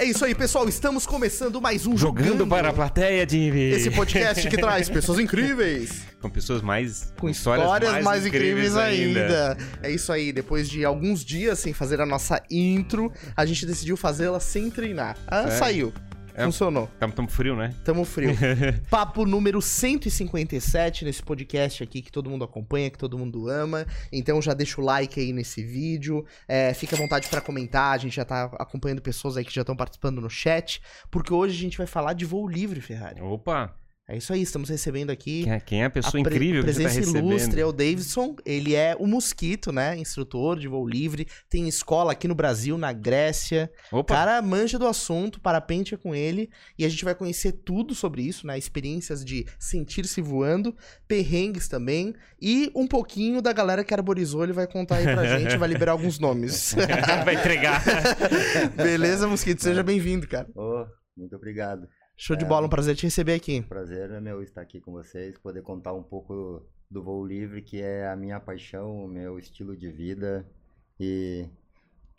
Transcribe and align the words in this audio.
É 0.00 0.04
isso 0.06 0.24
aí, 0.24 0.34
pessoal. 0.34 0.66
Estamos 0.66 1.04
começando 1.04 1.60
mais 1.60 1.86
um 1.86 1.94
Jogando 1.94 2.46
para 2.46 2.70
a 2.70 2.72
plateia 2.72 3.26
de 3.26 3.50
Esse 3.50 3.90
podcast 3.90 4.48
que 4.48 4.56
traz 4.56 4.88
pessoas 4.88 5.18
incríveis. 5.18 6.04
Com 6.22 6.30
pessoas 6.30 6.62
mais. 6.62 7.12
Com 7.20 7.28
histórias, 7.28 8.02
mais, 8.02 8.24
incríveis, 8.24 8.78
ainda. 8.78 9.58
É 9.82 9.90
isso 9.90 10.10
aí. 10.10 10.32
Depois 10.32 10.70
de 10.70 10.86
alguns 10.86 11.22
dias 11.22 11.58
sem 11.58 11.74
fazer 11.74 12.00
a 12.00 12.06
nossa 12.06 12.42
intro, 12.50 13.12
a 13.36 13.44
gente 13.44 13.66
decidiu 13.66 13.94
fazê-la 13.94 14.40
sem 14.40 14.70
treinar. 14.70 15.18
Ah, 15.26 15.50
saiu. 15.50 15.92
É. 16.40 16.44
Funcionou. 16.44 16.88
Tamo, 16.98 17.12
tamo 17.12 17.28
frio, 17.28 17.54
né? 17.54 17.74
Tamo 17.84 18.04
frio. 18.04 18.30
Papo 18.88 19.26
número 19.26 19.60
157 19.60 21.04
nesse 21.04 21.22
podcast 21.22 21.82
aqui 21.82 22.00
que 22.00 22.10
todo 22.10 22.30
mundo 22.30 22.44
acompanha, 22.44 22.90
que 22.90 22.98
todo 22.98 23.18
mundo 23.18 23.48
ama. 23.48 23.86
Então 24.10 24.40
já 24.40 24.54
deixa 24.54 24.80
o 24.80 24.84
like 24.84 25.20
aí 25.20 25.32
nesse 25.32 25.62
vídeo. 25.62 26.24
É, 26.48 26.72
fica 26.72 26.96
à 26.96 26.98
vontade 26.98 27.28
pra 27.28 27.40
comentar. 27.40 27.94
A 27.94 27.98
gente 27.98 28.16
já 28.16 28.24
tá 28.24 28.44
acompanhando 28.58 29.02
pessoas 29.02 29.36
aí 29.36 29.44
que 29.44 29.54
já 29.54 29.62
estão 29.62 29.76
participando 29.76 30.20
no 30.20 30.30
chat. 30.30 30.80
Porque 31.10 31.32
hoje 31.32 31.56
a 31.56 31.60
gente 31.60 31.78
vai 31.78 31.86
falar 31.86 32.14
de 32.14 32.24
voo 32.24 32.48
livre, 32.48 32.80
Ferrari. 32.80 33.20
Opa! 33.20 33.74
É 34.10 34.16
isso 34.16 34.32
aí, 34.32 34.42
estamos 34.42 34.68
recebendo 34.68 35.10
aqui. 35.10 35.44
Quem 35.44 35.52
é, 35.52 35.60
quem 35.60 35.82
é 35.82 35.84
a 35.84 35.90
pessoa 35.90 36.20
a 36.20 36.24
pre- 36.24 36.34
incrível 36.34 36.64
que 36.64 36.72
você 36.72 36.82
tá 36.82 36.88
presença 36.88 37.16
ilustre 37.16 37.32
recebendo? 37.36 37.58
é 37.60 37.64
o 37.64 37.72
Davidson. 37.72 38.36
Ele 38.44 38.74
é 38.74 38.96
o 38.98 39.06
Mosquito, 39.06 39.70
né? 39.70 39.96
Instrutor 39.96 40.58
de 40.58 40.66
voo 40.66 40.84
livre. 40.84 41.28
Tem 41.48 41.68
escola 41.68 42.10
aqui 42.10 42.26
no 42.26 42.34
Brasil, 42.34 42.76
na 42.76 42.92
Grécia. 42.92 43.70
Opa! 43.92 44.12
Cara, 44.12 44.42
manja 44.42 44.80
do 44.80 44.88
assunto, 44.88 45.40
parapente 45.40 45.94
é 45.94 45.96
com 45.96 46.12
ele. 46.12 46.50
E 46.76 46.84
a 46.84 46.88
gente 46.88 47.04
vai 47.04 47.14
conhecer 47.14 47.52
tudo 47.52 47.94
sobre 47.94 48.22
isso, 48.22 48.48
né? 48.48 48.58
Experiências 48.58 49.24
de 49.24 49.46
sentir-se 49.60 50.20
voando, 50.20 50.76
perrengues 51.06 51.68
também. 51.68 52.12
E 52.42 52.68
um 52.74 52.88
pouquinho 52.88 53.40
da 53.40 53.52
galera 53.52 53.84
que 53.84 53.94
arborizou, 53.94 54.42
ele 54.42 54.52
vai 54.52 54.66
contar 54.66 54.96
aí 54.96 55.04
pra 55.04 55.38
gente, 55.38 55.56
vai 55.56 55.68
liberar 55.68 55.92
alguns 55.92 56.18
nomes. 56.18 56.74
vai 57.24 57.36
entregar. 57.36 57.80
Beleza, 58.74 59.28
Mosquito? 59.28 59.62
Seja 59.62 59.84
bem-vindo, 59.84 60.26
cara. 60.26 60.48
Ô, 60.52 60.84
muito 61.16 61.36
obrigado. 61.36 61.86
Show 62.22 62.36
de 62.36 62.44
É. 62.44 62.48
bola, 62.48 62.66
um 62.66 62.68
prazer 62.68 62.94
te 62.94 63.04
receber 63.04 63.32
aqui. 63.32 63.62
Prazer 63.62 64.10
é 64.10 64.20
meu 64.20 64.42
estar 64.42 64.60
aqui 64.60 64.78
com 64.78 64.92
vocês, 64.92 65.38
poder 65.38 65.62
contar 65.62 65.94
um 65.94 66.02
pouco 66.02 66.62
do 66.90 67.02
voo 67.02 67.26
livre, 67.26 67.62
que 67.62 67.80
é 67.80 68.06
a 68.06 68.14
minha 68.14 68.38
paixão, 68.38 69.06
o 69.06 69.08
meu 69.08 69.38
estilo 69.38 69.74
de 69.74 69.90
vida 69.90 70.46
e 71.00 71.46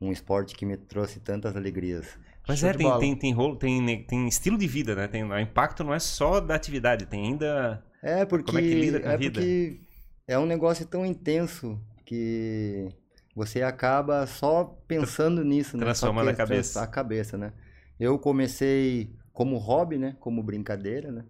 um 0.01 0.11
esporte 0.11 0.55
que 0.55 0.65
me 0.65 0.75
trouxe 0.75 1.19
tantas 1.19 1.55
alegrias. 1.55 2.17
Mas 2.47 2.57
Show 2.57 2.69
é, 2.69 2.73
tem, 2.73 2.97
tem, 2.97 3.15
tem 3.15 3.31
rolo, 3.31 3.55
tem, 3.55 4.03
tem 4.05 4.27
estilo 4.27 4.57
de 4.57 4.65
vida, 4.65 4.95
né? 4.95 5.07
Tem, 5.07 5.23
o 5.23 5.39
impacto 5.39 5.83
não 5.83 5.93
é 5.93 5.99
só 5.99 6.39
da 6.39 6.55
atividade, 6.55 7.05
tem 7.05 7.27
ainda. 7.27 7.85
É 8.01 8.25
porque 8.25 8.45
Como 8.45 8.57
é 8.57 8.61
que 8.63 8.73
lida 8.73 8.99
com 9.01 9.07
a 9.07 9.11
é 9.11 9.17
vida? 9.17 9.39
porque 9.39 9.81
é 10.27 10.39
um 10.39 10.47
negócio 10.47 10.83
tão 10.87 11.05
intenso 11.05 11.79
que 12.07 12.89
você 13.35 13.61
acaba 13.61 14.25
só 14.25 14.63
pensando 14.87 15.43
nisso, 15.45 15.77
né? 15.77 15.81
Só 15.81 16.07
Transformando 16.07 16.29
a 16.29 16.33
cabeça. 16.33 16.81
A 16.81 16.87
cabeça, 16.87 17.37
né? 17.37 17.53
Eu 17.99 18.17
comecei 18.17 19.15
como 19.41 19.57
hobby, 19.57 19.97
né? 19.97 20.15
Como 20.19 20.43
brincadeira, 20.43 21.11
né? 21.11 21.25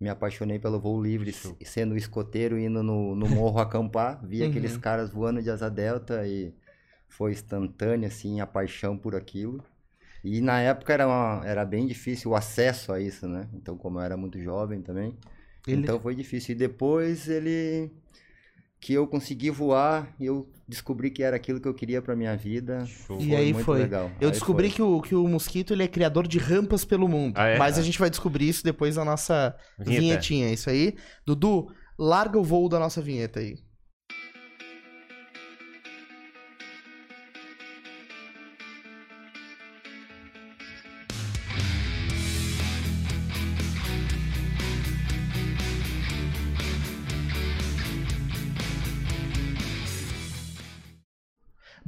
Me 0.00 0.08
apaixonei 0.08 0.58
pelo 0.58 0.80
voo 0.80 1.02
livre, 1.02 1.32
Show. 1.32 1.56
sendo 1.64 1.96
escoteiro, 1.96 2.58
indo 2.58 2.82
no, 2.82 3.14
no 3.14 3.28
morro 3.28 3.60
acampar, 3.60 4.20
vi 4.26 4.42
Uhum. 4.42 4.50
aqueles 4.50 4.76
caras 4.76 5.10
voando 5.10 5.42
de 5.42 5.50
asa 5.50 5.70
delta 5.70 6.26
e 6.26 6.52
foi 7.08 7.32
instantânea, 7.32 8.08
assim, 8.08 8.40
a 8.40 8.46
paixão 8.46 8.98
por 8.98 9.14
aquilo. 9.14 9.64
E 10.24 10.40
na 10.40 10.60
época 10.60 10.92
era, 10.92 11.06
uma- 11.06 11.42
era 11.46 11.64
bem 11.64 11.86
difícil 11.86 12.30
o 12.32 12.36
acesso 12.36 12.92
a 12.92 13.00
isso, 13.00 13.28
né? 13.28 13.48
Então, 13.54 13.76
como 13.78 13.98
eu 13.98 14.02
era 14.02 14.16
muito 14.16 14.40
jovem 14.40 14.82
também, 14.82 15.16
Ele- 15.66 15.82
então 15.82 16.00
foi 16.00 16.14
difícil. 16.14 16.54
E 16.54 16.58
depois 16.58 17.28
ele 17.28 17.90
que 18.84 18.92
eu 18.92 19.06
consegui 19.06 19.48
voar, 19.48 20.14
eu 20.20 20.46
descobri 20.68 21.10
que 21.10 21.22
era 21.22 21.34
aquilo 21.36 21.58
que 21.58 21.66
eu 21.66 21.72
queria 21.72 22.02
pra 22.02 22.14
minha 22.14 22.36
vida. 22.36 22.84
Show. 22.84 23.18
E 23.18 23.34
aí 23.34 23.50
muito 23.54 23.64
foi. 23.64 23.78
legal. 23.78 24.10
Eu 24.20 24.28
Aí 24.28 24.32
descobri 24.32 24.68
foi. 24.68 24.76
que 24.76 24.82
o, 24.82 25.00
que 25.00 25.14
o 25.14 25.26
Mosquito 25.26 25.72
ele 25.72 25.84
é 25.84 25.88
criador 25.88 26.28
de 26.28 26.36
rampas 26.38 26.84
pelo 26.84 27.08
mundo. 27.08 27.32
Ah, 27.38 27.46
é? 27.46 27.56
Mas 27.58 27.78
a 27.78 27.82
gente 27.82 27.98
vai 27.98 28.10
descobrir 28.10 28.46
isso 28.46 28.62
depois 28.62 28.96
da 28.96 29.02
nossa 29.02 29.56
Vinheta. 29.78 30.00
vinhetinha. 30.02 30.52
Isso 30.52 30.68
aí. 30.68 30.96
Dudu, 31.24 31.68
larga 31.98 32.38
o 32.38 32.44
voo 32.44 32.68
da 32.68 32.78
nossa 32.78 33.00
vinheta 33.00 33.40
aí. 33.40 33.56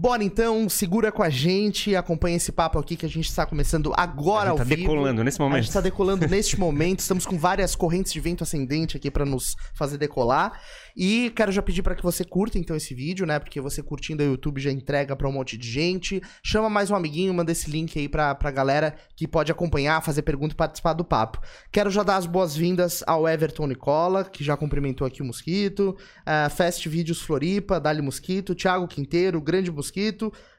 Bora 0.06 0.22
então, 0.22 0.68
segura 0.68 1.10
com 1.10 1.20
a 1.20 1.28
gente, 1.28 1.96
acompanha 1.96 2.36
esse 2.36 2.52
papo 2.52 2.78
aqui 2.78 2.94
que 2.94 3.04
a 3.04 3.08
gente 3.08 3.28
está 3.28 3.44
começando 3.44 3.92
agora 3.96 4.50
a 4.50 4.52
ao 4.52 4.56
tá 4.56 4.62
vivo. 4.62 4.82
decolando 4.82 5.24
nesse 5.24 5.34
A 5.34 5.42
gente 5.42 5.50
momento. 5.50 5.64
está 5.64 5.80
decolando 5.80 6.28
neste 6.28 6.60
momento, 6.60 7.00
estamos 7.00 7.26
com 7.26 7.36
várias 7.36 7.74
correntes 7.74 8.12
de 8.12 8.20
vento 8.20 8.44
ascendente 8.44 8.96
aqui 8.96 9.10
para 9.10 9.24
nos 9.24 9.56
fazer 9.74 9.98
decolar. 9.98 10.60
E 10.96 11.30
quero 11.34 11.50
já 11.50 11.60
pedir 11.60 11.82
para 11.82 11.96
que 11.96 12.04
você 12.04 12.24
curta 12.24 12.56
então 12.56 12.76
esse 12.76 12.94
vídeo, 12.94 13.26
né? 13.26 13.40
Porque 13.40 13.60
você 13.60 13.82
curtindo 13.82 14.22
o 14.22 14.26
YouTube 14.26 14.60
já 14.60 14.70
entrega 14.70 15.16
para 15.16 15.28
um 15.28 15.32
monte 15.32 15.58
de 15.58 15.68
gente. 15.68 16.22
Chama 16.40 16.70
mais 16.70 16.88
um 16.88 16.94
amiguinho, 16.94 17.34
manda 17.34 17.50
esse 17.50 17.68
link 17.68 17.98
aí 17.98 18.08
pra, 18.08 18.32
pra 18.34 18.52
galera 18.52 18.94
que 19.16 19.26
pode 19.26 19.50
acompanhar, 19.50 20.00
fazer 20.02 20.22
pergunta 20.22 20.54
e 20.54 20.56
participar 20.56 20.92
do 20.92 21.04
papo. 21.04 21.40
Quero 21.72 21.90
já 21.90 22.04
dar 22.04 22.16
as 22.16 22.26
boas-vindas 22.26 23.02
ao 23.08 23.28
Everton 23.28 23.66
Nicola, 23.66 24.22
que 24.24 24.44
já 24.44 24.56
cumprimentou 24.56 25.04
aqui 25.04 25.20
o 25.20 25.24
Mosquito. 25.24 25.96
a 26.24 26.48
Fast 26.48 26.88
Vídeos 26.88 27.20
Floripa, 27.20 27.80
Dali 27.80 28.00
Mosquito, 28.00 28.54
Thiago 28.54 28.86
Quinteiro, 28.86 29.40
Grande 29.40 29.68
Mosquito. 29.70 29.95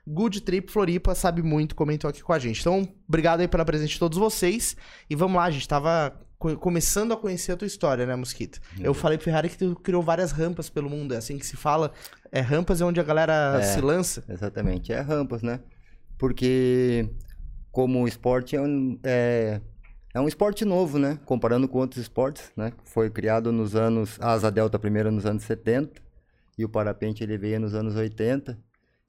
Good 0.08 0.42
Trip 0.42 0.72
Floripa 0.72 1.14
sabe 1.16 1.42
muito, 1.42 1.76
comentou 1.76 2.10
aqui 2.10 2.22
com 2.24 2.34
a 2.34 2.40
gente. 2.40 2.62
Então, 2.62 2.88
obrigado 3.08 3.42
aí 3.42 3.48
pela 3.48 3.66
presença 3.66 3.90
de 3.94 4.00
todos 4.00 4.18
vocês. 4.18 4.76
E 5.10 5.16
vamos 5.16 5.36
lá, 5.38 5.44
a 5.46 5.52
gente 5.52 5.68
tava 5.68 6.18
co- 6.40 6.56
começando 6.58 7.12
a 7.14 7.18
conhecer 7.18 7.52
a 7.52 7.58
tua 7.58 7.68
história, 7.68 8.06
né, 8.06 8.16
Mosquito? 8.16 8.60
Eu 8.80 8.94
falei 8.94 9.18
pro 9.18 9.26
Ferrari 9.26 9.50
que 9.50 9.58
tu 9.58 9.76
criou 9.76 10.02
várias 10.02 10.32
rampas 10.32 10.70
pelo 10.70 10.90
mundo, 10.90 11.14
é 11.14 11.18
assim 11.18 11.38
que 11.38 11.46
se 11.46 11.58
fala. 11.58 11.92
É 12.32 12.40
rampas 12.40 12.80
é 12.82 12.86
onde 12.86 13.00
a 13.00 13.04
galera 13.04 13.58
É. 13.60 13.62
se 13.64 13.82
lança. 13.82 14.24
Exatamente, 14.30 14.92
é 14.94 15.00
rampas, 15.02 15.42
né? 15.42 15.60
Porque 16.18 17.10
como 17.72 18.04
o 18.04 18.08
esporte 18.08 18.56
é 18.56 18.62
um, 18.62 18.98
é, 19.04 19.62
é 20.14 20.20
um 20.20 20.28
esporte 20.28 20.66
novo, 20.66 20.98
né? 20.98 21.20
Comparando 21.26 21.68
com 21.68 21.78
outros 21.80 22.02
esportes, 22.02 22.52
né? 22.56 22.72
Foi 22.86 23.10
criado 23.10 23.52
nos 23.52 23.76
anos, 23.76 24.18
a 24.20 24.32
asa 24.32 24.50
delta 24.52 24.80
primeiro 24.80 25.12
nos 25.12 25.26
anos 25.26 25.44
70 25.44 26.02
e 26.58 26.66
o 26.66 26.70
parapente 26.70 27.24
ele 27.24 27.38
veio 27.38 27.60
nos 27.60 27.76
anos 27.76 27.96
80 27.96 28.58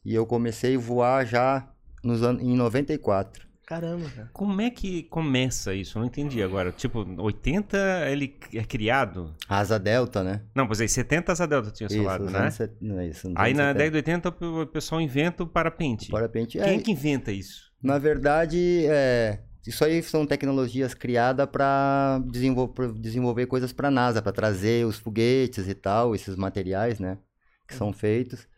e 0.05 0.15
eu 0.15 0.27
comecei 0.27 0.77
a 0.77 0.79
voar 0.79 1.25
já 1.27 1.69
nos 2.03 2.23
an 2.23 2.39
em 2.41 2.57
94. 2.57 3.47
Caramba, 3.67 4.09
cara. 4.17 4.31
Como 4.33 4.63
é 4.63 4.71
que 4.71 5.03
começa 5.05 5.75
isso? 5.75 5.99
Eu 5.99 6.01
não 6.01 6.07
entendi 6.07 6.43
agora. 6.43 6.73
Tipo, 6.73 7.05
80 7.21 7.77
ele 8.11 8.35
é 8.55 8.65
criado? 8.65 9.35
A 9.47 9.59
asa 9.59 9.79
delta, 9.79 10.25
né? 10.25 10.41
Não, 10.55 10.67
pois 10.67 10.81
aí, 10.81 10.89
70 10.89 11.33
asa 11.33 11.47
delta 11.47 11.71
tinha 11.71 11.87
Isso, 11.87 11.99
nos 11.99 12.33
né? 12.33 12.39
anos 12.39 12.55
set- 12.55 12.77
não, 12.81 13.03
isso, 13.03 13.31
Aí 13.37 13.53
anos 13.53 13.59
na 13.59 13.73
70. 13.75 13.75
década 13.75 13.91
de 13.91 13.97
80 13.97 14.29
o 14.63 14.67
pessoal 14.67 15.01
inventa 15.03 15.43
o 15.43 15.47
parapente. 15.47 16.09
O 16.09 16.13
parapente 16.13 16.57
Quem 16.57 16.67
é, 16.67 16.75
é 16.77 16.79
que 16.79 16.91
inventa 16.93 17.31
isso? 17.31 17.71
Na 17.83 17.99
verdade, 17.99 18.87
é, 18.87 19.41
isso 19.67 19.85
aí 19.85 20.03
são 20.03 20.27
tecnologias 20.27 20.95
criadas 20.95 21.47
para 21.47 22.23
desenvolver 22.31 23.47
coisas 23.47 23.71
para 23.71 23.89
a 23.89 23.91
NASA, 23.91 24.23
para 24.23 24.33
trazer 24.33 24.87
os 24.87 24.97
foguetes 24.97 25.69
e 25.69 25.75
tal, 25.75 26.15
esses 26.15 26.37
materiais, 26.37 26.99
né, 26.99 27.19
que 27.67 27.75
são 27.75 27.93
feitos. 27.93 28.49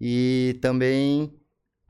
E 0.00 0.58
também 0.62 1.32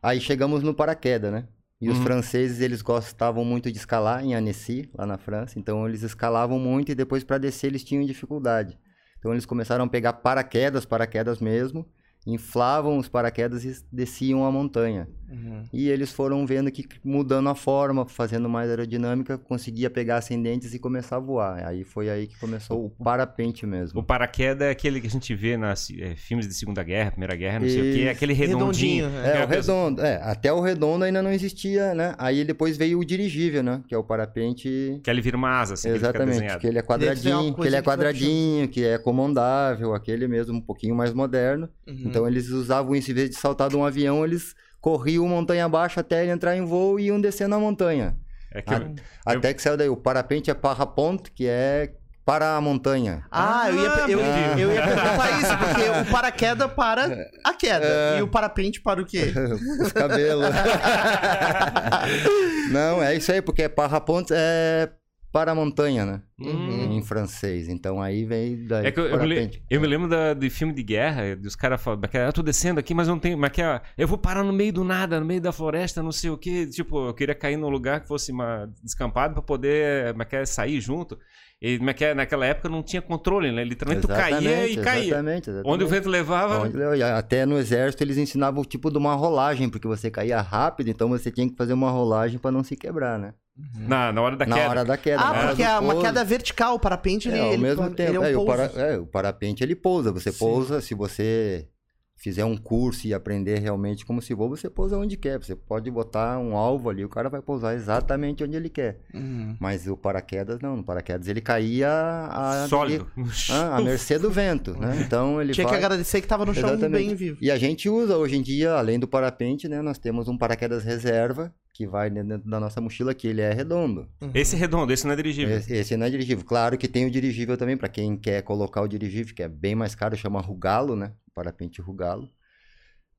aí 0.02 0.20
chegamos 0.20 0.62
no 0.62 0.74
paraquedas, 0.74 1.30
né? 1.32 1.46
E 1.80 1.88
os 1.88 1.96
Uhum. 1.98 2.02
franceses, 2.04 2.60
eles 2.60 2.82
gostavam 2.82 3.44
muito 3.44 3.70
de 3.72 3.78
escalar 3.78 4.22
em 4.24 4.34
Annecy, 4.34 4.90
lá 4.94 5.06
na 5.06 5.16
França, 5.16 5.58
então 5.58 5.88
eles 5.88 6.02
escalavam 6.02 6.58
muito 6.58 6.92
e 6.92 6.94
depois 6.94 7.24
para 7.24 7.38
descer 7.38 7.68
eles 7.68 7.84
tinham 7.84 8.04
dificuldade. 8.04 8.78
Então 9.18 9.32
eles 9.32 9.46
começaram 9.46 9.84
a 9.84 9.88
pegar 9.88 10.14
paraquedas, 10.14 10.84
paraquedas 10.84 11.38
mesmo, 11.40 11.86
inflavam 12.26 12.98
os 12.98 13.08
paraquedas 13.08 13.64
e 13.64 13.76
desciam 13.92 14.44
a 14.44 14.50
montanha. 14.52 15.08
Uhum. 15.30 15.62
E 15.72 15.88
eles 15.88 16.10
foram 16.10 16.44
vendo 16.44 16.70
que 16.72 16.84
mudando 17.04 17.48
a 17.48 17.54
forma, 17.54 18.04
fazendo 18.04 18.48
mais 18.48 18.68
aerodinâmica, 18.68 19.38
conseguia 19.38 19.88
pegar 19.88 20.16
ascendentes 20.16 20.74
e 20.74 20.78
começar 20.78 21.16
a 21.16 21.20
voar. 21.20 21.64
Aí 21.68 21.84
foi 21.84 22.10
aí 22.10 22.26
que 22.26 22.36
começou 22.38 22.86
o 22.86 22.90
parapente 22.90 23.64
O 23.64 23.68
mesmo. 23.68 24.02
paraquedas 24.02 24.66
é 24.66 24.70
aquele 24.70 25.00
que 25.00 25.06
a 25.06 25.10
gente 25.10 25.32
vê 25.34 25.56
nas 25.56 25.88
eh, 25.96 26.16
filmes 26.16 26.48
de 26.48 26.54
Segunda 26.54 26.82
Guerra, 26.82 27.12
Primeira 27.12 27.36
Guerra, 27.36 27.60
não 27.60 27.68
sei 27.68 27.78
o 27.80 27.94
que, 27.94 28.06
é 28.06 28.10
aquele 28.10 28.32
redondinho. 28.32 29.04
Redondinho, 29.06 29.24
É, 29.24 29.28
Aquela 29.30 29.44
o 29.44 29.48
redondo. 29.48 30.00
É, 30.02 30.16
até 30.22 30.52
o 30.52 30.60
redondo 30.60 31.04
ainda 31.04 31.22
não 31.22 31.30
existia, 31.30 31.94
né? 31.94 32.14
Aí 32.18 32.44
depois 32.44 32.76
veio 32.76 32.98
o 32.98 33.04
dirigível, 33.04 33.62
né? 33.62 33.82
Que 33.86 33.94
é 33.94 33.98
o 33.98 34.02
parapente. 34.02 35.00
Que 35.02 35.10
ele 35.10 35.20
vira 35.20 35.36
uma 35.36 35.60
asa, 35.60 35.74
assim, 35.74 35.82
que 35.82 35.88
ele 35.94 35.98
Exatamente, 35.98 36.58
que 36.58 36.66
ele 36.66 36.78
é 36.78 36.82
quadradinho, 36.82 37.54
que 37.54 37.66
ele 37.66 37.76
é 37.76 37.82
quadradinho, 37.82 38.68
que 38.68 38.84
é 38.84 38.98
comandável, 38.98 39.94
aquele 39.94 40.26
mesmo, 40.26 40.56
um 40.56 40.60
pouquinho 40.60 40.94
mais 40.94 41.12
moderno. 41.14 41.68
Uhum. 41.86 42.09
Então 42.10 42.26
eles 42.26 42.48
usavam 42.50 42.94
isso, 42.94 43.10
em 43.10 43.14
vez 43.14 43.30
de 43.30 43.36
saltar 43.36 43.68
de 43.68 43.76
um 43.76 43.84
avião, 43.84 44.24
eles 44.24 44.54
corriam 44.80 45.26
montanha 45.28 45.64
abaixo 45.64 46.00
até 46.00 46.22
ele 46.22 46.32
entrar 46.32 46.56
em 46.56 46.64
voo 46.64 46.98
e 46.98 47.06
iam 47.06 47.20
descendo 47.20 47.54
a 47.54 47.58
montanha. 47.58 48.16
É 48.52 48.60
que 48.60 48.74
Ah, 48.74 48.90
Até 49.24 49.54
que 49.54 49.62
saiu 49.62 49.76
daí, 49.76 49.88
o 49.88 49.96
parapente 49.96 50.50
é 50.50 50.54
parapente, 50.54 51.30
que 51.30 51.46
é 51.46 51.92
para 52.24 52.56
a 52.56 52.60
montanha. 52.60 53.24
Ah, 53.30 53.68
eu, 53.68 53.76
ia, 53.76 53.88
eu, 54.08 54.20
Ah, 54.22 54.58
eu 54.58 54.72
ia 54.72 54.82
perguntar 54.82 55.40
isso, 55.40 55.58
porque 55.58 55.88
o 55.88 56.12
paraquedas 56.12 56.72
para 56.72 57.28
a 57.44 57.54
queda. 57.54 57.86
É. 57.86 58.18
E 58.18 58.22
o 58.22 58.28
parapente 58.28 58.80
para 58.80 59.00
o 59.02 59.06
quê? 59.06 59.32
Os 59.82 59.92
cabelos. 59.92 60.46
Não, 62.70 63.02
é 63.02 63.14
isso 63.14 63.32
aí, 63.32 63.42
porque 63.42 63.68
parapente 63.68 64.32
é 64.32 64.88
para 65.32 65.52
a 65.52 65.54
montanha, 65.54 66.04
né? 66.04 66.22
Hum. 66.40 66.92
Em 66.92 67.02
francês. 67.02 67.68
Então 67.68 68.00
aí 68.02 68.24
vem 68.24 68.66
daí. 68.66 68.86
É 68.86 68.90
que 68.92 68.98
eu, 68.98 69.06
eu 69.06 69.18
me, 69.22 69.50
eu 69.70 69.80
me 69.80 69.86
lembro 69.86 70.08
da, 70.08 70.34
de 70.34 70.50
filme 70.50 70.72
de 70.72 70.82
guerra, 70.82 71.36
dos 71.36 71.54
caras 71.54 71.80
falando, 71.80 72.00
"Mas 72.02 72.10
que 72.10 72.16
eu 72.16 72.32
tô 72.32 72.42
descendo 72.42 72.80
aqui, 72.80 72.92
mas 72.94 73.06
eu 73.08 73.14
não 73.14 73.20
tenho. 73.20 73.38
Mas 73.38 73.50
que 73.52 73.62
é, 73.62 73.80
eu 73.96 74.08
vou 74.08 74.18
parar 74.18 74.42
no 74.42 74.52
meio 74.52 74.72
do 74.72 74.82
nada, 74.84 75.20
no 75.20 75.26
meio 75.26 75.40
da 75.40 75.52
floresta, 75.52 76.02
não 76.02 76.12
sei 76.12 76.30
o 76.30 76.38
que. 76.38 76.66
Tipo, 76.66 77.08
eu 77.08 77.14
queria 77.14 77.34
cair 77.34 77.56
num 77.56 77.68
lugar 77.68 78.00
que 78.00 78.08
fosse 78.08 78.32
uma, 78.32 78.72
descampado 78.82 79.34
pra 79.34 79.42
poder 79.42 80.14
mas 80.14 80.26
que 80.26 80.36
é, 80.36 80.44
sair 80.44 80.80
junto. 80.80 81.18
E 81.62 81.78
mas 81.78 81.94
que 81.94 82.06
é, 82.06 82.14
naquela 82.14 82.46
época 82.46 82.70
não 82.70 82.82
tinha 82.82 83.02
controle, 83.02 83.52
né? 83.52 83.62
Literalmente 83.62 84.06
tu 84.06 84.08
caía 84.08 84.66
e 84.66 84.76
caía. 84.78 85.04
Exatamente, 85.04 85.50
exatamente. 85.50 85.70
Onde 85.74 85.84
o 85.84 85.88
vento 85.88 86.08
levava. 86.08 86.60
Onde- 86.62 87.02
Até 87.02 87.44
no 87.44 87.58
exército 87.58 88.02
eles 88.02 88.16
ensinavam 88.16 88.62
o 88.62 88.64
tipo 88.64 88.90
de 88.90 88.96
uma 88.96 89.14
rolagem, 89.14 89.68
porque 89.68 89.86
você 89.86 90.10
caía 90.10 90.40
rápido, 90.40 90.88
então 90.88 91.08
você 91.10 91.30
tinha 91.30 91.46
que 91.48 91.54
fazer 91.56 91.74
uma 91.74 91.90
rolagem 91.90 92.38
para 92.38 92.50
não 92.50 92.64
se 92.64 92.74
quebrar, 92.76 93.18
né? 93.18 93.34
Na, 93.74 94.10
na 94.12 94.22
hora 94.22 94.36
da 94.36 94.46
Na 94.46 94.56
queda. 94.56 94.68
hora 94.70 94.84
da 94.84 94.96
queda. 94.96 95.22
Ah, 95.22 95.32
na 95.32 95.38
hora 95.38 95.48
porque 95.48 95.62
é 95.62 95.78
uma 95.78 95.92
pouso. 95.92 96.06
queda 96.06 96.24
vertical, 96.24 96.74
o 96.76 96.78
parapente 96.78 97.28
ele, 97.28 97.38
É, 97.38 97.40
ao 97.40 97.52
ele, 97.52 97.62
mesmo 97.62 97.84
ele 97.84 97.94
tempo. 97.94 98.14
é 98.16 98.18
um 98.20 98.24
é, 98.24 98.36
o, 98.36 98.44
para- 98.46 98.64
é, 98.76 98.98
o 98.98 99.06
parapente 99.06 99.62
ele 99.62 99.74
pousa. 99.76 100.10
Você 100.12 100.32
Sim. 100.32 100.38
pousa, 100.38 100.80
se 100.80 100.94
você 100.94 101.68
fizer 102.16 102.44
um 102.44 102.54
curso 102.56 103.06
e 103.06 103.14
aprender 103.14 103.58
realmente 103.60 104.04
como 104.04 104.20
se 104.20 104.34
voa, 104.34 104.48
você 104.50 104.68
pousa 104.68 104.96
onde 104.96 105.16
quer. 105.16 105.38
Você 105.38 105.56
pode 105.56 105.90
botar 105.90 106.38
um 106.38 106.54
alvo 106.54 106.88
ali, 106.90 107.02
o 107.04 107.08
cara 107.08 107.28
vai 107.30 107.40
pousar 107.40 107.74
exatamente 107.74 108.44
onde 108.44 108.56
ele 108.56 108.68
quer. 108.68 109.00
Uhum. 109.14 109.56
Mas 109.58 109.86
o 109.86 109.96
paraquedas 109.96 110.60
não, 110.60 110.76
no 110.76 110.84
paraquedas 110.84 111.28
ele 111.28 111.40
caía 111.40 111.88
a, 112.30 112.66
Sólido. 112.68 113.10
Ah, 113.50 113.76
a 113.76 113.80
mercê 113.82 114.18
do 114.18 114.30
vento, 114.30 114.72
né? 114.78 115.02
Então 115.04 115.40
ele 115.40 115.52
Tinha 115.54 115.66
vai... 115.66 115.78
que 115.78 115.84
agradecer 115.84 116.20
que 116.20 116.26
tava 116.26 116.44
no 116.44 116.54
chão 116.54 116.68
Exatamente. 116.70 117.06
bem 117.06 117.14
vivo. 117.14 117.38
E 117.40 117.50
a 117.50 117.56
gente 117.58 117.88
usa 117.88 118.16
hoje 118.18 118.36
em 118.36 118.42
dia, 118.42 118.74
além 118.74 118.98
do 118.98 119.08
parapente, 119.08 119.66
né? 119.68 119.80
Nós 119.80 119.98
temos 119.98 120.28
um 120.28 120.36
paraquedas 120.36 120.84
reserva 120.84 121.50
que 121.80 121.86
vai 121.86 122.10
dentro 122.10 122.46
da 122.46 122.60
nossa 122.60 122.78
mochila, 122.78 123.14
que 123.14 123.26
ele 123.26 123.40
é 123.40 123.54
redondo. 123.54 124.06
Uhum. 124.20 124.30
Esse 124.34 124.54
é 124.54 124.58
redondo, 124.58 124.92
esse 124.92 125.06
não 125.06 125.14
é 125.14 125.16
dirigível. 125.16 125.56
Esse, 125.56 125.72
esse 125.72 125.96
não 125.96 126.04
é 126.04 126.10
dirigível. 126.10 126.44
Claro 126.44 126.76
que 126.76 126.86
tem 126.86 127.06
o 127.06 127.10
dirigível 127.10 127.56
também, 127.56 127.74
para 127.74 127.88
quem 127.88 128.18
quer 128.18 128.42
colocar 128.42 128.82
o 128.82 128.86
dirigível, 128.86 129.34
que 129.34 129.42
é 129.42 129.48
bem 129.48 129.74
mais 129.74 129.94
caro, 129.94 130.14
chama 130.14 130.42
Rugalo, 130.42 130.94
né? 130.94 131.14
Parapente 131.34 131.80
Rugalo. 131.80 132.28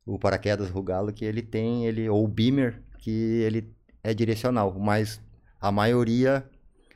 O 0.06 0.20
paraquedas 0.20 0.70
Rugalo, 0.70 1.12
que 1.12 1.26
ele 1.26 1.42
tem, 1.42 1.88
ele 1.88 2.08
ou 2.08 2.24
o 2.24 2.28
Beamer, 2.28 2.84
que 3.00 3.10
ele 3.10 3.74
é 4.04 4.14
direcional, 4.14 4.78
mas 4.80 5.20
a 5.60 5.72
maioria 5.72 6.48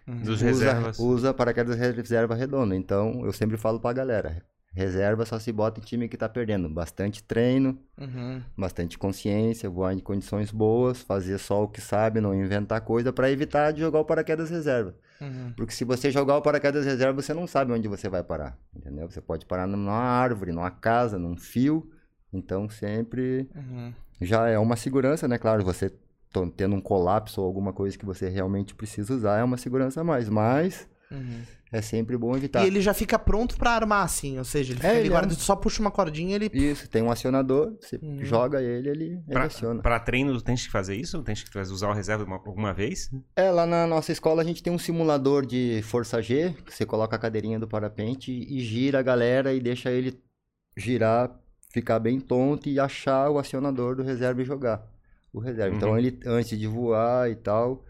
Dos 0.06 0.36
usa, 0.36 0.46
reservas. 0.46 1.00
usa 1.00 1.34
paraquedas 1.34 1.80
reserva 1.80 2.36
redondo. 2.36 2.76
Então, 2.76 3.26
eu 3.26 3.34
sempre 3.34 3.58
falo 3.58 3.80
pra 3.80 3.92
galera, 3.92 4.44
reserva 4.75 5.25
só 5.25 5.39
se 5.39 5.51
bota 5.51 5.80
em 5.80 5.83
time 5.83 6.07
que 6.10 6.18
tá 6.18 6.27
perdendo. 6.27 6.69
Bastante 6.69 7.24
treino, 7.24 7.80
Uhum. 7.98 8.42
bastante 8.57 8.98
consciência, 8.98 9.69
voar 9.69 9.94
em 9.94 10.00
condições 10.00 10.51
boas, 10.51 11.01
fazer 11.01 11.38
só 11.38 11.63
o 11.63 11.68
que 11.68 11.80
sabe, 11.81 12.19
não 12.19 12.36
inventar 12.36 12.81
coisa 12.81 13.13
para 13.13 13.31
evitar 13.31 13.72
de 13.72 13.80
jogar 13.80 14.00
o 14.00 14.06
paraquedas 14.06 14.50
reserva. 14.50 14.94
Uhum. 15.22 15.54
Porque 15.56 15.74
se 15.74 15.86
você 15.86 16.12
jogar 16.12 16.36
o 16.38 16.42
paraquedas 16.42 16.86
reserva, 16.86 17.22
você 17.22 17.33
não 17.33 17.48
sabe 17.48 17.72
onde 17.72 17.88
você 17.88 18.10
vai 18.10 18.22
parar, 18.22 18.57
entendeu? 18.75 19.10
Você 19.10 19.22
pode 19.22 19.45
parar 19.45 19.66
numa 19.66 19.94
árvore, 19.94 20.51
numa 20.51 20.69
casa, 20.69 21.18
num 21.18 21.38
fio. 21.38 21.89
Então 22.33 22.68
sempre 22.68 23.50
Uhum. 23.56 23.94
já 24.21 24.50
é 24.50 24.60
uma 24.60 24.75
segurança, 24.75 25.25
né? 25.28 25.38
Claro, 25.38 25.63
você 25.63 25.89
tendo 26.57 26.75
um 26.75 26.81
colapso 26.81 27.39
ou 27.39 27.48
alguma 27.48 27.71
coisa 27.71 27.98
que 27.98 28.06
você 28.06 28.28
realmente 28.28 28.75
precisa 28.75 29.13
usar 29.13 29.39
é 29.39 29.44
uma 29.45 29.56
segurança 29.56 30.01
a 30.01 30.04
mais, 30.04 30.28
mas 30.28 30.86
Uhum. 31.10 31.42
É 31.72 31.82
sempre 31.82 32.18
bom 32.18 32.36
evitar. 32.38 32.64
E 32.64 32.68
ele 32.68 32.80
já 32.82 32.94
fica 32.94 33.18
pronto 33.20 33.58
pra 33.58 33.72
armar, 33.72 34.04
assim. 34.04 34.38
Ou 34.38 34.44
seja, 34.44 34.74
ele, 34.74 34.80
fica 34.82 34.94
É, 34.94 35.00
ele 35.00 35.10
guarda, 35.10 35.34
é. 35.34 35.36
só 35.36 35.56
puxa 35.56 35.82
uma 35.82 35.92
cordinha 35.92 36.32
e 36.32 36.34
ele. 36.36 36.50
Isso, 36.54 36.88
tem 36.90 37.02
um 37.02 37.12
acionador, 37.12 37.76
você 37.82 38.00
Hum. 38.02 38.18
joga 38.22 38.62
ele, 38.62 38.90
ele, 38.90 39.04
ele 39.06 39.22
Pra, 39.30 39.44
aciona. 39.46 39.82
pra 39.82 40.00
treino, 40.00 40.34
tu 40.38 40.44
tens 40.44 40.66
que 40.66 40.72
fazer 40.72 40.96
isso? 40.96 41.22
Tens 41.24 41.44
que 41.44 41.58
usar 41.60 41.90
o 41.90 41.94
reserva 41.94 42.24
uma- 42.24 42.36
alguma 42.38 42.74
vez? 42.74 43.10
É, 43.36 43.50
lá 43.52 43.66
na 43.66 43.86
nossa 43.88 44.12
escola 44.12 44.42
a 44.42 44.46
gente 44.46 44.62
tem 44.64 44.72
um 44.72 44.78
simulador 44.80 45.46
de 45.46 45.82
força 45.84 46.22
G, 46.22 46.54
que 46.66 46.74
você 46.74 46.86
coloca 46.86 47.16
a 47.16 47.20
cadeirinha 47.20 47.60
do 47.60 47.68
parapente 47.68 48.32
e 48.32 48.60
gira 48.62 49.00
a 49.00 49.04
galera 49.04 49.54
e 49.54 49.60
deixa 49.60 49.92
ele 49.92 50.18
girar, 50.78 51.32
ficar 51.72 52.00
bem 52.00 52.20
tonto 52.20 52.70
e 52.70 52.80
achar 52.80 53.30
o 53.30 53.38
acionador 53.40 53.96
do 53.96 54.04
reserva 54.04 54.42
e 54.42 54.46
jogar 54.46 54.86
o 55.34 55.40
reserva. 55.40 55.76
Então 55.76 55.90
Uhum. 55.92 55.98
ele, 55.98 56.20
antes 56.26 56.58
de 56.58 56.68
voar 56.68 57.30
e 57.30 57.36
tal, 57.36 57.84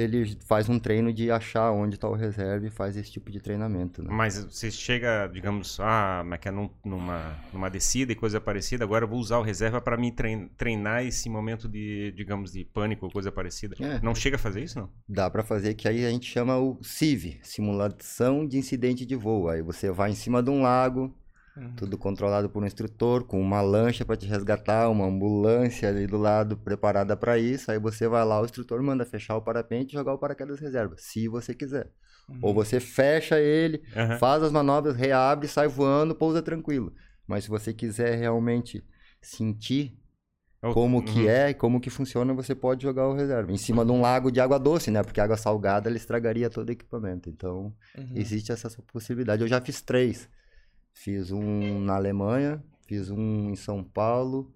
ele 0.00 0.36
faz 0.46 0.68
um 0.68 0.78
treino 0.78 1.12
de 1.12 1.30
achar 1.30 1.70
onde 1.72 1.94
está 1.96 2.08
o 2.08 2.14
reserva 2.14 2.66
e 2.66 2.70
faz 2.70 2.96
esse 2.96 3.10
tipo 3.10 3.30
de 3.30 3.40
treinamento, 3.40 4.02
né? 4.02 4.08
Mas 4.10 4.42
você 4.44 4.70
chega, 4.70 5.26
digamos, 5.26 5.78
ah, 5.80 6.22
mas 6.24 6.38
que 6.40 6.48
é 6.48 6.50
num- 6.50 6.70
numa, 6.84 7.36
numa 7.52 7.68
descida 7.70 8.12
e 8.12 8.14
coisa 8.14 8.40
parecida, 8.40 8.84
agora 8.84 9.04
eu 9.04 9.08
vou 9.08 9.18
usar 9.18 9.38
o 9.38 9.42
reserva 9.42 9.80
para 9.80 9.96
me 9.96 10.10
trein- 10.12 10.48
treinar 10.56 11.04
esse 11.04 11.28
momento 11.28 11.68
de, 11.68 12.12
digamos, 12.16 12.52
de 12.52 12.64
pânico 12.64 13.06
ou 13.06 13.12
coisa 13.12 13.30
parecida. 13.30 13.74
É. 13.80 14.00
Não 14.02 14.14
chega 14.14 14.36
a 14.36 14.38
fazer 14.38 14.62
isso, 14.62 14.78
não? 14.78 14.88
Dá 15.08 15.30
pra 15.30 15.42
fazer 15.42 15.74
que 15.74 15.86
aí 15.88 16.04
a 16.04 16.10
gente 16.10 16.26
chama 16.30 16.56
o 16.58 16.78
CIV, 16.82 17.38
simulação 17.42 18.46
de 18.46 18.58
incidente 18.58 19.04
de 19.06 19.14
voo. 19.16 19.48
Aí 19.48 19.62
você 19.62 19.90
vai 19.90 20.10
em 20.10 20.14
cima 20.14 20.42
de 20.42 20.50
um 20.50 20.62
lago, 20.62 21.14
Uhum. 21.60 21.74
tudo 21.76 21.98
controlado 21.98 22.48
por 22.48 22.62
um 22.62 22.66
instrutor, 22.66 23.24
com 23.24 23.38
uma 23.38 23.60
lancha 23.60 24.02
para 24.04 24.16
te 24.16 24.26
resgatar, 24.26 24.88
uma 24.88 25.04
ambulância 25.04 25.88
ali 25.90 26.06
do 26.06 26.16
lado 26.16 26.56
preparada 26.56 27.14
para 27.16 27.38
isso. 27.38 27.70
Aí 27.70 27.78
você 27.78 28.08
vai 28.08 28.24
lá, 28.24 28.40
o 28.40 28.44
instrutor 28.46 28.82
manda 28.82 29.04
fechar 29.04 29.36
o 29.36 29.42
parapente 29.42 29.94
e 29.94 29.98
jogar 29.98 30.14
o 30.14 30.18
paraquedas 30.18 30.58
reserva, 30.58 30.94
se 30.96 31.28
você 31.28 31.54
quiser. 31.54 31.90
Uhum. 32.28 32.38
Ou 32.40 32.54
você 32.54 32.80
fecha 32.80 33.38
ele, 33.38 33.82
Aham. 33.94 34.16
faz 34.18 34.42
as 34.42 34.50
manobras, 34.50 34.96
reabre, 34.96 35.46
sai 35.48 35.68
voando, 35.68 36.14
pousa 36.14 36.40
tranquilo. 36.40 36.94
Mas 37.26 37.44
se 37.44 37.50
você 37.50 37.74
quiser 37.74 38.16
realmente 38.18 38.82
sentir 39.20 39.98
como 40.72 41.02
que 41.02 41.20
Uhum. 41.20 41.28
é 41.28 41.50
e 41.50 41.54
como 41.54 41.80
que 41.80 41.90
funciona, 41.90 42.34
você 42.34 42.54
pode 42.54 42.82
jogar 42.82 43.08
o 43.08 43.14
reserva. 43.14 43.50
Em 43.52 43.56
cima 43.56 43.84
de 43.84 43.92
um 43.92 44.00
lago 44.00 44.30
de 44.30 44.40
água 44.40 44.58
doce, 44.58 44.90
né? 44.90 45.02
Porque 45.02 45.20
água 45.20 45.36
salgada 45.36 45.88
ela 45.88 45.96
estragaria 45.96 46.50
todo 46.50 46.68
o 46.68 46.72
equipamento. 46.72 47.28
Então, 47.30 47.74
Uhum. 47.96 48.12
existe 48.14 48.52
essa 48.52 48.70
possibilidade. 48.92 49.42
Eu 49.42 49.48
já 49.48 49.60
fiz 49.60 49.80
três. 49.80 50.28
Fiz 50.92 51.30
um 51.30 51.80
na 51.80 51.94
Alemanha, 51.96 52.62
fiz 52.86 53.10
um 53.10 53.50
em 53.50 53.56
São 53.56 53.82
Paulo 53.82 54.52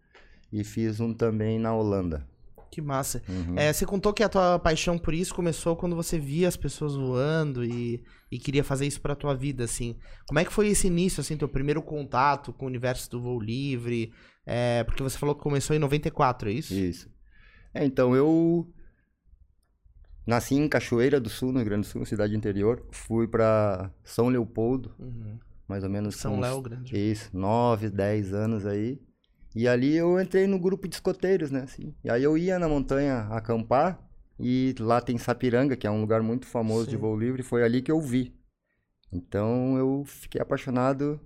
e 0.52 0.62
fiz 0.62 1.00
um 1.00 1.12
também 1.14 1.58
na 1.58 1.74
Holanda. 1.74 2.26
Que 2.70 2.82
massa. 2.82 3.22
Uhum. 3.28 3.56
É, 3.56 3.72
você 3.72 3.86
contou 3.86 4.12
que 4.12 4.22
a 4.22 4.28
tua 4.28 4.58
paixão 4.58 4.98
por 4.98 5.14
isso 5.14 5.32
começou 5.32 5.76
quando 5.76 5.94
você 5.94 6.18
via 6.18 6.48
as 6.48 6.56
pessoas 6.56 6.96
voando 6.96 7.64
e, 7.64 8.02
e 8.28 8.36
queria 8.36 8.64
fazer 8.64 8.84
isso 8.84 9.00
pra 9.00 9.14
tua 9.14 9.32
vida, 9.32 9.62
assim. 9.62 9.96
Como 10.26 10.40
é 10.40 10.44
que 10.44 10.52
foi 10.52 10.66
esse 10.66 10.88
início, 10.88 11.20
assim, 11.20 11.36
teu 11.36 11.48
primeiro 11.48 11.80
contato 11.80 12.52
com 12.52 12.64
o 12.64 12.68
universo 12.68 13.08
do 13.12 13.22
voo 13.22 13.38
livre? 13.38 14.12
É, 14.44 14.82
porque 14.82 15.04
você 15.04 15.16
falou 15.16 15.36
que 15.36 15.42
começou 15.42 15.76
em 15.76 15.78
94, 15.78 16.48
é 16.48 16.52
isso? 16.52 16.74
Isso. 16.74 17.08
É, 17.72 17.84
então, 17.84 18.16
eu 18.16 18.68
nasci 20.26 20.56
em 20.56 20.68
Cachoeira 20.68 21.20
do 21.20 21.28
Sul, 21.28 21.52
no 21.52 21.58
Rio 21.58 21.66
Grande 21.66 21.86
do 21.86 21.90
Sul, 21.90 22.04
cidade 22.04 22.34
interior. 22.34 22.84
Fui 22.90 23.28
para 23.28 23.88
São 24.02 24.28
Leopoldo, 24.28 24.92
Uhum. 24.98 25.38
Mais 25.68 25.82
ou 25.84 25.90
menos 25.90 26.16
São 26.16 26.38
Léo 26.40 26.60
Grande. 26.60 26.96
Isso, 26.96 27.30
9, 27.32 27.90
10 27.90 28.32
anos 28.34 28.66
aí. 28.66 29.00
E 29.54 29.68
ali 29.68 29.94
eu 29.96 30.20
entrei 30.20 30.46
no 30.46 30.58
grupo 30.58 30.88
de 30.88 30.96
escoteiros, 30.96 31.50
né? 31.50 31.60
Assim. 31.62 31.94
E 32.02 32.10
aí 32.10 32.22
eu 32.22 32.36
ia 32.36 32.58
na 32.58 32.68
montanha 32.68 33.28
acampar 33.30 34.00
e 34.38 34.74
lá 34.80 35.00
tem 35.00 35.16
Sapiranga, 35.16 35.76
que 35.76 35.86
é 35.86 35.90
um 35.90 36.00
lugar 36.00 36.22
muito 36.22 36.46
famoso 36.46 36.86
de 36.86 36.96
Sim. 36.96 37.00
voo 37.00 37.16
livre, 37.16 37.42
foi 37.42 37.62
ali 37.62 37.80
que 37.80 37.90
eu 37.92 38.00
vi. 38.00 38.34
Então 39.12 39.78
eu 39.78 40.02
fiquei 40.04 40.40
apaixonado 40.40 41.20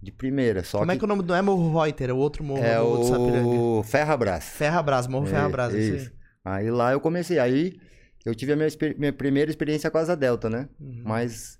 de 0.00 0.12
primeira. 0.12 0.62
Só 0.62 0.78
Como 0.78 0.90
que 0.92 0.96
é 0.96 0.98
que 0.98 1.04
o 1.04 1.08
nome 1.08 1.22
do... 1.22 1.28
Não 1.28 1.34
é 1.34 1.42
Morro 1.42 1.82
Reuter, 1.82 2.10
é 2.10 2.12
o 2.12 2.16
outro 2.16 2.44
morro, 2.44 2.62
é 2.62 2.78
morro 2.78 2.98
de 3.02 3.08
Sapiranga. 3.08 3.48
o 3.48 3.82
Ferrabras. 3.82 4.44
Ferrabras, 4.44 5.06
Morro 5.08 5.26
É, 5.26 5.30
Ferrabras, 5.30 5.74
isso. 5.74 5.96
isso. 5.96 6.12
Aí 6.44 6.70
lá 6.70 6.92
eu 6.92 7.00
comecei. 7.00 7.40
Aí 7.40 7.80
eu 8.24 8.34
tive 8.36 8.52
a 8.52 8.56
minha, 8.56 8.68
minha 8.96 9.12
primeira 9.12 9.50
experiência 9.50 9.90
com 9.90 9.98
a 9.98 10.00
Asa 10.00 10.16
Delta, 10.16 10.48
né? 10.48 10.68
Uhum. 10.80 11.02
Mas 11.04 11.57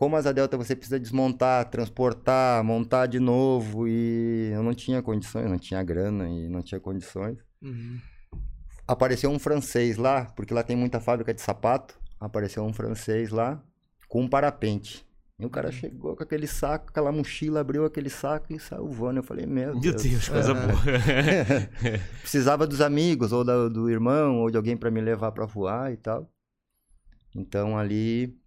como 0.00 0.16
Asa 0.16 0.32
Delta 0.32 0.56
você 0.56 0.74
precisa 0.74 0.98
desmontar, 0.98 1.68
transportar, 1.68 2.64
montar 2.64 3.04
de 3.04 3.20
novo 3.20 3.86
e 3.86 4.48
eu 4.50 4.62
não 4.62 4.72
tinha 4.72 5.02
condições, 5.02 5.44
não 5.50 5.58
tinha 5.58 5.82
grana 5.82 6.26
e 6.26 6.48
não 6.48 6.62
tinha 6.62 6.80
condições. 6.80 7.36
Uhum. 7.60 7.98
Apareceu 8.88 9.28
um 9.30 9.38
francês 9.38 9.98
lá, 9.98 10.24
porque 10.34 10.54
lá 10.54 10.62
tem 10.62 10.74
muita 10.74 11.00
fábrica 11.00 11.34
de 11.34 11.42
sapato. 11.42 12.00
Apareceu 12.18 12.64
um 12.64 12.72
francês 12.72 13.28
lá 13.28 13.62
com 14.08 14.22
um 14.22 14.26
parapente. 14.28 15.04
E 15.38 15.42
o 15.42 15.44
Uhum. 15.44 15.50
cara 15.50 15.70
chegou 15.70 16.16
com 16.16 16.22
aquele 16.22 16.46
saco, 16.46 16.86
aquela 16.88 17.12
mochila, 17.12 17.60
abriu 17.60 17.84
aquele 17.84 18.08
saco 18.08 18.54
e 18.54 18.58
saiu 18.58 18.88
voando. 18.88 19.18
Eu 19.18 19.22
falei, 19.22 19.44
meu 19.44 19.72
Meu 19.72 19.80
Deus. 19.80 20.02
Deus, 20.02 20.28
coisa 20.30 20.54
boa. 20.54 20.80
Precisava 22.22 22.66
dos 22.66 22.80
amigos, 22.80 23.32
ou 23.32 23.44
da- 23.44 23.68
do 23.68 23.90
irmão, 23.90 24.38
ou 24.38 24.50
de 24.50 24.56
alguém 24.56 24.78
para 24.78 24.90
me 24.90 25.02
levar 25.02 25.30
para 25.32 25.44
voar 25.44 25.92
e 25.92 25.98
tal. 25.98 26.26
Então 27.36 27.76
ali 27.78 28.39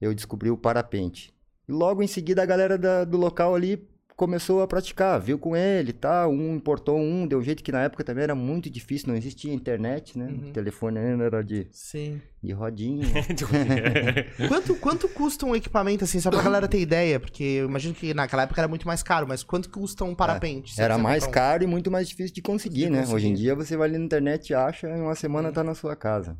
eu 0.00 0.14
descobri 0.14 0.50
o 0.50 0.56
parapente. 0.56 1.32
E 1.68 1.72
logo 1.72 2.02
em 2.02 2.06
seguida 2.06 2.42
a 2.42 2.46
galera 2.46 2.78
da- 2.78 3.04
do 3.04 3.16
local 3.16 3.54
ali 3.54 3.86
começou 4.16 4.60
a 4.62 4.66
praticar, 4.66 5.20
viu 5.20 5.38
com 5.38 5.54
ele, 5.54 5.92
tá, 5.92 6.26
um 6.26 6.56
importou 6.56 6.98
um, 6.98 7.24
deu 7.24 7.40
jeito 7.40 7.62
que 7.62 7.70
na 7.70 7.82
época 7.82 8.02
também 8.02 8.24
era 8.24 8.34
muito 8.34 8.68
difícil, 8.68 9.06
não 9.06 9.14
existia 9.14 9.54
internet, 9.54 10.18
né? 10.18 10.26
Uhum. 10.26 10.48
O 10.48 10.52
telefone 10.52 10.98
ainda 10.98 11.22
era 11.22 11.44
de, 11.44 11.68
Sim. 11.70 12.20
de 12.42 12.50
rodinha. 12.52 13.06
Quanto, 14.48 14.74
quanto 14.76 15.08
custa 15.08 15.46
um 15.46 15.54
equipamento, 15.54 16.02
assim, 16.02 16.18
só 16.18 16.30
pra 16.30 16.42
galera 16.42 16.66
ter 16.66 16.80
ideia? 16.80 17.20
Porque 17.20 17.44
eu 17.44 17.66
imagino 17.68 17.94
que 17.94 18.12
naquela 18.12 18.42
época 18.42 18.60
era 18.60 18.66
muito 18.66 18.88
mais 18.88 19.04
caro, 19.04 19.24
mas 19.28 19.44
quanto 19.44 19.70
custa 19.70 20.02
um 20.04 20.16
parapente? 20.16 20.74
se 20.74 20.82
era 20.82 20.98
mais 20.98 21.24
um? 21.24 21.30
caro 21.30 21.62
e 21.62 21.66
muito 21.68 21.88
mais 21.88 22.08
difícil 22.08 22.34
de 22.34 22.42
conseguir, 22.42 22.86
De 22.86 22.90
né? 22.90 22.98
conseguir. 23.00 23.14
Hoje 23.14 23.28
em 23.28 23.34
dia 23.34 23.54
você 23.54 23.76
vai 23.76 23.88
ali 23.88 23.98
na 23.98 24.04
internet, 24.04 24.52
acha, 24.52 24.88
em 24.88 25.00
uma 25.00 25.14
semana 25.14 25.52
tá 25.52 25.62
na 25.62 25.76
sua 25.76 25.94
casa. 25.94 26.36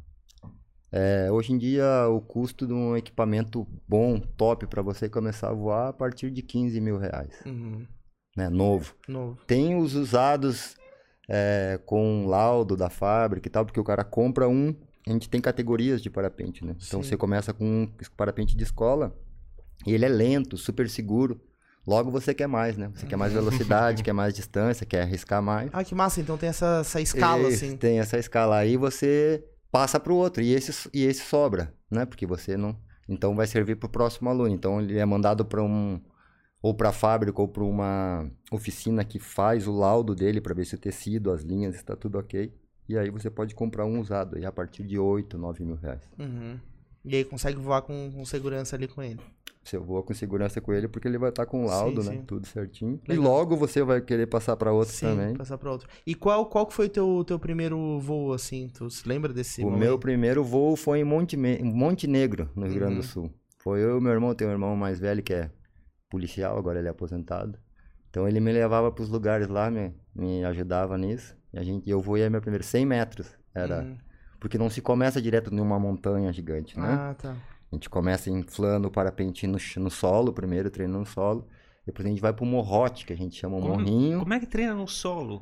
É, 0.91 1.31
hoje 1.31 1.53
em 1.53 1.59
dia 1.59 2.09
o 2.09 2.21
custo 2.21 2.67
de 2.67 2.73
um 2.73 2.97
equipamento 2.97 3.67
bom, 3.87 4.19
top, 4.19 4.67
para 4.67 4.81
você 4.81 5.09
começar 5.09 5.51
a 5.51 5.53
voar 5.55 5.89
a 5.89 5.93
partir 5.93 6.31
de 6.31 6.41
15 6.43 6.81
mil 6.81 6.97
reais, 6.99 7.35
Uhum. 7.45 7.87
né? 8.37 8.49
Novo. 8.49 8.95
Novo. 9.07 9.39
Tem 9.47 9.77
os 9.77 9.95
usados 9.95 10.77
é, 11.29 11.79
com 11.85 12.25
laudo 12.27 12.75
da 12.77 12.89
fábrica 12.89 13.47
e 13.49 13.51
tal, 13.51 13.67
porque 13.67 13.79
o 13.81 13.85
cara 13.85 14.03
compra 14.03 14.49
um. 14.49 14.75
A 15.07 15.11
gente 15.13 15.29
tem 15.29 15.41
categorias 15.41 16.03
de 16.03 16.09
parapente, 16.11 16.65
né? 16.65 16.75
Então 16.87 17.03
Sim. 17.03 17.09
você 17.11 17.17
começa 17.17 17.53
com 17.53 17.65
um 17.65 17.89
parapente 18.17 18.57
de 18.57 18.63
escola 18.65 19.15
e 19.87 19.93
ele 19.95 20.05
é 20.07 20.09
lento, 20.09 20.57
super 20.57 20.89
seguro. 20.89 21.41
Logo 21.87 22.11
você 22.11 22.35
quer 22.35 22.47
mais, 22.47 22.77
né? 22.77 22.91
Você 22.95 23.07
quer 23.07 23.17
mais 23.17 23.33
velocidade, 23.33 24.03
quer 24.05 24.13
mais 24.13 24.35
distância, 24.35 24.85
quer 24.87 25.03
arriscar 25.03 25.43
mais. 25.43 25.71
Ah, 25.73 25.85
que 25.85 25.95
massa, 25.95 26.21
então 26.21 26.37
tem 26.39 26.49
essa, 26.51 26.79
essa 26.81 27.01
escala, 27.01 27.49
assim. 27.49 27.77
Tem 27.77 27.99
essa 27.99 28.19
escala 28.19 28.57
aí, 28.57 28.77
você 28.77 29.43
passa 29.71 29.99
para 30.01 30.13
o 30.13 30.17
outro 30.17 30.43
e 30.43 30.53
esse, 30.53 30.89
e 30.93 31.05
esse 31.05 31.23
sobra, 31.23 31.75
né? 31.91 32.05
Porque 32.07 32.27
você 32.27 32.57
não. 32.57 32.77
Então 33.09 33.35
vai 33.35 33.47
servir 33.47 33.77
para 33.77 33.87
o 33.87 33.91
próximo 33.91 34.29
aluno. 34.29 34.51
Então 34.51 34.81
ele 34.81 34.99
é 34.99 35.05
mandado 35.05 35.45
para 35.45 35.63
um 35.63 36.01
ou 36.61 36.75
para 36.75 36.89
a 36.89 36.93
fábrica 36.93 37.41
ou 37.41 37.49
para 37.49 37.63
uma 37.63 38.29
oficina 38.51 39.05
que 39.05 39.19
faz 39.19 39.69
o 39.69 39.73
laudo 39.73 40.15
dele 40.15 40.41
para 40.41 40.55
ver 40.55 40.65
se 40.65 40.75
o 40.75 40.79
tecido, 40.79 41.31
as 41.31 41.43
linhas 41.43 41.75
está 41.75 41.95
tudo 41.95 42.19
ok. 42.19 42.53
E 42.89 42.99
aí 42.99 43.11
você 43.11 43.31
pode 43.31 43.55
comprar 43.55 43.85
um 43.85 44.01
usado 44.01 44.37
aí 44.37 44.45
a 44.45 44.53
partir 44.53 44.83
de 44.83 44.99
8, 44.99 45.39
9 45.39 45.65
mil 45.65 45.77
reais. 45.77 46.03
Uhum. 46.19 46.59
E 47.09 47.17
aí 47.17 47.25
consegue 47.25 47.59
voar 47.59 47.83
com, 47.83 48.11
com 48.13 48.25
segurança 48.25 48.77
ali 48.77 48.87
com 48.89 49.03
ele. 49.03 49.19
Você 49.65 49.77
voa 49.77 50.03
com 50.03 50.15
segurança 50.15 50.61
com 50.63 50.73
ele 50.73 50.89
porque 50.89 51.07
ele 51.07 51.19
vai 51.19 51.29
estar 51.29 51.45
com 51.45 51.67
laudo, 51.67 52.03
Sim, 52.03 52.09
né? 52.09 52.17
sim. 52.17 52.23
Tudo 52.25 52.47
certinho. 52.47 53.01
Legal. 53.07 53.25
E 53.25 53.29
logo 53.29 53.55
você 53.57 53.83
vai 53.83 54.01
querer 54.01 54.27
passar 54.27 54.57
para 54.57 54.73
outro 54.73 54.95
Sim, 54.95 55.07
também. 55.09 55.35
passar 55.35 55.59
pra 55.59 55.71
outro. 55.71 55.89
E 56.07 56.15
qual, 56.15 56.47
qual 56.47 56.67
que 56.67 56.73
foi 56.73 56.87
o 56.87 56.89
teu, 56.89 57.25
teu 57.27 57.39
primeiro 57.39 57.99
voo, 58.01 58.33
assim? 58.33 58.69
Tu 58.73 58.89
se 58.89 59.07
lembra 59.07 59.31
desse 59.33 59.61
O 59.61 59.65
momento? 59.67 59.81
meu 59.81 59.99
primeiro 59.99 60.43
voo 60.43 60.75
foi 60.75 61.01
em 61.01 61.05
Monte, 61.05 61.37
Negro, 62.07 62.49
no 62.57 62.65
Rio 62.67 62.77
Grande 62.77 62.95
Uhum. 62.95 63.01
do 63.01 63.07
Sul. 63.07 63.31
Foi 63.59 63.83
eu 63.83 63.99
e 63.99 64.01
meu 64.01 64.13
irmão, 64.13 64.35
tem 64.35 64.49
um 64.49 64.53
irmão 64.53 64.75
mais 64.75 64.99
velho 64.99 65.23
que 65.23 65.35
é 65.35 65.51
policial, 66.09 66.57
agora 66.57 66.79
ele 66.79 66.89
é 66.89 66.91
aposentado. 66.91 67.59
Então 68.09 68.27
ele 68.27 68.41
me 68.41 68.51
levava 68.53 68.91
para 68.91 69.03
os 69.03 69.11
lugares 69.11 69.49
lá, 69.49 69.71
me, 69.71 69.93
me 70.15 70.45
ajudava 70.45 70.97
nisso. 70.97 71.37
E 71.53 71.59
a 71.59 71.63
gente, 71.63 71.89
eu 71.91 72.01
voei 72.01 72.27
meu 72.31 72.41
primeiro 72.41 72.65
100 72.65 72.87
metros. 72.87 73.27
Era, 73.55 73.81
Uhum. 73.83 73.97
Porque 74.39 74.57
não 74.59 74.71
se 74.71 74.81
começa 74.81 75.21
direto 75.21 75.53
numa 75.53 75.79
montanha 75.79 76.33
gigante, 76.33 76.79
né? 76.79 76.89
Ah, 76.89 77.15
tá. 77.15 77.37
A 77.71 77.75
gente 77.75 77.91
começa 77.91 78.31
inflando 78.31 78.89
o 78.89 78.91
parapente 78.91 79.47
no, 79.47 79.59
no 79.77 79.91
solo, 79.91 80.33
primeiro 80.33 80.71
treinando 80.71 81.01
no 81.01 81.07
solo. 81.07 81.47
Depois 81.89 82.05
a 82.05 82.11
gente 82.11 82.21
vai 82.21 82.35
pro 82.35 82.45
morrote, 82.45 83.07
que 83.07 83.15
a 83.15 83.17
gente 83.17 83.35
chama 83.35 83.57
um 83.57 83.61
Como- 83.63 83.73
morrinho. 83.79 84.19
Como 84.19 84.35
é 84.35 84.39
que 84.39 84.45
treina 84.45 84.75
no 84.75 84.87
solo? 84.87 85.41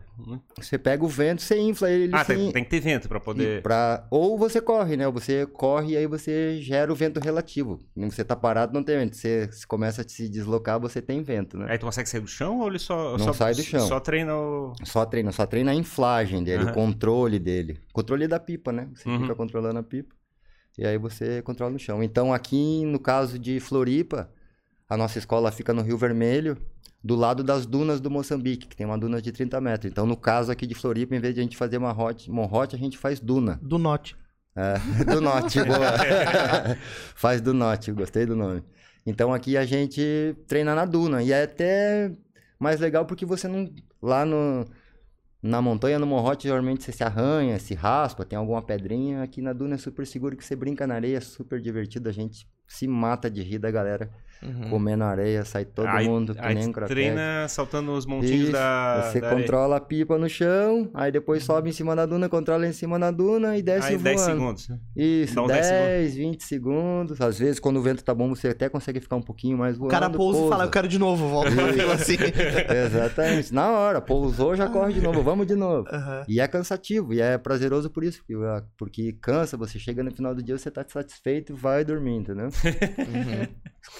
Você 0.56 0.78
pega 0.78 1.04
o 1.04 1.08
vento, 1.08 1.42
você 1.42 1.58
infla 1.58 1.90
ele. 1.90 2.14
ah, 2.14 2.24
tem, 2.24 2.52
tem 2.52 2.62
que 2.62 2.70
ter 2.70 2.78
vento 2.78 3.08
pra 3.08 3.18
e 3.18 3.20
poder. 3.20 3.62
pra- 3.62 4.06
Ou 4.12 4.38
você 4.38 4.60
corre, 4.60 4.96
né? 4.96 5.10
Você 5.10 5.44
corre 5.44 5.94
e 5.94 5.96
aí 5.96 6.06
você 6.06 6.60
gera 6.62 6.92
o 6.92 6.94
vento 6.94 7.18
relativo. 7.18 7.80
Você 7.96 8.22
tá 8.24 8.36
parado, 8.36 8.72
não 8.72 8.84
tem 8.84 8.96
vento. 8.96 9.16
Você 9.16 9.50
se 9.50 9.66
começa 9.66 10.02
a 10.02 10.08
se 10.08 10.28
deslocar, 10.28 10.78
você 10.78 11.02
tem 11.02 11.20
vento, 11.20 11.58
né? 11.58 11.66
Aí 11.68 11.78
tu 11.78 11.84
consegue 11.86 12.08
sair 12.08 12.20
do 12.20 12.28
chão 12.28 12.60
ou 12.60 12.68
ele 12.68 12.78
só. 12.78 13.18
Não 13.18 13.24
só, 13.24 13.32
sai 13.32 13.52
do 13.52 13.62
chão. 13.64 13.80
Só 13.88 13.98
treina 13.98 14.36
o. 14.36 14.72
Só 14.84 15.04
treina, 15.04 15.32
só 15.32 15.46
treina 15.46 15.72
a 15.72 15.74
inflagem 15.74 16.44
dele, 16.44 16.62
Aham. 16.62 16.70
o 16.70 16.74
controle 16.74 17.40
dele. 17.40 17.80
Controle 17.92 18.28
da 18.28 18.38
pipa, 18.38 18.70
né? 18.70 18.88
Você 18.94 19.08
Uhum. 19.08 19.22
fica 19.22 19.34
controlando 19.34 19.80
a 19.80 19.82
pipa. 19.82 20.14
E 20.78 20.86
aí 20.86 20.96
você 20.96 21.42
controla 21.42 21.72
no 21.72 21.78
chão. 21.80 22.04
Então 22.04 22.32
aqui, 22.32 22.84
no 22.86 23.00
caso 23.00 23.36
de 23.36 23.58
Floripa, 23.58 24.30
a 24.88 24.96
nossa 24.96 25.18
escola 25.18 25.50
fica 25.50 25.72
no 25.72 25.82
Rio 25.82 25.98
Vermelho, 25.98 26.56
do 27.02 27.14
lado 27.14 27.42
das 27.42 27.66
dunas 27.66 28.00
do 28.00 28.10
Moçambique, 28.10 28.66
que 28.66 28.76
tem 28.76 28.86
uma 28.86 28.98
duna 28.98 29.20
de 29.20 29.32
30 29.32 29.60
metros. 29.60 29.90
Então, 29.90 30.06
no 30.06 30.16
caso 30.16 30.50
aqui 30.50 30.66
de 30.66 30.74
Floripa, 30.74 31.14
em 31.14 31.20
vez 31.20 31.34
de 31.34 31.40
a 31.40 31.42
gente 31.42 31.56
fazer 31.56 31.76
uma 31.76 31.92
rote, 31.92 32.30
monrote, 32.30 32.74
a 32.74 32.78
gente 32.78 32.98
faz 32.98 33.20
duna. 33.20 33.58
Do 33.62 33.78
Norte. 33.78 34.16
É, 34.56 34.78
do 35.04 35.20
norte, 35.20 35.62
boa. 35.62 35.92
Faz 37.14 37.42
do 37.42 37.52
norte, 37.52 37.92
gostei 37.92 38.24
do 38.24 38.34
nome. 38.34 38.62
Então 39.04 39.32
aqui 39.32 39.54
a 39.54 39.66
gente 39.66 40.34
treina 40.48 40.74
na 40.74 40.86
duna. 40.86 41.22
E 41.22 41.30
é 41.30 41.42
até 41.42 42.10
mais 42.58 42.80
legal 42.80 43.04
porque 43.04 43.26
você 43.26 43.46
não. 43.46 43.70
Lá 44.00 44.24
no, 44.24 44.64
na 45.42 45.60
montanha, 45.60 45.98
no 45.98 46.06
morrote, 46.06 46.48
geralmente 46.48 46.82
você 46.82 46.90
se 46.90 47.04
arranha, 47.04 47.58
se 47.58 47.74
raspa, 47.74 48.24
tem 48.24 48.38
alguma 48.38 48.62
pedrinha. 48.62 49.22
Aqui 49.22 49.42
na 49.42 49.52
duna 49.52 49.74
é 49.74 49.78
super 49.78 50.06
seguro 50.06 50.34
que 50.34 50.44
você 50.44 50.56
brinca 50.56 50.86
na 50.86 50.94
areia, 50.94 51.20
super 51.20 51.60
divertido. 51.60 52.08
A 52.08 52.12
gente 52.12 52.48
se 52.66 52.88
mata 52.88 53.30
de 53.30 53.42
rir 53.42 53.58
da 53.58 53.70
galera 53.70 54.10
Uhum. 54.42 54.68
comendo 54.70 55.04
areia, 55.04 55.44
sai 55.44 55.64
todo 55.64 55.86
aí, 55.88 56.06
mundo 56.08 56.34
que 56.34 56.40
aí 56.40 56.54
nem 56.54 56.70
treina 56.72 57.46
saltando 57.48 57.92
os 57.92 58.04
montinhos 58.06 58.42
Isso, 58.44 58.52
da. 58.52 59.02
Você 59.10 59.20
da 59.20 59.28
areia. 59.28 59.40
controla 59.42 59.76
a 59.76 59.80
pipa 59.80 60.18
no 60.18 60.28
chão, 60.28 60.90
aí 60.94 61.10
depois 61.10 61.42
sobe 61.42 61.70
em 61.70 61.72
cima 61.72 61.96
da 61.96 62.04
duna, 62.06 62.28
controla 62.28 62.66
em 62.66 62.72
cima 62.72 62.98
da 62.98 63.10
duna 63.10 63.56
e 63.56 63.62
desce 63.62 63.88
Aí 63.88 63.96
voando. 63.96 64.04
10 64.04 64.20
segundos. 64.20 64.68
Isso, 64.94 65.34
Dá 65.34 65.42
uns 65.42 65.48
10 65.48 65.66
10, 65.70 66.14
20 66.16 66.44
segundos. 66.44 67.20
Às 67.20 67.38
vezes, 67.38 67.58
quando 67.58 67.78
o 67.78 67.82
vento 67.82 68.04
tá 68.04 68.14
bom, 68.14 68.28
você 68.34 68.48
até 68.48 68.68
consegue 68.68 69.00
ficar 69.00 69.16
um 69.16 69.22
pouquinho 69.22 69.56
mais 69.58 69.76
O 69.76 69.80
voando. 69.80 69.90
cara 69.90 70.10
pousa 70.10 70.44
e 70.44 70.48
fala, 70.48 70.64
eu 70.64 70.70
quero 70.70 70.88
de 70.88 70.98
novo, 70.98 71.28
volta 71.28 71.50
pra 71.50 71.64
assim. 71.94 72.16
Exatamente. 72.86 73.52
Na 73.54 73.70
hora, 73.70 74.00
pousou, 74.00 74.54
já 74.54 74.68
corre 74.68 74.92
de 74.92 75.00
novo, 75.00 75.22
vamos 75.22 75.46
de 75.46 75.54
novo. 75.54 75.86
Aham. 75.90 76.24
E 76.28 76.40
é 76.40 76.46
cansativo, 76.48 77.12
e 77.14 77.20
é 77.20 77.38
prazeroso 77.38 77.90
por 77.90 78.04
isso, 78.04 78.18
porque, 78.18 78.34
ah, 78.44 78.62
porque 78.76 79.12
cansa, 79.20 79.56
você 79.56 79.78
chega 79.78 80.02
no 80.02 80.10
final 80.10 80.34
do 80.34 80.42
dia, 80.42 80.56
você 80.58 80.70
tá 80.70 80.84
satisfeito 80.86 81.52
e 81.52 81.56
vai 81.56 81.84
dormir, 81.84 82.16
entendeu? 82.16 82.48
Uhum. 82.98 83.46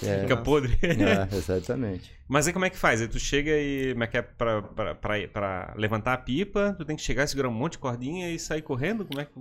É, 0.03 0.21
Fica 0.21 0.37
podre. 0.37 0.77
é, 0.83 1.27
exatamente. 1.35 2.11
Mas 2.27 2.45
aí 2.47 2.53
como 2.53 2.65
é 2.65 2.69
que 2.69 2.77
faz? 2.77 3.01
Aí 3.01 3.07
tu 3.07 3.19
chega 3.19 3.51
e 3.51 3.91
como 3.93 4.03
é 4.03 4.07
que 4.07 4.17
é 4.17 4.21
pra, 4.21 4.61
pra, 4.61 4.95
pra, 4.95 5.27
pra 5.27 5.73
levantar 5.77 6.13
a 6.13 6.17
pipa, 6.17 6.75
tu 6.77 6.85
tem 6.85 6.95
que 6.95 7.01
chegar, 7.01 7.25
segurar 7.27 7.49
um 7.49 7.53
monte 7.53 7.73
de 7.73 7.77
cordinha 7.79 8.29
e 8.31 8.37
sair 8.37 8.61
correndo? 8.61 9.05
Como 9.05 9.19
é 9.19 9.25
que. 9.25 9.31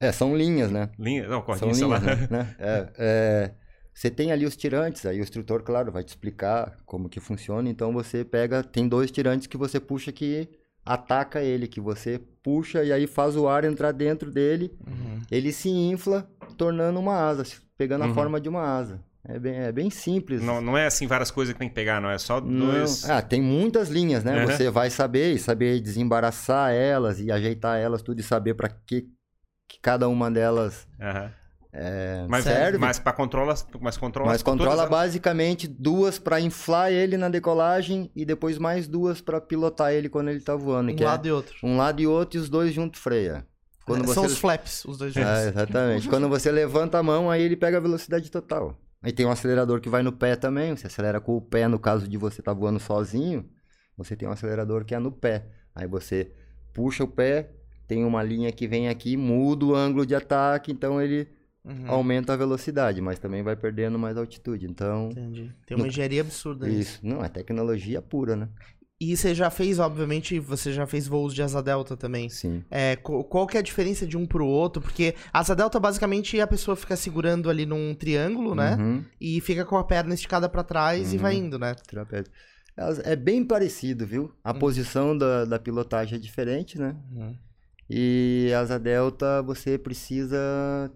É, 0.00 0.10
são 0.12 0.34
linhas, 0.36 0.70
né? 0.70 0.90
Linha? 0.98 1.24
Não, 1.24 1.38
São 1.38 1.42
cordinha, 1.42 1.74
sei 1.74 1.86
lá. 1.86 1.98
linhas, 1.98 2.18
né? 2.20 2.28
né? 2.30 2.56
É, 2.58 2.88
é, 2.98 3.54
você 3.94 4.10
tem 4.10 4.32
ali 4.32 4.46
os 4.46 4.56
tirantes, 4.56 5.04
aí 5.04 5.20
o 5.20 5.22
instrutor, 5.22 5.62
claro, 5.62 5.92
vai 5.92 6.02
te 6.02 6.08
explicar 6.08 6.76
como 6.86 7.08
que 7.08 7.20
funciona. 7.20 7.68
Então 7.68 7.92
você 7.92 8.24
pega, 8.24 8.62
tem 8.64 8.88
dois 8.88 9.10
tirantes 9.10 9.46
que 9.46 9.56
você 9.58 9.78
puxa 9.78 10.10
que 10.10 10.48
ataca 10.84 11.42
ele, 11.42 11.68
que 11.68 11.80
você 11.80 12.18
puxa 12.42 12.82
e 12.82 12.90
aí 12.92 13.06
faz 13.06 13.36
o 13.36 13.46
ar 13.46 13.64
entrar 13.64 13.92
dentro 13.92 14.30
dele, 14.30 14.72
Uhum. 14.86 15.20
ele 15.30 15.52
se 15.52 15.68
infla, 15.68 16.26
tornando 16.56 16.98
uma 16.98 17.14
asa, 17.14 17.44
pegando 17.76 18.04
Uhum. 18.06 18.10
a 18.10 18.14
forma 18.14 18.40
de 18.40 18.48
uma 18.48 18.62
asa. 18.62 19.04
É 19.22 19.38
bem, 19.38 19.54
é 19.54 19.70
bem 19.70 19.90
simples. 19.90 20.40
Não, 20.42 20.60
não 20.62 20.78
é 20.78 20.86
assim 20.86 21.06
várias 21.06 21.30
coisas 21.30 21.52
que 21.52 21.58
tem 21.58 21.68
que 21.68 21.74
pegar, 21.74 22.00
não. 22.00 22.10
É 22.10 22.16
só 22.18 22.40
Não. 22.40 22.66
dois. 22.68 23.08
Ah, 23.08 23.20
tem 23.20 23.40
muitas 23.42 23.88
linhas, 23.90 24.24
né? 24.24 24.40
Uhum. 24.40 24.46
Você 24.46 24.70
vai 24.70 24.88
saber, 24.88 25.34
e 25.34 25.38
saber 25.38 25.78
desembaraçar 25.80 26.72
elas 26.72 27.20
e 27.20 27.30
ajeitar 27.30 27.78
elas 27.78 28.00
tudo 28.00 28.20
e 28.20 28.22
saber 28.22 28.54
para 28.54 28.68
que, 28.70 29.02
que 29.68 29.78
cada 29.82 30.08
uma 30.08 30.30
delas 30.30 30.88
Aham. 30.98 31.30
é, 31.70 32.24
Mas, 32.30 32.44
serve. 32.44 32.78
mas 32.78 32.98
pra 32.98 33.12
controla, 33.12 33.54
mas 33.80 33.98
controla. 33.98 34.30
Mas 34.30 34.42
controla 34.42 34.86
basicamente 34.86 35.68
duas 35.68 36.18
para 36.18 36.40
inflar 36.40 36.90
ele 36.90 37.18
na 37.18 37.28
decolagem 37.28 38.10
e 38.16 38.24
depois 38.24 38.56
mais 38.56 38.88
duas 38.88 39.20
para 39.20 39.38
pilotar 39.38 39.92
ele 39.92 40.08
quando 40.08 40.28
ele 40.30 40.40
tá 40.40 40.56
voando. 40.56 40.92
Um 40.92 40.96
que 40.96 41.04
lado 41.04 41.28
e 41.28 41.30
outro. 41.30 41.56
é 41.62 41.66
um 41.66 41.76
lado 41.76 42.00
e 42.00 42.06
outro 42.06 42.38
e 42.38 42.40
os 42.40 42.48
dois 42.48 42.72
juntos 42.72 42.98
freia. 43.00 43.46
Quando 43.84 44.04
É, 44.04 44.06
você... 44.06 44.14
São 44.14 44.24
os 44.24 44.38
flaps, 44.38 44.84
os 44.86 44.96
dois 44.96 45.12
juntos. 45.12 45.30
É, 45.30 45.48
exatamente. 45.48 46.08
Quando 46.10 46.26
você 46.28 46.50
levanta 46.50 46.96
a 46.98 47.02
mão, 47.02 47.30
aí 47.30 47.42
ele 47.42 47.56
pega 47.56 47.76
a 47.76 47.80
velocidade 47.80 48.30
total. 48.30 48.76
Aí 49.02 49.12
tem 49.12 49.24
um 49.26 49.30
acelerador 49.30 49.80
que 49.80 49.88
vai 49.88 50.02
no 50.02 50.12
pé 50.12 50.36
também. 50.36 50.76
Você 50.76 50.86
acelera 50.86 51.20
com 51.20 51.36
o 51.36 51.40
pé 51.40 51.66
no 51.68 51.78
caso 51.78 52.06
de 52.06 52.16
você 52.18 52.40
estar 52.40 52.52
voando 52.52 52.78
sozinho. 52.78 53.48
Você 53.96 54.14
tem 54.16 54.28
um 54.28 54.32
acelerador 54.32 54.84
que 54.84 54.94
é 54.94 54.98
no 54.98 55.10
pé. 55.12 55.46
Aí 55.74 55.86
você 55.86 56.32
puxa 56.72 57.04
o 57.04 57.08
pé, 57.08 57.50
tem 57.86 58.04
uma 58.04 58.22
linha 58.22 58.52
que 58.52 58.66
vem 58.66 58.88
aqui, 58.88 59.16
muda 59.16 59.64
o 59.66 59.74
ângulo 59.74 60.04
de 60.06 60.14
ataque, 60.14 60.70
então 60.72 61.00
ele 61.00 61.28
Uhum. 61.62 61.90
aumenta 61.90 62.32
a 62.32 62.36
velocidade, 62.36 63.02
mas 63.02 63.18
também 63.18 63.42
vai 63.42 63.54
perdendo 63.54 63.98
mais 63.98 64.16
altitude. 64.16 64.66
Então, 64.66 65.10
Entendi. 65.10 65.54
Tem 65.66 65.76
uma 65.76 65.86
engenharia 65.86 66.22
absurda 66.22 66.66
nisso. 66.66 66.80
isso. 66.80 67.00
Não, 67.06 67.22
é 67.22 67.28
tecnologia 67.28 68.00
pura, 68.00 68.34
né? 68.34 68.48
E 69.02 69.16
você 69.16 69.34
já 69.34 69.48
fez, 69.48 69.78
obviamente, 69.78 70.38
você 70.38 70.74
já 70.74 70.86
fez 70.86 71.06
voos 71.08 71.32
de 71.32 71.42
asa 71.42 71.62
delta 71.62 71.96
também. 71.96 72.28
Sim. 72.28 72.62
É, 72.70 72.96
qual 72.96 73.46
que 73.46 73.56
é 73.56 73.60
a 73.60 73.62
diferença 73.62 74.06
de 74.06 74.14
um 74.16 74.26
pro 74.26 74.46
outro? 74.46 74.82
Porque 74.82 75.14
asa 75.32 75.56
delta, 75.56 75.80
basicamente, 75.80 76.38
a 76.38 76.46
pessoa 76.46 76.76
fica 76.76 76.94
segurando 76.96 77.48
ali 77.48 77.64
num 77.64 77.94
triângulo, 77.94 78.54
né? 78.54 78.76
Uhum. 78.78 79.02
E 79.18 79.40
fica 79.40 79.64
com 79.64 79.78
a 79.78 79.84
perna 79.84 80.12
esticada 80.12 80.50
pra 80.50 80.62
trás 80.62 81.12
e 81.14 81.16
Uhum. 81.16 81.22
vai 81.22 81.34
indo, 81.34 81.58
né? 81.58 81.74
Trapézio. 81.86 82.30
Elas- 82.76 82.98
É 83.00 83.16
bem 83.16 83.42
parecido, 83.42 84.06
viu? 84.06 84.34
A 84.44 84.52
Uhum. 84.52 84.58
posição 84.58 85.16
da, 85.16 85.46
da 85.46 85.58
pilotagem 85.58 86.16
é 86.16 86.20
diferente, 86.20 86.78
né? 86.78 86.94
E 87.92 88.52
asa 88.56 88.78
delta 88.78 89.42
você 89.42 89.76
precisa 89.76 90.38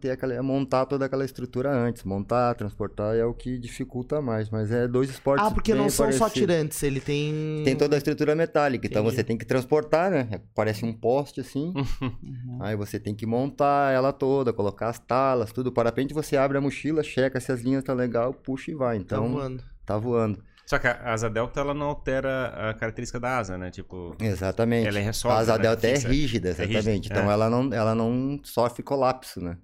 ter 0.00 0.10
aquela 0.12 0.40
montar 0.44 0.86
toda 0.86 1.04
aquela 1.06 1.24
estrutura 1.24 1.68
antes, 1.72 2.04
montar, 2.04 2.54
transportar 2.54 3.16
é 3.16 3.24
o 3.24 3.34
que 3.34 3.58
dificulta 3.58 4.22
mais, 4.22 4.48
mas 4.48 4.70
é 4.70 4.86
dois 4.86 5.10
esportes 5.10 5.44
Ah, 5.44 5.50
porque 5.50 5.72
bem 5.72 5.82
não 5.82 5.90
são 5.90 6.12
só 6.12 6.30
tirantes, 6.30 6.80
ele 6.84 7.00
tem. 7.00 7.62
Tem 7.64 7.74
toda 7.76 7.96
a 7.96 7.98
estrutura 7.98 8.36
metálica, 8.36 8.86
então 8.86 9.02
Entendi. 9.02 9.16
você 9.16 9.24
tem 9.24 9.36
que 9.36 9.44
transportar, 9.44 10.08
né? 10.08 10.40
Parece 10.54 10.84
um 10.84 10.92
poste 10.92 11.40
assim. 11.40 11.74
Uhum. 12.24 12.58
Aí 12.60 12.76
você 12.76 13.00
tem 13.00 13.14
que 13.14 13.24
montar 13.26 13.92
ela 13.92 14.12
toda, 14.12 14.52
colocar 14.52 14.88
as 14.88 14.98
talas, 14.98 15.52
tudo. 15.52 15.68
O 15.68 15.72
parapente 15.72 16.12
você 16.14 16.36
abre 16.36 16.58
a 16.58 16.60
mochila, 16.60 17.02
checa 17.02 17.40
se 17.40 17.50
as 17.50 17.60
linhas 17.62 17.82
tá 17.82 17.92
legal, 17.94 18.32
puxa 18.32 18.70
e 18.70 18.74
vai. 18.74 18.98
Tá 18.98 19.02
Então 19.02 19.32
voando. 19.32 19.62
tá 19.86 19.98
voando. 19.98 20.42
Só 20.66 20.78
que 20.78 20.87
a 20.87 21.12
asa 21.12 21.28
delta, 21.28 21.61
ela 21.61 21.75
não 21.75 21.87
altera 21.87 22.71
a 22.71 22.75
característica 22.75 23.21
da 23.21 23.38
asa, 23.38 23.59
né? 23.59 23.71
Tipo, 23.71 24.16
Exatamente. 24.21 24.88
Ela 24.88 24.99
é 24.99 25.09
a 25.09 25.12
sólida, 25.12 25.40
asa 25.40 25.56
né? 25.56 25.62
delta 25.62 25.87
é 25.87 25.94
Fixa. 25.97 26.09
rígida, 26.09 26.49
É 26.49 26.50
exatamente. 26.52 26.87
rígida, 26.88 27.14
Então 27.14 27.30
é. 27.30 27.33
ela, 27.35 27.50
não, 27.50 27.73
ela 27.73 27.94
não 27.94 28.40
sofre 28.42 28.83
colapso, 28.83 29.40
né? 29.40 29.59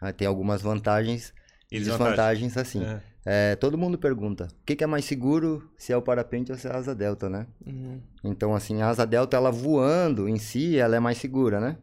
Ela 0.00 0.12
tem 0.12 0.26
algumas 0.26 0.60
vantagens 0.60 1.32
e 1.70 1.76
E 1.76 1.80
desvantagens 1.80 2.56
assim. 2.56 2.84
É. 2.84 3.00
É, 3.28 3.56
todo 3.56 3.76
mundo 3.76 3.98
pergunta, 3.98 4.44
o 4.44 4.64
que, 4.64 4.76
que 4.76 4.84
é 4.84 4.86
mais 4.86 5.04
seguro, 5.04 5.68
se 5.76 5.92
é 5.92 5.96
o 5.96 6.02
parapente 6.02 6.52
ou 6.52 6.58
se 6.58 6.68
é 6.68 6.70
a 6.70 6.76
asa 6.76 6.94
delta, 6.94 7.28
né? 7.28 7.46
Uhum. 7.66 8.00
Então, 8.22 8.54
assim, 8.54 8.80
a 8.82 8.88
asa 8.88 9.04
delta, 9.04 9.36
ela 9.36 9.50
voando 9.50 10.28
em 10.28 10.38
si, 10.38 10.78
ela 10.78 10.94
é 10.94 11.00
mais 11.00 11.18
segura, 11.18 11.58
né? 11.58 11.76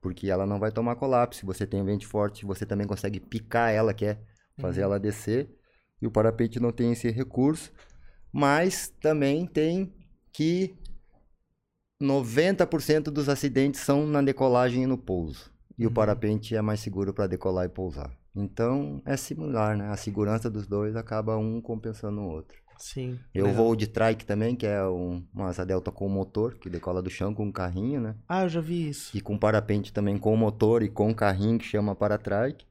Porque 0.00 0.28
ela 0.28 0.46
não 0.46 0.58
vai 0.58 0.72
tomar 0.72 0.96
colapso. 0.96 1.40
Se 1.40 1.46
você 1.46 1.64
tem 1.64 1.80
um 1.80 1.84
vento 1.84 2.08
forte, 2.08 2.44
você 2.44 2.66
também 2.66 2.88
consegue 2.88 3.20
picar 3.20 3.72
ela, 3.72 3.94
que 3.94 4.04
é 4.04 4.18
fazer 4.60 4.80
ela 4.82 4.98
descer. 4.98 5.48
E 6.00 6.06
o 6.06 6.10
parapente 6.10 6.60
não 6.60 6.72
tem 6.72 6.92
esse 6.92 7.10
recurso. 7.10 7.72
Mas 8.32 8.88
também 9.00 9.46
tem 9.46 9.92
que 10.32 10.74
90% 12.00 13.10
dos 13.10 13.28
acidentes 13.28 13.80
são 13.80 14.06
na 14.06 14.22
decolagem 14.22 14.84
e 14.84 14.86
no 14.86 14.96
pouso. 14.98 15.50
E 15.76 15.84
o 15.86 15.88
Uhum. 15.88 15.94
parapente 15.94 16.54
é 16.54 16.62
mais 16.62 16.80
seguro 16.80 17.12
para 17.12 17.26
decolar 17.26 17.66
e 17.66 17.68
pousar. 17.68 18.10
Então, 18.34 19.02
é 19.04 19.16
similar, 19.16 19.76
né? 19.76 19.88
A 19.88 19.96
segurança 19.96 20.48
dos 20.48 20.66
dois 20.66 20.94
acaba 20.94 21.36
um 21.36 21.60
compensando 21.60 22.20
o 22.20 22.28
outro. 22.28 22.56
Sim. 22.78 23.18
Eu 23.34 23.46
legal. 23.46 23.64
vou 23.64 23.76
de 23.76 23.88
trike 23.88 24.24
também, 24.24 24.54
que 24.54 24.66
é 24.66 24.84
um, 24.86 25.24
uma 25.34 25.48
asa 25.48 25.66
delta 25.66 25.90
com 25.90 26.08
motor, 26.08 26.54
que 26.54 26.70
decola 26.70 27.02
do 27.02 27.10
chão 27.10 27.34
com 27.34 27.46
um 27.46 27.52
carrinho, 27.52 28.00
né? 28.00 28.14
Ah, 28.28 28.42
eu 28.44 28.48
já 28.48 28.60
vi 28.60 28.88
isso. 28.88 29.16
E 29.16 29.20
com 29.20 29.36
parapente 29.36 29.92
também 29.92 30.18
com 30.18 30.36
motor 30.36 30.82
e 30.82 30.88
com 30.88 31.12
carrinho, 31.14 31.58
que 31.58 31.64
chama 31.64 31.94
para-trike. 31.96 32.64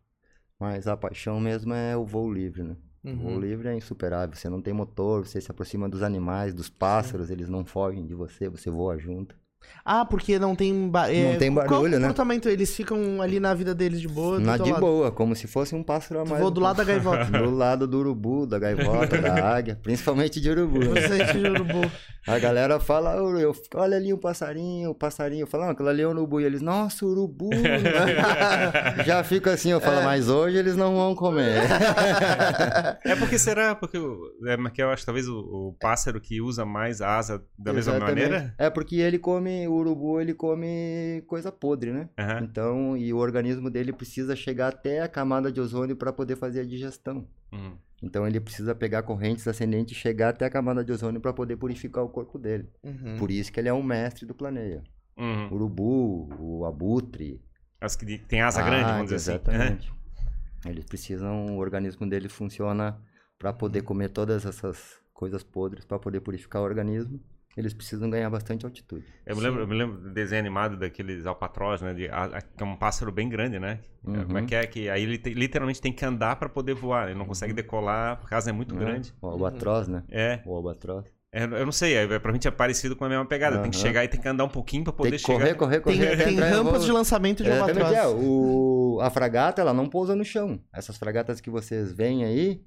Mas 0.59 0.87
a 0.87 0.95
paixão 0.95 1.39
mesmo 1.39 1.73
é 1.73 1.95
o 1.97 2.05
voo 2.05 2.31
livre, 2.31 2.63
né? 2.63 2.75
O 3.03 3.09
Uhum. 3.09 3.39
livre 3.39 3.69
é 3.69 3.75
insuperável. 3.75 4.35
Você 4.35 4.49
não 4.49 4.61
tem 4.61 4.73
motor, 4.73 5.25
você 5.25 5.39
se 5.41 5.49
aproxima 5.51 5.89
dos 5.89 6.03
animais, 6.03 6.53
dos 6.53 6.69
pássaros, 6.69 7.29
eles 7.29 7.49
não 7.49 7.65
fogem 7.65 8.05
de 8.05 8.13
você, 8.13 8.49
você 8.49 8.69
voa 8.69 8.97
junto. 8.97 9.35
Ah, 9.89 10.03
porque 10.05 10.37
não 10.37 10.53
tem, 10.53 10.89
ba... 10.89 11.09
é, 11.11 11.31
Não 11.31 11.39
tem 11.39 11.53
qual 11.53 11.65
barulho, 11.65 11.85
o 11.95 11.99
né? 11.99 12.07
comportamento? 12.07 12.49
Eles 12.49 12.75
ficam 12.75 13.21
ali 13.21 13.39
na 13.39 13.53
vida 13.53 13.73
deles 13.73 14.01
de 14.01 14.07
boa. 14.07 14.37
Na 14.37 14.57
de 14.57 14.69
lado. 14.69 14.81
boa, 14.81 15.11
como 15.11 15.33
se 15.35 15.47
fosse 15.47 15.73
um 15.73 15.81
pássaro 15.81 16.21
a 16.21 16.25
mais. 16.25 16.41
voa 16.41 16.51
do 16.51 16.59
lado 16.59 16.77
da 16.77 16.83
gaivota. 16.85 17.25
Do 17.25 17.49
lado 17.49 17.87
do 17.87 17.97
urubu, 17.99 18.45
da 18.45 18.59
gaivota, 18.59 19.17
da 19.17 19.33
águia, 19.55 19.79
principalmente 19.81 20.41
de 20.41 20.49
urubu. 20.49 20.79
né? 20.79 21.01
Sente 21.07 21.39
de 21.39 21.47
urubu. 21.47 21.89
A 22.27 22.37
galera 22.37 22.77
fala, 22.81 23.21
"Ô, 23.21 23.37
eu, 23.39 23.53
olha 23.75 23.95
ali 23.95 24.13
um 24.13 24.17
passarinho, 24.17 24.89
o 24.89 24.95
passarinho. 24.95 25.43
Eu 25.43 25.47
falo, 25.47 25.63
não, 25.63 25.71
aquilo 25.71 25.87
ali 25.87 26.01
é 26.01 26.07
um 26.07 26.11
urubu. 26.11 26.41
E 26.41 26.43
eles, 26.43 26.61
nossa, 26.61 27.05
urubu. 27.05 27.49
Já 29.05 29.23
fica 29.23 29.51
assim, 29.53 29.69
eu 29.71 29.79
falo, 29.79 30.01
mas 30.03 30.27
hoje 30.29 30.57
eles 30.57 30.75
não 30.75 30.95
vão 30.95 31.15
comer. 31.15 31.61
É 33.05 33.15
porque 33.15 33.37
será? 33.39 33.73
Porque 33.75 33.97
o- 33.97 34.19
é, 34.45 34.57
que 34.71 34.81
eu 34.81 34.89
acho 34.89 35.05
talvez 35.05 35.27
o, 35.29 35.37
o 35.39 35.75
pássaro 35.79 36.19
que 36.19 36.41
usa 36.41 36.65
mais 36.65 37.01
a 37.01 37.17
asa 37.17 37.41
da 37.57 37.71
mesma 37.71 37.93
Exatamente. 37.95 38.23
maneira. 38.29 38.53
É 38.57 38.69
porque 38.69 38.97
ele 38.97 39.17
come, 39.17 39.46
o 39.67 39.73
urubu, 39.73 40.19
ele 40.19 40.33
come 40.33 41.23
coisa 41.27 41.51
podre, 41.51 41.91
né? 41.91 42.09
Aham. 42.17 42.43
Então, 42.43 42.97
e 42.97 43.13
o 43.13 43.17
organismo 43.17 43.69
dele 43.69 43.93
precisa 43.93 44.35
chegar 44.35 44.69
até 44.69 45.01
a 45.01 45.07
camada 45.07 45.51
de 45.51 45.59
ozônio 45.61 45.95
para 45.95 46.11
poder 46.11 46.35
fazer 46.35 46.61
a 46.61 46.65
digestão. 46.65 47.27
Uhum. 47.51 47.77
Então, 48.03 48.27
ele 48.27 48.39
precisa 48.39 48.75
pegar 48.75 49.03
correntes 49.03 49.47
ascendentes 49.47 49.97
e 49.97 49.99
chegar 49.99 50.29
até 50.29 50.45
a 50.45 50.49
camada 50.49 50.83
de 50.83 50.91
ozônio 50.91 51.19
para 51.19 51.33
poder 51.33 51.55
purificar 51.57 52.03
o 52.03 52.09
corpo 52.09 52.37
dele. 52.37 52.69
Uhum. 52.83 53.17
Por 53.17 53.31
isso 53.31 53.51
que 53.51 53.59
ele 53.59 53.69
é 53.69 53.73
um 53.73 53.81
mestre 53.83 54.25
do 54.25 54.35
planeia. 54.35 54.83
Uhum. 55.17 55.47
O 55.49 55.55
urubu, 55.55 56.29
o 56.39 56.65
abutre, 56.65 57.41
As 57.81 57.95
que 57.95 58.17
tem 58.17 58.41
asa 58.41 58.61
grande, 58.61 58.85
Ah, 58.85 58.93
vamos 58.97 59.11
dizer 59.11 59.31
assim. 59.33 59.51
exatamente. 59.51 59.93
Eles 60.65 60.85
precisam, 60.85 61.55
o 61.55 61.59
organismo 61.59 62.07
dele 62.07 62.27
funciona 62.29 62.99
para 63.37 63.53
poder 63.53 63.81
comer 63.83 64.09
todas 64.09 64.45
essas 64.45 64.99
coisas 65.13 65.43
podres, 65.43 65.85
para 65.85 65.97
poder 65.99 66.19
purificar 66.21 66.61
o 66.61 66.65
organismo. 66.65 67.19
Eles 67.57 67.73
precisam 67.73 68.07
ganhar 68.07 68.29
bastante 68.29 68.65
altitude. 68.65 69.03
Eu 69.25 69.35
me, 69.35 69.41
lembro, 69.41 69.61
eu 69.61 69.67
me 69.67 69.73
lembro 69.75 69.97
do 69.97 70.11
desenho 70.13 70.39
animado 70.39 70.77
daqueles 70.77 71.25
alpatrós, 71.25 71.81
né? 71.81 71.91
De, 71.93 72.07
a- 72.07 72.25
a- 72.25 72.41
que 72.41 72.61
é 72.63 72.65
um 72.65 72.75
pássaro 72.75 73.11
bem 73.11 73.27
grande, 73.27 73.57
né? 73.59 73.79
Uhum. 74.05 74.25
Como 74.25 74.37
é 74.37 74.45
que 74.45 74.53
é? 74.53 74.67
Que 74.67 74.87
aí 74.89 75.01
ele 75.01 75.17
te- 75.17 75.33
literalmente 75.33 75.81
tem 75.81 75.91
que 75.91 76.05
andar 76.05 76.35
para 76.35 76.47
poder 76.47 76.75
voar. 76.75 77.09
Ele 77.09 77.17
não 77.17 77.25
consegue 77.25 77.53
decolar, 77.53 78.17
porque 78.19 78.35
a 78.35 78.37
asa 78.37 78.51
é 78.51 78.53
muito 78.53 78.75
Né? 78.75 78.81
grande. 78.81 79.11
O 79.19 79.27
albatroz, 79.27 79.87
né? 79.87 80.03
É, 80.09 80.39
O 80.45 80.55
albatroz. 80.55 81.05
é, 81.33 81.45
eu 81.45 81.65
não 81.65 81.71
sei, 81.71 81.95
é, 81.95 82.19
pra 82.19 82.31
mim 82.31 82.37
é 82.45 82.51
parecido 82.51 82.95
com 82.95 83.05
a 83.05 83.09
mesma 83.09 83.25
pegada. 83.25 83.57
Tem 83.59 83.71
que 83.71 83.77
chegar 83.77 84.03
e 84.03 84.07
tem 84.07 84.21
que 84.21 84.27
andar 84.27 84.43
um 84.45 84.49
pouquinho 84.49 84.83
pra 84.83 84.93
Tem 84.93 84.97
poder 84.97 85.17
que 85.17 85.23
correr, 85.23 85.45
chegar. 85.47 85.57
correr, 85.57 85.79
correr. 85.81 85.97
Tem, 85.97 86.07
até 86.13 86.23
tem 86.25 86.33
entrar 86.35 86.49
em 86.49 86.53
rampas 86.53 86.85
de 86.85 86.91
lançamento 86.91 87.43
de 87.43 87.49
Exatamente, 87.49 87.81
albatroz. 87.85 88.13
é. 88.13 88.23
O, 88.23 88.99
a 89.01 89.09
fragata, 89.09 89.61
ela 89.63 89.73
não 89.73 89.89
pousa 89.89 90.15
no 90.15 90.23
chão. 90.23 90.59
Essas 90.71 90.95
fragatas 90.95 91.41
que 91.41 91.49
vocês 91.49 91.91
veem 91.91 92.23
aí, 92.23 92.61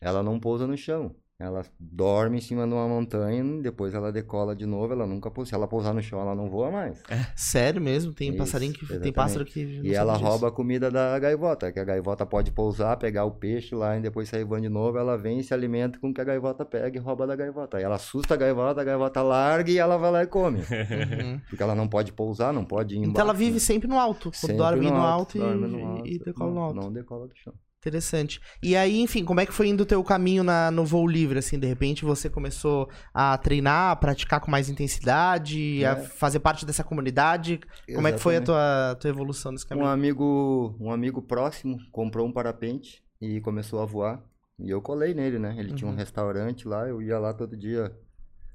ela 0.00 0.22
não 0.22 0.38
pousa 0.38 0.68
no 0.68 0.76
chão. 0.76 1.16
Ela 1.40 1.64
dorme 1.80 2.36
em 2.36 2.40
cima 2.42 2.66
de 2.66 2.74
uma 2.74 2.86
montanha, 2.86 3.42
depois 3.62 3.94
ela 3.94 4.12
decola 4.12 4.54
de 4.54 4.66
novo, 4.66 4.92
ela 4.92 5.06
nunca 5.06 5.30
pousa. 5.30 5.48
Se 5.48 5.54
ela 5.54 5.66
pousar 5.66 5.94
no 5.94 6.02
chão, 6.02 6.20
ela 6.20 6.34
não 6.34 6.50
voa 6.50 6.70
mais. 6.70 7.02
Sério 7.34 7.80
mesmo? 7.80 8.12
Tem 8.12 8.28
Isso, 8.28 8.36
passarinho 8.36 8.74
que. 8.74 8.80
Tem 8.80 8.88
exatamente. 8.88 9.14
pássaro 9.14 9.44
que. 9.46 9.64
não 9.64 9.84
E 9.86 9.94
ela 9.94 10.12
disso. 10.12 10.24
rouba 10.26 10.48
a 10.48 10.50
comida 10.50 10.90
da 10.90 11.18
gaivota, 11.18 11.72
que 11.72 11.80
a 11.80 11.84
gaivota 11.84 12.26
pode 12.26 12.52
pousar, 12.52 12.98
pegar 12.98 13.24
o 13.24 13.30
peixe 13.30 13.74
lá 13.74 13.96
e 13.96 14.02
depois 14.02 14.28
sair 14.28 14.44
voando 14.44 14.64
de 14.64 14.68
novo, 14.68 14.98
ela 14.98 15.16
vem 15.16 15.38
e 15.38 15.42
se 15.42 15.54
alimenta 15.54 15.98
com 15.98 16.10
o 16.10 16.14
que 16.14 16.20
a 16.20 16.24
gaivota 16.24 16.62
pega 16.62 16.98
e 16.98 17.00
rouba 17.00 17.26
da 17.26 17.34
gaivota. 17.34 17.78
Aí 17.78 17.84
ela 17.84 17.94
assusta 17.94 18.34
a 18.34 18.36
gaivota, 18.36 18.82
a 18.82 18.84
gaivota 18.84 19.22
larga 19.22 19.70
e 19.70 19.78
ela 19.78 19.96
vai 19.96 20.10
lá 20.10 20.22
e 20.22 20.26
come. 20.26 20.60
Uhum. 20.90 21.40
Porque 21.48 21.62
ela 21.62 21.74
não 21.74 21.86
pode 21.88 22.12
pousar, 22.12 22.52
não 22.52 22.64
pode 22.64 22.96
ir 22.96 22.98
Então 22.98 23.22
ela 23.22 23.32
vive 23.32 23.60
sempre 23.60 23.88
no 23.88 23.98
alto. 23.98 24.30
Sempre 24.34 24.56
dorme 24.56 24.90
no 24.90 24.96
alto, 24.96 25.36
e, 25.36 25.40
dorme 25.40 25.68
no 25.68 25.86
alto, 25.86 26.06
e 26.06 26.18
decola 26.18 26.50
não, 26.50 26.54
no 26.54 26.60
alto. 26.62 26.76
Não 26.76 26.92
decola 26.92 27.28
do 27.28 27.36
chão. 27.36 27.54
Interessante. 27.82 28.40
E 28.62 28.76
aí, 28.76 29.00
enfim, 29.00 29.24
como 29.24 29.40
é 29.40 29.46
que 29.46 29.52
foi 29.54 29.68
indo 29.68 29.80
o 29.84 29.86
teu 29.86 30.04
caminho 30.04 30.44
na, 30.44 30.70
no 30.70 30.84
voo 30.84 31.06
livre, 31.06 31.38
assim? 31.38 31.58
De 31.58 31.66
repente 31.66 32.04
você 32.04 32.28
começou 32.28 32.90
a 33.14 33.38
treinar, 33.38 33.92
a 33.92 33.96
praticar 33.96 34.38
com 34.38 34.50
mais 34.50 34.68
intensidade, 34.68 35.82
a 35.86 35.92
É. 35.92 35.96
fazer 35.96 36.40
parte 36.40 36.66
dessa 36.66 36.84
comunidade. 36.84 37.58
Como 37.94 38.06
é 38.06 38.12
que 38.12 38.18
foi 38.18 38.36
a 38.36 38.42
tua, 38.42 38.98
tua 39.00 39.08
evolução 39.08 39.50
nesse 39.50 39.64
Um 39.64 39.68
caminho? 39.68 39.86
amigo, 39.88 40.76
um 40.78 40.90
amigo 40.92 41.22
próximo 41.22 41.78
comprou 41.90 42.26
um 42.28 42.32
parapente 42.32 43.02
e 43.18 43.40
começou 43.40 43.80
a 43.80 43.86
voar. 43.86 44.22
E 44.58 44.68
eu 44.68 44.82
colei 44.82 45.14
nele, 45.14 45.38
né? 45.38 45.56
Ele 45.58 45.72
tinha 45.72 45.88
um 45.88 45.92
Uhum. 45.92 45.96
restaurante 45.96 46.68
lá, 46.68 46.86
eu 46.86 47.00
ia 47.00 47.18
lá 47.18 47.32
todo 47.32 47.56
dia, 47.56 47.90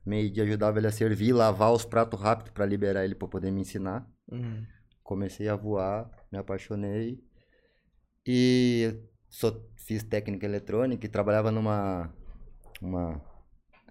meio 0.06 0.32
dia 0.32 0.44
ajudava 0.44 0.78
ele 0.78 0.86
a 0.86 0.92
servir, 0.92 1.34
lavar 1.34 1.74
os 1.74 1.84
pratos 1.84 2.22
rápido 2.22 2.52
para 2.54 2.64
liberar 2.64 3.04
ele 3.04 3.16
para 3.16 3.28
poder 3.28 3.50
me 3.52 3.62
ensinar. 3.62 4.06
Uhum. 4.32 4.64
Comecei 5.02 5.50
a 5.50 5.56
voar, 5.56 6.08
me 6.32 6.38
apaixonei 6.38 7.18
e 8.28 8.94
sou, 9.38 9.70
fiz 9.76 10.02
técnica 10.04 10.46
eletrônica 10.46 11.06
e 11.06 11.10
trabalhava 11.10 11.52
numa 11.52 12.10
uma 12.82 13.22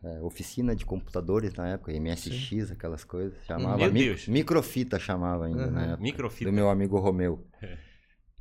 é, 0.02 0.20
oficina 0.22 0.74
de 0.74 0.84
computadores 0.86 1.52
na 1.54 1.68
época, 1.68 1.92
MSX, 1.92 2.70
aquelas 2.72 3.04
coisas, 3.04 3.34
chamava 3.46 3.76
Meu 3.78 3.92
mi- 3.92 4.04
Deus. 4.04 4.26
microfita 4.28 4.98
chamava 4.98 5.46
ainda 5.46 5.66
Uhum. 5.66 5.70
na 5.70 5.82
época 5.86 6.02
Microfita. 6.02 6.50
do 6.50 6.54
meu 6.54 6.68
amigo 6.70 6.98
Romeu. 6.98 7.46
É. 7.62 7.76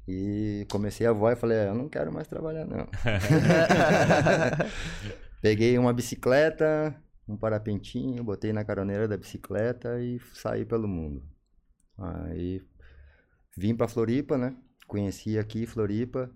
E 0.07 0.65
comecei 0.69 1.05
a 1.07 1.13
voar 1.13 1.31
e 1.33 1.37
falei, 1.37 1.57
"É, 1.57 1.69
eu 1.69 1.75
não 1.75 1.87
quero 1.87 2.11
mais 2.11 2.27
trabalhar 2.27 2.65
não. 2.65 2.87
Peguei 5.41 5.77
uma 5.77 5.93
bicicleta, 5.93 6.95
um 7.27 7.35
parapentinho, 7.37 8.23
botei 8.23 8.51
na 8.53 8.63
caroneira 8.63 9.07
da 9.07 9.17
bicicleta 9.17 9.99
e 10.01 10.19
saí 10.33 10.65
pelo 10.65 10.87
mundo. 10.87 11.23
Aí 11.97 12.61
vim 13.57 13.75
pra 13.75 13.87
Floripa, 13.87 14.37
né? 14.37 14.55
Conheci 14.87 15.37
aqui 15.39 15.65
Floripa 15.65 16.29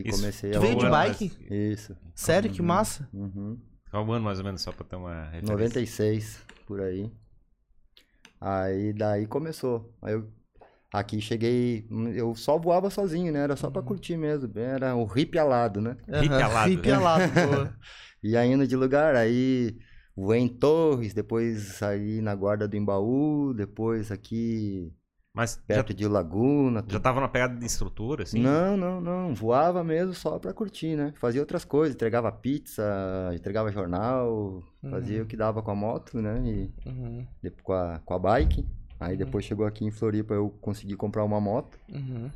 e 0.00 0.08
Isso. 0.08 0.18
comecei 0.18 0.50
Tu 0.50 0.58
a 0.58 0.60
veio 0.60 0.76
de 0.78 0.88
bike? 0.88 1.32
Isso. 1.50 1.96
Sério? 2.14 2.50
Que 2.50 2.62
massa. 2.62 3.08
Uhum. 3.12 3.58
Qual 3.90 4.06
o 4.06 4.12
ano 4.12 4.24
mais 4.24 4.38
ou 4.38 4.44
menos, 4.44 4.60
só 4.62 4.72
pra 4.72 4.84
ter 4.84 4.96
uma 4.96 5.24
referência? 5.24 5.52
96, 5.52 6.42
por 6.66 6.80
aí. 6.80 7.10
Aí 8.40 8.92
daí 8.92 9.26
começou. 9.26 9.94
Aí 10.02 10.14
eu 10.14 10.28
aqui 10.92 11.20
cheguei, 11.20 11.86
eu 12.14 12.34
só 12.34 12.58
voava 12.58 12.90
sozinho, 12.90 13.32
né? 13.32 13.40
Era 13.40 13.56
só 13.56 13.70
pra 13.70 13.82
curtir 13.82 14.16
mesmo, 14.16 14.50
era 14.58 14.94
o 14.96 15.06
hip 15.16 15.38
alado, 15.38 15.80
né? 15.80 15.96
Hippie 16.08 16.34
Aham, 16.34 16.44
alado. 16.44 16.70
hippie 16.70 16.90
alado. 16.90 17.22
E 18.22 18.36
aí 18.36 18.50
indo 18.50 18.66
de 18.66 18.74
lugar, 18.74 19.14
aí 19.14 19.76
voei 20.16 20.40
em 20.40 20.48
Torres, 20.48 21.14
depois 21.14 21.74
saí 21.76 22.20
na 22.20 22.34
guarda 22.34 22.66
do 22.66 22.76
Embaú, 22.76 23.54
depois 23.54 24.10
aqui 24.10 24.92
Mas 25.36 25.56
já, 25.56 25.60
perto 25.66 25.92
de 25.92 26.08
Laguna. 26.08 26.82
já 26.88 26.98
tava 26.98 27.20
na 27.20 27.28
pegada 27.28 27.54
de 27.58 27.64
instrutura, 27.66 28.22
assim? 28.22 28.40
Não, 28.40 28.74
não, 28.74 29.02
não. 29.02 29.34
Voava 29.34 29.84
mesmo 29.84 30.14
só 30.14 30.38
pra 30.38 30.54
curtir, 30.54 30.96
né? 30.96 31.12
Fazia 31.16 31.42
outras 31.42 31.62
coisas, 31.62 31.94
entregava 31.94 32.32
pizza, 32.32 32.82
entregava 33.34 33.70
jornal, 33.70 34.62
fazia 34.90 35.22
o 35.22 35.26
que 35.26 35.36
dava 35.36 35.62
com 35.62 35.70
a 35.70 35.74
moto, 35.74 36.22
né? 36.22 36.40
E 36.42 36.72
Uhum. 36.88 37.26
depois 37.42 37.62
com 37.62 37.72
a, 37.74 37.98
com 38.02 38.14
a 38.14 38.18
bike. 38.18 38.66
Aí 38.98 39.14
depois 39.14 39.44
chegou 39.44 39.66
aqui 39.66 39.84
em 39.84 39.90
Floripa, 39.90 40.32
eu 40.32 40.48
consegui 40.62 40.96
comprar 40.96 41.22
uma 41.22 41.38
moto 41.38 41.78
Uhum. 41.92 42.30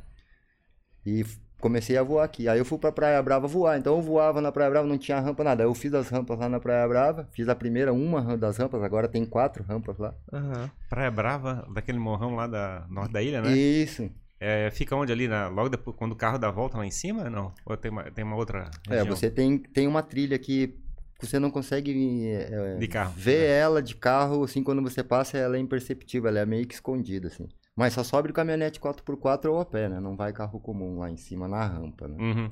e 1.03 1.25
comecei 1.61 1.95
a 1.97 2.03
voar 2.03 2.25
aqui. 2.25 2.47
Aí 2.49 2.59
eu 2.59 2.65
fui 2.65 2.77
pra 2.77 2.91
Praia 2.91 3.21
Brava 3.23 3.47
voar. 3.47 3.77
Então 3.77 3.95
eu 3.95 4.01
voava 4.01 4.41
na 4.41 4.51
Praia 4.51 4.69
Brava, 4.69 4.87
não 4.87 4.97
tinha 4.97 5.19
rampa 5.19 5.43
nada. 5.43 5.63
Aí 5.63 5.69
eu 5.69 5.73
fiz 5.73 5.93
as 5.93 6.09
rampas 6.09 6.37
lá 6.37 6.49
na 6.49 6.59
Praia 6.59 6.85
Brava, 6.87 7.29
fiz 7.31 7.47
a 7.47 7.55
primeira 7.55 7.93
uma 7.93 8.35
das 8.35 8.57
rampas, 8.57 8.83
agora 8.83 9.07
tem 9.07 9.25
quatro 9.25 9.63
rampas 9.63 9.97
lá. 9.97 10.13
Aham. 10.33 10.69
Praia 10.89 11.11
Brava, 11.11 11.65
daquele 11.73 11.99
morrão 11.99 12.35
lá 12.35 12.47
da 12.47 12.85
norte 12.89 13.13
da 13.13 13.21
ilha, 13.21 13.41
né? 13.41 13.55
Isso. 13.55 14.09
É, 14.39 14.71
fica 14.71 14.95
onde 14.95 15.11
ali? 15.11 15.27
Na, 15.27 15.47
logo 15.47 15.69
depois, 15.69 15.95
quando 15.95 16.13
o 16.13 16.15
carro 16.15 16.39
dá 16.39 16.47
a 16.47 16.51
volta 16.51 16.75
lá 16.77 16.85
em 16.85 16.91
cima? 16.91 17.29
Não? 17.29 17.53
Ou 17.63 17.77
tem 17.77 17.91
uma, 17.91 18.03
tem 18.09 18.23
uma 18.25 18.35
outra 18.35 18.71
É, 18.89 18.95
região? 18.95 19.15
você 19.15 19.29
tem, 19.29 19.57
tem 19.59 19.87
uma 19.87 20.01
trilha 20.01 20.37
que 20.39 20.73
você 21.21 21.37
não 21.37 21.51
consegue 21.51 22.27
é, 22.31 22.75
De 22.79 22.87
carro. 22.87 23.13
ver 23.15 23.45
ela 23.47 23.83
de 23.83 23.93
carro, 23.93 24.43
assim, 24.43 24.63
quando 24.63 24.81
você 24.81 25.03
passa, 25.03 25.37
ela 25.37 25.55
é 25.57 25.59
imperceptível, 25.59 26.27
ela 26.27 26.39
é 26.39 26.45
meio 26.47 26.65
que 26.65 26.73
escondida, 26.73 27.27
assim. 27.27 27.47
Mas 27.75 27.93
só 27.93 28.03
sobe 28.03 28.33
caminhonete 28.33 28.79
4x4 28.79 29.45
ou 29.51 29.59
a 29.59 29.65
pé, 29.65 29.87
né? 29.87 29.99
Não 29.99 30.15
vai 30.15 30.33
carro 30.33 30.59
comum 30.59 30.99
lá 30.99 31.09
em 31.09 31.17
cima, 31.17 31.47
na 31.47 31.65
rampa, 31.65 32.07
né? 32.07 32.17
Uhum. 32.19 32.51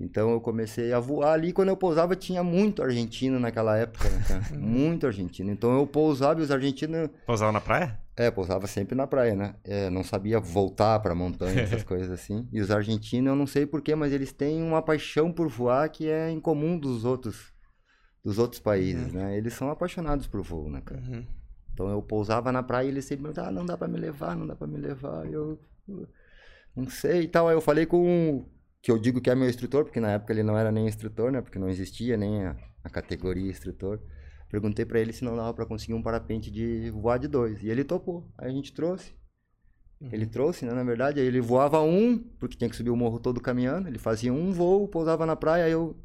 Então 0.00 0.30
eu 0.30 0.40
comecei 0.40 0.92
a 0.92 1.00
voar 1.00 1.32
ali. 1.32 1.52
Quando 1.52 1.68
eu 1.68 1.76
pousava, 1.76 2.14
tinha 2.14 2.42
muito 2.44 2.82
argentino 2.82 3.40
naquela 3.40 3.76
época, 3.76 4.08
né, 4.08 4.24
cara? 4.26 4.42
muito 4.56 5.06
argentino. 5.06 5.50
Então 5.50 5.76
eu 5.76 5.86
pousava 5.86 6.40
e 6.40 6.42
os 6.44 6.50
argentinos. 6.50 7.10
Pousava 7.26 7.50
na 7.50 7.60
praia? 7.60 7.98
É, 8.16 8.30
pousava 8.30 8.66
sempre 8.66 8.94
na 8.94 9.06
praia, 9.06 9.34
né? 9.34 9.54
É, 9.64 9.90
não 9.90 10.04
sabia 10.04 10.40
voltar 10.40 10.98
pra 11.00 11.14
montanha, 11.14 11.62
essas 11.62 11.82
coisas 11.84 12.10
assim. 12.10 12.48
E 12.52 12.60
os 12.60 12.70
argentinos, 12.70 13.28
eu 13.28 13.36
não 13.36 13.46
sei 13.46 13.66
porquê, 13.66 13.94
mas 13.94 14.12
eles 14.12 14.32
têm 14.32 14.62
uma 14.62 14.82
paixão 14.82 15.32
por 15.32 15.48
voar 15.48 15.88
que 15.88 16.08
é 16.08 16.30
incomum 16.30 16.78
dos 16.78 17.04
outros, 17.04 17.52
dos 18.24 18.38
outros 18.38 18.60
países, 18.60 19.12
né? 19.12 19.36
Eles 19.36 19.54
são 19.54 19.70
apaixonados 19.70 20.26
por 20.26 20.42
voo, 20.42 20.70
né, 20.70 20.80
cara? 20.84 21.00
Uhum. 21.00 21.24
Então 21.78 21.88
eu 21.88 22.02
pousava 22.02 22.50
na 22.50 22.60
praia 22.60 22.86
e 22.86 22.88
eles 22.88 23.04
sempre 23.04 23.22
perguntavam, 23.22 23.50
ah, 23.50 23.52
não 23.52 23.64
dá 23.64 23.78
pra 23.78 23.86
me 23.86 23.96
levar, 23.96 24.36
não 24.36 24.44
dá 24.44 24.56
pra 24.56 24.66
me 24.66 24.78
levar. 24.78 25.24
Eu 25.30 25.60
não 26.74 26.90
sei 26.90 27.22
e 27.22 27.28
tal. 27.28 27.46
Aí 27.46 27.54
eu 27.54 27.60
falei 27.60 27.86
com 27.86 28.44
que 28.82 28.90
eu 28.90 28.98
digo 28.98 29.20
que 29.20 29.30
é 29.30 29.34
meu 29.36 29.48
instrutor, 29.48 29.84
porque 29.84 30.00
na 30.00 30.10
época 30.10 30.32
ele 30.32 30.42
não 30.42 30.58
era 30.58 30.72
nem 30.72 30.88
instrutor, 30.88 31.30
né? 31.30 31.40
Porque 31.40 31.56
não 31.56 31.68
existia 31.68 32.16
nem 32.16 32.46
a, 32.46 32.56
a 32.82 32.90
categoria 32.90 33.48
instrutor. 33.48 34.00
Perguntei 34.50 34.84
pra 34.84 34.98
ele 34.98 35.12
se 35.12 35.22
não 35.24 35.36
dava 35.36 35.54
pra 35.54 35.66
conseguir 35.66 35.94
um 35.94 36.02
parapente 36.02 36.50
de 36.50 36.90
voar 36.90 37.16
de 37.18 37.28
dois. 37.28 37.62
E 37.62 37.68
ele 37.68 37.84
topou. 37.84 38.28
Aí 38.36 38.48
a 38.48 38.52
gente 38.52 38.74
trouxe. 38.74 39.14
Ele 40.00 40.26
trouxe, 40.26 40.64
né? 40.64 40.72
Na 40.72 40.82
verdade, 40.82 41.20
aí 41.20 41.26
ele 41.26 41.40
voava 41.40 41.80
um, 41.80 42.18
porque 42.40 42.56
tinha 42.56 42.68
que 42.68 42.74
subir 42.74 42.90
o 42.90 42.96
morro 42.96 43.20
todo 43.20 43.40
caminhando. 43.40 43.86
Ele 43.86 43.98
fazia 43.98 44.32
um 44.32 44.52
voo, 44.52 44.88
pousava 44.88 45.24
na 45.24 45.36
praia, 45.36 45.66
aí 45.66 45.72
eu 45.72 45.96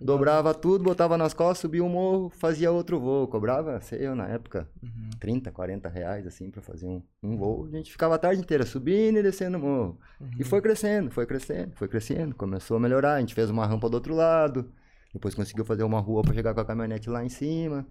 dobrava 0.00 0.52
tudo, 0.54 0.84
botava 0.84 1.16
nas 1.16 1.32
costas, 1.34 1.58
subia 1.58 1.84
o 1.84 1.88
morro, 1.88 2.30
fazia 2.30 2.70
outro 2.70 2.98
voo. 3.00 3.26
Cobrava, 3.28 3.80
sei 3.80 4.06
eu, 4.06 4.14
na 4.14 4.28
época, 4.28 4.68
Uhum. 4.82 5.10
30, 5.20 5.50
40 5.50 5.88
reais, 5.88 6.26
assim, 6.26 6.50
pra 6.50 6.60
fazer 6.60 6.86
um, 6.86 7.02
um 7.22 7.36
voo. 7.36 7.66
A 7.66 7.76
gente 7.76 7.90
ficava 7.90 8.14
a 8.14 8.18
tarde 8.18 8.40
inteira 8.40 8.66
subindo 8.66 9.18
e 9.18 9.22
descendo 9.22 9.58
o 9.58 9.60
morro. 9.60 9.98
E 10.38 10.44
foi 10.44 10.60
crescendo, 10.60 11.10
foi 11.10 11.26
crescendo, 11.26 11.72
foi 11.76 11.88
crescendo. 11.88 12.34
Começou 12.34 12.76
a 12.76 12.80
melhorar. 12.80 13.14
A 13.14 13.20
gente 13.20 13.34
fez 13.34 13.48
uma 13.50 13.66
rampa 13.66 13.88
do 13.88 13.94
outro 13.94 14.14
lado. 14.14 14.70
Depois 15.12 15.34
conseguiu 15.34 15.64
fazer 15.64 15.84
uma 15.84 16.00
rua 16.00 16.22
pra 16.22 16.34
chegar 16.34 16.52
com 16.54 16.60
a 16.60 16.64
caminhonete 16.64 17.08
lá 17.08 17.24
em 17.24 17.28
cima. 17.28 17.86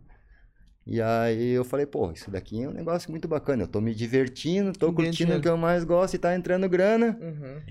E 0.85 1.01
aí 1.01 1.51
eu 1.51 1.63
falei, 1.63 1.85
pô, 1.85 2.11
isso 2.11 2.29
daqui 2.29 2.61
é 2.61 2.67
um 2.67 2.73
negócio 2.73 3.09
muito 3.09 3.27
bacana. 3.27 3.63
Eu 3.63 3.67
tô 3.67 3.79
me 3.79 3.95
divertindo, 3.95 4.73
tô 4.73 4.91
Ganhando 4.91 4.95
curtindo 5.07 5.37
o 5.37 5.41
que 5.41 5.47
eu 5.47 5.55
mais 5.55 5.85
gosto 5.85 6.15
e 6.15 6.19
tá 6.19 6.35
entrando 6.35 6.67
grana. 6.67 7.17
Uhum. 7.21 7.61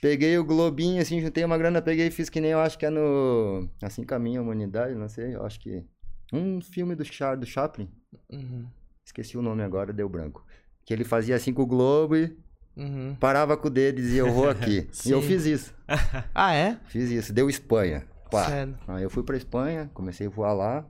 Peguei 0.00 0.38
o 0.38 0.44
globinho, 0.44 1.00
assim, 1.02 1.20
juntei 1.20 1.44
uma 1.44 1.58
grana, 1.58 1.82
peguei 1.82 2.06
e 2.06 2.10
fiz 2.10 2.28
que 2.30 2.40
nem 2.40 2.52
eu 2.52 2.60
acho 2.60 2.78
que 2.78 2.86
é 2.86 2.90
no... 2.90 3.68
Assim 3.82 4.02
Caminha 4.02 4.40
a 4.40 4.42
Humanidade, 4.42 4.94
não 4.94 5.08
sei, 5.08 5.34
eu 5.34 5.44
acho 5.44 5.60
que... 5.60 5.84
Um 6.32 6.60
filme 6.60 6.94
do, 6.94 7.04
Char, 7.04 7.36
do 7.36 7.44
Chaplin, 7.46 7.90
Uhum. 8.32 8.66
esqueci 9.04 9.36
o 9.36 9.42
nome 9.42 9.62
agora, 9.62 9.92
deu 9.92 10.08
branco. 10.08 10.44
Que 10.86 10.94
ele 10.94 11.04
fazia 11.04 11.36
assim 11.36 11.52
com 11.52 11.62
o 11.62 11.66
globo 11.66 12.16
e 12.16 12.36
Uhum. 12.76 13.14
parava 13.20 13.56
com 13.56 13.66
o 13.66 13.70
dedo 13.70 13.98
e 13.98 14.02
dizia, 14.02 14.20
eu 14.20 14.32
vou 14.32 14.48
aqui. 14.48 14.88
e 15.04 15.10
eu 15.10 15.20
fiz 15.20 15.44
isso, 15.44 15.74
Ah, 16.34 16.54
é? 16.54 16.78
fiz 16.86 17.10
isso. 17.10 17.32
Deu 17.32 17.50
Espanha. 17.50 18.06
Pá. 18.30 18.46
Sério. 18.48 18.78
Aí 18.86 19.02
eu 19.02 19.10
fui 19.10 19.22
pra 19.24 19.36
Espanha, 19.36 19.90
comecei 19.92 20.28
a 20.28 20.30
voar 20.30 20.52
lá. 20.54 20.88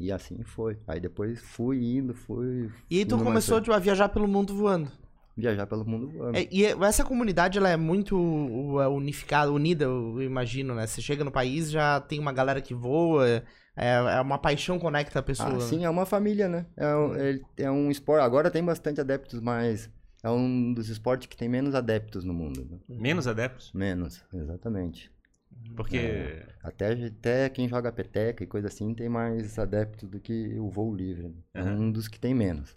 E 0.00 0.10
assim 0.10 0.42
foi. 0.42 0.78
Aí 0.86 0.98
depois 1.00 1.38
fui 1.40 1.84
indo, 1.96 2.14
fui... 2.14 2.70
E 2.90 2.98
aí 2.98 3.04
tu 3.04 3.18
começou 3.18 3.58
a 3.72 3.78
viajar 3.78 4.08
pelo 4.08 4.26
mundo 4.26 4.54
voando. 4.54 4.90
Viajar 5.38 5.66
pelo 5.66 5.84
mundo 5.86 6.08
voando. 6.10 6.36
É, 6.36 6.48
e 6.50 6.64
essa 6.64 7.04
comunidade, 7.04 7.58
ela 7.58 7.68
é 7.68 7.76
muito 7.76 8.16
uh, 8.18 8.88
unificada, 8.88 9.52
unida, 9.52 9.84
eu 9.84 10.20
imagino, 10.20 10.74
né? 10.74 10.86
Você 10.86 11.00
chega 11.00 11.22
no 11.24 11.30
país, 11.30 11.70
já 11.70 12.00
tem 12.00 12.18
uma 12.18 12.32
galera 12.32 12.60
que 12.60 12.74
voa, 12.74 13.26
é, 13.28 13.42
é 13.76 14.20
uma 14.20 14.36
paixão 14.38 14.78
conecta 14.78 15.20
a 15.20 15.22
pessoa. 15.22 15.56
Ah, 15.56 15.60
sim, 15.60 15.84
é 15.84 15.88
uma 15.90 16.04
família, 16.04 16.48
né? 16.48 16.66
É, 16.76 16.94
um- 16.96 17.14
ele- 17.16 17.44
é 17.56 17.70
um 17.70 17.88
esporte. 17.90 18.24
Agora 18.24 18.50
tem 18.50 18.64
bastante 18.64 19.00
adeptos, 19.00 19.40
mas 19.40 19.88
é 20.24 20.28
um 20.28 20.74
dos 20.74 20.88
esportes 20.88 21.28
que 21.28 21.36
tem 21.36 21.48
menos 21.48 21.74
adeptos 21.74 22.24
no 22.24 22.34
mundo. 22.34 22.66
né? 22.68 22.78
Menos 22.88 23.28
adeptos? 23.28 23.72
Menos, 23.72 24.24
exatamente. 24.34 25.10
Porque. 25.76 25.98
É. 25.98 26.46
Até, 26.62 26.92
até 26.92 27.48
quem 27.48 27.68
joga 27.68 27.90
peteca 27.92 28.42
e 28.42 28.46
coisa 28.46 28.66
assim 28.68 28.92
tem 28.92 29.08
mais 29.08 29.58
adeptos 29.58 30.08
do 30.08 30.18
que 30.20 30.58
o 30.58 30.68
voo 30.68 30.94
livre. 30.94 31.28
né? 31.28 31.34
É 31.54 31.62
um 31.62 31.90
dos 31.90 32.08
que 32.08 32.18
tem 32.18 32.34
menos. 32.34 32.76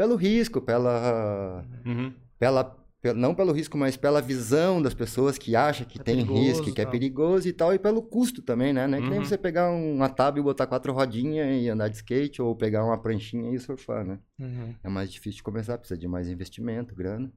Pelo 0.00 0.16
risco, 0.16 0.62
pela, 0.62 1.62
Uhum. 1.84 2.14
pela, 2.38 2.64
pe- 3.02 3.12
não 3.12 3.34
pelo 3.34 3.52
risco, 3.52 3.76
mas 3.76 3.98
pela 3.98 4.22
visão 4.22 4.80
das 4.80 4.94
pessoas 4.94 5.36
que 5.36 5.54
acham 5.54 5.86
que 5.86 6.00
É 6.00 6.02
tem 6.02 6.16
perigoso 6.16 6.40
risco, 6.40 6.72
que 6.74 6.80
é 6.80 6.86
perigoso 6.86 7.46
e 7.46 7.52
tal, 7.52 7.74
e 7.74 7.78
pelo 7.78 8.00
custo 8.00 8.40
também, 8.40 8.72
né? 8.72 8.86
Não 8.86 8.96
é 8.96 9.02
que 9.02 9.10
nem 9.10 9.18
Uhum. 9.18 9.24
você 9.26 9.36
pegar 9.36 9.70
uma 9.70 10.08
tab 10.08 10.38
e 10.38 10.42
botar 10.42 10.66
quatro 10.66 10.94
rodinhas 10.94 11.62
e 11.62 11.68
andar 11.68 11.88
de 11.88 11.96
skate, 11.96 12.40
ou 12.40 12.56
pegar 12.56 12.82
uma 12.82 12.96
pranchinha 12.96 13.54
e 13.54 13.58
surfar, 13.58 14.02
né? 14.06 14.18
Uhum. 14.38 14.74
É 14.82 14.88
mais 14.88 15.12
difícil 15.12 15.36
de 15.36 15.42
começar, 15.42 15.76
precisa 15.76 16.00
de 16.00 16.08
mais 16.08 16.28
investimento, 16.30 16.94
grana. 16.94 17.30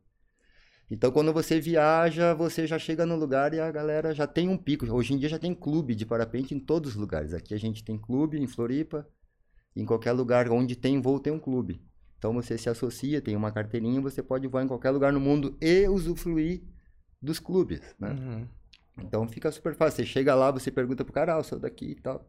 Então, 0.90 1.12
quando 1.12 1.34
você 1.34 1.60
viaja, 1.60 2.34
você 2.34 2.66
já 2.66 2.80
chega 2.80 3.06
no 3.06 3.18
lugar 3.18 3.54
e 3.54 3.60
a 3.60 3.70
galera 3.70 4.16
já 4.16 4.26
tem 4.26 4.48
um 4.48 4.56
pico. 4.58 4.86
Hoje 4.90 5.14
em 5.14 5.18
dia 5.18 5.28
já 5.28 5.38
tem 5.38 5.54
clube 5.54 5.96
de 5.96 6.06
parapente 6.06 6.56
em 6.56 6.60
todos 6.62 6.92
os 6.92 6.96
lugares. 6.96 7.34
Aqui 7.34 7.54
a 7.54 7.60
gente 7.60 7.84
tem 7.84 7.98
clube 7.98 8.40
em 8.40 8.48
Floripa, 8.48 9.06
em 9.76 9.86
qualquer 9.86 10.14
lugar 10.14 10.50
onde 10.50 10.78
tem 10.78 11.02
voo 11.02 11.20
tem 11.20 11.34
um 11.34 11.40
clube. 11.40 11.82
Então 12.24 12.32
você 12.32 12.58
se 12.58 12.70
associa, 12.70 13.22
tem 13.22 13.36
uma 13.36 13.52
carteirinha, 13.52 14.00
você 14.00 14.24
pode 14.24 14.48
voar 14.48 14.64
em 14.64 14.68
qualquer 14.70 14.92
lugar 14.92 15.12
no 15.12 15.20
mundo 15.20 15.58
e 15.60 15.86
usufruir 15.90 16.62
dos 17.22 17.38
clubes, 17.38 17.82
né? 18.00 18.12
Uhum. 18.12 18.48
Então 18.98 19.28
fica 19.28 19.52
super 19.52 19.76
fácil. 19.76 19.98
Você 19.98 20.06
chega 20.06 20.34
lá, 20.34 20.50
você 20.50 20.72
pergunta 20.72 21.04
pro 21.04 21.12
cara, 21.12 21.36
ah, 21.36 21.40
eu 21.40 21.44
sou 21.44 21.60
daqui 21.60 21.88
e 21.88 21.96
tal. 21.96 22.26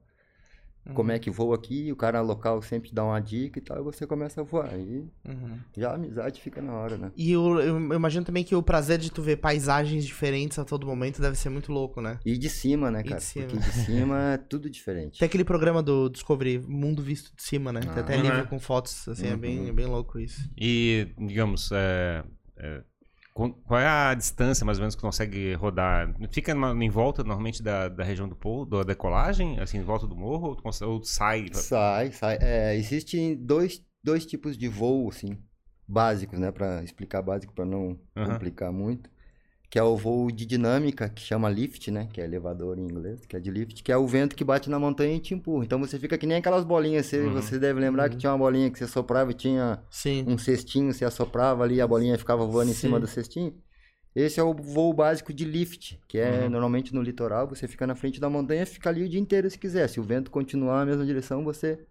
Como 0.92 1.10
é 1.12 1.18
que 1.18 1.30
voa 1.30 1.54
aqui? 1.54 1.90
O 1.90 1.96
cara 1.96 2.20
local 2.20 2.60
sempre 2.60 2.90
dá 2.92 3.02
uma 3.04 3.18
dica 3.20 3.58
e 3.58 3.62
tal, 3.62 3.78
e 3.78 3.82
você 3.82 4.06
começa 4.06 4.42
a 4.42 4.44
voar. 4.44 4.78
E 4.78 5.08
Uhum. 5.26 5.58
já 5.76 5.92
a 5.92 5.94
amizade 5.94 6.40
fica 6.42 6.60
na 6.60 6.74
hora, 6.74 6.98
né? 6.98 7.10
E 7.16 7.32
eu, 7.32 7.58
eu 7.60 7.78
imagino 7.94 8.24
também 8.24 8.44
que 8.44 8.54
o 8.54 8.62
prazer 8.62 8.98
de 8.98 9.10
tu 9.10 9.22
ver 9.22 9.36
paisagens 9.36 10.04
diferentes 10.04 10.58
a 10.58 10.64
todo 10.64 10.86
momento 10.86 11.22
deve 11.22 11.36
ser 11.38 11.48
muito 11.48 11.72
louco, 11.72 12.02
né? 12.02 12.18
E 12.26 12.36
de 12.36 12.50
cima, 12.50 12.90
né, 12.90 13.02
de 13.02 13.08
cara? 13.08 13.20
cima. 13.20 13.46
Porque 13.46 13.58
de 13.64 13.72
cima 13.72 14.32
é 14.34 14.36
tudo 14.36 14.68
diferente. 14.68 15.18
Tem 15.18 15.26
aquele 15.26 15.44
programa 15.44 15.82
do 15.82 16.10
Discovery, 16.10 16.58
Mundo 16.58 17.02
Visto 17.02 17.34
de 17.34 17.42
Cima, 17.42 17.72
né? 17.72 17.80
Tem 17.80 17.90
Ah. 17.90 18.00
até 18.00 18.16
Uhum. 18.16 18.22
livro 18.22 18.46
com 18.46 18.58
fotos, 18.60 19.08
assim, 19.08 19.28
é, 19.28 19.36
bem, 19.36 19.60
Uhum. 19.60 19.68
é 19.68 19.72
bem 19.72 19.86
louco 19.86 20.18
isso. 20.18 20.50
E, 20.58 21.08
digamos, 21.18 21.70
é, 21.72 22.22
é, 22.58 22.82
qual 23.34 23.80
é 23.80 23.86
a 23.86 24.14
distância 24.14 24.64
mais 24.64 24.78
ou 24.78 24.82
menos 24.82 24.94
que 24.94 25.00
consegue 25.02 25.54
rodar? 25.54 26.14
Fica 26.30 26.52
em 26.52 26.90
volta, 26.90 27.22
normalmente, 27.24 27.62
da, 27.62 27.88
da 27.88 28.04
região 28.04 28.28
do 28.28 28.36
pouso, 28.36 28.70
da 28.70 28.82
decolagem? 28.84 29.58
Assim, 29.60 29.78
em 29.78 29.82
volta 29.82 30.06
do 30.06 30.16
morro? 30.16 30.48
Ou, 30.50 30.56
consegue- 30.56 30.90
ou 30.90 31.02
sai? 31.02 31.48
Sai, 31.52 32.12
sai. 32.12 32.38
É, 32.40 32.76
existem 32.76 33.34
dois, 33.36 33.84
dois 34.02 34.24
tipos 34.24 34.56
de 34.56 34.68
voo, 34.68 35.08
assim, 35.08 35.36
básicos, 35.86 36.38
né? 36.38 36.50
Pra 36.52 36.82
explicar 36.82 37.22
básico, 37.22 37.52
pra 37.54 37.64
não 37.64 37.98
Aham. 38.16 38.34
complicar 38.34 38.72
muito. 38.72 39.10
Que 39.74 39.78
é 39.80 39.82
o 39.82 39.96
voo 39.96 40.30
de 40.30 40.46
dinâmica, 40.46 41.08
que 41.08 41.20
chama 41.20 41.50
lift, 41.50 41.90
né? 41.90 42.08
Que 42.12 42.20
é 42.20 42.24
elevador 42.24 42.78
em 42.78 42.84
inglês, 42.84 43.26
que 43.26 43.34
é 43.34 43.40
de 43.40 43.50
lift, 43.50 43.82
que 43.82 43.90
é 43.90 43.96
o 43.96 44.06
vento 44.06 44.36
que 44.36 44.44
bate 44.44 44.70
na 44.70 44.78
montanha 44.78 45.16
e 45.16 45.18
te 45.18 45.34
empurra. 45.34 45.64
Então 45.64 45.80
você 45.80 45.98
fica 45.98 46.16
que 46.16 46.28
nem 46.28 46.36
aquelas 46.36 46.62
bolinhas. 46.62 47.06
Você, 47.06 47.18
Uhum. 47.18 47.32
você 47.32 47.58
deve 47.58 47.80
lembrar 47.80 48.08
que 48.08 48.16
tinha 48.16 48.30
uma 48.30 48.38
bolinha 48.38 48.70
que 48.70 48.78
você 48.78 48.86
soprava 48.86 49.32
e 49.32 49.34
tinha 49.34 49.82
Sim. 49.90 50.24
um 50.28 50.38
cestinho, 50.38 50.92
você 50.92 51.04
assoprava 51.04 51.64
ali, 51.64 51.80
a 51.80 51.88
bolinha 51.88 52.16
ficava 52.16 52.46
voando 52.46 52.70
em 52.70 52.74
Sim. 52.74 52.82
cima 52.82 53.00
do 53.00 53.08
cestinho. 53.08 53.52
Esse 54.14 54.38
é 54.38 54.44
o 54.44 54.54
voo 54.54 54.94
básico 54.94 55.32
de 55.34 55.44
lift, 55.44 55.98
que 56.06 56.18
é 56.18 56.44
Uhum. 56.44 56.50
normalmente 56.50 56.94
no 56.94 57.02
litoral, 57.02 57.48
você 57.48 57.66
fica 57.66 57.84
na 57.84 57.96
frente 57.96 58.20
da 58.20 58.30
montanha, 58.30 58.64
fica 58.64 58.90
ali 58.90 59.02
o 59.02 59.08
dia 59.08 59.18
inteiro 59.18 59.50
se 59.50 59.58
quiser. 59.58 59.88
Se 59.88 59.98
o 59.98 60.04
vento 60.04 60.30
continuar 60.30 60.78
na 60.78 60.86
mesma 60.86 61.04
direção, 61.04 61.42
você 61.42 61.84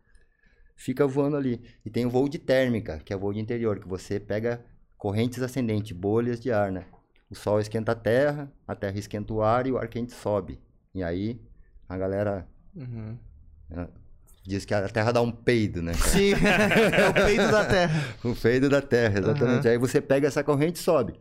fica 0.74 1.06
voando 1.06 1.36
ali. 1.36 1.60
E 1.86 1.90
tem 1.90 2.06
o 2.06 2.10
voo 2.10 2.30
de 2.30 2.40
térmica, 2.40 3.00
que 3.04 3.12
é 3.12 3.16
o 3.18 3.20
voo 3.20 3.34
de 3.34 3.42
interior, 3.42 3.78
que 3.78 3.90
você 3.90 4.22
pega 4.22 4.64
correntes 4.98 5.42
ascendentes, 5.42 5.92
bolhas 5.92 6.40
de 6.40 6.50
ar, 6.50 6.72
né? 6.72 6.86
O 7.34 7.36
sol 7.36 7.60
esquenta 7.60 7.94
a 7.94 7.96
terra, 7.96 8.52
a 8.68 8.76
terra 8.76 8.96
esquenta 8.98 9.34
o 9.34 9.42
ar 9.42 9.66
e 9.66 9.72
o 9.72 9.78
ar 9.80 9.88
quente 9.88 10.14
sobe. 10.14 10.60
E 10.94 11.04
aí 11.04 11.42
a 11.90 11.98
galera 11.98 12.48
Uhum. 12.76 13.18
diz 14.46 14.66
que 14.66 14.74
a 14.74 14.88
terra 14.88 15.12
dá 15.12 15.20
um 15.22 15.32
peido, 15.32 15.82
né? 15.82 15.94
cara? 15.94 16.10
Sim, 16.10 16.32
é 16.34 17.10
o 17.10 17.14
peito 17.26 17.52
da 17.52 17.66
terra. 17.66 18.04
O 18.24 18.36
feido 18.36 18.70
da 18.70 18.82
Terra, 18.82 19.20
exatamente. 19.20 19.68
Aham. 19.68 19.72
Aí 19.74 19.78
você 19.78 20.00
pega 20.00 20.28
essa 20.28 20.44
corrente 20.44 20.76
e 20.80 20.84
sobe. 20.84 21.16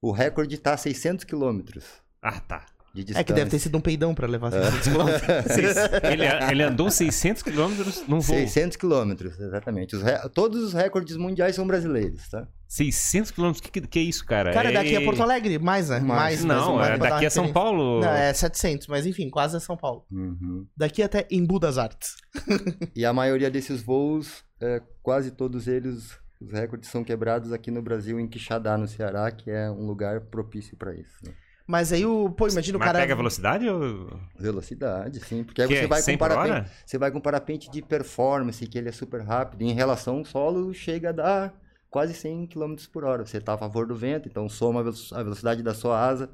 O 0.00 0.12
recorde 0.12 0.56
tá 0.58 0.74
a 0.74 0.76
600 0.76 1.24
quilômetros 1.24 1.84
Ah, 2.22 2.38
tá. 2.40 2.64
de 2.94 3.02
distância. 3.02 3.20
É 3.20 3.24
que 3.24 3.32
deve 3.32 3.50
ter 3.50 3.58
sido 3.58 3.76
um 3.76 3.80
peidão 3.80 4.14
pra 4.14 4.26
levar 4.28 4.52
600 4.52 4.80
quilômetros. 4.82 5.28
ele, 6.04 6.24
ele 6.52 6.62
andou 6.62 6.88
600 6.90 7.42
quilômetros 7.42 8.06
num 8.06 8.20
voo. 8.20 8.36
600 8.36 8.76
quilômetros, 8.76 9.40
exatamente. 9.40 9.96
Os 9.96 10.02
re- 10.04 10.28
Todos 10.32 10.62
os 10.62 10.72
recordes 10.72 11.16
mundiais 11.16 11.56
são 11.56 11.66
brasileiros, 11.66 12.28
tá? 12.28 12.46
600 12.68 13.30
quilômetros? 13.30 13.62
Que, 13.62 13.80
que, 13.80 13.98
é 13.98 14.02
isso, 14.02 14.24
cara? 14.26 14.52
Cara, 14.52 14.70
daqui 14.70 14.94
é 14.94 15.02
é 15.02 15.04
Porto 15.04 15.22
Alegre, 15.22 15.58
mais, 15.58 15.88
né? 15.88 16.00
Mais. 16.00 16.44
Não, 16.44 16.76
mais, 16.76 16.90
é, 16.90 16.98
dar 16.98 17.10
daqui 17.10 17.24
é 17.24 17.30
São 17.30 17.46
referência. 17.46 17.54
Paulo. 17.54 18.00
Não, 18.00 18.08
é 18.08 18.32
700, 18.32 18.86
mas 18.88 19.06
enfim, 19.06 19.30
quase 19.30 19.56
é 19.56 19.60
São 19.60 19.76
Paulo. 19.76 20.04
Uhum. 20.12 20.66
Daqui 20.76 21.02
até 21.02 21.26
Embu 21.30 21.58
das 21.58 21.78
Artes. 21.78 22.16
E 22.94 23.04
a 23.04 23.12
maioria 23.12 23.50
desses 23.50 23.80
voos, 23.82 24.44
é, 24.60 24.82
quase 25.02 25.30
todos 25.30 25.68
eles, 25.68 26.18
os 26.40 26.52
recordes 26.52 26.90
são 26.90 27.02
quebrados 27.02 27.52
aqui 27.52 27.70
no 27.70 27.80
Brasil, 27.80 28.18
em 28.18 28.26
Quixadá, 28.26 28.76
no 28.76 28.86
Ceará, 28.86 29.30
que 29.30 29.50
é 29.50 29.70
um 29.70 29.86
lugar 29.86 30.20
propício 30.22 30.76
para 30.76 30.94
isso. 30.94 31.14
né? 31.24 31.32
Mas 31.66 31.92
aí 31.92 32.04
o. 32.04 32.30
Pô, 32.30 32.48
imagina 32.48 32.76
o 32.76 32.80
Mas 32.80 32.86
cara. 32.88 32.98
pega 33.00 33.12
a 33.12 33.16
velocidade 33.16 33.68
ou... 33.68 34.10
Velocidade, 34.38 35.20
sim. 35.20 35.44
Porque 35.44 35.60
aí 35.60 35.68
Que 35.68 35.76
você 35.76 35.84
é 35.84 35.86
vai 35.86 36.00
100 36.00 36.14
com 36.14 36.18
parapente. 36.18 36.70
Você 36.84 36.98
vai 36.98 37.10
com 37.10 37.20
parapente 37.20 37.70
de 37.70 37.82
performance, 37.82 38.66
que 38.66 38.78
ele 38.78 38.88
é 38.88 38.92
super 38.92 39.20
rápido. 39.20 39.62
Em 39.62 39.74
relação 39.74 40.16
ao 40.18 40.24
solo, 40.24 40.72
chega 40.72 41.10
a 41.10 41.12
dar 41.12 41.54
quase 41.90 42.14
100 42.14 42.46
km 42.46 42.74
por 42.92 43.04
hora. 43.04 43.24
Você 43.26 43.38
está 43.38 43.54
a 43.54 43.58
favor 43.58 43.86
do 43.86 43.94
vento, 43.96 44.28
então 44.28 44.48
soma 44.48 44.80
a 44.80 44.82
velo- 44.82 44.96
a 45.12 45.22
velocidade 45.22 45.62
da 45.62 45.74
sua 45.74 46.00
asa 46.00 46.30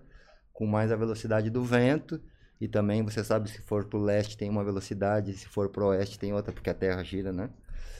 com 0.52 0.66
mais 0.66 0.90
a 0.92 0.96
velocidade 0.96 1.50
do 1.50 1.62
vento. 1.64 2.20
E 2.60 2.68
também 2.68 3.02
você 3.02 3.22
sabe 3.24 3.50
se 3.50 3.60
for 3.62 3.84
pro 3.84 3.98
leste 3.98 4.36
tem 4.38 4.48
uma 4.48 4.64
velocidade, 4.64 5.32
se 5.34 5.46
for 5.48 5.68
pro 5.70 5.86
oeste 5.86 6.18
tem 6.18 6.32
outra, 6.32 6.52
porque 6.52 6.70
a 6.70 6.74
Terra 6.74 7.02
gira, 7.02 7.32
né? 7.32 7.50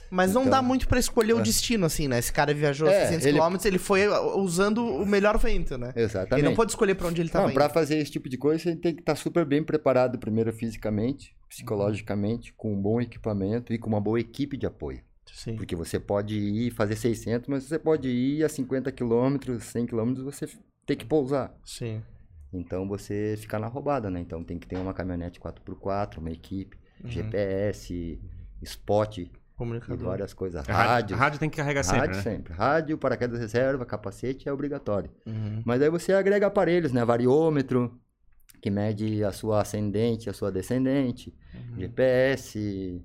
Mas 0.09 0.33
não 0.33 0.41
Então- 0.43 0.51
dá 0.51 0.61
muito 0.61 0.87
pra 0.87 0.99
escolher 0.99 1.33
o 1.33 1.39
É. 1.39 1.41
destino, 1.41 1.85
assim, 1.85 2.07
né? 2.07 2.19
Esse 2.19 2.31
cara 2.31 2.53
viajou 2.53 2.87
É, 2.87 3.01
600 3.07 3.25
ele- 3.25 3.39
km, 3.39 3.65
ele 3.65 3.77
foi 3.79 4.07
usando 4.37 4.85
o 4.85 5.05
melhor 5.05 5.37
vento, 5.37 5.77
né? 5.77 5.91
Exatamente. 5.95 6.35
Ele 6.41 6.47
não 6.49 6.55
pode 6.55 6.71
escolher 6.71 6.95
pra 6.95 7.07
onde 7.07 7.21
ele 7.21 7.29
tá 7.29 7.41
Não, 7.41 7.51
para 7.51 7.69
fazer 7.69 7.97
esse 7.97 8.11
tipo 8.11 8.29
de 8.29 8.37
coisa, 8.37 8.63
você 8.63 8.75
tem 8.75 8.93
que 8.95 9.01
estar 9.01 9.15
super 9.15 9.43
bem 9.45 9.63
preparado, 9.63 10.17
primeiro 10.19 10.53
fisicamente, 10.53 11.35
psicologicamente, 11.49 12.53
com 12.53 12.71
um 12.73 12.81
bom 12.81 13.01
equipamento 13.01 13.73
e 13.73 13.77
com 13.79 13.89
uma 13.89 13.99
boa 13.99 14.19
equipe 14.19 14.55
de 14.55 14.65
apoio. 14.65 15.01
Sim. 15.35 15.57
Porque 15.57 15.75
você 15.75 15.99
pode 15.99 16.33
ir 16.33 16.71
fazer 16.71 16.95
600, 16.95 17.49
mas 17.49 17.65
você 17.65 17.77
pode 17.77 18.07
ir 18.07 18.41
a 18.45 18.47
50 18.47 18.89
quilômetros, 18.93 19.63
100 19.65 19.85
quilômetros, 19.87 20.23
você 20.23 20.47
tem 20.85 20.95
que 20.95 21.05
pousar. 21.05 21.53
Sim. 21.65 22.01
Então 22.53 22.87
você 22.87 23.35
fica 23.37 23.59
na 23.59 23.67
roubada, 23.67 24.09
né? 24.09 24.21
Então 24.21 24.41
tem 24.41 24.57
que 24.57 24.65
ter 24.65 24.77
uma 24.77 24.93
caminhonete 24.93 25.37
4x4, 25.41 26.19
uma 26.19 26.31
equipe, 26.31 26.77
GPS, 27.03 28.17
spot 28.61 29.17
e 29.17 29.31
Comunicador. 29.57 30.07
várias 30.07 30.33
coisas. 30.33 30.65
Rádio, 30.65 30.73
Rádio, 30.73 31.15
a 31.15 31.19
rádio 31.19 31.39
tem 31.39 31.49
que 31.49 31.57
carregar 31.57 31.83
sempre, 31.83 31.99
rádio 31.99 32.15
né? 32.15 32.21
sempre. 32.21 32.53
Rádio, 32.53 32.97
paraquedas 32.97 33.37
reserva, 33.37 33.85
capacete 33.85 34.47
é 34.47 34.53
obrigatório. 34.53 35.11
Uhum. 35.25 35.61
Mas 35.65 35.81
aí 35.81 35.89
você 35.89 36.13
agrega 36.13 36.47
aparelhos, 36.47 36.93
né? 36.93 37.03
Variômetro, 37.03 37.99
que 38.61 38.69
mede 38.69 39.21
a 39.21 39.33
sua 39.33 39.61
ascendente, 39.61 40.29
a 40.29 40.33
sua 40.33 40.49
descendente, 40.49 41.35
Uhum. 41.53 41.79
GPS, 41.79 43.01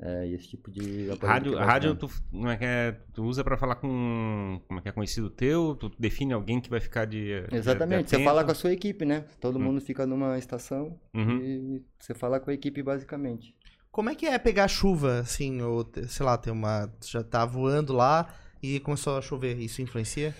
é, 0.00 0.26
esse 0.28 0.48
tipo 0.48 0.70
de 0.70 1.10
aparelho. 1.10 1.56
Rádio, 1.56 1.56
rádio 1.56 1.96
tu, 1.96 2.10
como 2.30 2.48
é 2.48 2.56
que 2.56 2.64
é, 2.64 2.92
tu 3.12 3.24
usa 3.24 3.42
pra 3.44 3.56
falar 3.56 3.76
com 3.76 4.60
como 4.66 4.80
é 4.80 4.82
que 4.82 4.88
é 4.88 4.92
conhecido 4.92 5.30
teu, 5.30 5.76
tu 5.76 5.90
define 5.98 6.32
alguém 6.32 6.60
que 6.60 6.68
vai 6.70 6.80
ficar 6.80 7.04
de 7.04 7.44
Exatamente, 7.52 8.04
de 8.04 8.10
você 8.10 8.24
fala 8.24 8.44
com 8.44 8.50
a 8.50 8.54
sua 8.54 8.72
equipe, 8.72 9.04
né? 9.04 9.24
Todo 9.40 9.58
Hum. 9.58 9.62
mundo 9.62 9.80
fica 9.80 10.06
numa 10.06 10.36
estação 10.38 10.98
Uhum. 11.14 11.38
e 11.40 11.82
você 11.98 12.12
fala 12.14 12.40
com 12.40 12.50
a 12.50 12.54
equipe 12.54 12.82
basicamente. 12.82 13.54
Como 13.90 14.10
é 14.10 14.14
que 14.16 14.26
é 14.26 14.36
pegar 14.40 14.66
chuva, 14.66 15.20
assim, 15.20 15.62
ou, 15.62 15.88
sei 16.08 16.26
lá, 16.26 16.36
tem 16.36 16.52
uma. 16.52 16.92
Já 17.04 17.22
tá 17.22 17.46
voando 17.46 17.92
lá 17.92 18.28
e 18.60 18.80
começou 18.80 19.16
a 19.16 19.22
chover. 19.22 19.56
Isso 19.60 19.80
influencia? 19.80 20.34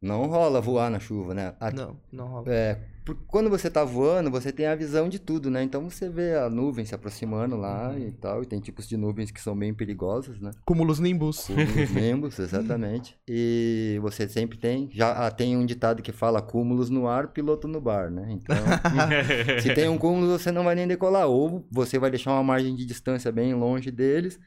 Não 0.00 0.26
rola 0.26 0.60
voar 0.60 0.90
na 0.90 1.00
chuva, 1.00 1.34
né? 1.34 1.54
A- 1.58 1.70
Não, 1.72 1.96
não 2.12 2.26
rola. 2.28 2.44
é, 2.52 2.78
por- 3.04 3.16
quando 3.26 3.50
você 3.50 3.68
tá 3.68 3.82
voando, 3.82 4.30
você 4.30 4.52
tem 4.52 4.66
a 4.66 4.74
visão 4.76 5.08
de 5.08 5.18
tudo, 5.18 5.50
né? 5.50 5.60
Então 5.62 5.90
você 5.90 6.08
vê 6.08 6.36
a 6.36 6.48
nuvem 6.48 6.84
se 6.84 6.94
aproximando 6.94 7.56
lá 7.56 7.90
Uhum. 7.90 7.98
e 8.06 8.12
tal, 8.12 8.42
e 8.42 8.46
tem 8.46 8.60
tipos 8.60 8.86
de 8.88 8.96
nuvens 8.96 9.32
que 9.32 9.40
são 9.40 9.56
bem 9.56 9.74
perigosas, 9.74 10.38
né? 10.40 10.52
Cúmulos 10.64 11.00
nimbus. 11.00 11.46
Cúmulos 11.48 11.90
nimbus, 11.90 12.38
exatamente. 12.38 13.16
E 13.26 13.98
você 14.00 14.28
sempre 14.28 14.56
tem, 14.56 14.88
já 14.92 15.26
ah, 15.26 15.30
tem 15.32 15.56
um 15.56 15.66
ditado 15.66 16.00
que 16.00 16.12
fala 16.12 16.40
cúmulos 16.40 16.90
no 16.90 17.08
ar, 17.08 17.28
piloto 17.32 17.66
no 17.66 17.80
bar, 17.80 18.08
né? 18.08 18.28
Então, 18.30 18.56
se 19.60 19.74
tem 19.74 19.88
um 19.88 19.98
cúmulo, 19.98 20.38
você 20.38 20.52
não 20.52 20.62
vai 20.62 20.76
nem 20.76 20.86
decolar, 20.86 21.26
ou 21.26 21.66
você 21.72 21.98
vai 21.98 22.10
deixar 22.10 22.32
uma 22.32 22.44
margem 22.44 22.74
de 22.76 22.86
distância 22.86 23.32
bem 23.32 23.52
longe 23.52 23.90
deles. 23.90 24.38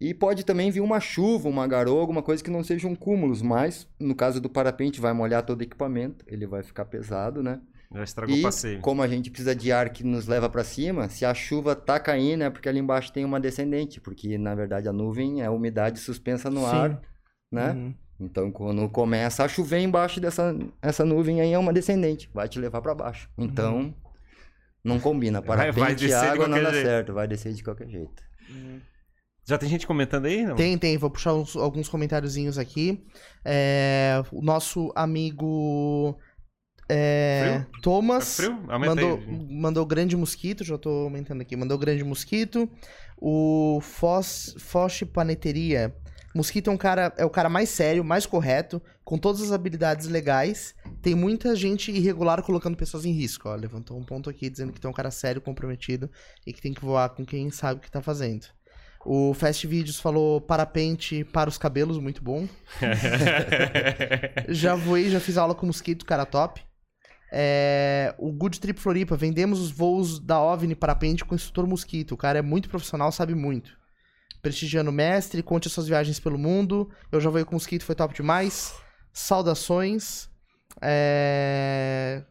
E 0.00 0.14
pode 0.14 0.44
também 0.46 0.70
vir 0.70 0.80
uma 0.80 0.98
chuva, 0.98 1.48
uma 1.48 1.66
garoa, 1.66 2.00
alguma 2.00 2.22
coisa 2.22 2.42
que 2.42 2.50
não 2.50 2.64
sejam 2.64 2.94
cúmulos, 2.94 3.42
mas 3.42 3.86
no 3.98 4.14
caso 4.14 4.40
do 4.40 4.48
parapente 4.48 5.00
vai 5.00 5.12
molhar 5.12 5.42
todo 5.44 5.60
o 5.60 5.62
equipamento, 5.62 6.24
ele 6.26 6.46
vai 6.46 6.62
ficar 6.62 6.86
pesado, 6.86 7.42
né? 7.42 7.60
Já 7.92 8.04
estragou 8.04 8.34
E 8.34 8.40
o 8.40 8.42
passeio. 8.42 8.80
como 8.80 9.02
a 9.02 9.08
gente 9.08 9.30
precisa 9.30 9.54
de 9.54 9.70
ar 9.72 9.90
que 9.90 10.02
nos 10.04 10.26
leva 10.26 10.48
para 10.48 10.64
cima, 10.64 11.08
se 11.08 11.24
a 11.24 11.34
chuva 11.34 11.74
tá 11.76 11.98
caindo 12.00 12.44
é 12.44 12.48
porque 12.48 12.68
ali 12.68 12.78
embaixo 12.78 13.12
tem 13.12 13.24
uma 13.24 13.38
descendente, 13.40 14.00
porque 14.00 14.38
na 14.38 14.54
verdade 14.54 14.88
a 14.88 14.92
nuvem 14.92 15.42
é 15.42 15.46
a 15.46 15.50
umidade 15.50 15.98
suspensa 15.98 16.48
no 16.48 16.60
Sim. 16.60 16.66
ar, 16.76 17.02
né? 17.52 17.72
Uhum. 17.72 17.94
Então 18.20 18.50
quando 18.52 18.88
começa 18.88 19.44
a 19.44 19.48
chover 19.48 19.80
embaixo 19.80 20.20
dessa 20.20 20.56
essa 20.80 21.04
nuvem 21.04 21.40
aí 21.40 21.52
é 21.52 21.58
uma 21.58 21.72
descendente, 21.72 22.30
vai 22.32 22.48
te 22.48 22.58
levar 22.58 22.80
para 22.80 22.94
baixo. 22.94 23.28
Então 23.36 23.94
não 24.84 24.98
combina, 25.00 25.40
Vai- 25.42 25.56
vai 25.56 25.72
parapente 25.72 26.04
e 26.04 26.08
descer 26.08 26.20
de 26.20 26.26
água 26.28 26.48
não 26.48 26.62
dá 26.62 26.70
jeito. 26.72 26.86
certo, 26.86 27.12
vai 27.12 27.26
descer 27.28 27.52
de 27.52 27.62
qualquer 27.64 27.88
jeito. 27.88 28.22
Já 29.50 29.58
tem 29.58 29.68
gente 29.68 29.86
comentando 29.86 30.26
aí? 30.26 30.44
Não? 30.44 30.54
Tem, 30.56 30.78
tem. 30.78 30.96
Vou 30.96 31.10
puxar 31.10 31.34
uns- 31.34 31.56
alguns 31.56 31.88
comentáriozinhos 31.88 32.56
aqui. 32.56 33.04
É, 33.44 34.22
o 34.32 34.40
nosso 34.40 34.92
amigo 34.94 36.16
é, 36.88 37.64
Thomas 37.82 38.36
Tá 38.36 38.42
frio? 38.44 38.60
Mandou, 38.78 39.16
aí. 39.16 39.48
mandou 39.50 39.86
grande 39.86 40.16
mosquito. 40.16 40.64
Já 40.64 40.78
tô 40.78 40.88
aumentando 41.04 41.40
aqui. 41.42 41.56
Mandou 41.56 41.76
grande 41.78 42.02
mosquito. 42.04 42.68
O 43.18 43.80
Foz, 43.82 44.54
Foch 44.58 45.04
Paneteria. 45.06 45.94
Mosquito 46.34 46.70
é 46.70 46.72
um 46.72 46.76
cara, 46.76 47.12
é 47.18 47.24
o 47.24 47.30
cara 47.30 47.48
mais 47.48 47.68
sério, 47.70 48.04
mais 48.04 48.24
correto, 48.24 48.80
com 49.04 49.18
todas 49.18 49.42
as 49.42 49.50
habilidades 49.50 50.06
legais. 50.06 50.76
Tem 51.02 51.12
muita 51.12 51.56
gente 51.56 51.90
irregular 51.90 52.40
colocando 52.44 52.76
pessoas 52.76 53.04
em 53.04 53.10
risco. 53.10 53.48
Ó, 53.48 53.54
levantou 53.56 53.98
um 53.98 54.04
ponto 54.04 54.30
aqui 54.30 54.48
dizendo 54.48 54.72
que 54.72 54.80
tem 54.80 54.88
um 54.88 54.94
cara 54.94 55.10
sério, 55.10 55.40
comprometido 55.42 56.08
e 56.46 56.52
que 56.52 56.62
tem 56.62 56.72
que 56.72 56.80
voar 56.84 57.08
com 57.10 57.24
quem 57.26 57.50
sabe 57.50 57.80
o 57.80 57.82
que 57.82 57.90
tá 57.90 58.00
fazendo. 58.00 58.46
O 59.04 59.32
Fast 59.32 59.66
Videos 59.66 59.98
falou 59.98 60.40
parapente 60.42 61.24
para 61.24 61.48
os 61.48 61.56
cabelos, 61.56 61.98
muito 61.98 62.22
bom. 62.22 62.46
Já 64.48 64.74
voei, 64.74 65.10
já 65.10 65.18
fiz 65.20 65.38
aula 65.38 65.54
com 65.54 65.66
mosquito, 65.66 66.04
cara 66.04 66.26
top. 66.26 66.62
É, 67.32 68.14
o 68.18 68.30
Good 68.32 68.60
Trip 68.60 68.78
Floripa, 68.80 69.16
vendemos 69.16 69.60
os 69.60 69.70
voos 69.70 70.18
da 70.18 70.40
OVNI 70.40 70.74
parapente 70.74 71.24
com 71.24 71.32
o 71.32 71.36
instrutor 71.36 71.66
mosquito. 71.66 72.12
O 72.12 72.16
cara 72.16 72.40
é 72.40 72.42
muito 72.42 72.68
profissional, 72.68 73.10
sabe 73.12 73.34
muito. 73.34 73.70
Prestigiando 74.42 74.90
o 74.90 74.92
mestre, 74.92 75.42
conte 75.42 75.68
as 75.68 75.72
suas 75.72 75.86
viagens 75.86 76.18
pelo 76.18 76.36
mundo. 76.38 76.90
Eu 77.12 77.20
já 77.20 77.30
voei 77.30 77.44
com 77.44 77.54
mosquito, 77.54 77.84
foi 77.84 77.94
top 77.94 78.14
demais. 78.14 78.74
Saudações. 79.12 80.28
É, 80.82 82.22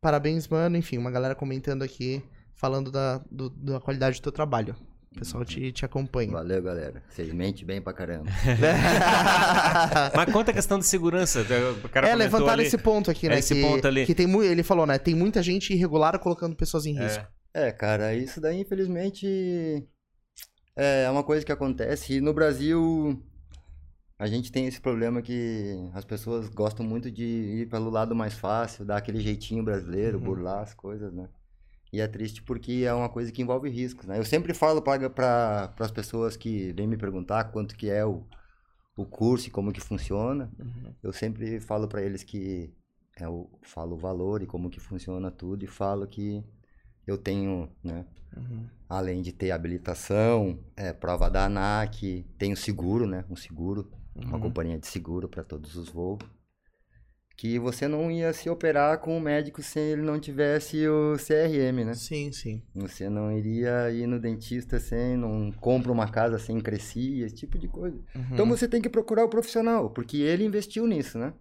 Parabéns, 0.00 0.46
mano. 0.48 0.76
Enfim, 0.76 0.98
uma 0.98 1.10
galera 1.10 1.34
comentando 1.34 1.82
aqui, 1.82 2.22
falando 2.54 2.90
da, 2.90 3.18
do- 3.30 3.50
da 3.50 3.80
qualidade 3.80 4.20
do 4.20 4.22
teu 4.22 4.32
trabalho. 4.32 4.76
O 5.14 5.18
pessoal 5.18 5.44
te, 5.44 5.70
te 5.70 5.84
acompanha. 5.84 6.32
Valeu, 6.32 6.60
galera. 6.60 7.02
Vocês 7.08 7.32
mentem 7.32 7.64
bem 7.64 7.80
pra 7.80 7.92
caramba. 7.92 8.30
Mas 10.14 10.32
conta 10.32 10.50
a 10.50 10.54
questão 10.54 10.78
de 10.78 10.86
segurança. 10.86 11.44
O 11.84 11.88
cara 11.88 12.08
é, 12.08 12.14
levantaram 12.16 12.54
ali. 12.54 12.64
esse 12.64 12.76
ponto 12.76 13.10
aqui, 13.10 13.26
É, 13.26 13.30
né? 13.30 13.38
esse 13.38 13.54
que, 13.54 13.62
ponto 13.62 13.86
ali. 13.86 14.04
que 14.06 14.14
tem 14.14 14.28
ele 14.44 14.62
falou, 14.62 14.84
né? 14.86 14.98
Tem 14.98 15.14
muita 15.14 15.42
gente 15.42 15.72
irregular 15.72 16.18
colocando 16.18 16.56
pessoas 16.56 16.84
em 16.86 16.98
risco. 16.98 17.24
É. 17.54 17.68
É, 17.68 17.70
cara, 17.72 18.12
isso 18.14 18.40
daí 18.40 18.60
infelizmente 18.60 19.86
é 20.74 21.08
uma 21.08 21.22
coisa 21.22 21.46
que 21.46 21.52
acontece. 21.52 22.14
E 22.14 22.20
no 22.20 22.34
Brasil 22.34 23.22
a 24.18 24.26
gente 24.26 24.50
tem 24.50 24.66
esse 24.66 24.80
problema 24.80 25.22
que 25.22 25.88
as 25.94 26.04
pessoas 26.04 26.48
gostam 26.48 26.84
muito 26.84 27.08
de 27.10 27.22
ir 27.24 27.68
pelo 27.68 27.90
lado 27.90 28.14
mais 28.16 28.34
fácil, 28.34 28.84
dar 28.84 28.96
aquele 28.96 29.20
jeitinho 29.20 29.62
brasileiro, 29.62 30.18
Uhum. 30.18 30.24
burlar 30.24 30.62
as 30.64 30.74
coisas, 30.74 31.12
né? 31.12 31.28
E 31.94 32.00
é 32.00 32.08
triste 32.08 32.42
porque 32.42 32.82
é 32.84 32.92
uma 32.92 33.08
coisa 33.08 33.30
que 33.30 33.40
envolve 33.40 33.70
riscos, 33.70 34.04
né? 34.04 34.18
Eu 34.18 34.24
sempre 34.24 34.52
falo 34.52 34.82
para 34.82 35.72
as 35.78 35.92
pessoas 35.92 36.36
que 36.36 36.72
vêm 36.72 36.88
me 36.88 36.96
perguntar 36.96 37.44
quanto 37.52 37.76
que 37.76 37.88
é 37.88 38.04
o, 38.04 38.24
o 38.96 39.06
curso 39.06 39.46
e 39.46 39.50
como 39.52 39.72
que 39.72 39.80
funciona. 39.80 40.50
Uhum. 40.58 40.92
Eu 41.00 41.12
sempre 41.12 41.60
falo 41.60 41.86
para 41.86 42.02
eles 42.02 42.24
que 42.24 42.74
eu 43.20 43.48
falo 43.62 43.94
o 43.94 43.96
valor 43.96 44.42
e 44.42 44.46
como 44.46 44.68
que 44.68 44.80
funciona 44.80 45.30
tudo 45.30 45.64
e 45.64 45.68
falo 45.68 46.04
que 46.08 46.42
eu 47.06 47.16
tenho, 47.16 47.70
né, 47.80 48.04
Uhum. 48.36 48.66
além 48.88 49.22
de 49.22 49.30
ter 49.32 49.52
habilitação, 49.52 50.58
é, 50.76 50.92
prova 50.92 51.30
da 51.30 51.44
ANAC, 51.44 52.26
tenho 52.36 52.56
seguro, 52.56 53.06
né, 53.06 53.24
um 53.30 53.36
seguro, 53.36 53.88
uma 54.16 54.32
Uhum. 54.34 54.40
companhia 54.40 54.80
de 54.80 54.88
seguro 54.88 55.28
para 55.28 55.44
todos 55.44 55.76
os 55.76 55.90
voos, 55.90 56.18
que 57.36 57.58
você 57.58 57.88
não 57.88 58.10
ia 58.10 58.32
se 58.32 58.48
operar 58.48 58.98
com 59.00 59.16
o 59.16 59.20
médico 59.20 59.62
se 59.62 59.78
ele 59.78 60.02
não 60.02 60.20
tivesse 60.20 60.86
o 60.88 61.16
CRM, 61.16 61.84
né? 61.84 61.94
Sim, 61.94 62.30
sim. 62.32 62.62
Você 62.74 63.08
não 63.08 63.32
iria 63.32 63.90
ir 63.90 64.06
no 64.06 64.20
dentista 64.20 64.78
sem, 64.78 65.16
não 65.16 65.50
compra 65.50 65.90
uma 65.90 66.08
casa 66.08 66.38
sem 66.38 66.60
crescer, 66.60 67.24
esse 67.24 67.34
tipo 67.34 67.58
de 67.58 67.66
coisa. 67.66 67.96
Uhum. 68.14 68.28
Então 68.32 68.46
você 68.46 68.68
tem 68.68 68.80
que 68.80 68.88
procurar 68.88 69.24
o 69.24 69.28
profissional, 69.28 69.90
porque 69.90 70.18
ele 70.18 70.44
investiu 70.44 70.86
nisso, 70.86 71.18
né? 71.18 71.34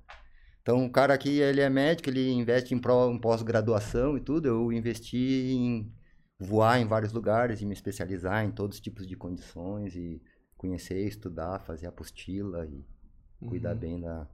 Então, 0.63 0.85
o 0.85 0.89
cara 0.89 1.13
aqui, 1.13 1.41
ele 1.41 1.59
é 1.59 1.69
médico, 1.69 2.09
ele 2.09 2.31
investe 2.31 2.73
em, 2.73 2.79
pós-graduação 3.19 4.17
e 4.17 4.21
tudo. 4.21 4.47
Eu 4.47 4.71
investi 4.71 5.17
em 5.17 5.93
voar 6.39 6.79
em 6.79 6.87
vários 6.87 7.11
lugares 7.11 7.61
e 7.61 7.65
me 7.65 7.73
especializar 7.73 8.45
em 8.45 8.51
todos 8.51 8.77
os 8.77 8.81
tipos 8.81 9.05
de 9.05 9.17
condições 9.17 9.93
e 9.93 10.21
conhecer, 10.55 11.05
estudar, 11.05 11.59
fazer 11.59 11.87
apostila 11.87 12.65
e 12.65 12.85
cuidar 13.45 13.73
Uhum. 13.73 13.79
bem 13.79 13.99
da, 13.99 14.25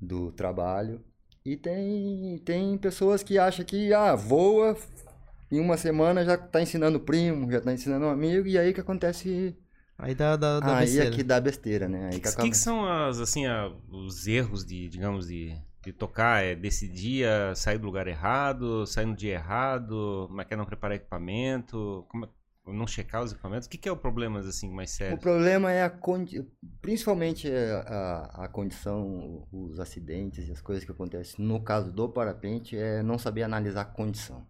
do 0.00 0.32
trabalho. 0.32 1.00
E 1.44 1.56
tem, 1.56 2.38
tem 2.44 2.76
pessoas 2.78 3.22
que 3.22 3.38
acham 3.38 3.64
que, 3.64 3.92
ah, 3.94 4.14
voa, 4.14 4.76
em 5.50 5.60
uma 5.60 5.76
semana 5.76 6.24
já 6.24 6.36
tá 6.36 6.60
ensinando 6.60 6.98
o 6.98 7.00
primo, 7.00 7.50
já 7.50 7.60
tá 7.60 7.72
ensinando 7.72 8.06
um 8.06 8.10
amigo, 8.10 8.46
e 8.46 8.58
aí 8.58 8.72
que 8.74 8.80
acontece... 8.80 9.56
Aí 9.96 10.14
dá, 10.14 10.36
dá, 10.36 10.60
dá 10.60 10.76
aí 10.76 10.84
besteira. 10.84 11.08
é 11.08 11.10
que 11.10 11.22
dá 11.24 11.40
besteira, 11.40 11.88
né? 11.88 12.06
O 12.06 12.10
que 12.10 12.20
que, 12.20 12.28
acaba... 12.28 12.48
que 12.50 12.56
são 12.56 12.84
as, 12.86 13.18
assim, 13.18 13.46
a- 13.46 13.72
os 13.90 14.26
erros 14.28 14.64
de, 14.64 14.88
digamos, 14.88 15.26
de, 15.26 15.56
de 15.82 15.92
tocar? 15.92 16.44
É 16.44 16.54
decidir 16.54 17.26
a 17.26 17.54
sair 17.54 17.78
do 17.78 17.86
lugar 17.86 18.06
errado, 18.06 18.86
sair 18.86 19.06
no 19.06 19.16
dia 19.16 19.34
errado, 19.34 20.26
como 20.28 20.40
é 20.40 20.44
que 20.44 20.54
é 20.54 20.56
não 20.56 20.64
preparar 20.64 20.96
equipamento, 20.96 22.04
como 22.08 22.26
é- 22.26 22.28
não 22.72 22.86
checar 22.86 23.22
os 23.22 23.32
equipamentos? 23.32 23.66
O 23.66 23.70
que, 23.70 23.78
que 23.78 23.88
é 23.88 23.92
o 23.92 23.96
problema, 23.96 24.40
assim, 24.40 24.70
mais 24.70 24.90
O 25.08 25.16
sério? 25.16 25.18
problema 25.18 25.72
é 25.72 25.82
a 25.82 25.90
condi... 25.90 26.42
principalmente 26.80 27.50
é 27.50 27.72
a, 27.86 28.44
a 28.44 28.48
condição, 28.48 29.46
os 29.52 29.80
acidentes 29.80 30.48
e 30.48 30.52
as 30.52 30.60
coisas 30.60 30.84
que 30.84 30.92
acontecem. 30.92 31.44
No 31.44 31.62
caso 31.62 31.92
do 31.92 32.08
parapente, 32.08 32.76
é 32.76 33.02
não 33.02 33.18
saber 33.18 33.42
analisar 33.42 33.82
a 33.82 33.84
condição. 33.84 34.46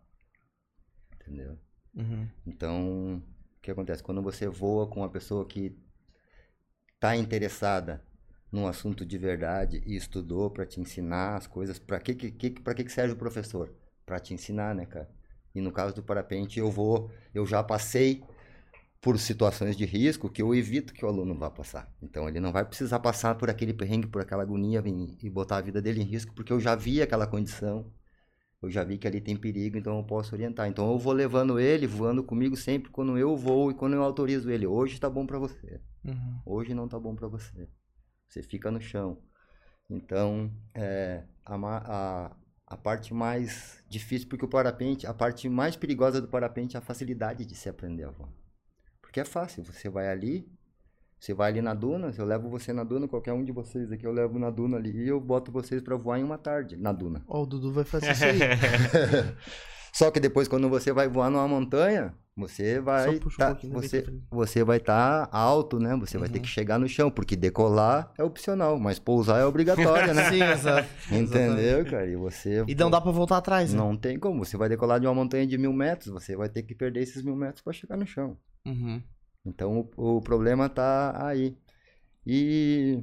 Entendeu? 1.15 1.59
Uhum. 1.95 2.29
Então, 2.47 3.17
o 3.57 3.61
que 3.61 3.71
acontece? 3.71 4.03
Quando 4.03 4.23
você 4.23 4.49
voa 4.49 4.89
com 4.89 5.01
uma 5.01 5.11
pessoa 5.11 5.47
que 5.47 5.77
está 6.95 7.17
interessada 7.17 8.03
num 8.51 8.67
assunto 8.67 9.05
de 9.05 9.19
verdade 9.19 9.83
e 9.87 9.97
estudou 9.97 10.51
para 10.51 10.67
te 10.67 10.81
ensinar 10.81 11.37
as 11.37 11.47
coisas, 11.47 11.79
para 11.79 12.01
que, 12.01 12.15
que, 12.15 12.31
que, 12.31 12.51
pra 12.63 12.75
que 12.75 12.85
que 12.85 12.93
serve 12.93 13.15
o 13.15 13.17
professor? 13.19 13.73
Para 14.07 14.19
te 14.19 14.33
ensinar, 14.35 14.75
né, 14.75 14.87
cara? 14.87 15.09
E 15.55 15.61
no 15.61 15.73
caso 15.73 15.95
do 15.95 16.03
parapente, 16.03 16.59
eu 16.59 16.71
vou, 16.71 17.11
eu 17.35 17.47
já 17.47 17.63
passei 17.63 18.23
por 19.01 19.19
situações 19.19 19.77
de 19.77 19.85
risco 19.85 20.29
que 20.29 20.43
eu 20.43 20.55
evito 20.55 20.93
que 20.93 21.05
o 21.05 21.09
aluno 21.09 21.35
vá 21.35 21.51
passar. 21.51 21.93
Então, 22.03 22.29
ele 22.29 22.41
não 22.41 22.53
vai 22.53 22.65
precisar 22.65 22.99
passar 22.99 23.37
por 23.37 23.49
aquele 23.49 23.73
perrengue, 23.73 24.09
por 24.09 24.21
aquela 24.21 24.43
agonia 24.43 24.83
e, 24.85 25.27
e 25.27 25.31
botar 25.31 25.59
a 25.59 25.61
vida 25.61 25.81
dele 25.81 26.03
em 26.03 26.05
risco, 26.05 26.35
porque 26.35 26.53
eu 26.53 26.61
já 26.61 26.75
vi 26.75 27.01
aquela 27.01 27.27
condição, 27.27 27.93
eu 28.61 28.69
já 28.69 28.83
vi 28.83 28.99
que 28.99 29.07
ali 29.07 29.21
tem 29.21 29.37
perigo, 29.37 29.79
então 29.79 29.97
eu 29.99 30.05
posso 30.05 30.35
orientar. 30.35 30.69
Então 30.69 30.91
eu 30.91 30.99
vou 30.99 31.13
levando 31.13 31.61
ele, 31.61 31.87
voando 31.87 32.25
comigo 32.25 32.57
sempre 32.57 32.91
quando 32.91 33.17
eu 33.17 33.37
vou 33.37 33.71
e 33.71 33.75
quando 33.75 33.95
eu 33.95 34.03
autorizo 34.03 34.51
ele. 34.51 34.67
Hoje 34.67 34.99
tá 34.99 35.09
bom 35.09 35.25
para 35.25 35.39
você. 35.39 35.81
Uhum. 36.05 36.41
Hoje 36.45 36.75
não 36.75 36.89
tá 36.89 36.99
bom 36.99 37.15
para 37.15 37.29
você. 37.29 37.69
Você 38.29 38.43
fica 38.43 38.71
no 38.71 38.81
chão. 38.81 39.23
Então, 39.89 40.53
é, 40.75 41.25
a, 41.45 41.55
a, 41.55 42.37
a 42.69 42.77
parte 42.77 43.15
mais 43.15 43.83
difícil, 43.89 44.29
porque 44.29 44.45
o 44.45 44.49
parapente, 44.49 45.07
a 45.07 45.15
parte 45.15 45.49
mais 45.49 45.75
perigosa 45.75 46.21
do 46.21 46.29
parapente 46.29 46.77
é 46.77 46.79
a 46.79 46.83
facilidade 46.83 47.47
de 47.47 47.55
se 47.55 47.69
aprender 47.69 48.05
a 48.05 48.11
voar. 48.11 48.29
Porque 49.01 49.21
é 49.21 49.25
fácil, 49.25 49.65
você 49.65 49.89
vai 49.89 50.09
ali, 50.09 50.47
você 51.19 51.33
vai 51.33 51.51
ali 51.51 51.63
na 51.63 51.73
duna, 51.73 52.13
eu 52.17 52.27
levo 52.27 52.51
você 52.51 52.71
na 52.73 52.85
duna, 52.85 53.09
qualquer 53.09 53.33
um 53.33 53.43
de 53.43 53.53
vocês 53.53 53.91
aqui 53.91 54.07
eu 54.07 54.13
levo 54.13 54.39
na 54.39 54.51
duna 54.51 54.77
ali 54.77 54.91
e 54.91 55.09
eu 55.09 55.19
boto 55.19 55.51
vocês 55.51 55.81
para 55.81 55.97
voar 55.97 56.19
em 56.19 56.23
uma 56.23 56.37
tarde 56.37 56.77
na 56.77 56.93
duna. 56.93 57.25
Ó, 57.27 57.43
o 57.43 57.47
Dudu 57.47 57.73
vai 57.73 57.85
fazer 57.85 58.13
isso 58.13 58.25
aí. 58.25 58.39
Só 59.99 60.13
que 60.13 60.21
depois, 60.21 60.47
quando 60.47 60.69
você 60.69 60.93
vai 60.93 61.09
voar 61.09 61.29
numa 61.29 61.49
montanha, 61.49 62.15
você 62.37 62.79
vai 62.79 63.09
um 63.09 63.19
tá, 63.37 63.53
da 63.53 63.59
você, 63.73 64.07
você 64.31 64.63
vai 64.63 64.77
estar 64.77 65.29
alto, 65.33 65.81
né? 65.81 65.97
Você 65.97 66.17
vai 66.17 66.29
ter 66.29 66.37
Uhum. 66.39 66.43
que 66.43 66.49
chegar 66.49 66.79
no 66.79 66.89
chão, 66.89 67.11
porque 67.11 67.35
decolar 67.35 68.13
é 68.17 68.23
opcional, 68.23 68.79
mas 68.79 69.01
pousar 69.01 69.41
é 69.41 69.45
obrigatório, 69.45 70.15
né? 70.15 70.23
Sim, 70.31 70.41
exato. 70.45 70.89
Entendeu, 71.13 71.85
cara? 71.85 72.07
E 72.07 72.15
você 72.15 72.65
E 72.69 72.77
não 72.77 72.89
dá 72.89 73.01
pra 73.01 73.11
voltar 73.11 73.39
atrás, 73.39 73.73
né? 73.73 73.79
não 73.81 73.97
tem 73.97 74.17
como. 74.21 74.45
Você 74.45 74.57
vai 74.57 74.69
decolar 74.69 75.01
de 75.01 75.07
uma 75.09 75.15
montanha 75.15 75.45
de 75.45 75.59
mil 75.59 75.73
metros, 75.73 76.13
você 76.13 76.37
vai 76.37 76.49
ter 76.49 76.63
que 76.63 76.77
perder 76.77 77.01
esses 77.03 77.21
mil 77.25 77.35
metros 77.35 77.61
para 77.61 77.73
chegar 77.73 77.97
no 77.97 78.07
chão. 78.07 78.37
Uhum. 78.65 79.03
Então 79.45 79.91
o, 79.97 80.19
o 80.19 80.23
problema 80.23 80.69
tá 80.69 81.27
aí. 81.27 81.57
E 82.25 83.03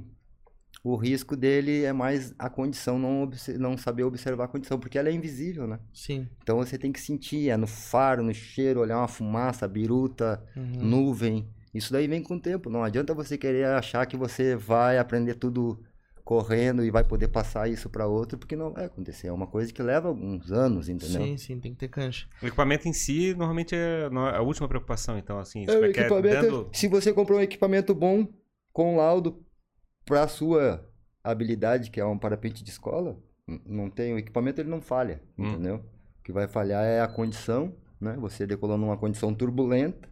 o 0.87 0.95
risco 0.95 1.35
dele 1.35 1.83
é 1.83 1.91
mais 1.91 2.33
a 2.37 2.49
condição, 2.49 2.99
não, 2.99 3.29
não 3.57 3.75
saber 3.77 4.03
observar 4.03 4.43
a 4.45 4.47
condição, 4.47 4.79
porque 4.79 4.97
ela 4.99 5.09
é 5.09 5.11
invisível, 5.11 5.65
né? 5.65 5.79
Sim. 5.91 6.27
Então 6.43 6.57
você 6.57 6.77
tem 6.77 6.91
que 6.91 7.01
sentir, 7.01 7.49
é 7.49 7.57
no 7.57 7.65
faro, 7.65 8.21
no 8.21 8.33
cheiro, 8.33 8.81
olhar 8.81 8.97
uma 8.99 9.07
fumaça, 9.07 9.67
biruta, 9.67 10.43
Uhum. 10.55 10.85
nuvem. 10.85 11.47
Isso 11.73 11.91
daí 11.91 12.07
vem 12.07 12.21
com 12.21 12.35
o 12.35 12.39
tempo. 12.39 12.69
Não 12.69 12.83
adianta 12.83 13.13
você 13.13 13.37
querer 13.37 13.65
achar 13.65 14.05
que 14.05 14.15
você 14.15 14.55
vai 14.55 14.97
aprender 14.99 15.33
tudo 15.35 15.83
correndo 16.23 16.83
e 16.83 16.89
vai 16.89 17.03
poder 17.03 17.27
passar 17.27 17.69
isso 17.69 17.89
para 17.89 18.07
outro, 18.07 18.37
porque 18.37 18.55
não 18.55 18.71
vai 18.71 18.85
acontecer. 18.85 19.27
É 19.27 19.31
uma 19.31 19.45
coisa 19.45 19.71
que 19.73 19.81
leva 19.83 20.07
alguns 20.07 20.51
anos, 20.51 20.89
entendeu? 20.89 21.21
Sim, 21.21 21.37
sim, 21.37 21.59
tem 21.59 21.71
que 21.73 21.77
ter 21.79 21.87
cancha. 21.87 22.27
O 22.41 22.47
equipamento 22.47 22.87
em 22.87 22.93
si, 22.93 23.33
normalmente, 23.35 23.75
é 23.75 24.09
no- 24.09 24.25
a 24.25 24.41
última 24.41 24.67
preocupação, 24.67 25.17
então, 25.17 25.37
assim. 25.37 25.65
É, 25.67 25.71
o 25.77 25.83
é 25.83 25.87
é 25.87 25.89
equipamento, 25.89 26.41
dando- 26.41 26.69
se 26.73 26.87
você 26.87 27.11
comprou 27.13 27.37
um 27.37 27.41
equipamento 27.41 27.93
bom, 27.93 28.27
com 28.73 28.97
laudo, 28.97 29.44
para 30.05 30.27
sua 30.27 30.87
habilidade, 31.23 31.89
que 31.89 31.99
é 31.99 32.05
um 32.05 32.17
parapente 32.17 32.63
de 32.63 32.69
escola, 32.69 33.17
não 33.65 33.89
tem, 33.89 34.13
o 34.13 34.17
equipamento 34.19 34.61
ele 34.61 34.69
não 34.69 34.81
falha, 34.81 35.21
Hum. 35.37 35.49
entendeu? 35.51 35.75
O 36.19 36.23
que 36.23 36.31
vai 36.31 36.47
falhar 36.47 36.83
é 36.83 37.01
a 37.01 37.07
condição, 37.07 37.75
né? 37.99 38.15
Você 38.19 38.45
decolou 38.45 38.77
numa 38.77 38.97
condição 38.97 39.33
turbulenta, 39.33 40.09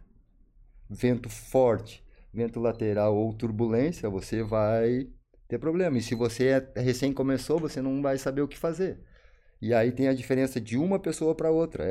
vento 0.88 1.28
forte, 1.28 2.04
vento 2.32 2.60
lateral 2.60 3.16
ou 3.16 3.32
turbulência, 3.32 4.08
você 4.10 4.42
vai 4.42 5.08
ter 5.48 5.58
problema. 5.58 5.98
E 5.98 6.02
se 6.02 6.14
você 6.14 6.48
é- 6.48 6.80
recém 6.80 7.12
começou, 7.12 7.58
você 7.58 7.80
não 7.80 8.02
vai 8.02 8.18
saber 8.18 8.42
o 8.42 8.48
que 8.48 8.58
fazer. 8.58 9.00
E 9.60 9.72
aí 9.72 9.92
tem 9.92 10.08
a 10.08 10.14
diferença 10.14 10.60
de 10.60 10.76
uma 10.76 10.98
pessoa 10.98 11.34
para 11.34 11.50
outra. 11.50 11.84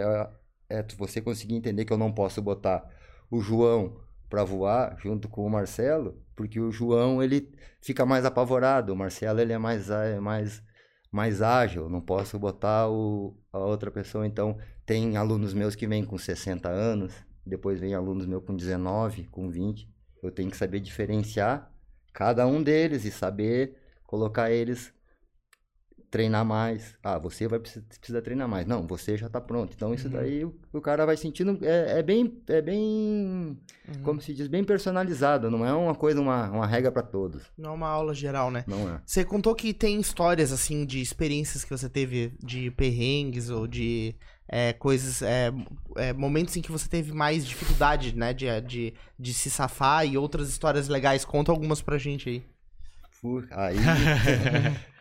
É, 0.69 0.79
é 0.79 0.85
você 0.97 1.21
conseguir 1.21 1.55
entender 1.55 1.85
que 1.85 1.93
eu 1.93 1.97
não 1.97 2.11
posso 2.11 2.41
botar 2.41 2.87
o 3.31 3.41
João 3.41 3.97
para 4.29 4.43
voar 4.43 4.97
junto 4.99 5.27
com 5.27 5.45
o 5.45 5.49
Marcelo, 5.49 6.22
porque 6.35 6.59
o 6.59 6.71
João 6.71 7.21
ele 7.21 7.51
fica 7.81 8.05
mais 8.05 8.25
apavorado, 8.25 8.93
o 8.93 8.95
Marcelo 8.95 9.39
ele 9.39 9.53
é 9.53 9.57
mais 9.57 9.89
é 9.89 10.19
mais 10.19 10.63
mais 11.11 11.43
ágil, 11.43 11.87
não 11.89 12.01
posso 12.01 12.39
botar 12.39 12.89
o, 12.89 13.37
a 13.51 13.59
outra 13.59 13.91
pessoa. 13.91 14.25
Então, 14.25 14.57
tem 14.83 15.15
alunos 15.15 15.53
meus 15.53 15.75
que 15.75 15.85
vêm 15.85 16.03
com 16.03 16.17
60 16.17 16.67
anos, 16.67 17.13
depois 17.45 17.79
vem 17.79 17.93
alunos 17.93 18.25
meus 18.25 18.43
com 18.43 18.55
19, 18.55 19.25
com 19.27 19.47
20. 19.47 19.87
Eu 20.23 20.31
tenho 20.31 20.49
que 20.49 20.57
saber 20.57 20.79
diferenciar 20.79 21.71
cada 22.11 22.47
um 22.47 22.63
deles 22.63 23.05
e 23.05 23.11
saber 23.11 23.77
colocar 24.07 24.49
eles 24.51 24.91
treinar 26.13 26.45
mais. 26.45 26.93
Ah, 27.03 27.17
você 27.17 27.47
vai 27.47 27.57
precisar, 27.59 27.83
precisa 27.87 28.21
treinar 28.21 28.47
mais. 28.47 28.67
Não, 28.67 28.85
você 28.85 29.17
já 29.17 29.27
tá 29.27 29.41
pronto. 29.41 29.73
Então 29.75 29.91
isso 29.95 30.05
Uhum. 30.07 30.13
daí 30.13 30.45
o, 30.45 30.53
o 30.71 30.79
cara 30.79 31.07
vai 31.07 31.17
sentindo 31.17 31.57
é, 31.63 31.99
é 31.99 32.03
bem 32.03 32.39
é 32.47 32.61
bem 32.61 33.57
Uhum. 33.87 34.03
como 34.03 34.21
se 34.21 34.31
diz 34.33 34.47
bem 34.47 34.63
personalizado. 34.63 35.49
Não 35.49 35.65
é 35.65 35.73
uma 35.73 35.95
coisa 35.95 36.21
uma, 36.21 36.49
uma 36.51 36.67
regra 36.67 36.91
para 36.91 37.01
todos. 37.01 37.41
Não 37.57 37.71
é 37.71 37.73
uma 37.73 37.87
aula 37.87 38.13
geral, 38.13 38.51
né? 38.51 38.63
Não 38.67 38.87
é. 38.87 39.01
Você 39.03 39.25
contou 39.25 39.55
que 39.55 39.73
tem 39.73 39.99
histórias, 39.99 40.51
assim, 40.51 40.85
de 40.85 41.01
experiências 41.01 41.63
que 41.63 41.71
você 41.71 41.89
teve 41.89 42.31
de 42.43 42.69
perrengues 42.71 43.49
ou 43.49 43.65
de 43.67 44.15
é, 44.47 44.71
coisas, 44.71 45.21
é, 45.23 45.51
é, 45.97 46.13
momentos 46.13 46.55
em 46.55 46.61
que 46.61 46.71
você 46.71 46.87
teve 46.87 47.11
mais 47.11 47.43
dificuldade, 47.45 48.15
né, 48.15 48.33
de, 48.33 48.45
de, 48.61 48.93
de 49.17 49.33
se 49.33 49.49
safar 49.49 50.05
e 50.05 50.15
outras 50.17 50.47
histórias 50.47 50.87
legais. 50.87 51.25
Conta 51.25 51.51
algumas 51.51 51.81
pra 51.81 51.97
gente 51.97 52.29
aí. 52.29 52.43
Aí 53.51 53.77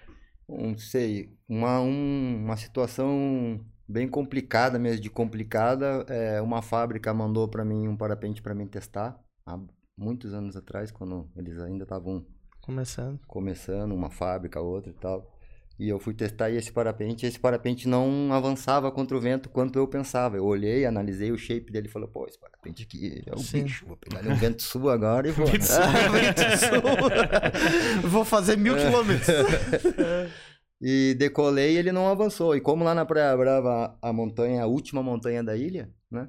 não 0.48 0.76
sei 0.78 1.36
uma 1.48 1.80
um- 1.80 2.44
uma 2.44 2.56
situação 2.56 3.60
bem 3.88 4.08
complicada 4.08 4.78
mesmo 4.78 5.00
de 5.02 5.10
complicada. 5.10 6.04
É, 6.08 6.40
uma 6.40 6.62
fábrica 6.62 7.12
mandou 7.14 7.48
para 7.48 7.64
mim 7.64 7.88
um 7.88 7.96
parapente 7.96 8.42
para 8.42 8.54
mim 8.54 8.66
testar 8.66 9.20
há 9.46 9.58
muitos 9.96 10.32
anos 10.34 10.56
atrás 10.56 10.90
quando 10.90 11.30
eles 11.36 11.58
ainda 11.58 11.84
estavam 11.84 12.24
Começando. 12.60 13.20
começando 13.26 13.92
uma 13.92 14.08
fábrica, 14.10 14.60
outra 14.60 14.90
e 14.90 14.94
tal. 14.94 15.30
E 15.78 15.88
eu 15.88 15.98
fui 15.98 16.12
testar 16.14 16.50
esse 16.50 16.70
parapente, 16.70 17.24
e 17.24 17.28
esse 17.28 17.40
parapente 17.40 17.88
não 17.88 18.30
avançava 18.32 18.92
contra 18.92 19.16
o 19.16 19.20
vento 19.20 19.48
quanto 19.48 19.78
eu 19.78 19.88
pensava. 19.88 20.36
Eu 20.36 20.44
olhei, 20.44 20.84
analisei 20.84 21.32
o 21.32 21.38
shape 21.38 21.72
dele 21.72 21.88
e 21.88 21.90
falei, 21.90 22.08
pô, 22.08 22.26
esse 22.26 22.38
parapente 22.38 22.82
aqui 22.84 23.22
é 23.26 23.34
o 23.34 23.38
Sim. 23.38 23.64
bicho. 23.64 23.86
Vou 23.86 23.96
pegar 23.96 24.20
um 24.30 24.34
vento 24.36 24.62
sul 24.62 24.90
agora 24.90 25.28
e 25.28 25.32
vou. 25.32 25.46
Vou 28.08 28.24
fazer 28.24 28.56
mil 28.56 28.76
quilômetros. 28.76 29.28
e 30.80 31.14
decolei 31.18 31.74
e 31.74 31.78
ele 31.78 31.92
não 31.92 32.08
avançou. 32.08 32.54
E 32.54 32.60
como 32.60 32.84
lá 32.84 32.94
na 32.94 33.04
Praia 33.04 33.36
Brava, 33.36 33.96
a 34.00 34.12
montanha, 34.12 34.62
a 34.62 34.66
última 34.66 35.02
montanha 35.02 35.42
da 35.42 35.56
ilha, 35.56 35.90
né? 36.10 36.28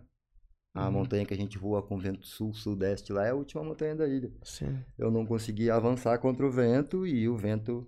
A 0.75 0.88
Uhum. 0.88 0.91
montanha 0.91 1.23
que 1.25 1.34
a 1.34 1.38
gente 1.38 1.58
voa 1.60 1.84
com 1.84 1.99
vento 1.99 2.25
sul, 2.25 2.51
sudeste 2.53 3.13
lá 3.13 3.27
é 3.27 3.29
a 3.29 3.36
última 3.36 3.63
montanha 3.63 3.95
da 3.95 4.08
ilha. 4.08 4.32
Sim. 4.41 4.79
Eu 4.97 5.12
não 5.12 5.23
consegui 5.23 5.69
avançar 5.69 6.17
contra 6.17 6.45
o 6.47 6.51
vento 6.51 7.06
e 7.06 7.29
o 7.29 7.38
vento 7.38 7.88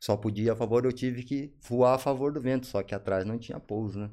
só 0.00 0.16
podia 0.16 0.52
a 0.52 0.56
favor, 0.56 0.84
eu 0.84 0.92
tive 0.92 1.22
que 1.22 1.52
voar 1.68 1.94
a 1.94 1.98
favor 1.98 2.32
do 2.32 2.40
vento, 2.40 2.66
só 2.66 2.82
que 2.82 2.94
atrás 2.94 3.24
não 3.24 3.38
tinha 3.38 3.58
pouso, 3.58 3.98
né? 3.98 4.10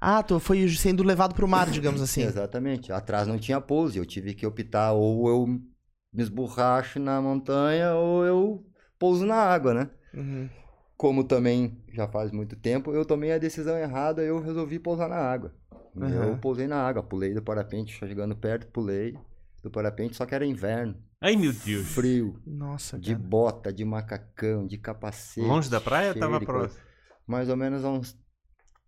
Ah, 0.00 0.22
tu 0.22 0.38
foi 0.38 0.68
sendo 0.70 1.02
levado 1.02 1.34
pro 1.34 1.48
mar, 1.48 1.68
digamos 1.70 2.00
assim. 2.02 2.22
Exatamente, 2.22 2.92
atrás 2.92 3.26
não 3.26 3.38
tinha 3.38 3.60
pouso, 3.60 3.98
eu 3.98 4.06
tive 4.06 4.34
que 4.34 4.46
optar 4.46 4.92
ou 4.92 5.28
eu 5.28 5.46
me 5.46 6.22
esborracho 6.22 6.98
na 7.00 7.20
montanha 7.20 7.94
ou 7.94 8.24
eu 8.24 8.66
pouso 8.98 9.26
na 9.26 9.36
água, 9.36 9.74
né? 9.74 9.90
Uhum. 10.14 10.48
como 10.96 11.24
também 11.24 11.76
já 11.92 12.06
faz 12.06 12.30
muito 12.30 12.54
tempo, 12.56 12.92
eu 12.92 13.04
tomei 13.04 13.32
a 13.32 13.38
decisão 13.38 13.76
errada 13.76 14.22
eu 14.22 14.40
resolvi 14.40 14.78
pousar 14.78 15.08
na 15.08 15.16
água. 15.16 15.52
Aham. 16.00 16.08
Eu 16.10 16.38
pousei 16.38 16.66
na 16.66 16.76
água, 16.76 17.02
pulei 17.02 17.34
do 17.34 17.42
parapente, 17.42 17.92
chegando 17.94 18.36
perto, 18.36 18.66
pulei 18.68 19.16
do 19.62 19.70
parapente, 19.70 20.16
só 20.16 20.24
que 20.26 20.34
era 20.34 20.46
inverno, 20.46 20.96
Ai, 21.24 21.36
meu 21.36 21.54
Deus. 21.54 21.86
frio, 21.86 22.38
Nossa, 22.46 22.98
de 22.98 23.14
cara. 23.14 23.26
bota, 23.26 23.72
de 23.72 23.82
macacão, 23.82 24.66
de 24.66 24.76
capacete. 24.76 25.40
Longe 25.40 25.70
da 25.70 25.80
praia 25.80 26.14
tava 26.14 26.38
próximo? 26.38 26.84
Mais 27.26 27.48
ou 27.48 27.56
menos 27.56 27.82
a 27.82 27.88
uns 27.88 28.14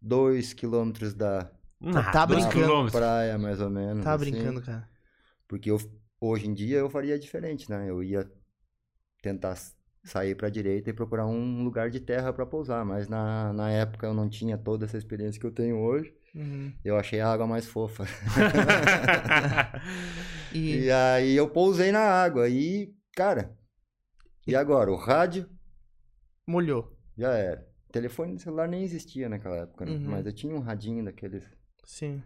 dois 0.03 0.53
quilômetros 0.53 1.15
da 1.15 1.51
Nada, 1.81 2.11
tá 2.13 2.27
brincando. 2.27 2.91
praia, 2.93 3.39
mais 3.39 3.59
ou 3.59 3.71
menos. 3.71 4.05
Tá 4.05 4.13
assim. 4.13 4.31
brincando, 4.31 4.61
cara. 4.61 4.87
Porque 5.49 5.71
eu, 5.71 5.79
hoje 6.21 6.47
em 6.47 6.53
dia 6.53 6.77
eu 6.77 6.91
faria 6.91 7.19
diferente, 7.19 7.71
né? 7.71 7.89
Eu 7.89 8.03
ia 8.03 8.31
tentar 9.23 9.57
sair 10.05 10.35
para 10.35 10.49
a 10.49 10.51
direita 10.51 10.91
e 10.91 10.93
procurar 10.93 11.27
um 11.27 11.65
lugar 11.65 11.89
de 11.89 12.01
terra 12.01 12.35
para 12.35 12.45
pousar, 12.45 12.85
mas 12.85 13.09
na, 13.09 13.51
na 13.55 13.71
época 13.71 14.07
eu 14.07 14.13
não 14.13 14.29
tinha 14.29 14.59
toda 14.59 14.85
essa 14.85 14.99
experiência 14.99 15.41
que 15.41 15.47
eu 15.47 15.53
tenho 15.53 15.79
hoje. 15.79 16.15
Uhum. 16.37 16.71
Eu 16.85 16.99
achei 16.99 17.19
a 17.19 17.33
água 17.33 17.47
mais 17.47 17.67
fofa. 17.67 18.05
E, 20.53 20.85
E 20.85 20.91
aí 20.91 21.35
eu 21.35 21.49
pousei 21.49 21.93
na 21.93 22.01
água 22.01 22.49
e, 22.49 22.95
cara, 23.15 23.57
e 24.47 24.55
agora? 24.55 24.91
O 24.91 24.97
rádio 24.97 25.49
molhou. 26.47 26.97
já 27.17 27.33
era. 27.33 27.67
Telefone 27.91 28.39
celular 28.39 28.69
nem 28.69 28.83
existia 28.83 29.29
naquela 29.29 29.57
época, 29.57 29.85
né? 29.87 29.93
Uhum. 29.93 30.11
Mas 30.11 30.27
eu 30.27 30.33
tinha 30.33 30.55
um 30.55 30.61
radinho 30.61 31.05
daqueles. 31.05 31.45
Sim. 31.85 32.23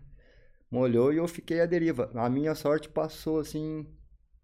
Molhou 0.71 1.13
e 1.13 1.17
eu 1.17 1.29
fiquei 1.29 1.61
à 1.61 1.67
deriva. 1.67 2.11
A 2.15 2.29
minha 2.29 2.55
sorte 2.55 2.89
passou 2.89 3.39
assim. 3.41 3.87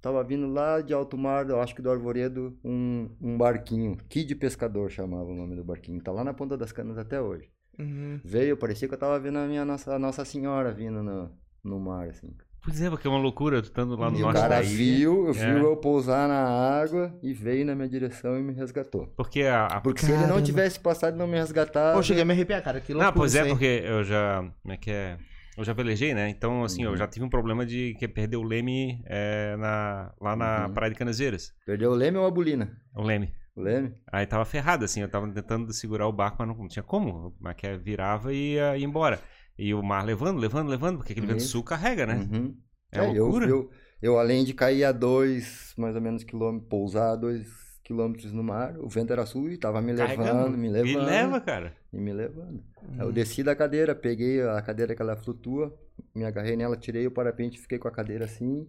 Tava 0.00 0.22
vindo 0.22 0.46
lá 0.46 0.80
de 0.80 0.94
alto 0.94 1.18
mar, 1.18 1.48
eu 1.48 1.60
acho 1.60 1.74
que 1.74 1.82
do 1.82 1.90
Arvoredo, 1.90 2.56
um, 2.64 3.10
um 3.20 3.36
barquinho. 3.36 3.96
Kid 4.08 4.32
Pescador 4.36 4.90
chamava 4.90 5.24
o 5.24 5.34
nome 5.34 5.56
do 5.56 5.64
barquinho. 5.64 6.00
Tá 6.00 6.12
lá 6.12 6.22
na 6.22 6.34
ponta 6.34 6.56
das 6.56 6.70
canas 6.70 6.96
até 6.96 7.20
hoje. 7.20 7.50
Uhum. 7.78 8.20
Veio, 8.24 8.56
parecia 8.56 8.88
que 8.88 8.94
eu 8.94 8.98
tava 8.98 9.18
vendo 9.18 9.38
a 9.38 9.46
minha 9.46 9.64
nossa, 9.64 9.94
a 9.94 9.98
Nossa 9.98 10.24
Senhora 10.24 10.72
vindo 10.72 11.02
no, 11.02 11.30
no 11.64 11.78
mar, 11.80 12.08
assim. 12.08 12.34
Pois 12.64 12.80
é, 12.80 12.90
porque 12.90 13.06
é 13.06 13.10
uma 13.10 13.18
loucura, 13.20 13.62
tu 13.62 13.66
estando 13.66 13.94
lá 13.96 14.10
no 14.10 14.16
e 14.16 14.20
o 14.20 14.22
norte 14.24 14.40
cara 14.40 14.56
da 14.56 14.62
ilha. 14.62 14.76
viu, 14.76 15.32
viu 15.32 15.44
É. 15.44 15.60
eu 15.62 15.76
pousar 15.76 16.26
na 16.26 16.42
água 16.82 17.16
e 17.22 17.32
veio 17.32 17.64
na 17.64 17.76
minha 17.76 17.88
direção 17.88 18.36
e 18.36 18.42
me 18.42 18.52
resgatou. 18.52 19.06
Porque 19.16 19.42
a, 19.42 19.66
a- 19.66 19.80
Porque 19.80 20.00
se 20.00 20.06
ele 20.10 20.22
não 20.22 20.26
Caramba. 20.28 20.42
tivesse 20.42 20.80
passado 20.80 21.14
e 21.14 21.18
não 21.18 21.28
me 21.28 21.36
resgatado. 21.38 21.94
Pô, 21.96 22.02
cheguei 22.02 22.22
a 22.22 22.26
me 22.26 22.32
arrepiar, 22.32 22.60
cara. 22.64 22.80
Que 22.80 22.92
Não, 22.92 23.00
loucura 23.02 23.20
pois 23.20 23.32
isso 23.34 23.40
é, 23.40 23.44
aí. 23.44 23.50
porque 23.50 23.82
eu 23.84 24.02
já. 24.02 24.38
Como 24.62 24.74
é 24.74 24.76
que 24.76 24.90
é? 24.90 25.16
Eu 25.56 25.64
já 25.64 25.72
velejei, 25.72 26.12
né? 26.12 26.28
Então, 26.28 26.64
assim, 26.64 26.82
eu 26.82 26.90
Uhum. 26.90 26.96
já 26.96 27.06
tive 27.06 27.24
um 27.24 27.30
problema 27.30 27.64
de 27.64 27.94
que 28.00 28.06
perder 28.08 28.36
o 28.36 28.42
leme 28.42 29.00
é, 29.06 29.56
na, 29.56 30.12
lá 30.20 30.34
na 30.36 30.66
Uhum. 30.66 30.74
Praia 30.74 30.90
de 30.92 30.98
Canaseiras. 30.98 31.52
Perdeu 31.64 31.92
o 31.92 31.94
leme 31.94 32.18
ou 32.18 32.26
a 32.26 32.30
bulina? 32.32 32.76
O 32.96 33.02
leme. 33.02 33.32
Leme? 33.56 33.94
Aí 34.12 34.26
tava 34.26 34.44
ferrado, 34.44 34.84
assim, 34.84 35.00
eu 35.00 35.08
tava 35.08 35.28
tentando 35.32 35.72
segurar 35.72 36.06
o 36.06 36.12
barco, 36.12 36.36
mas 36.40 36.48
não, 36.48 36.54
não 36.56 36.68
tinha 36.68 36.82
como. 36.82 37.34
Mas 37.40 37.56
que 37.56 37.76
virava 37.78 38.32
e 38.32 38.54
ia, 38.54 38.76
ia 38.76 38.84
embora. 38.84 39.20
E 39.58 39.72
o 39.72 39.82
mar 39.82 40.04
levando, 40.04 40.38
levando, 40.38 40.68
levando, 40.68 40.98
porque 40.98 41.12
aquele 41.12 41.26
vento 41.26 41.38
Isso. 41.38 41.48
sul 41.48 41.62
carrega, 41.64 42.04
né? 42.06 42.14
Uhum. 42.16 42.54
É, 42.92 42.98
É, 42.98 43.08
eu, 43.08 43.24
loucura. 43.24 43.46
eu, 43.48 43.70
eu, 44.02 44.18
além 44.18 44.44
de 44.44 44.52
cair 44.52 44.84
a 44.84 44.92
dois, 44.92 45.72
mais 45.78 45.94
ou 45.94 46.00
menos, 46.02 46.22
quilômetros, 46.24 46.68
pousar 46.68 47.12
a 47.12 47.16
dois 47.16 47.48
quilômetros 47.82 48.32
no 48.32 48.42
mar, 48.42 48.76
o 48.78 48.88
vento 48.88 49.12
era 49.12 49.24
sul 49.24 49.48
e 49.48 49.56
tava 49.56 49.80
me 49.80 49.92
levando, 49.92 50.16
Carregando. 50.16 50.58
me 50.58 50.68
levando. 50.68 50.90
E 50.90 50.96
leva, 51.06 51.40
cara. 51.40 51.72
E 51.92 51.96
me 51.98 52.12
levando. 52.12 52.62
Uhum. 52.82 53.00
Eu 53.00 53.12
desci 53.12 53.42
da 53.42 53.54
cadeira, 53.56 53.94
peguei 53.94 54.42
a 54.42 54.60
cadeira 54.60 54.94
que 54.94 55.00
ela 55.00 55.16
flutua, 55.16 55.74
me 56.14 56.24
agarrei 56.24 56.56
nela, 56.56 56.76
tirei 56.76 57.06
o 57.06 57.10
parapente, 57.12 57.58
fiquei 57.58 57.78
com 57.78 57.88
a 57.88 57.92
cadeira 57.92 58.24
assim, 58.24 58.68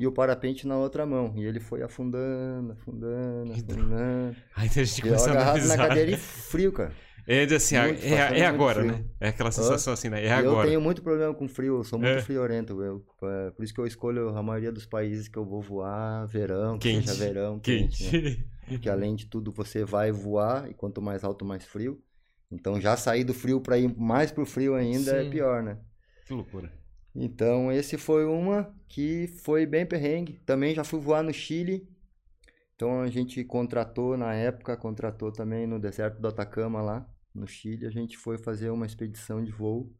e 0.00 0.06
o 0.06 0.12
parapente 0.12 0.66
na 0.66 0.76
outra 0.78 1.04
mão. 1.04 1.32
E 1.36 1.44
ele 1.44 1.60
foi 1.60 1.82
afundando, 1.82 2.72
afundando, 2.72 3.52
afundando. 3.52 4.36
Aí 4.56 4.68
a 4.68 4.84
gente 4.84 5.02
começou 5.02 5.28
a 5.28 5.32
agarrado 5.32 5.66
na 5.66 5.76
cadeira 5.76 6.10
e 6.12 6.16
frio, 6.16 6.72
cara. 6.72 6.92
É, 7.26 7.44
assim, 7.44 7.78
Muito, 7.78 8.04
é, 8.04 8.16
passando 8.16 8.36
é 8.38 8.46
agora, 8.46 8.80
frio. 8.80 8.92
né? 8.92 9.04
É 9.20 9.28
aquela 9.28 9.52
sensação 9.52 9.92
assim, 9.92 10.08
né? 10.08 10.22
É 10.24 10.28
E 10.28 10.30
eu 10.30 10.50
agora. 10.50 10.66
tenho 10.66 10.80
muito 10.80 11.02
problema 11.02 11.32
com 11.34 11.46
frio, 11.46 11.76
eu 11.76 11.84
sou 11.84 11.98
muito 11.98 12.18
É. 12.18 12.22
friorento. 12.22 12.82
Eu, 12.82 13.04
é, 13.22 13.50
por 13.50 13.62
isso 13.62 13.74
que 13.74 13.80
eu 13.80 13.86
escolho 13.86 14.30
a 14.30 14.42
maioria 14.42 14.72
dos 14.72 14.86
países 14.86 15.28
que 15.28 15.36
eu 15.38 15.44
vou 15.44 15.60
voar 15.60 16.26
verão, 16.26 16.78
que 16.78 16.90
Quente. 16.90 17.08
seja 17.10 17.24
verão, 17.24 17.60
quente. 17.60 18.04
né? 18.04 18.10
Quente. 18.10 18.46
Porque 18.66 18.88
além 18.88 19.14
de 19.14 19.26
tudo 19.26 19.52
você 19.52 19.84
vai 19.84 20.10
voar 20.10 20.68
e 20.70 20.74
quanto 20.74 21.00
mais 21.02 21.22
alto, 21.22 21.44
mais 21.44 21.64
frio. 21.64 22.00
Então 22.50 22.80
já 22.80 22.96
sair 22.96 23.22
do 23.22 23.34
frio 23.34 23.60
para 23.60 23.78
ir 23.78 23.94
mais 23.96 24.32
pro 24.32 24.46
frio 24.46 24.74
ainda 24.74 25.12
é 25.16 25.24
Sim. 25.24 25.30
pior, 25.30 25.62
né? 25.62 25.76
que 26.26 26.32
loucura. 26.32 26.72
Então 27.14 27.72
esse 27.72 27.96
foi 27.96 28.24
uma 28.24 28.74
que 28.88 29.26
foi 29.26 29.66
bem 29.66 29.84
perrengue. 29.84 30.40
Também 30.46 30.74
já 30.74 30.84
fui 30.84 31.00
voar 31.00 31.22
no 31.22 31.32
Chile. 31.32 31.88
Então 32.74 33.02
a 33.02 33.08
gente 33.08 33.44
contratou 33.44 34.16
na 34.16 34.32
época, 34.34 34.76
contratou 34.76 35.30
também 35.30 35.66
no 35.66 35.78
deserto 35.78 36.20
do 36.20 36.28
Atacama 36.28 36.80
lá, 36.80 37.06
no 37.34 37.46
Chile, 37.46 37.86
a 37.86 37.90
gente 37.90 38.16
foi 38.16 38.38
fazer 38.38 38.70
uma 38.70 38.86
expedição 38.86 39.44
de 39.44 39.52
voo. 39.52 39.92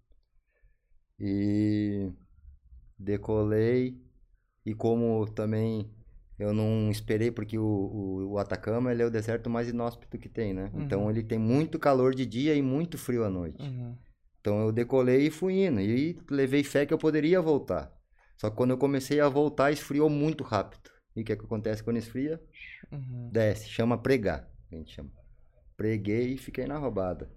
E 1.18 2.10
decolei 2.98 4.00
e 4.64 4.74
como 4.74 5.26
também 5.26 5.90
eu 6.38 6.54
não 6.54 6.90
esperei 6.90 7.30
porque 7.30 7.58
o, 7.58 7.64
o, 7.64 8.32
o 8.32 8.38
Atacama 8.38 8.90
ele 8.90 9.02
é 9.02 9.06
o 9.06 9.10
deserto 9.10 9.50
mais 9.50 9.68
inóspito 9.68 10.18
que 10.18 10.28
tem, 10.28 10.54
né? 10.54 10.70
Uhum. 10.72 10.82
Então 10.82 11.10
ele 11.10 11.22
tem 11.22 11.38
muito 11.38 11.78
calor 11.78 12.14
de 12.14 12.24
dia 12.24 12.54
e 12.54 12.62
muito 12.62 12.96
frio 12.96 13.24
à 13.24 13.28
noite. 13.28 13.62
Uhum. 13.62 13.94
Então 14.40 14.60
eu 14.62 14.72
decolei 14.72 15.26
e 15.26 15.30
fui 15.30 15.64
indo. 15.66 15.80
E 15.80 16.18
levei 16.30 16.64
fé 16.64 16.86
que 16.86 16.94
eu 16.94 16.98
poderia 16.98 17.40
voltar. 17.40 17.92
Só 18.36 18.48
que 18.50 18.56
quando 18.56 18.70
eu 18.70 18.78
comecei 18.78 19.20
a 19.20 19.28
voltar, 19.28 19.70
esfriou 19.70 20.08
muito 20.08 20.42
rápido. 20.44 20.90
E 21.14 21.22
o 21.22 21.24
que, 21.24 21.32
é 21.32 21.36
que 21.36 21.44
acontece 21.44 21.82
quando 21.82 21.98
esfria? 21.98 22.40
Uhum. 22.90 23.28
Desce, 23.30 23.68
chama 23.68 23.98
pregar. 23.98 24.48
A 24.72 24.76
gente 24.76 24.94
chama. 24.94 25.10
Preguei 25.76 26.34
e 26.34 26.38
fiquei 26.38 26.66
na 26.66 26.78
roubada. 26.78 27.30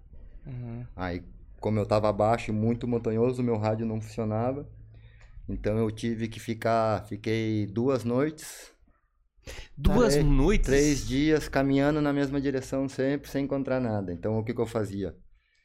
Uhum. 0.46 0.86
Aí, 0.96 1.22
como 1.60 1.78
eu 1.78 1.86
tava 1.86 2.08
abaixo 2.08 2.50
e 2.50 2.54
muito 2.54 2.86
montanhoso, 2.88 3.42
meu 3.42 3.56
rádio 3.56 3.86
não 3.86 4.00
funcionava. 4.00 4.68
Então 5.48 5.76
eu 5.78 5.90
tive 5.90 6.28
que 6.28 6.40
ficar. 6.40 7.04
Fiquei 7.06 7.66
duas 7.66 8.04
noites, 8.04 8.72
Duas 9.76 10.16
noites. 10.16 10.66
três 10.66 11.06
dias 11.06 11.48
caminhando 11.48 12.00
na 12.00 12.12
mesma 12.12 12.40
direção 12.40 12.88
sempre, 12.88 13.28
sem 13.30 13.44
encontrar 13.44 13.80
nada. 13.80 14.12
Então 14.12 14.38
o 14.38 14.44
que, 14.44 14.54
que 14.54 14.60
eu 14.60 14.66
fazia? 14.66 15.16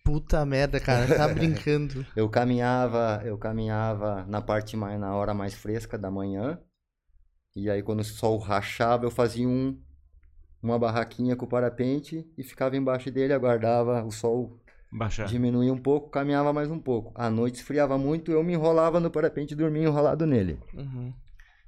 Puta 0.10 0.43
merda, 0.43 0.80
cara. 0.80 1.05
Tá 1.16 1.28
brincando. 1.30 2.03
Eu 2.16 2.28
caminhava, 2.28 3.22
eu 3.24 3.38
caminhava 3.38 4.26
na 4.28 4.41
parte 4.41 4.76
mais 4.76 4.99
na 4.99 5.16
hora 5.16 5.36
mais 5.36 5.53
fresca 5.53 5.99
da 5.99 6.10
manhã. 6.10 6.60
E 7.55 7.70
aí 7.70 7.84
quando 7.84 7.99
o 7.99 8.03
sol 8.03 8.39
rachava, 8.39 9.05
eu 9.05 9.12
fazia 9.12 9.47
um 9.47 9.80
uma 10.64 10.80
barraquinha 10.80 11.36
com 11.36 11.45
o 11.45 11.47
parapente 11.47 12.28
e 12.36 12.43
ficava 12.43 12.76
embaixo 12.76 13.12
dele, 13.12 13.34
aguardava 13.34 14.03
o 14.03 14.12
sol 14.12 14.60
Baixar. 14.91 15.28
diminuir 15.28 15.70
um 15.70 15.78
pouco, 15.78 16.10
caminhava 16.10 16.51
mais 16.51 16.72
um 16.72 16.80
pouco. 16.80 17.12
À 17.14 17.30
noite 17.30 17.57
esfriava 17.57 17.95
muito, 17.95 18.32
eu 18.32 18.43
me 18.43 18.53
enrolava 18.53 18.99
no 18.99 19.12
parapente 19.12 19.53
e 19.53 19.57
dormia 19.57 19.84
enrolado 19.84 20.26
nele. 20.26 20.60
Uhum. 20.74 21.14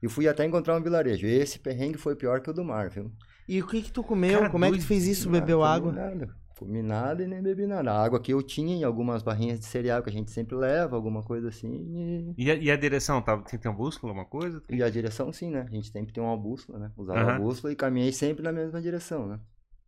E 0.02 0.10
fui 0.10 0.28
até 0.28 0.44
encontrar 0.44 0.76
um 0.76 0.82
vilarejo. 0.82 1.28
Esse 1.28 1.60
perrengue 1.60 2.00
foi 2.00 2.16
pior 2.16 2.42
que 2.42 2.50
o 2.50 2.54
do 2.54 2.66
mar, 2.66 2.90
viu? 2.90 3.12
E 3.48 3.62
o 3.62 3.68
que 3.68 3.84
que 3.84 3.92
tu 3.92 4.04
comeu? 4.04 4.40
Cara, 4.40 4.50
Como 4.50 4.66
é 4.66 4.72
que 4.72 4.80
tu 4.80 4.86
fez 4.88 5.06
isso? 5.06 5.30
Ah, 5.30 5.34
Bebeu 5.34 5.60
comi 5.60 5.70
água? 5.70 5.92
Nada. 5.92 6.41
Comi 6.62 6.84
nada 6.84 7.24
e 7.24 7.28
nem 7.28 7.42
bebi 7.42 7.66
nada. 7.66 7.92
A 7.92 8.04
água 8.04 8.20
que 8.22 8.32
eu 8.32 8.44
tinha 8.44 8.76
em 8.76 8.84
algumas 8.84 9.24
barrinhas 9.24 9.60
de 9.60 9.66
cereal 9.66 10.04
que 10.04 10.12
a 10.12 10.14
gente 10.14 10.30
sempre 10.30 10.56
leva, 10.56 10.96
alguma 10.96 11.24
coisa 11.24 11.50
assim. 11.50 12.36
E, 12.38 12.46
E 12.46 12.52
a, 12.52 12.54
e 12.54 12.70
a 12.70 12.76
direção? 12.76 13.20
Tava, 13.20 13.42
tem, 13.42 13.60
tem 13.60 13.72
uma 13.72 13.76
bússola, 13.76 14.14
uma 14.14 14.26
coisa? 14.26 14.62
e 14.70 14.84
a 14.84 14.90
direção, 14.90 15.34
sim, 15.34 15.50
né? 15.50 15.66
A 15.68 15.74
gente 15.74 15.92
sempre 15.92 16.14
tem 16.14 16.24
uma 16.24 16.38
bússola, 16.38 16.78
né? 16.78 16.92
Usava 16.96 17.20
a 17.20 17.24
Aham. 17.24 17.40
bússola 17.40 17.74
e 17.74 17.76
caminhei 17.76 18.12
sempre 18.12 18.44
na 18.44 18.52
mesma 18.52 18.80
direção, 18.80 19.28
né? 19.28 19.40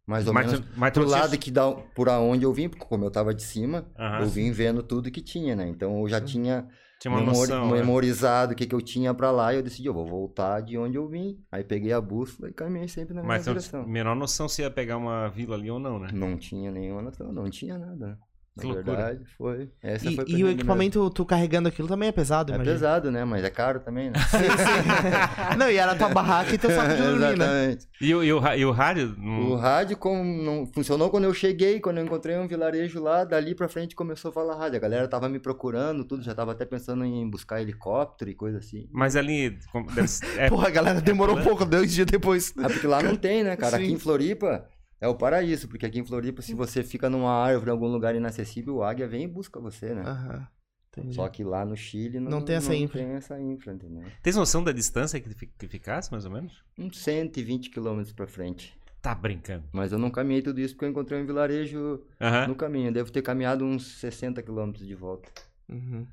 Mais 0.07 0.27
ou 0.27 0.33
Mas, 0.33 0.51
menos 0.51 0.67
mas 0.75 0.91
pro 0.93 1.05
lado 1.07 1.37
que 1.37 1.51
dá, 1.51 1.71
por 1.71 2.09
aonde 2.09 2.43
eu 2.43 2.51
vim, 2.51 2.67
porque 2.67 2.83
como 2.85 3.05
eu 3.05 3.11
tava 3.11 3.35
de 3.35 3.43
cima, 3.43 3.85
Aham. 3.95 4.23
eu 4.23 4.27
vim 4.27 4.51
vendo 4.51 4.81
tudo 4.81 5.11
que 5.11 5.21
tinha, 5.21 5.55
né? 5.55 5.67
Então 5.67 6.01
eu 6.01 6.09
já 6.09 6.19
tinha 6.19 6.67
tinha 7.03 7.11
uma 7.11 7.19
memori- 7.19 7.37
noção. 7.51 7.65
né? 7.71 7.73
memorizado 7.79 8.53
o 8.53 8.55
que, 8.55 8.65
que 8.65 8.73
eu 8.73 8.81
tinha 8.81 9.13
pra 9.13 9.29
lá 9.31 9.53
e 9.53 9.57
eu 9.57 9.63
decidi, 9.63 9.87
eu 9.87 9.93
vou 9.93 10.05
voltar 10.07 10.61
de 10.61 10.77
onde 10.77 10.95
eu 10.97 11.07
vim. 11.07 11.37
Aí 11.51 11.63
peguei 11.63 11.91
a 11.91 11.99
bússola 11.99 12.49
e 12.49 12.53
caminhei 12.53 12.87
sempre 12.87 13.13
na 13.13 13.21
Mas 13.21 13.45
mesma 13.45 13.53
tu 13.53 13.59
direção. 13.59 13.87
menor 13.87 14.15
noção 14.15 14.47
se 14.47 14.61
ia 14.61 14.71
pegar 14.71 14.97
uma 14.97 15.27
vila 15.27 15.55
ali 15.55 15.69
ou 15.69 15.79
não, 15.79 15.99
né? 15.99 16.09
Não 16.13 16.37
tinha 16.37 16.71
nenhuma 16.71 17.01
noção, 17.01 17.31
não 17.33 17.49
tinha 17.49 17.77
nada. 17.77 18.17
Que 18.59 18.67
Na 18.67 18.73
loucura. 18.75 18.95
verdade, 18.97 19.19
foi. 19.35 19.71
Essa 19.81 20.11
E, 20.11 20.15
foi 20.15 20.23
e 20.25 20.25
o 20.25 20.27
perrengue 20.27 20.43
mesmo. 20.43 20.59
equipamento, 20.59 21.09
tu 21.09 21.25
carregando 21.25 21.67
aquilo 21.69 21.87
também 21.87 22.09
é 22.09 22.11
pesado, 22.11 22.51
É 22.51 22.55
imagina. 22.55 22.75
pesado, 22.75 23.11
né? 23.11 23.25
Mas 23.25 23.43
é 23.43 23.49
caro 23.49 23.79
também, 23.79 24.11
né? 24.11 24.19
Sim, 24.29 24.37
sim. 24.37 25.57
Não, 25.57 25.71
e 25.71 25.77
era 25.77 25.95
tua 25.95 26.09
barraca 26.09 26.53
e 26.53 26.57
teu 26.59 26.69
saco 26.69 26.89
de 26.95 27.01
dormir, 27.01 27.19
né? 27.19 27.31
Exatamente. 27.33 27.87
E, 27.99 28.13
o- 28.13 28.23
e 28.23 28.31
o, 28.31 28.53
e 28.55 28.65
o 28.65 28.71
rádio? 28.71 29.15
O 29.19 29.55
rádio 29.55 29.97
como 29.97 30.23
não 30.23 30.67
funcionou 30.67 31.09
quando 31.09 31.23
eu 31.23 31.33
cheguei, 31.33 31.79
quando 31.79 31.97
eu 31.97 32.03
encontrei 32.05 32.37
um 32.37 32.47
vilarejo 32.47 33.01
lá, 33.01 33.23
dali 33.23 33.55
pra 33.55 33.67
frente 33.67 33.95
começou 33.95 34.29
a 34.29 34.31
falar 34.33 34.55
rádio. 34.55 34.77
A 34.77 34.81
galera 34.81 35.07
tava 35.07 35.27
me 35.27 35.39
procurando, 35.39 36.03
tudo, 36.05 36.21
já 36.21 36.35
tava 36.35 36.51
até 36.51 36.63
pensando 36.63 37.03
em 37.03 37.27
buscar 37.27 37.59
helicóptero 37.59 38.29
e 38.29 38.35
coisa 38.35 38.59
assim. 38.59 38.87
Mas 38.91 39.15
ali. 39.15 39.57
como- 39.71 39.91
deve 39.91 40.07
é, 40.37 40.47
Porra, 40.49 40.67
a 40.67 40.71
galera 40.71 41.01
demorou 41.01 41.39
um 41.39 41.43
pouco, 41.43 41.65
dois 41.65 41.91
dias 41.91 42.05
depois. 42.05 42.53
Ah, 42.59 42.69
porque 42.69 42.85
lá 42.85 43.01
não 43.01 43.15
tem, 43.15 43.43
né, 43.43 43.55
cara? 43.55 43.77
Aqui 43.77 43.87
Sim. 43.87 43.93
em 43.93 43.97
Floripa 43.99 44.63
é 45.03 45.07
o 45.07 45.15
paraíso, 45.15 45.67
porque 45.67 45.85
aqui 45.85 45.99
em 45.99 46.05
Floripa, 46.05 46.41
se 46.41 46.53
você 46.53 46.81
fica 46.83 47.09
numa 47.09 47.31
árvore 47.31 47.69
em 47.69 47.73
algum 47.73 47.87
lugar 47.87 48.15
inacessível, 48.15 48.75
o 48.77 48.83
águia 48.83 49.07
vem 49.07 49.23
e 49.23 49.27
busca 49.27 49.59
você, 49.59 49.93
né? 49.93 50.01
Aham, 50.05 50.47
entendi. 50.89 51.15
Só 51.15 51.27
que 51.27 51.43
lá 51.43 51.65
no 51.65 51.75
Chile 51.75 52.19
não, 52.19 52.31
Não 52.31 52.41
tem 52.41 52.55
essa 52.55 52.73
infra. 52.75 52.99
tem 53.01 53.11
essa 53.11 53.39
infra, 53.39 53.73
entendeu? 53.73 54.03
Tens 54.21 54.35
noção 54.35 54.63
da 54.63 54.71
distância 54.71 55.19
que, 55.19 55.33
que 55.47 55.67
ficasse, 55.67 56.11
mais 56.11 56.25
ou 56.25 56.31
menos? 56.31 56.63
Uns 56.79 56.99
120 56.99 57.69
quilômetros 57.69 58.13
pra 58.13 58.25
frente. 58.27 58.73
Tá 59.01 59.13
brincando. 59.13 59.65
Mas 59.73 59.91
eu 59.91 59.99
não 59.99 60.09
caminhei 60.09 60.41
tudo 60.41 60.61
isso 60.61 60.73
porque 60.75 60.85
eu 60.85 60.89
encontrei 60.89 61.21
um 61.21 61.25
vilarejo 61.25 62.01
Aham. 62.21 62.47
no 62.47 62.55
caminho. 62.55 62.87
Eu 62.87 62.93
devo 62.93 63.11
ter 63.11 63.21
caminhado 63.21 63.65
uns 63.65 63.99
60 63.99 64.41
quilômetros 64.41 64.87
de 64.87 64.95
volta. 64.95 65.29
Uhum. 65.67 66.07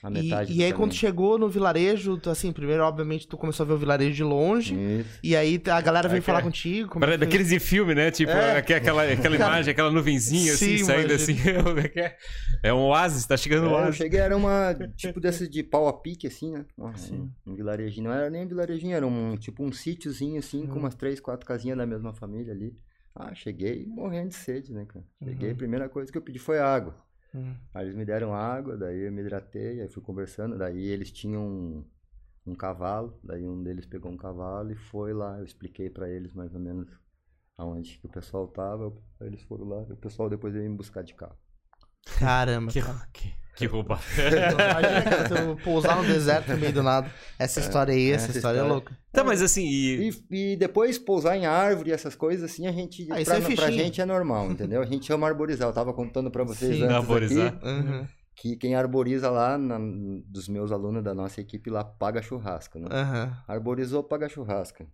A 0.00 0.08
E, 0.08 0.12
metade 0.12 0.52
e 0.52 0.56
do 0.58 0.62
aí, 0.62 0.72
quando 0.72 0.94
chegou 0.94 1.36
no 1.36 1.48
vilarejo, 1.48 2.16
tu, 2.18 2.30
assim, 2.30 2.52
primeiro, 2.52 2.84
obviamente, 2.84 3.26
tu 3.26 3.36
começou 3.36 3.64
a 3.64 3.66
ver 3.66 3.72
o 3.72 3.78
vilarejo 3.78 4.14
de 4.14 4.22
longe. 4.22 4.74
Isso. 4.74 5.18
E 5.24 5.34
aí 5.34 5.60
a 5.68 5.80
galera 5.80 6.08
veio 6.08 6.18
É 6.20 6.22
falar 6.22 6.38
é- 6.38 6.42
contigo. 6.42 6.88
como 6.90 7.00
Parece 7.00 7.16
é 7.16 7.18
daqueles 7.18 7.48
de 7.48 7.58
filme, 7.58 7.96
né? 7.96 8.10
Tipo, 8.12 8.30
É. 8.30 8.58
aqu- 8.58 8.74
aquela, 8.74 9.02
aquela 9.02 9.34
imagem, 9.34 9.72
aquela 9.72 9.90
nuvenzinha 9.90 10.52
assim, 10.52 10.78
Sim, 10.78 10.84
saindo 10.84 11.12
assim. 11.12 11.34
É 12.62 12.72
um 12.72 12.78
oásis, 12.78 13.26
tá 13.26 13.36
chegando 13.36 13.64
um 13.66 13.70
É, 13.70 13.72
eu 13.72 13.76
oásis. 13.78 13.96
cheguei, 13.96 14.20
era 14.20 14.36
uma, 14.36 14.74
tipo 14.96 15.20
dessas 15.20 15.48
de 15.50 15.62
pau 15.62 15.88
a 15.88 15.92
pique, 15.92 16.26
assim, 16.26 16.52
né? 16.52 16.64
Um, 16.78 16.96
Sim. 16.96 17.30
um 17.46 17.54
vilarejinho. 17.56 18.04
Não 18.08 18.14
era 18.14 18.30
nem 18.30 18.44
um 18.44 18.48
vilarejinho, 18.48 18.94
era 18.96 19.06
um, 19.06 19.36
tipo 19.36 19.64
um 19.64 19.72
sítiozinho, 19.72 20.38
assim, 20.38 20.62
Uhum. 20.62 20.66
com 20.68 20.78
umas 20.78 20.94
três, 20.94 21.18
quatro 21.20 21.46
casinhas 21.46 21.76
da 21.76 21.86
mesma 21.86 22.12
família 22.12 22.52
ali. 22.52 22.72
Ah, 23.14 23.34
cheguei 23.34 23.84
morrendo 23.86 24.28
de 24.28 24.36
sede, 24.36 24.72
né, 24.72 24.84
cara? 24.86 25.04
Cheguei, 25.24 25.48
Uhum. 25.48 25.54
a 25.54 25.58
primeira 25.58 25.88
coisa 25.88 26.10
que 26.12 26.16
eu 26.16 26.22
pedi 26.22 26.38
foi 26.38 26.60
água. 26.60 26.94
Hum. 27.34 27.54
Aí 27.74 27.84
eles 27.84 27.94
me 27.94 28.04
deram 28.04 28.34
água, 28.34 28.76
daí 28.76 29.00
eu 29.00 29.12
me 29.12 29.20
hidratei, 29.20 29.80
aí 29.80 29.88
fui 29.88 30.02
conversando, 30.02 30.56
daí 30.56 30.86
eles 30.86 31.12
tinham 31.12 31.46
um, 31.46 31.84
um 32.46 32.54
cavalo, 32.54 33.18
daí 33.22 33.46
um 33.46 33.62
deles 33.62 33.86
pegou 33.86 34.10
um 34.10 34.16
cavalo 34.16 34.72
e 34.72 34.76
foi 34.76 35.12
lá, 35.12 35.38
eu 35.38 35.44
expliquei 35.44 35.90
pra 35.90 36.08
eles 36.08 36.32
mais 36.32 36.54
ou 36.54 36.60
menos 36.60 36.88
aonde 37.56 37.98
que 37.98 38.06
o 38.06 38.10
pessoal 38.10 38.48
tava, 38.48 38.96
eles 39.20 39.42
foram 39.42 39.66
lá, 39.68 39.86
e 39.88 39.92
o 39.92 39.96
pessoal 39.96 40.30
depois 40.30 40.54
veio 40.54 40.70
me 40.70 40.76
buscar 40.76 41.02
de 41.02 41.14
carro. 41.14 41.36
Caramba. 42.18 42.72
Que, 42.72 42.80
cara. 42.80 43.08
que, 43.12 43.34
que 43.58 43.66
roubado. 43.66 44.00
Imagina, 44.16 45.02
cara, 45.02 45.28
tu 45.28 45.62
pousar 45.64 45.96
no 45.96 46.04
deserto 46.06 46.52
no 46.52 46.58
meio 46.58 46.72
do 46.72 46.82
nada. 46.82 47.10
Essa 47.38 47.60
história 47.60 47.92
aí, 47.92 48.12
essa, 48.12 48.28
essa 48.28 48.38
história 48.38 48.58
é 48.58 48.60
história- 48.60 48.72
louca. 48.72 48.96
Tá, 49.12 49.24
mas 49.24 49.42
assim, 49.42 49.66
e. 49.66 50.10
E, 50.30 50.52
e 50.52 50.56
depois 50.56 50.98
pousar 50.98 51.36
em 51.36 51.44
árvore, 51.46 51.90
essas 51.92 52.14
coisas 52.14 52.48
assim, 52.50 52.66
a 52.66 52.72
gente, 52.72 53.06
Ah, 53.10 53.20
isso 53.20 53.30
pra, 53.30 53.40
é 53.40 53.54
pra 53.56 53.70
gente 53.70 54.00
é 54.00 54.06
normal, 54.06 54.50
entendeu? 54.50 54.80
A 54.80 54.86
gente 54.86 55.04
chama 55.06 55.26
arborizar, 55.26 55.68
eu 55.68 55.72
tava 55.74 55.92
contando 55.92 56.30
pra 56.30 56.44
vocês 56.44 56.76
Sim. 56.76 56.84
antes 56.84 56.94
Arborizar. 56.96 57.48
aqui, 57.48 57.66
Uhum. 57.66 58.06
que 58.36 58.56
quem 58.56 58.74
arboriza 58.76 59.28
lá, 59.30 59.58
na- 59.58 59.78
dos 60.26 60.48
meus 60.48 60.70
alunos 60.70 61.02
da 61.02 61.12
nossa 61.12 61.40
equipe 61.40 61.68
lá, 61.68 61.82
paga 61.84 62.22
churrasco, 62.22 62.78
né? 62.78 62.86
Aham. 62.90 63.32
Arborizou, 63.48 64.02
paga 64.04 64.28
churrasco. 64.28 64.86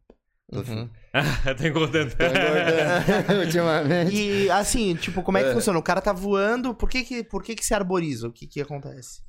Tô, 0.51 0.59
Uhum. 0.61 0.89
tá 1.13 1.67
engordando. 1.69 2.15
tô 2.17 2.25
engordando 2.25 3.41
ultimamente. 3.47 4.15
E 4.15 4.51
assim, 4.51 4.95
tipo, 4.95 5.23
como 5.23 5.39
é 5.39 5.43
que 5.43 5.49
É. 5.51 5.53
funciona? 5.55 5.79
O 5.79 5.83
cara 5.83 6.01
tá 6.03 6.13
voando, 6.13 6.75
por 6.75 6.89
que 6.89 7.03
que, 7.03 7.25
por 7.25 7.43
que, 7.43 7.55
que 7.55 7.65
se 7.65 7.75
arboriza? 7.75 8.29
O 8.29 8.33
que 8.33 8.47
que 8.47 8.61
acontece? 8.61 9.23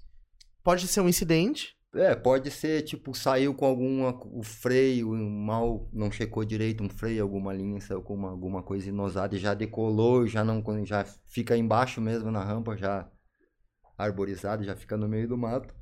Pode 0.64 0.88
ser 0.88 1.02
um 1.02 1.10
incidente. 1.10 1.74
É, 1.94 2.14
pode 2.14 2.52
ser, 2.52 2.82
tipo, 2.82 3.16
saiu 3.16 3.54
com 3.54 3.66
alguma, 3.66 4.20
o 4.26 4.44
freio 4.44 5.14
um 5.14 5.30
mal, 5.30 5.90
não 5.94 6.12
checou 6.12 6.44
direito 6.44 6.84
um 6.84 6.90
freio, 6.90 7.24
alguma 7.24 7.54
linha, 7.54 7.80
saiu 7.80 8.02
com 8.02 8.14
uma, 8.14 8.30
alguma 8.32 8.62
coisa 8.62 8.90
inosada 8.90 9.34
e 9.36 9.40
já 9.40 9.54
decolou, 9.54 10.28
já 10.28 10.44
não, 10.44 10.62
já 10.86 11.06
fica 11.26 11.56
embaixo 11.56 12.02
mesmo 12.02 12.30
na 12.30 12.44
rampa, 12.44 12.76
já 12.76 13.10
arborizado, 13.98 14.66
já 14.66 14.76
fica 14.76 14.98
no 14.98 15.08
meio 15.08 15.26
do 15.30 15.38
mato. 15.38 15.74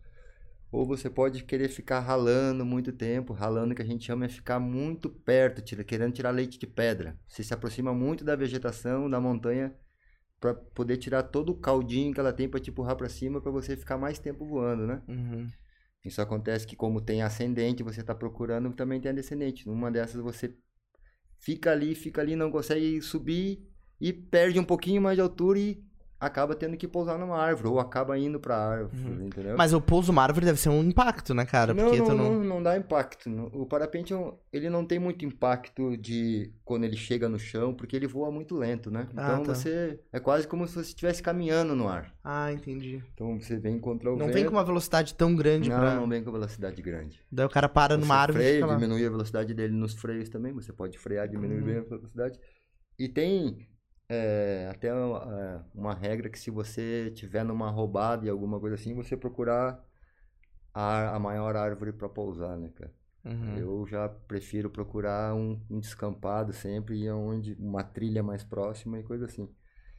Ou 0.74 0.88
você 0.88 1.08
pode 1.08 1.44
querer 1.44 1.70
ficar 1.70 2.00
ralando 2.00 2.66
muito 2.66 2.92
tempo, 2.92 3.32
ralando 3.32 3.76
que 3.76 3.82
a 3.84 3.86
gente 3.86 4.06
chama 4.06 4.26
é 4.26 4.28
ficar 4.28 4.60
muito 4.60 5.08
perto, 5.08 5.62
tira, 5.62 5.84
querendo 5.84 6.14
tirar 6.14 6.32
leite 6.32 6.58
de 6.58 6.66
pedra. 6.66 7.16
Você 7.28 7.44
se 7.44 7.54
aproxima 7.54 7.94
muito 7.94 8.24
da 8.24 8.36
vegetação, 8.36 9.08
da 9.08 9.22
montanha, 9.22 9.72
para 10.40 10.56
poder 10.56 10.98
tirar 10.98 11.22
todo 11.22 11.52
o 11.52 11.56
caldinho 11.56 12.12
que 12.12 12.20
ela 12.20 12.34
tem 12.34 12.50
para 12.50 12.60
te 12.60 12.72
empurrar 12.72 12.96
para 12.96 13.08
cima, 13.08 13.40
para 13.40 13.52
você 13.52 13.78
ficar 13.78 14.00
mais 14.00 14.18
tempo 14.18 14.48
voando, 14.48 14.88
né? 14.88 15.04
Uhum. 15.08 15.48
Isso 16.04 16.20
acontece 16.20 16.66
que 16.66 16.76
como 16.76 17.00
tem 17.00 17.22
ascendente, 17.22 17.84
você 17.84 18.02
está 18.02 18.16
procurando, 18.16 18.74
também 18.74 19.00
tem 19.00 19.12
a 19.12 19.14
descendente. 19.14 19.68
Numa 19.68 19.92
dessas 19.92 20.20
você 20.20 20.58
fica 21.38 21.72
ali, 21.72 21.94
fica 21.94 22.20
ali, 22.20 22.36
não 22.36 22.50
consegue 22.50 23.00
subir 23.00 23.64
e 24.02 24.12
perde 24.12 24.60
um 24.60 24.66
pouquinho 24.66 25.04
mais 25.04 25.18
de 25.18 25.22
altura 25.22 25.60
e 25.60 25.86
acaba 26.26 26.56
tendo 26.56 26.78
que 26.78 26.88
pousar 26.88 27.18
numa 27.18 27.38
árvore 27.38 27.68
ou 27.68 27.80
acaba 27.80 28.18
indo 28.18 28.40
para 28.40 28.56
árvore, 28.58 28.98
Uhum. 29.04 29.26
entendeu? 29.28 29.56
Mas 29.58 29.74
o 29.74 29.82
pouso 29.82 30.12
numa 30.12 30.24
árvore 30.24 30.46
deve 30.46 30.60
ser 30.60 30.70
um 30.70 30.82
impacto, 30.84 31.34
né, 31.34 31.46
cara? 31.46 31.74
não, 31.74 31.94
não, 31.94 32.06
não, 32.08 32.16
não. 32.16 32.44
não 32.44 32.64
dá 32.64 32.78
impacto. 32.78 33.30
Não- 33.30 33.48
O 33.54 33.66
parapente 33.66 34.14
é 34.14 34.34
ele 34.52 34.70
não 34.70 34.86
tem 34.86 35.00
muito 35.00 35.26
impacto 35.26 35.98
de 35.98 36.52
quando 36.64 36.84
ele 36.86 36.96
chega 36.96 37.28
no 37.28 37.38
chão, 37.40 37.74
porque 37.74 37.96
ele 37.96 38.08
voa 38.08 38.32
muito 38.32 38.56
lento, 38.56 38.90
né? 38.90 39.08
Ah, 39.16 39.34
Então 39.34 39.44
tá. 39.44 39.56
você 39.56 40.00
é 40.12 40.20
quase 40.20 40.48
como 40.48 40.68
se 40.68 40.74
você 40.76 40.82
estivesse 40.90 41.22
caminhando 41.22 41.76
no 41.76 41.88
ar. 41.88 42.14
Ah, 42.24 42.52
entendi. 42.52 43.04
Então 43.14 43.40
você 43.40 43.58
vem 43.58 43.78
contra 43.80 44.10
o 44.12 44.18
Não 44.18 44.28
vento. 44.28 44.36
vem 44.36 44.46
com 44.46 44.52
uma 44.52 44.64
velocidade 44.64 45.14
tão 45.16 45.36
grande 45.36 45.70
não, 45.70 45.78
pra. 45.78 45.96
não 45.96 46.08
vem 46.08 46.24
com 46.24 46.32
velocidade 46.32 46.82
grande. 46.82 47.20
Daí 47.32 47.46
o 47.46 47.50
cara 47.50 47.68
para 47.68 47.98
numa 47.98 48.16
Você 48.16 48.22
árvore 48.22 48.44
e 48.44 48.48
freia, 48.48 48.56
fica 48.62 48.68
lá. 48.68 48.76
diminui 48.76 49.06
a 49.06 49.10
velocidade 49.10 49.54
dele 49.54 49.74
nos 49.74 49.94
freios 49.94 50.30
também. 50.30 50.54
Você 50.54 50.72
pode 50.72 50.98
frear, 50.98 51.28
diminuir 51.28 51.60
Uhum. 51.60 51.66
bem 51.66 51.78
a 51.78 51.82
velocidade. 51.82 52.40
E 52.98 53.10
tem 53.10 53.68
é, 54.14 54.70
até 54.70 54.88
é, 54.90 55.60
uma 55.74 55.94
regra 55.94 56.30
que 56.30 56.40
se 56.40 56.52
você 56.52 57.12
tiver 57.16 57.44
numa 57.44 57.70
roubada 57.70 58.26
e 58.26 58.30
alguma 58.30 58.60
coisa 58.60 58.76
assim, 58.76 58.94
você 58.94 59.18
procurar 59.18 59.84
a, 60.74 61.16
a 61.16 61.20
maior 61.20 61.56
árvore 61.56 61.92
para 61.92 62.10
pousar, 62.10 62.58
né, 62.58 62.70
cara? 62.76 62.92
Uhum. 63.26 63.58
Eu 63.58 63.88
já 63.88 64.10
prefiro 64.10 64.70
procurar 64.70 65.34
um, 65.34 65.60
um 65.70 65.80
descampado 65.80 66.52
sempre 66.52 66.98
e 66.98 67.10
onde 67.10 67.56
uma 67.60 67.84
trilha 67.84 68.22
mais 68.22 68.44
próxima 68.44 69.00
e 69.00 69.04
coisa 69.04 69.26
assim. 69.26 69.50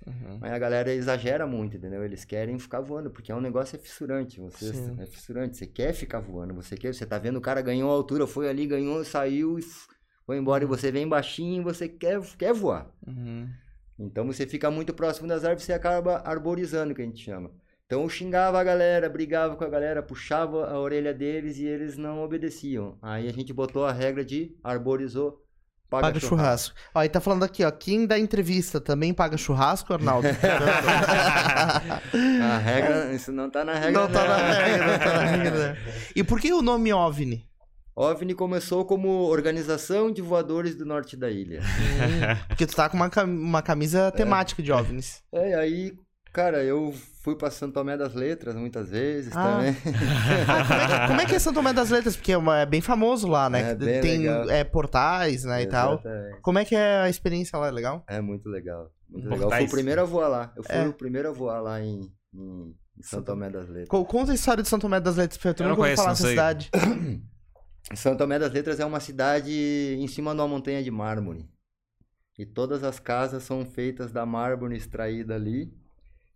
Uhum. 0.07 0.39
Mas 0.39 0.53
a 0.53 0.59
galera 0.59 0.93
exagera 0.93 1.47
muito, 1.47 1.77
entendeu? 1.79 2.05
Eles 2.05 2.25
querem 2.25 2.59
ficar 2.59 2.81
voando, 2.81 3.11
porque 3.11 3.33
é 3.33 3.35
um 3.35 3.41
negócio 3.41 3.77
é 3.77 3.79
fissurante. 3.79 4.39
Você 4.41 4.75
Sim. 4.75 4.97
é 5.01 5.07
fissurante, 5.07 5.57
você 5.57 5.67
quer 5.67 5.95
ficar 5.95 6.21
voando, 6.21 6.53
você 6.53 6.77
quer, 6.77 6.95
você 6.95 7.07
tá 7.07 7.19
vendo 7.19 7.37
o 7.37 7.41
cara 7.41 7.63
ganhou 7.63 7.91
a 7.91 7.95
altura, 7.95 8.27
foi 8.27 8.49
ali, 8.49 8.67
ganhou, 8.67 9.03
saiu 9.05 9.59
e 9.59 9.63
foi 10.27 10.39
embora 10.39 10.65
e 10.65 10.67
você 10.67 10.93
vem 10.93 11.09
baixinho, 11.09 11.61
e 11.63 11.65
você 11.65 11.89
quer, 11.89 12.21
quer 12.37 12.53
voar. 12.53 12.91
Uhum. 13.07 13.49
Então 13.99 14.27
você 14.27 14.47
fica 14.47 14.71
muito 14.71 14.93
próximo 14.93 15.29
das 15.29 15.45
árvores, 15.45 15.65
você 15.65 15.73
acaba 15.73 16.23
arborizando, 16.25 16.95
que 16.95 17.03
a 17.03 17.05
gente 17.05 17.23
chama. 17.25 17.51
Então 17.87 18.03
eu 18.03 18.09
xingava 18.09 18.59
a 18.59 18.65
galera, 18.65 19.09
brigava 19.09 19.57
com 19.57 19.65
a 19.65 19.69
galera, 19.69 20.03
puxava 20.03 20.67
a 20.71 20.79
orelha 20.81 21.13
deles 21.15 21.59
e 21.59 21.67
eles 21.67 21.97
não 21.97 22.23
obedeciam. 22.23 22.99
Aí 23.03 23.29
a 23.29 23.33
gente 23.33 23.53
botou 23.53 23.85
a 23.85 23.93
regra 23.93 24.25
de 24.25 24.57
arborizou, 24.65 25.43
paga, 25.89 26.07
Paga 26.09 26.19
churrasco. 26.21 26.75
churrasco. 26.75 26.91
Ó, 26.95 27.05
e 27.05 27.09
tá 27.09 27.21
falando 27.21 27.45
aqui, 27.45 27.63
ó. 27.63 27.71
Quem 27.71 28.07
dá 28.07 28.19
entrevista 28.19 28.81
também 28.81 29.13
paga 29.15 29.37
churrasco, 29.37 29.93
Arnaldo? 29.93 30.27
A 32.43 32.59
regra, 32.59 33.13
isso 33.13 33.31
não 33.33 33.51
tá 33.51 33.65
na 33.65 33.75
regra. 33.75 33.93
não 33.93 34.11
tá 34.11 34.27
na 34.27 34.39
não. 34.39 34.55
regra, 34.65 34.87
não 34.87 34.99
tá 34.99 35.13
na 35.15 35.25
regra. 35.25 35.79
E 36.17 36.25
por 36.25 36.41
que 36.41 36.53
o 36.53 36.63
nome 36.63 36.93
OVNI? 36.93 37.47
OVNI 37.97 38.35
começou 38.35 38.85
como 38.85 39.09
Organização 39.09 40.11
de 40.11 40.21
Voadores 40.21 40.75
do 40.75 40.85
Norte 40.85 41.17
da 41.17 41.31
Ilha. 41.31 41.61
Porque 42.49 42.67
tu 42.67 42.75
tá 42.75 42.89
com 42.89 42.97
uma, 42.97 43.09
uma 43.25 43.63
camisa 43.63 44.11
temática 44.11 44.63
de 44.63 44.73
OVNIs. 44.73 45.23
É, 45.33 45.51
e 45.51 45.55
aí, 45.55 45.93
cara, 46.33 46.63
eu 46.65 46.93
fui 47.23 47.37
pra 47.37 47.51
Santo 47.53 47.75
Tomé 47.75 47.97
das 47.97 48.13
Letras 48.13 48.57
muitas 48.57 48.91
vezes 48.91 49.33
Ah. 49.37 49.43
também. 49.59 49.77
Ah, 50.47 50.65
como, 50.67 50.81
é 50.81 50.87
que, 50.87 51.07
como 51.07 51.21
é 51.21 51.27
que 51.27 51.35
é 51.37 51.39
São 51.39 51.53
Tomé 51.55 51.73
das 51.73 51.91
Letras? 51.91 52.17
Porque 52.17 52.33
é, 52.33 52.37
é 52.63 52.67
bem 52.67 52.81
famoso 52.81 53.29
lá, 53.29 53.49
né? 53.49 53.71
É, 53.71 53.75
bem 53.77 54.01
Tem 54.01 54.19
legal. 54.19 54.51
é, 54.51 54.65
portais, 54.65 55.45
né, 55.45 55.63
e 55.63 55.67
tal. 55.67 55.95
Exatamente. 55.95 56.41
Como 56.43 56.59
é 56.59 56.65
que 56.65 56.75
é 56.75 56.97
a 57.03 57.09
experiência 57.09 57.57
lá? 57.59 57.69
É 57.69 57.71
legal? 57.71 58.03
É 58.09 58.21
muito 58.21 58.49
legal. 58.49 58.91
Muito 59.09 59.29
legal. 59.29 59.51
Eu 59.53 59.57
fui 59.57 59.67
o 59.67 59.71
primeiro 59.71 60.01
a 60.01 60.05
voar 60.05 60.29
lá. 60.29 60.53
Eu 60.57 60.65
fui 60.65 60.75
É. 60.75 60.87
o 60.89 60.93
primeiro 60.93 61.29
a 61.29 61.33
voar 61.33 61.61
lá 61.61 61.81
em, 61.81 62.01
em 62.35 62.75
Santo 63.03 63.27
Tomé 63.27 63.49
das 63.51 63.69
Letras. 63.69 63.89
Co- 63.89 64.05
Conta 64.05 64.33
a 64.33 64.35
história 64.35 64.63
de 64.65 64.69
São 64.69 64.81
Tomé 64.81 64.99
das 65.01 65.15
Letras, 65.17 65.39
porque 65.39 65.63
eu 65.63 65.67
Eu 65.67 65.69
não 65.71 65.77
conheço, 65.77 65.97
falar 66.03 66.09
não 66.09 66.17
sei. 66.17 66.31
cidade. 66.31 66.71
São 67.95 68.17
Tomé 68.17 68.39
das 68.39 68.53
Letras 68.53 68.81
é 68.81 68.85
uma 68.85 69.01
cidade 69.01 69.53
em 69.53 70.07
cima 70.09 70.35
de 70.35 70.41
uma 70.41 70.49
montanha 70.49 70.83
de 70.83 70.91
mármore. 70.91 71.49
E 72.39 72.47
todas 72.47 72.83
as 72.83 72.99
casas 72.99 73.43
são 73.43 73.65
feitas 73.65 74.11
da 74.11 74.25
mármore 74.25 74.77
extraída 74.77 75.35
ali. 75.35 75.73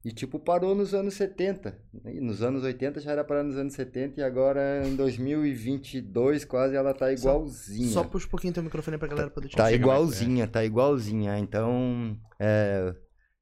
E 0.05 0.13
tipo, 0.13 0.39
parou 0.39 0.75
nos 0.75 0.95
anos 0.95 1.15
70. 1.15 1.77
E 2.07 2.21
nos 2.21 2.43
anos 2.43 2.63
80 2.63 3.01
já 3.01 3.13
era 3.13 3.25
parar 3.25 3.43
nos 3.43 3.57
anos 3.57 3.75
70 3.75 4.21
e 4.21 4.23
agora 4.23 4.87
em 4.87 4.95
2022 4.95 6.45
quase 6.45 6.77
ela 6.77 6.95
tá 6.95 7.13
igualzinha. 7.13 7.89
Só 7.89 8.05
puxa 8.05 8.27
um 8.27 8.31
pouquinho 8.31 8.53
teu 8.53 8.63
microfone 8.63 8.97
pra 8.97 9.09
galera 9.09 9.31
poder 9.31 9.49
te 9.49 9.57
Tá 9.57 9.65
mais 9.65 9.75
igualzinha, 9.75 10.47
tá 10.47 10.65
igualzinha. 10.65 11.39
Então, 11.39 12.17
é, 12.39 12.95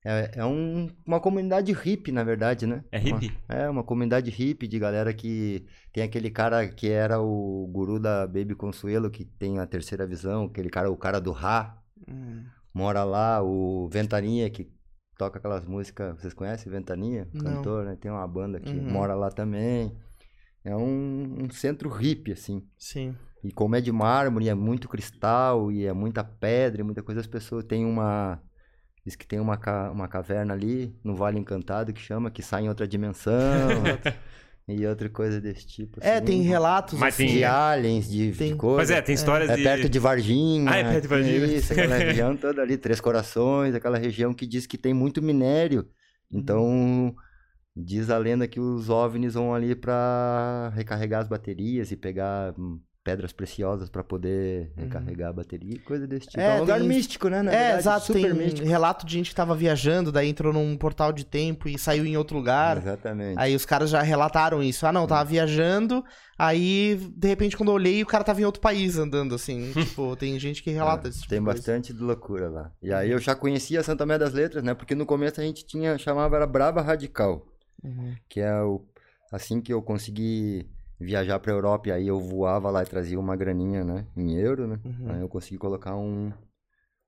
é, 0.09 0.31
é 0.37 0.45
um- 0.45 0.89
uma 1.05 1.19
comunidade 1.21 1.73
hippie, 1.73 2.13
na 2.13 2.23
verdade, 2.25 2.67
né? 2.67 2.85
É 2.93 2.99
hippie? 2.99 3.33
Uma- 3.49 3.57
é, 3.59 3.69
uma 3.69 3.83
comunidade 3.83 4.31
hippie 4.31 4.69
de 4.69 4.79
galera 4.79 5.13
que 5.13 5.67
tem 5.93 6.03
aquele 6.03 6.31
cara 6.31 6.67
que 6.69 6.89
era 6.89 7.21
o 7.21 7.67
guru 7.73 7.99
da 7.99 8.27
Baby 8.27 8.55
Consuelo, 8.55 9.11
que 9.11 9.25
tem 9.25 9.59
a 9.59 9.67
terceira 9.67 10.07
visão, 10.07 10.45
aquele 10.45 10.69
cara, 10.71 10.91
o 10.91 10.97
cara 10.97 11.21
do 11.21 11.33
Ra, 11.33 11.79
Hum, 12.09 12.45
mora 12.73 13.03
lá, 13.05 13.43
o 13.43 13.89
Ventania, 13.89 14.49
que 14.51 14.71
toca 15.19 15.39
aquelas 15.39 15.65
músicas, 15.67 16.21
vocês 16.21 16.35
conhecem 16.35 16.71
Ventania? 16.71 17.27
Não. 17.33 17.41
Cantor, 17.43 17.85
né? 17.87 17.97
Tem 18.01 18.11
uma 18.11 18.27
banda 18.29 18.61
que 18.61 18.77
Uhum. 18.77 18.91
mora 18.91 19.15
lá 19.15 19.31
também. 19.31 19.97
É 20.65 20.77
um, 20.77 21.45
um 21.45 21.51
centro 21.51 21.89
hippie, 21.89 22.33
assim. 22.33 22.63
sim. 22.79 23.15
E 23.45 23.53
como 23.53 23.77
é 23.77 23.81
de 23.81 23.93
mármore, 23.93 24.49
é 24.49 24.55
muito 24.55 24.89
cristal 24.89 25.71
e 25.71 25.87
é 25.87 25.93
muita 25.93 26.25
pedra 26.25 26.81
e 26.81 26.85
muita 26.85 27.03
coisa, 27.03 27.21
as 27.21 27.27
pessoas 27.27 27.65
têm 27.65 27.85
uma. 27.85 28.41
Diz 29.07 29.15
que 29.17 29.25
tem 29.27 29.39
uma, 29.39 29.57
ca- 29.57 29.91
uma 29.93 30.09
caverna 30.09 30.53
ali 30.53 30.93
no 31.05 31.15
Vale 31.15 31.39
Encantado 31.39 31.93
que 31.93 32.01
chama, 32.01 32.29
que 32.31 32.43
sai 32.43 32.65
em 32.65 32.69
outra 32.69 32.87
dimensão. 32.89 33.33
E 34.69 34.85
outra 34.85 35.09
coisa 35.09 35.41
desse 35.41 35.65
tipo. 35.65 36.01
É, 36.03 36.17
assim. 36.17 36.25
tem 36.25 36.43
relatos 36.43 36.99
Mas 36.99 37.15
assim. 37.15 37.27
tem- 37.27 37.37
De 37.37 37.45
aliens, 37.45 38.11
de, 38.11 38.33
de 38.33 38.37
Tem- 38.37 38.57
coisa. 38.57 38.79
Mas 38.79 38.91
é, 38.91 39.01
tem 39.01 39.15
histórias 39.15 39.49
É 39.49 39.55
de. 39.55 39.63
perto 39.63 39.89
de 39.89 39.99
Varginha. 40.01 40.69
Ah, 40.69 40.77
é 40.79 40.83
perto 40.83 41.03
de 41.03 41.07
Varginha. 41.09 41.47
Isso, 41.47 41.73
aquela 41.73 41.95
região 41.97 42.37
toda 42.37 42.63
ali, 42.63 42.77
Três 42.77 43.01
Corações, 43.01 43.77
aquela 43.77 43.97
região 43.97 44.35
que 44.35 44.45
diz 44.45 44.67
que 44.67 44.77
tem 44.77 44.93
muito 44.93 45.23
minério. 45.23 45.87
Então, 46.33 47.15
diz 47.77 48.11
a 48.11 48.19
lenda 48.19 48.49
que 48.49 48.59
os 48.59 48.91
OVNIs 48.91 49.35
vão 49.35 49.55
ali 49.55 49.77
pra 49.77 50.73
recarregar 50.75 51.23
as 51.23 51.29
baterias 51.29 51.93
e 51.93 51.97
pegar 51.97 52.53
hum, 52.59 52.81
pedras 53.07 53.33
preciosas 53.33 53.89
pra 53.89 54.03
poder 54.03 54.73
recarregar 54.77 55.31
a 55.31 55.33
bateria, 55.33 55.79
coisa 55.85 56.09
desse 56.09 56.27
tipo. 56.27 56.41
Uhum. 56.41 56.45
É, 56.45 56.51
É, 56.51 56.57
um 56.57 56.61
lugar 56.61 56.81
tem- 56.81 56.89
místico, 56.89 57.29
né? 57.29 57.41
Na 57.41 57.53
é, 57.53 57.55
verdade, 57.57 57.79
exato. 57.83 58.07
super 58.07 58.21
Tem 58.21 58.35
místico. 58.35 58.67
relato 58.69 59.07
de 59.07 59.13
gente 59.13 59.31
que 59.31 59.37
tava 59.37 59.55
viajando, 59.55 60.11
daí 60.11 60.29
entrou 60.29 60.53
num 60.53 60.77
portal 60.77 61.13
de 61.13 61.25
tempo 61.25 61.69
e 61.69 61.79
saiu 61.79 62.05
em 62.05 62.17
outro 62.17 62.37
lugar. 62.37 62.79
Exatamente. 62.79 63.39
Aí 63.39 63.55
os 63.55 63.65
caras 63.65 63.91
já 63.91 64.03
relataram 64.03 64.61
isso. 64.61 64.85
Ah, 64.87 64.93
não, 64.93 65.07
tava 65.07 65.25
viajando. 65.25 66.05
Aí, 66.37 66.97
de 67.17 67.29
repente, 67.29 67.57
quando 67.57 67.69
eu 67.71 67.75
olhei, 67.77 68.03
o 68.03 68.07
cara 68.07 68.25
tava 68.25 68.41
em 68.41 68.45
outro 68.45 68.61
país 68.61 68.99
andando, 68.99 69.35
assim. 69.37 69.71
tipo, 69.95 70.17
tem 70.17 70.39
gente 70.41 70.63
que 70.63 70.71
relata 70.71 71.07
É, 71.07 71.11
isso. 71.11 71.21
tipo 71.21 71.31
Tem 71.31 71.43
coisa. 71.43 71.59
bastante 71.59 71.95
de 71.95 72.01
loucura 72.01 72.49
lá. 72.51 72.73
E 72.83 72.93
aí 72.93 73.11
eu 73.11 73.19
já 73.21 73.35
conhecia 73.35 73.83
Santa 73.83 73.99
Tomé 73.99 74.19
das 74.19 74.33
Letras, 74.35 74.63
né? 74.65 74.75
Porque 74.75 74.95
no 74.97 75.07
começo 75.07 75.41
a 75.41 75.45
gente 75.45 75.65
tinha, 75.65 75.97
chamava 75.97 76.35
era 76.37 76.47
Braba 76.47 76.83
Radical. 76.83 77.47
Uhum. 77.85 78.15
que 78.29 78.41
é 78.41 78.61
o 78.63 78.83
assim 79.31 79.61
que 79.61 79.73
eu 79.73 79.81
consegui 79.83 80.67
viajar 80.99 81.39
para 81.39 81.53
Europa 81.53 81.89
e 81.89 81.93
aí 81.93 82.07
eu 82.09 82.19
voava 82.21 82.71
lá 82.71 82.83
e 82.83 82.87
trazia 82.87 83.19
uma 83.21 83.37
graninha, 83.37 83.85
né, 83.85 84.07
em 84.17 84.35
euro, 84.37 84.67
né? 84.67 84.81
Uhum. 84.85 85.11
Aí 85.13 85.21
eu 85.21 85.29
consegui 85.29 85.59
colocar 85.59 85.97
um 85.97 86.33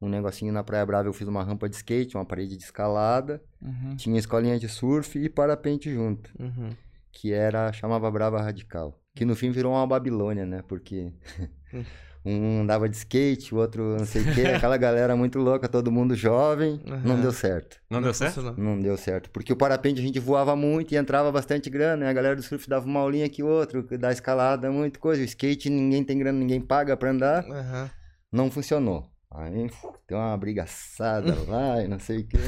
um 0.01 0.09
negocinho 0.09 0.53
na 0.53 0.63
Praia 0.63 0.87
Brava, 0.87 1.09
eu 1.09 1.13
fiz 1.13 1.27
uma 1.27 1.43
rampa 1.43 1.69
de 1.69 1.75
skate, 1.75 2.17
uma 2.17 2.25
parede 2.25 2.57
de 2.57 2.63
escalada, 2.63 3.43
Uhum. 3.61 3.97
tinha 3.97 4.17
escolinha 4.17 4.57
de 4.57 4.69
surf 4.69 5.19
e 5.19 5.29
parapente 5.29 5.93
junto, 5.93 6.31
Uhum. 6.39 6.71
que 7.11 7.33
era 7.33 7.73
chamava 7.73 8.09
Brava 8.09 8.41
Radical, 8.41 8.97
que 9.15 9.25
no 9.25 9.35
fim 9.35 9.51
virou 9.51 9.73
uma 9.73 9.85
Babilônia, 9.87 10.47
né? 10.47 10.63
Porque 10.69 11.13
um 12.29 12.63
andava 12.63 12.89
de 12.89 12.97
skate, 12.97 13.55
o 13.55 13.59
outro 13.59 13.97
não 13.99 14.05
sei 14.05 14.23
o 14.23 14.35
quê, 14.35 14.43
aquela 14.43 14.77
galera 14.77 15.17
muito 15.17 15.39
louca, 15.39 15.69
todo 15.69 15.91
mundo 15.91 16.15
jovem, 16.15 16.81
não 17.05 17.15
Uhum. 17.17 17.21
deu 17.23 17.33
certo. 17.33 17.79
Não 17.89 18.03
deu 18.03 18.13
certo? 18.13 18.35
funcionou. 18.35 18.57
Não 18.59 18.81
deu 18.81 18.97
certo. 18.97 19.31
Porque 19.31 19.53
o 19.53 19.57
parapente 19.57 20.01
a 20.01 20.03
gente 20.03 20.19
voava 20.21 20.55
muito 20.57 20.93
e 20.93 20.97
entrava 20.97 21.31
bastante 21.33 21.69
grana. 21.71 22.05
E 22.05 22.09
a 22.09 22.13
galera 22.13 22.37
do 22.37 22.43
surf 22.43 22.69
dava 22.69 22.87
uma 22.87 23.01
aulinha 23.01 23.27
aqui 23.27 23.43
outro, 23.43 23.83
da 23.99 24.13
escalada, 24.13 24.71
muita 24.71 24.99
coisa. 24.99 25.23
O 25.23 25.25
skate 25.25 25.71
ninguém 25.71 26.05
tem 26.05 26.19
grana, 26.19 26.39
ninguém 26.39 26.61
paga 26.61 26.97
pra 26.97 27.11
andar. 27.11 27.45
Aham. 27.45 27.91
Não 28.31 28.51
funcionou. 28.51 29.11
Aí 29.31 29.71
deu 30.09 30.19
uma 30.19 30.37
brigaçada 30.37 31.35
lá 31.49 31.83
e 31.83 31.89
não 31.89 31.99
sei 31.99 32.19
o 32.19 32.27
quê. 32.27 32.39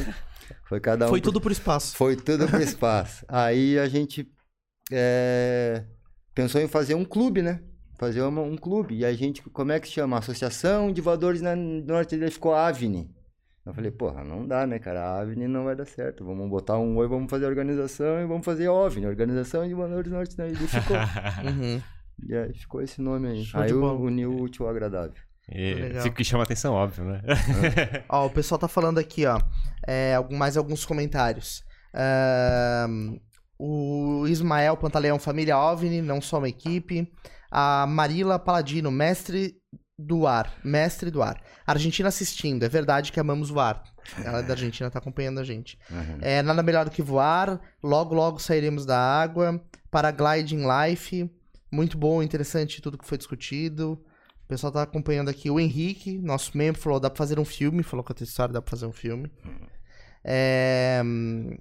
Foi 0.68 0.80
cada 0.80 1.06
um. 1.06 1.08
Foi 1.08 1.20
por- 1.20 1.24
tudo 1.24 1.40
pro 1.40 1.52
espaço. 1.52 1.96
Foi 1.96 2.16
tudo 2.16 2.46
pro 2.48 2.60
espaço. 2.62 3.24
Aí 3.28 3.78
a 3.78 3.88
gente 3.88 4.26
é, 4.92 5.84
pensou 6.34 6.60
em 6.60 6.66
fazer 6.68 6.94
um 6.94 7.04
clube, 7.04 7.42
né? 7.42 7.60
Fazer 8.00 8.22
uma- 8.22 8.40
um 8.40 8.56
clube. 8.56 8.96
E 8.96 9.04
a 9.04 9.12
gente, 9.12 9.42
como 9.50 9.70
é 9.72 9.78
que 9.78 9.86
se 9.86 9.92
chama? 9.92 10.16
Associação 10.18 10.90
de 10.90 11.02
Voadores 11.02 11.42
na 11.42 11.54
Norte 11.54 12.16
dele 12.16 12.30
ficou 12.30 12.54
AVNI. 12.54 13.08
Eu 13.66 13.74
falei, 13.74 13.90
porra, 13.90 14.24
não 14.24 14.48
dá, 14.48 14.66
né, 14.66 14.78
cara? 14.78 15.02
A 15.02 15.20
AVNI 15.20 15.46
não 15.46 15.64
vai 15.64 15.76
dar 15.76 15.84
certo. 15.84 16.24
Vamos 16.24 16.48
botar 16.48 16.78
um 16.78 16.96
oi, 16.96 17.06
vamos 17.06 17.30
fazer 17.30 17.44
organização 17.44 18.18
e 18.22 18.26
vamos 18.26 18.42
fazer 18.44 18.68
OVNI, 18.68 19.06
Organização 19.06 19.68
de 19.68 19.74
Voadores 19.74 20.10
Norte 20.10 20.34
da 20.34 20.48
Ilha. 20.48 20.54
E 20.54 20.66
ficou. 20.66 20.96
Uhum. 21.44 21.82
e 22.26 22.34
aí 22.34 22.54
ficou 22.54 22.80
esse 22.80 23.02
nome 23.02 23.28
aí. 23.28 23.44
Show 23.44 23.60
aí 23.60 23.66
de 23.66 23.74
eu 23.74 23.80
bola. 23.80 23.98
uni 24.00 24.24
o 24.26 24.34
útil 24.42 24.64
ao 24.64 24.70
agradável. 24.70 25.12
E 25.52 26.00
fica 26.02 26.16
que 26.16 26.24
chama 26.24 26.44
atenção, 26.44 26.72
óbvio, 26.72 27.04
né? 27.04 27.20
Ó, 28.08 28.26
o 28.26 28.30
pessoal 28.30 28.58
tá 28.58 28.66
falando 28.68 28.98
aqui, 28.98 29.26
ó. 29.26 29.38
É, 29.86 30.14
mais 30.32 30.56
alguns 30.56 30.86
comentários. 30.86 31.62
O 33.58 34.26
Ismael 34.26 34.76
Pantaleão, 34.76 35.18
família 35.18 35.58
OVNI, 35.58 36.00
não 36.00 36.20
só 36.20 36.38
uma 36.38 36.48
equipe. 36.48 37.12
A 37.50 37.86
Marila 37.86 38.38
Paladino, 38.38 38.90
mestre 38.90 39.56
do 39.98 40.26
ar. 40.26 40.52
Mestre 40.64 41.10
do 41.10 41.22
ar. 41.22 41.40
Argentina 41.66 42.08
assistindo. 42.08 42.64
É 42.64 42.68
verdade 42.68 43.12
que 43.12 43.20
amamos 43.20 43.50
voar. 43.50 43.82
Ela 44.24 44.38
é 44.38 44.42
da 44.42 44.54
Argentina, 44.54 44.90
tá 44.90 44.98
acompanhando 44.98 45.40
a 45.40 45.44
gente. 45.44 45.78
Uhum. 45.90 46.18
É, 46.20 46.42
nada 46.42 46.62
melhor 46.62 46.84
do 46.84 46.90
que 46.90 47.02
voar. 47.02 47.60
Logo, 47.82 48.14
logo 48.14 48.38
sairemos 48.38 48.86
da 48.86 48.98
água. 48.98 49.62
Paragliding 49.90 50.64
Life. 50.66 51.30
Muito 51.70 51.98
bom, 51.98 52.22
interessante 52.22 52.80
tudo 52.80 52.98
que 52.98 53.06
foi 53.06 53.18
discutido. 53.18 54.02
O 54.44 54.48
pessoal 54.48 54.72
tá 54.72 54.82
acompanhando 54.82 55.28
aqui. 55.28 55.50
O 55.50 55.60
Henrique, 55.60 56.18
nosso 56.18 56.56
membro, 56.56 56.80
falou: 56.80 56.98
dá 56.98 57.10
pra 57.10 57.18
fazer 57.18 57.38
um 57.38 57.44
filme. 57.44 57.82
Falou 57.82 58.02
que 58.02 58.12
a 58.12 58.14
tua 58.14 58.24
história 58.24 58.52
dá 58.52 58.62
pra 58.62 58.70
fazer 58.70 58.86
um 58.86 58.92
filme. 58.92 59.30
É, 60.24 61.00
hum, 61.04 61.56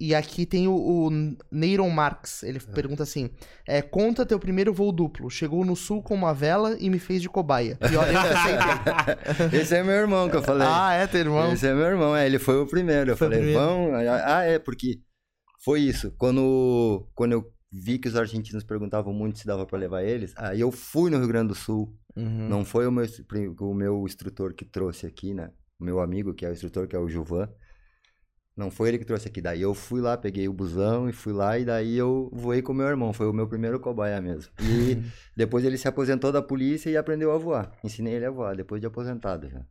E 0.00 0.14
aqui 0.14 0.46
tem 0.46 0.68
o, 0.68 0.74
o 0.74 1.10
Neyron 1.50 1.90
Marx. 1.90 2.42
Ele 2.44 2.60
pergunta 2.60 3.02
assim: 3.02 3.30
é, 3.66 3.82
Conta 3.82 4.24
teu 4.24 4.38
primeiro 4.38 4.72
voo 4.72 4.92
duplo. 4.92 5.28
Chegou 5.28 5.64
no 5.64 5.74
sul 5.74 6.02
com 6.02 6.14
uma 6.14 6.32
vela 6.32 6.76
e 6.78 6.88
me 6.88 6.98
fez 6.98 7.20
de 7.20 7.28
cobaia. 7.28 7.76
E 7.90 7.96
olha, 7.96 8.12
eu 8.12 9.48
sempre. 9.50 9.58
Esse 9.60 9.74
é 9.74 9.82
meu 9.82 9.94
irmão 9.94 10.28
que 10.28 10.36
eu 10.36 10.42
falei. 10.42 10.66
ah, 10.70 10.92
é, 10.92 11.06
teu 11.06 11.20
irmão? 11.20 11.52
Esse 11.52 11.66
é 11.66 11.74
meu 11.74 11.86
irmão, 11.86 12.14
é, 12.14 12.26
ele 12.26 12.38
foi 12.38 12.60
o 12.60 12.66
primeiro. 12.66 13.10
Eu 13.10 13.16
Foi 13.16 13.28
falei, 13.28 13.52
vamos. 13.52 13.92
Ah, 14.24 14.42
é, 14.42 14.58
porque 14.58 15.00
foi 15.64 15.80
isso. 15.80 16.12
Quando, 16.16 17.08
quando 17.14 17.32
eu 17.32 17.52
vi 17.70 17.98
que 17.98 18.08
os 18.08 18.16
argentinos 18.16 18.64
perguntavam 18.64 19.12
muito 19.12 19.38
se 19.38 19.46
dava 19.46 19.66
pra 19.66 19.78
levar 19.78 20.02
eles, 20.02 20.32
aí 20.36 20.60
eu 20.60 20.70
fui 20.70 21.10
no 21.10 21.18
Rio 21.18 21.28
Grande 21.28 21.48
do 21.48 21.54
Sul. 21.54 21.92
Uhum. 22.16 22.48
Não 22.48 22.64
foi 22.64 22.86
o 22.86 22.92
meu, 22.92 23.06
o 23.60 23.74
meu 23.74 24.04
instrutor 24.04 24.54
que 24.54 24.64
trouxe 24.64 25.06
aqui, 25.06 25.34
né? 25.34 25.50
O 25.78 25.84
meu 25.84 26.00
amigo, 26.00 26.34
que 26.34 26.44
é 26.44 26.48
o 26.48 26.52
instrutor, 26.52 26.86
que 26.88 26.96
é 26.96 26.98
o 26.98 27.08
Juvan. 27.08 27.48
Não 28.58 28.72
foi 28.72 28.88
ele 28.88 28.98
que 28.98 29.04
trouxe 29.04 29.28
aqui. 29.28 29.40
Daí 29.40 29.62
eu 29.62 29.72
fui 29.72 30.00
lá, 30.00 30.16
peguei 30.16 30.48
o 30.48 30.52
busão 30.52 31.08
e 31.08 31.12
fui 31.12 31.32
lá, 31.32 31.56
e 31.56 31.64
daí 31.64 31.96
eu 31.96 32.28
voei 32.32 32.60
com 32.60 32.72
o 32.72 32.74
meu 32.74 32.86
irmão. 32.86 33.12
Foi 33.12 33.28
o 33.28 33.32
meu 33.32 33.46
primeiro 33.46 33.78
cobaia 33.78 34.20
mesmo. 34.20 34.50
E 34.60 34.98
depois 35.36 35.64
ele 35.64 35.78
se 35.78 35.86
aposentou 35.86 36.32
da 36.32 36.42
polícia 36.42 36.90
e 36.90 36.96
aprendeu 36.96 37.30
a 37.30 37.38
voar. 37.38 37.70
Ensinei 37.84 38.14
ele 38.14 38.26
a 38.26 38.30
voar, 38.30 38.56
depois 38.56 38.80
de 38.80 38.86
aposentado 38.86 39.48
já. 39.48 39.64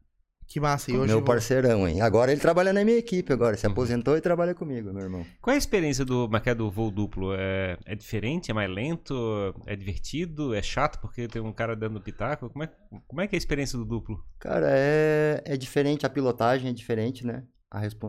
Que 0.47 0.61
massa. 0.61 0.89
E 0.89 0.97
hoje 0.97 1.07
meu 1.07 1.21
parceirão, 1.21 1.85
hein? 1.85 1.99
Agora 1.99 2.31
ele 2.31 2.39
trabalha 2.39 2.71
na 2.71 2.83
minha 2.85 2.97
equipe 2.97 3.33
agora. 3.33 3.51
Uhum. 3.55 3.59
Se 3.59 3.67
aposentou 3.67 4.15
e 4.15 4.21
trabalha 4.21 4.55
comigo, 4.55 4.93
meu 4.93 5.03
irmão. 5.03 5.25
Qual 5.41 5.51
é 5.51 5.55
a 5.55 5.57
experiência 5.57 6.05
do, 6.05 6.25
como 6.25 6.37
é 6.37 6.41
é, 6.45 6.55
do 6.55 6.71
voo 6.71 6.89
duplo? 6.89 7.33
É, 7.37 7.77
é 7.85 7.93
diferente? 7.93 8.49
É 8.49 8.53
mais 8.53 8.71
lento? 8.71 9.53
É 9.65 9.75
divertido? 9.75 10.55
É 10.55 10.61
chato 10.61 11.01
porque 11.01 11.27
tem 11.27 11.41
um 11.41 11.51
cara 11.51 11.75
dando 11.75 11.99
pitaco? 11.99 12.49
Como 12.49 12.63
é, 12.63 12.69
como 13.05 13.21
é 13.21 13.27
que 13.27 13.35
é 13.35 13.37
a 13.37 13.37
experiência 13.37 13.77
do 13.77 13.83
duplo? 13.83 14.23
Cara, 14.39 14.67
é, 14.69 15.43
é 15.43 15.57
diferente, 15.57 16.05
a 16.05 16.09
pilotagem 16.09 16.69
é 16.69 16.73
diferente, 16.73 17.27
né? 17.27 17.43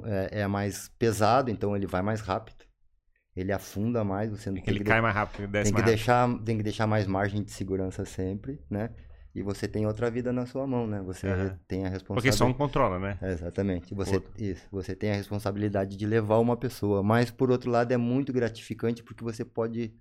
É, 0.04 0.40
é 0.42 0.46
mais 0.46 0.88
pesado, 0.98 1.50
então 1.50 1.76
ele 1.76 1.86
vai 1.86 2.02
mais 2.02 2.20
rápido. 2.20 2.64
Ele 3.36 3.52
afunda 3.52 4.02
mais, 4.04 4.30
você 4.30 4.50
não 4.50 4.58
É 4.58 4.60
que 4.62 4.70
ele 4.70 4.80
cai 4.84 5.00
mais 5.00 5.14
rápido, 5.14 5.46
desce 5.48 5.70
tem 5.70 5.74
que 5.74 5.80
rápido. 5.80 5.96
deixar 5.96 6.38
tem 6.44 6.56
que 6.56 6.62
deixar 6.62 6.86
mais 6.86 7.06
margem 7.06 7.42
de 7.42 7.52
segurança 7.52 8.04
sempre, 8.04 8.60
né? 8.70 8.90
E 9.34 9.42
você 9.42 9.68
tem 9.68 9.86
outra 9.86 10.10
vida 10.10 10.32
na 10.32 10.46
sua 10.46 10.66
mão, 10.66 10.86
né? 10.86 11.00
Você 11.02 11.28
Aham. 11.28 11.58
tem 11.68 11.84
a 11.84 11.88
Porque 11.88 11.92
responsabilidade. 11.92 12.38
só 12.38 12.46
um 12.46 12.54
controla, 12.54 12.98
né? 12.98 13.18
É, 13.20 13.32
exatamente. 13.32 13.94
Você, 13.94 14.16
Outro. 14.16 14.32
isso, 14.38 14.66
você 14.70 14.96
tem 14.96 15.12
a 15.12 15.14
responsabilidade 15.14 15.96
de 15.96 16.06
levar 16.06 16.38
uma 16.38 16.56
pessoa, 16.56 17.02
mas 17.02 17.30
por 17.30 17.50
outro 17.50 17.70
lado 17.70 17.92
é 17.92 17.96
muito 17.96 18.32
gratificante 18.32 19.02
porque 19.02 19.22
você 19.22 19.44
pode 19.44 19.92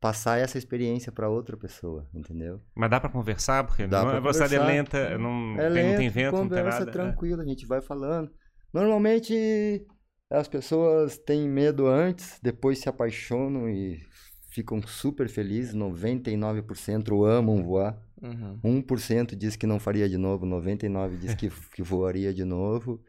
passar 0.00 0.38
essa 0.38 0.58
experiência 0.58 1.12
para 1.12 1.28
outra 1.28 1.56
pessoa, 1.56 2.06
entendeu? 2.12 2.60
Mas 2.74 2.90
dá 2.90 2.98
pra 3.00 3.08
conversar, 3.08 3.64
porque 3.64 3.86
Dá 3.86 4.02
não, 4.02 4.08
a 4.08 4.20
velocidade 4.20 4.54
é 4.54 4.58
conversar. 4.58 4.74
lenta, 4.74 5.18
não, 5.18 5.58
É 5.60 5.70
tem, 5.70 5.86
não 5.88 5.94
tem 5.94 6.08
vento, 6.10 6.32
não 6.32 6.48
tem 6.48 6.48
conversa 6.48 6.78
nada. 6.80 6.90
é. 6.90 6.92
tranquila, 6.92 7.42
a 7.42 7.46
gente 7.46 7.66
vai 7.66 7.80
falando. 7.80 8.30
Normalmente 8.72 9.86
as 10.30 10.48
pessoas 10.48 11.18
têm 11.18 11.48
medo 11.48 11.86
antes, 11.86 12.38
depois 12.42 12.78
se 12.78 12.88
apaixonam 12.88 13.68
e 13.68 14.00
ficam 14.48 14.80
super 14.82 15.28
felizes. 15.28 15.74
99% 15.74 17.24
amam 17.26 17.62
voar. 17.62 18.00
Uhum. 18.22 18.82
1% 18.82 19.34
diz 19.34 19.56
que 19.56 19.66
não 19.66 19.80
faria 19.80 20.08
de 20.08 20.16
novo, 20.16 20.46
99% 20.46 21.18
diz 21.18 21.34
que, 21.34 21.50
que 21.74 21.82
voaria 21.82 22.32
de 22.32 22.44
novo. 22.44 23.02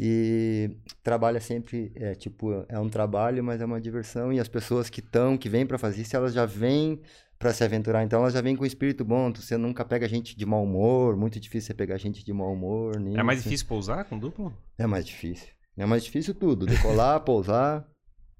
E 0.00 0.70
trabalha 1.02 1.40
sempre, 1.40 1.92
é 1.96 2.14
tipo, 2.14 2.64
é 2.68 2.78
um 2.78 2.88
trabalho, 2.88 3.42
mas 3.42 3.60
é 3.60 3.64
uma 3.64 3.80
diversão. 3.80 4.32
E 4.32 4.38
as 4.38 4.48
pessoas 4.48 4.88
que 4.88 5.00
estão, 5.00 5.36
que 5.36 5.48
vêm 5.48 5.66
para 5.66 5.78
fazer 5.78 6.02
isso, 6.02 6.16
elas 6.16 6.32
já 6.32 6.46
vêm 6.46 7.00
para 7.38 7.52
se 7.52 7.64
aventurar. 7.64 8.02
Então 8.04 8.20
elas 8.20 8.34
já 8.34 8.40
vêm 8.40 8.56
com 8.56 8.64
espírito 8.64 9.04
bom. 9.04 9.32
Você 9.32 9.56
nunca 9.56 9.84
pega 9.84 10.08
gente 10.08 10.36
de 10.36 10.44
mau 10.46 10.62
humor, 10.62 11.16
muito 11.16 11.38
difícil 11.38 11.68
você 11.68 11.74
pegar 11.74 11.96
gente 11.96 12.24
de 12.24 12.32
mau 12.32 12.52
humor. 12.52 12.96
É 12.96 13.22
mais 13.22 13.38
nisso. 13.38 13.48
difícil 13.48 13.66
pousar 13.66 14.04
com 14.04 14.18
duplo? 14.18 14.56
É 14.76 14.86
mais 14.86 15.06
difícil. 15.06 15.48
É 15.76 15.86
mais 15.86 16.04
difícil 16.04 16.34
tudo. 16.34 16.66
Decolar, 16.66 17.20
pousar, 17.24 17.88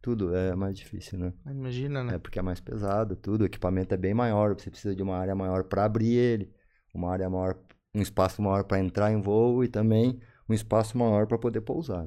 tudo 0.02 0.34
é 0.34 0.54
mais 0.54 0.76
difícil, 0.76 1.18
né? 1.18 1.32
Imagina, 1.46 2.02
né? 2.02 2.16
É 2.16 2.18
porque 2.18 2.38
é 2.38 2.42
mais 2.42 2.60
pesado, 2.60 3.14
tudo. 3.14 3.42
O 3.42 3.46
equipamento 3.46 3.94
é 3.94 3.96
bem 3.96 4.14
maior. 4.14 4.54
Você 4.54 4.70
precisa 4.70 4.94
de 4.94 5.02
uma 5.02 5.16
área 5.16 5.34
maior 5.34 5.64
para 5.64 5.84
abrir 5.84 6.14
ele, 6.14 6.52
uma 6.92 7.12
área 7.12 7.30
maior, 7.30 7.56
um 7.94 8.02
espaço 8.02 8.42
maior 8.42 8.64
para 8.64 8.80
entrar 8.80 9.12
em 9.12 9.20
voo 9.20 9.62
e 9.62 9.68
também 9.68 10.20
um 10.48 10.54
espaço 10.54 10.96
maior 10.96 11.26
para 11.26 11.38
poder 11.38 11.60
pousar. 11.60 12.06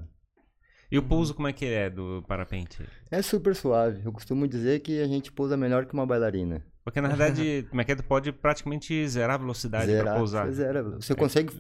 E 0.92 0.98
Uhum. 0.98 1.06
o 1.06 1.08
pouso, 1.08 1.34
como 1.34 1.48
é 1.48 1.54
que 1.54 1.66
é 1.66 1.90
do 1.90 2.24
parapente? 2.28 2.86
É 3.10 3.22
super 3.22 3.56
suave. 3.56 4.02
Eu 4.04 4.12
costumo 4.12 4.48
dizer 4.48 4.82
que 4.82 5.02
a 5.02 5.08
gente 5.08 5.32
pousa 5.32 5.56
melhor 5.56 5.86
que 5.86 5.94
uma 5.94 6.06
bailarina. 6.06 6.66
Porque 6.84 7.00
na 7.00 7.08
verdade, 7.08 7.66
como 7.70 7.80
é 7.82 7.86
que 7.86 7.92
é? 7.94 7.96
Tu 7.96 8.04
pode 8.04 8.32
praticamente 8.32 9.08
zerar 9.08 9.36
a 9.36 9.38
velocidade 9.38 9.86
pra 9.92 9.96
Zerar, 9.98 10.18
pousar. 10.18 10.46
você 10.48 10.52
zera. 10.54 10.84
Você 10.84 11.16
consegue. 11.16 11.54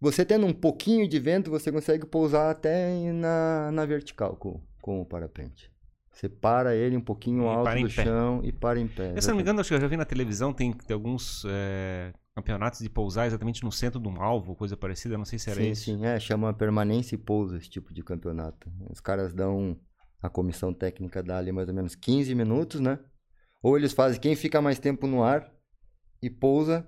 Você 0.00 0.24
tendo 0.24 0.46
um 0.46 0.52
pouquinho 0.52 1.08
de 1.08 1.18
vento, 1.18 1.50
você 1.50 1.72
consegue 1.72 2.06
pousar 2.06 2.50
até 2.50 3.12
na, 3.12 3.70
na 3.72 3.84
vertical 3.86 4.36
com, 4.36 4.62
com 4.80 5.00
o 5.00 5.06
parapente. 5.06 5.70
Você 6.12 6.28
para 6.28 6.74
ele 6.74 6.96
um 6.96 7.00
pouquinho 7.00 7.44
E 7.44 7.46
alto 7.48 7.64
para 7.64 7.80
do 7.80 7.90
chão 7.90 8.40
e 8.42 8.52
para 8.52 8.80
em 8.80 8.88
pé. 8.88 9.12
Eu, 9.14 9.20
se 9.20 9.28
não 9.28 9.36
me 9.36 9.42
engano, 9.42 9.60
acho 9.60 9.68
que 9.68 9.74
eu 9.74 9.80
já 9.80 9.86
vi 9.86 9.96
na 9.98 10.04
televisão, 10.06 10.52
tem, 10.52 10.72
tem 10.72 10.94
alguns 10.94 11.44
é, 11.46 12.12
campeonatos 12.36 12.80
de 12.80 12.90
pousar 12.90 13.26
exatamente 13.26 13.64
no 13.64 13.72
centro 13.72 13.98
de 13.98 14.06
um 14.06 14.20
alvo, 14.20 14.54
coisa 14.54 14.76
parecida, 14.76 15.16
não 15.16 15.24
sei 15.24 15.38
se 15.38 15.50
era 15.50 15.60
sim, 15.60 15.70
isso. 15.70 15.84
sim, 15.84 16.04
é, 16.04 16.20
chama 16.20 16.52
permanência 16.52 17.14
e 17.14 17.18
pouso 17.18 17.56
esse 17.56 17.70
tipo 17.70 17.94
de 17.94 18.02
campeonato. 18.02 18.70
Os 18.90 19.00
caras 19.00 19.32
dão, 19.32 19.80
a 20.22 20.28
comissão 20.28 20.72
técnica 20.72 21.22
dá 21.22 21.38
ali 21.38 21.50
mais 21.50 21.66
ou 21.66 21.74
menos 21.74 21.94
15 21.94 22.34
minutos, 22.34 22.78
né? 22.78 22.98
Ou 23.62 23.78
eles 23.78 23.94
fazem 23.94 24.20
quem 24.20 24.36
fica 24.36 24.60
mais 24.60 24.78
tempo 24.78 25.06
no 25.06 25.24
ar 25.24 25.50
e 26.22 26.28
pousa, 26.28 26.86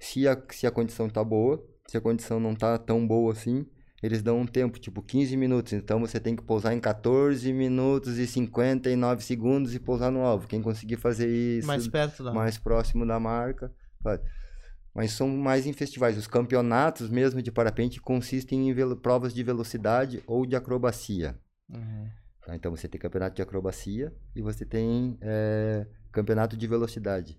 se 0.00 0.26
a, 0.26 0.36
se 0.50 0.66
a 0.66 0.70
condição 0.72 1.08
tá 1.08 1.22
boa, 1.22 1.64
se 1.86 1.96
a 1.96 2.00
condição 2.00 2.40
não 2.40 2.56
tá 2.56 2.76
tão 2.76 3.06
boa 3.06 3.32
assim, 3.32 3.64
eles 4.02 4.20
dão 4.20 4.40
um 4.40 4.46
tempo, 4.46 4.80
tipo 4.80 5.00
15 5.00 5.36
minutos. 5.36 5.72
Então 5.74 6.00
você 6.00 6.18
tem 6.18 6.34
que 6.34 6.42
pousar 6.42 6.74
em 6.74 6.80
14 6.80 7.52
minutos 7.52 8.18
e 8.18 8.26
59 8.26 9.22
segundos 9.22 9.76
e 9.76 9.78
pousar 9.78 10.10
no 10.10 10.22
alvo. 10.22 10.48
Quem 10.48 10.60
conseguir 10.60 10.96
fazer 10.96 11.28
isso 11.28 11.68
Mais 11.68 11.86
perto 11.86 12.24
da. 12.24 12.32
mais 12.32 12.58
próximo 12.58 13.06
da 13.06 13.20
marca. 13.20 13.72
faz. 14.02 14.20
Mas 14.94 15.12
são 15.12 15.28
mais 15.28 15.66
em 15.66 15.72
festivais. 15.72 16.18
Os 16.18 16.26
campeonatos 16.26 17.08
mesmo 17.08 17.40
de 17.40 17.50
parapente 17.50 18.00
consistem 18.00 18.68
em 18.68 18.96
provas 18.96 19.32
de 19.32 19.42
velocidade 19.42 20.22
ou 20.26 20.44
de 20.44 20.54
acrobacia. 20.54 21.34
Uhum. 21.70 22.06
tá? 22.44 22.54
Então 22.54 22.70
você 22.70 22.86
tem 22.86 23.00
campeonato 23.00 23.34
de 23.36 23.42
acrobacia 23.42 24.12
e 24.36 24.42
você 24.42 24.66
tem 24.66 25.16
eh, 25.22 25.86
campeonato 26.10 26.56
de 26.56 26.66
velocidade. 26.66 27.38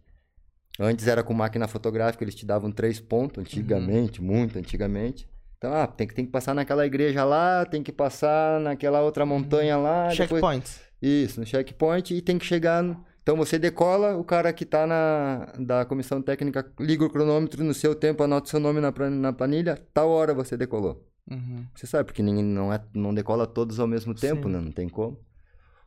Antes 0.79 1.07
era 1.07 1.23
com 1.23 1.33
máquina 1.33 1.67
fotográfica, 1.67 2.23
eles 2.23 2.33
te 2.33 2.45
davam 2.47 2.71
três 2.71 2.99
pontos, 2.99 3.39
antigamente, 3.39 4.21
muito 4.21 4.57
antigamente. 4.57 5.29
Então, 5.57 5.71
ah, 5.71 5.85
tem 5.85 6.07
que, 6.07 6.15
tem 6.15 6.25
que 6.25 6.31
passar 6.31 6.55
naquela 6.55 6.85
igreja 6.85 7.23
lá, 7.23 7.63
tem 7.65 7.83
que 7.83 7.91
passar 7.91 8.59
naquela 8.59 9.01
outra 9.01 9.25
montanha 9.25 9.77
lá. 9.77 10.07
depois- 10.07 10.29
Checkpoints. 10.29 10.81
isso, 11.01 11.39
no 11.39 11.45
checkpoint 11.45 12.13
e 12.15 12.21
tem 12.21 12.39
que 12.39 12.45
chegar. 12.45 12.83
Então 13.23 13.37
você 13.37 13.57
decola, 13.57 14.17
o 14.17 14.23
cara 14.23 14.51
que 14.51 14.65
tá 14.65 14.85
na 14.85 15.53
da 15.57 15.85
comissão 15.85 16.21
técnica 16.21 16.69
liga 16.77 17.05
o 17.05 17.09
cronômetro 17.09 17.63
no 17.63 17.73
seu 17.73 17.95
tempo, 17.95 18.21
anota 18.21 18.49
seu 18.49 18.59
nome 18.59 18.81
na, 18.81 18.91
na 19.09 19.31
planilha, 19.31 19.81
tal 19.93 20.09
hora 20.09 20.33
você 20.33 20.57
decolou. 20.57 21.07
Uhum. 21.31 21.65
Você 21.73 21.87
sabe, 21.87 22.03
porque 22.03 22.21
ninguém 22.21 22.43
não, 22.43 22.71
é, 22.71 22.83
não 22.93 23.13
decola 23.13 23.47
todos 23.47 23.79
ao 23.79 23.87
mesmo 23.87 24.13
tempo, 24.13 24.49
né? 24.49 24.59
Não 24.59 24.71
tem 24.73 24.89
como. 24.89 25.17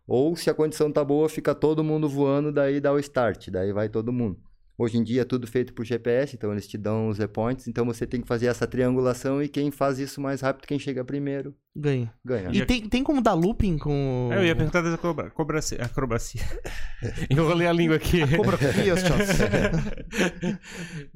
Ou 0.07 0.35
se 0.35 0.49
a 0.49 0.55
condição 0.55 0.91
tá 0.91 1.05
boa, 1.05 1.29
fica 1.29 1.55
todo 1.55 1.85
mundo 1.85 2.09
voando, 2.09 2.51
daí 2.51 2.81
dá 2.81 2.91
o 2.91 2.99
start, 2.99 3.51
daí 3.51 3.71
vai 3.71 3.91
todo 3.91 4.13
mundo. 4.13 4.41
Hoje 4.79 4.99
em 4.99 5.03
dia 5.03 5.23
é 5.23 5.25
tudo 5.25 5.47
feito 5.47 5.73
por 5.73 5.87
GPS, 5.87 6.37
então 6.37 6.53
eles 6.53 6.67
te 6.69 6.77
dão 6.77 7.09
os 7.09 7.19
points, 7.33 7.67
então 7.67 7.87
você 7.87 8.07
tem 8.07 8.21
que 8.21 8.29
fazer 8.29 8.45
essa 8.47 8.67
triangulação 8.67 9.43
e 9.43 9.49
quem 9.49 9.71
faz 9.71 9.99
isso 9.99 10.21
mais 10.21 10.43
rápido, 10.43 10.67
quem 10.67 10.79
chega 10.79 11.03
primeiro, 11.03 11.55
Ganha. 11.75 12.13
ganha. 12.23 12.51
E 12.53 12.67
tem, 12.67 12.87
tem 12.87 13.03
como 13.03 13.23
dar 13.23 13.33
looping 13.33 13.79
com. 13.79 14.29
É, 14.33 14.37
Eu 14.39 14.45
ia 14.45 14.55
perguntar 14.55 14.83
da 14.83 14.93
acroba- 14.93 15.29
acrobacia. 15.29 15.79
acrobacia. 15.83 16.43
Enrolei 17.31 17.67
a 17.67 17.73
língua 17.73 17.97
aqui. 17.97 18.21
Cobra 18.37 18.59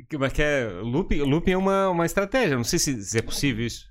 Que- 0.08 0.16
Mas 0.18 0.32
que 0.32 0.42
é, 0.42 0.66
looping, 0.82 1.20
looping 1.22 1.50
é 1.52 1.56
uma, 1.56 1.90
uma 1.90 2.06
estratégia, 2.06 2.56
não 2.56 2.64
sei 2.64 2.78
se, 2.78 3.02
se 3.02 3.18
é 3.18 3.22
possível 3.22 3.66
isso. 3.66 3.84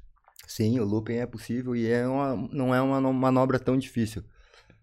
Sim, 0.48 0.80
o 0.80 0.84
looping 0.84 1.18
é 1.18 1.26
possível 1.28 1.76
e 1.76 1.88
é 1.88 2.08
uma, 2.08 2.36
não 2.52 2.74
é 2.74 2.82
uma 2.82 3.00
no- 3.00 3.14
manobra 3.14 3.60
tão 3.60 3.78
difícil. 3.78 4.24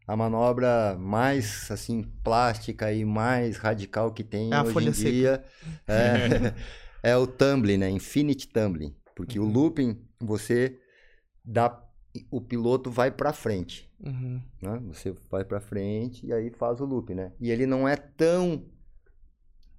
A 0.07 0.17
manobra 0.17 0.97
mais 0.99 1.71
assim 1.71 2.03
plástica 2.23 2.93
e 2.93 3.05
mais 3.05 3.57
radical 3.59 4.13
que 4.13 4.23
tem 4.23 4.55
É 4.55 4.61
hoje 4.63 4.85
em 4.85 4.93
seca. 4.93 5.11
dia 5.13 5.45
é, 7.03 7.11
é 7.11 7.17
o 7.17 7.27
tumbling, 7.27 7.77
né? 7.79 7.91
Infinite 7.91 8.49
tumbling, 8.49 8.95
porque 9.15 9.39
Uhum. 9.39 9.49
o 9.49 9.53
looping 9.53 9.99
você 10.21 10.79
dá 11.45 11.83
o 12.31 12.41
piloto 12.41 12.91
vai 12.91 13.11
para 13.11 13.33
frente, 13.33 13.91
Uhum. 14.01 14.41
né? 14.63 14.79
Você 14.87 15.13
vai 15.31 15.45
para 15.45 15.61
frente 15.61 16.27
e 16.27 16.33
aí 16.33 16.51
faz 16.51 16.81
o 16.81 16.85
looping, 16.85 17.15
né? 17.15 17.33
E 17.41 17.51
ele 17.51 17.67
não 17.67 17.87
é 17.89 17.97
tão 17.97 18.65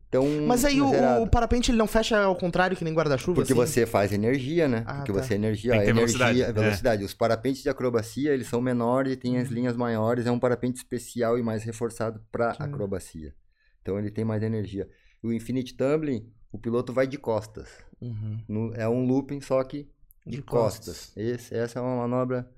tão 0.10 0.26
Mas 0.48 0.64
aí 0.66 0.80
o, 0.82 1.22
o 1.24 1.28
parapente 1.30 1.72
ele 1.72 1.78
não 1.78 1.88
fecha 1.88 2.18
ao 2.20 2.36
contrário 2.36 2.76
que 2.78 2.84
nem 2.84 2.94
guarda-chuva? 2.94 3.36
Porque 3.42 3.54
assim? 3.54 3.62
você 3.62 3.86
faz 3.86 4.12
energia, 4.14 4.68
né? 4.68 4.84
Ah, 4.88 4.96
Porque 4.98 5.12
tá. 5.12 5.22
você 5.24 5.34
energia, 5.36 5.72
Tem 5.72 5.80
a 5.80 5.84
que 5.84 5.86
ter 5.88 5.98
energia, 5.98 6.18
velocidade, 6.18 6.44
a 6.44 6.48
é. 6.48 6.52
velocidade. 6.64 7.04
Os 7.04 7.14
parapentes 7.14 7.62
de 7.64 7.70
acrobacia, 7.70 8.34
eles 8.34 8.48
são 8.48 8.62
menores 8.62 9.14
e 9.14 9.18
têm 9.18 9.36
Uhum. 9.36 9.42
as 9.42 9.50
linhas 9.50 9.76
maiores, 9.78 10.26
é 10.26 10.32
um 10.32 10.40
parapente 10.40 10.78
especial 10.78 11.38
e 11.38 11.44
mais 11.44 11.64
reforçado 11.64 12.22
para 12.32 12.52
acrobacia. 12.52 13.34
Então 13.82 13.98
ele 14.00 14.12
tem 14.12 14.24
mais 14.26 14.42
energia. 14.44 14.88
O 15.24 15.32
Infinite 15.34 15.76
Tumbling, 15.76 16.30
o 16.52 16.58
piloto 16.60 16.94
vai 16.94 17.08
de 17.08 17.18
costas. 17.18 17.68
Uhum. 18.02 18.40
No- 18.48 18.74
é 18.76 18.88
um 18.88 19.06
looping 19.06 19.42
só 19.42 19.64
que 19.64 19.90
de, 20.26 20.38
De 20.38 20.42
costas. 20.44 21.12
Esse- 21.16 21.56
essa 21.56 21.80
é 21.80 21.82
uma 21.82 21.96
manobra 21.98 22.50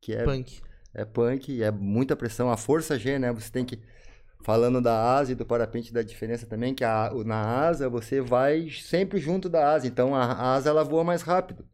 que 0.00 0.12
é 0.14 0.24
Punk. 0.24 0.60
é 0.94 1.04
punk, 1.04 1.62
é 1.62 1.70
muita 1.70 2.16
pressão. 2.16 2.50
A 2.50 2.56
força 2.56 2.98
G, 2.98 3.18
né? 3.18 3.32
Você 3.32 3.50
tem 3.50 3.64
que. 3.64 3.78
Falando 4.42 4.80
da 4.80 5.16
asa 5.16 5.32
e 5.32 5.34
do 5.34 5.44
parapente, 5.44 5.92
da 5.92 6.02
diferença 6.02 6.46
também, 6.46 6.74
que 6.74 6.84
a, 6.84 7.10
na 7.24 7.66
asa 7.66 7.88
você 7.88 8.20
vai 8.20 8.70
sempre 8.70 9.18
junto 9.18 9.48
da 9.48 9.72
asa. 9.72 9.86
Então 9.86 10.14
a, 10.14 10.24
a 10.24 10.54
asa 10.54 10.70
ela 10.70 10.84
voa 10.84 11.04
mais 11.04 11.22
rápido. 11.22 11.64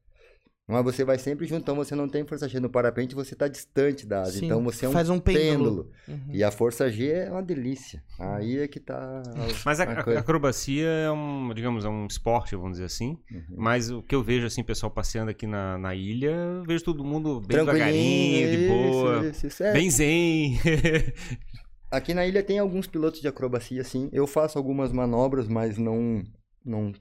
Mas 0.66 0.82
você 0.82 1.04
vai 1.04 1.18
sempre 1.18 1.46
junto, 1.46 1.60
então 1.60 1.76
você 1.76 1.94
não 1.94 2.08
tem 2.08 2.24
força 2.24 2.48
G. 2.48 2.58
No 2.58 2.70
parapente 2.70 3.14
você 3.14 3.34
está 3.34 3.46
distante 3.46 4.06
da 4.06 4.22
asa. 4.22 4.38
Sim, 4.38 4.46
Então 4.46 4.64
você 4.64 4.86
é 4.86 4.88
um, 4.88 4.92
faz 4.92 5.10
um 5.10 5.18
pêndulo. 5.18 5.90
Uhum. 6.08 6.18
E 6.30 6.42
a 6.42 6.50
força 6.50 6.90
G 6.90 7.10
é 7.10 7.30
uma 7.30 7.42
delícia. 7.42 8.02
Aí 8.18 8.58
é 8.58 8.66
que 8.66 8.80
tá. 8.80 9.22
Mas 9.62 9.78
a, 9.78 9.84
a 9.84 10.18
acrobacia 10.18 10.88
é 10.88 11.10
um, 11.10 11.52
digamos, 11.54 11.84
é 11.84 11.88
um 11.88 12.06
esporte, 12.06 12.56
vamos 12.56 12.72
dizer 12.72 12.86
assim. 12.86 13.18
Uhum. 13.30 13.42
Mas 13.50 13.90
o 13.90 14.02
que 14.02 14.14
eu 14.14 14.22
vejo, 14.22 14.46
assim, 14.46 14.64
pessoal 14.64 14.90
passeando 14.90 15.30
aqui 15.30 15.46
na, 15.46 15.76
na 15.76 15.94
ilha, 15.94 16.30
eu 16.30 16.64
vejo 16.64 16.82
todo 16.82 17.04
mundo 17.04 17.42
bem 17.42 17.58
devagarinho, 17.58 18.48
de 18.48 18.64
isso, 18.64 18.68
boa, 18.68 19.26
isso, 19.26 19.46
isso. 19.46 19.62
É, 19.62 19.72
bem 19.74 19.90
zen. 19.90 20.58
Aqui 21.95 22.12
na 22.12 22.26
ilha 22.26 22.42
tem 22.42 22.59
alguns 22.59 22.88
pilotos 22.88 23.20
de 23.20 23.28
acrobacia, 23.28 23.84
sim. 23.84 24.09
Eu 24.12 24.26
faço 24.26 24.59
algumas 24.59 24.90
manobras, 24.90 25.47
mas 25.47 25.78
não, 25.78 26.24
não 26.64 26.92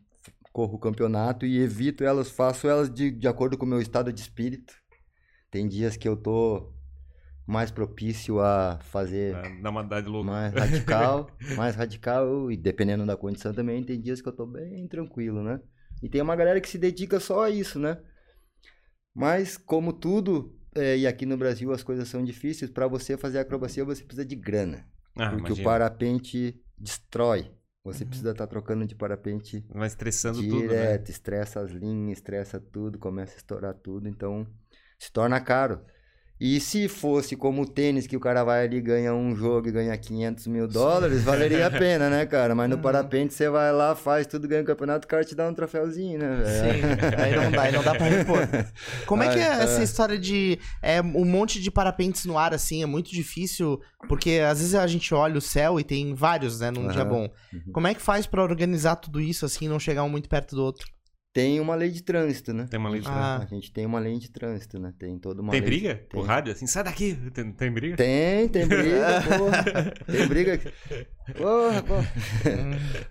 corro 0.52 0.76
o 0.76 0.80
campeonato 0.80 1.48
e 1.48 1.58
evito 1.58 2.04
elas, 2.04 2.30
faço 2.30 2.68
elas 2.68 2.94
de, 2.94 3.10
de 3.10 3.28
acordo 3.28 3.58
com 3.58 3.66
o 3.66 3.70
meu 3.70 3.82
estado 3.82 4.14
de 4.14 4.22
espírito. 4.22 4.76
Tem 5.50 5.68
dias 5.68 5.98
que 5.98 6.08
eu 6.08 6.16
tô 6.16 6.72
mais 7.48 7.72
propício 7.72 8.39
a 8.39 8.78
fazer 8.84 9.36
uma 9.64 9.84
dá 9.84 10.00
de 10.00 10.08
louco. 10.08 10.28
mais 10.28 10.54
radical, 10.54 11.28
mais 11.58 11.76
radical 11.76 12.52
e 12.52 12.56
dependendo 12.56 13.04
da 13.04 13.18
condição 13.18 13.52
também, 13.52 13.84
tem 13.84 14.00
dias 14.00 14.22
que 14.22 14.30
eu 14.30 14.36
tô 14.36 14.46
bem 14.46 14.88
tranquilo, 14.88 15.41
né? 15.41 15.60
E 16.04 16.08
tem 16.08 16.22
uma 16.22 16.36
galera 16.36 16.62
que 16.62 16.70
se 16.70 16.78
dedica 16.78 17.20
só 17.20 17.46
a 17.46 17.50
isso, 17.50 17.80
né? 17.80 17.98
Mas 19.14 19.58
como 19.58 19.91
tudo, 19.91 20.56
é, 20.76 20.98
e 20.98 21.08
aqui 21.08 21.26
no 21.26 21.38
Brasil 21.38 21.72
as 21.72 21.84
coisas 21.84 22.08
são 22.08 22.24
difíceis, 22.24 22.72
para 22.72 22.88
você 22.88 23.18
fazer 23.18 23.40
acrobacia 23.40 23.86
você 23.86 24.04
precisa 24.04 24.26
de 24.26 24.36
grana. 24.36 24.88
Ah, 25.16 25.30
Porque 25.30 25.52
imagina. 25.52 25.62
o 25.62 25.64
parapente 25.64 26.62
destrói. 26.78 27.52
Você 27.84 28.04
Uhum. 28.04 28.10
precisa 28.10 28.32
estar 28.32 28.48
trocando 28.48 28.86
de 28.86 28.96
parapente 28.96 29.66
Vai 29.70 29.88
estressando 29.88 30.42
tudo, 30.44 30.74
né? 30.74 30.74
direto, 30.74 31.10
estressa 31.10 31.60
as 31.60 31.72
linhas, 31.72 32.18
estressa 32.20 32.60
tudo, 32.60 32.98
começa 32.98 33.34
a 33.34 33.38
estourar 33.38 33.74
tudo, 33.74 34.08
então 34.08 34.48
se 34.98 35.12
torna 35.12 35.40
caro. 35.42 35.86
E 36.42 36.60
se 36.60 36.90
fosse 36.90 37.36
como 37.38 37.62
o 37.62 37.66
tênis, 37.66 38.06
que 38.08 38.18
o 38.18 38.20
cara 38.20 38.44
vai 38.44 38.66
ali, 38.66 38.82
ganha 38.82 39.14
um 39.14 39.34
jogo 39.36 39.70
e 39.70 39.72
ganha 39.72 39.96
500 39.98 40.48
mil 40.48 40.68
dólares, 40.68 41.24
valeria 41.24 41.68
a 41.68 41.72
pena, 41.72 42.10
né, 42.10 42.26
cara? 42.26 42.54
Mas 42.54 42.70
no 42.70 42.76
Uhum. 42.76 42.82
parapente 42.82 43.34
você 43.34 43.48
vai 43.50 43.72
lá, 43.72 43.96
faz 43.96 44.28
tudo, 44.28 44.48
ganha 44.48 44.62
o 44.62 44.66
campeonato, 44.66 45.06
o 45.06 45.08
cara 45.10 45.24
te 45.24 45.36
dá 45.36 45.48
um 45.48 45.54
troféuzinho, 45.54 46.20
né, 46.20 46.28
velho? 46.44 46.46
Sim, 46.46 46.82
aí 47.18 47.34
não 47.36 47.52
dá, 47.52 47.62
aí 47.62 47.72
não 47.72 47.84
dá 47.84 47.96
pra 47.96 48.08
repor. 48.08 48.46
Como 49.06 49.24
é 49.24 49.30
que 49.30 49.40
é 49.40 49.64
essa 49.64 49.82
história 49.84 50.18
de 50.20 50.60
é, 50.82 51.02
um 51.02 51.24
monte 51.26 51.62
de 51.62 51.72
parapentes 51.72 52.26
no 52.26 52.38
ar, 52.38 52.54
assim? 52.54 52.84
É 52.84 52.86
muito 52.86 53.10
difícil, 53.12 53.80
porque 54.10 54.42
às 54.46 54.60
vezes 54.60 54.76
a 54.76 54.86
gente 54.88 55.14
olha 55.14 55.38
o 55.38 55.42
céu 55.42 55.80
e 55.80 55.84
tem 55.84 56.14
vários, 56.14 56.60
né, 56.60 56.72
num 56.72 56.88
dia 56.88 57.02
Aham. 57.02 57.10
bom. 57.10 57.30
Uhum. 57.54 57.72
Como 57.72 57.88
é 57.88 57.94
que 57.94 58.02
faz 58.02 58.26
pra 58.26 58.44
organizar 58.44 58.98
tudo 58.98 59.22
isso, 59.22 59.46
assim, 59.46 59.70
não 59.70 59.80
chegar 59.80 60.04
um 60.04 60.10
muito 60.10 60.28
perto 60.28 60.56
do 60.56 60.64
outro? 60.64 60.93
Tem 61.34 61.60
uma 61.60 61.74
lei 61.74 61.90
de 61.90 62.04
trânsito, 62.04 62.54
né? 62.54 62.68
Tem 62.70 62.80
uma 62.80 62.90
lei 62.92 63.02
de 63.02 63.08
Ah. 63.10 63.40
A 63.42 63.46
gente 63.48 63.72
tem 63.72 63.88
uma 63.88 63.98
lei 64.00 64.20
de 64.20 64.30
trânsito, 64.30 64.78
né? 64.80 64.94
Tem 65.00 65.18
toda 65.18 65.42
uma 65.42 65.50
Tem 65.52 65.62
lei 65.62 65.68
de- 65.70 65.76
briga? 65.78 65.96
Tem. 65.96 66.06
Por 66.10 66.28
rádio? 66.28 66.52
Assim, 66.54 66.68
sai 66.68 66.84
daqui! 66.84 67.18
Tem, 67.34 67.52
tem 67.52 67.72
briga? 67.72 67.96
Tem, 67.98 68.48
tem 68.50 68.68
briga, 68.68 69.24
porra. 69.28 69.94
Tem 70.06 70.28
briga. 70.28 70.60
Porra, 71.36 71.82
porra. 71.82 72.08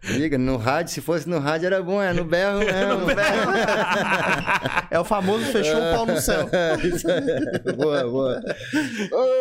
Briga, 0.15 0.37
no 0.39 0.57
rádio, 0.59 0.93
se 0.93 1.01
fosse 1.01 1.27
no 1.29 1.39
rádio 1.39 1.67
era 1.67 1.83
bom, 1.83 2.01
é 2.01 2.13
no 2.13 2.25
berro 2.25 2.59
mesmo. 2.59 3.11
É 4.91 5.01
o 5.01 5.05
famoso 5.05 5.47
fechou 5.47 5.79
o 5.79 5.95
pau 5.95 6.07
no 6.07 6.21
céu. 6.21 6.47
Aí. 6.53 7.73
boa, 7.75 8.03
boa. 8.05 8.41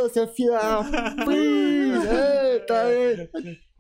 Ô, 0.06 0.10
seu 0.10 0.28
filho, 0.30 0.56
ah, 0.56 0.84
please, 1.26 2.08
eita, 2.08 2.92
ei. 2.92 3.30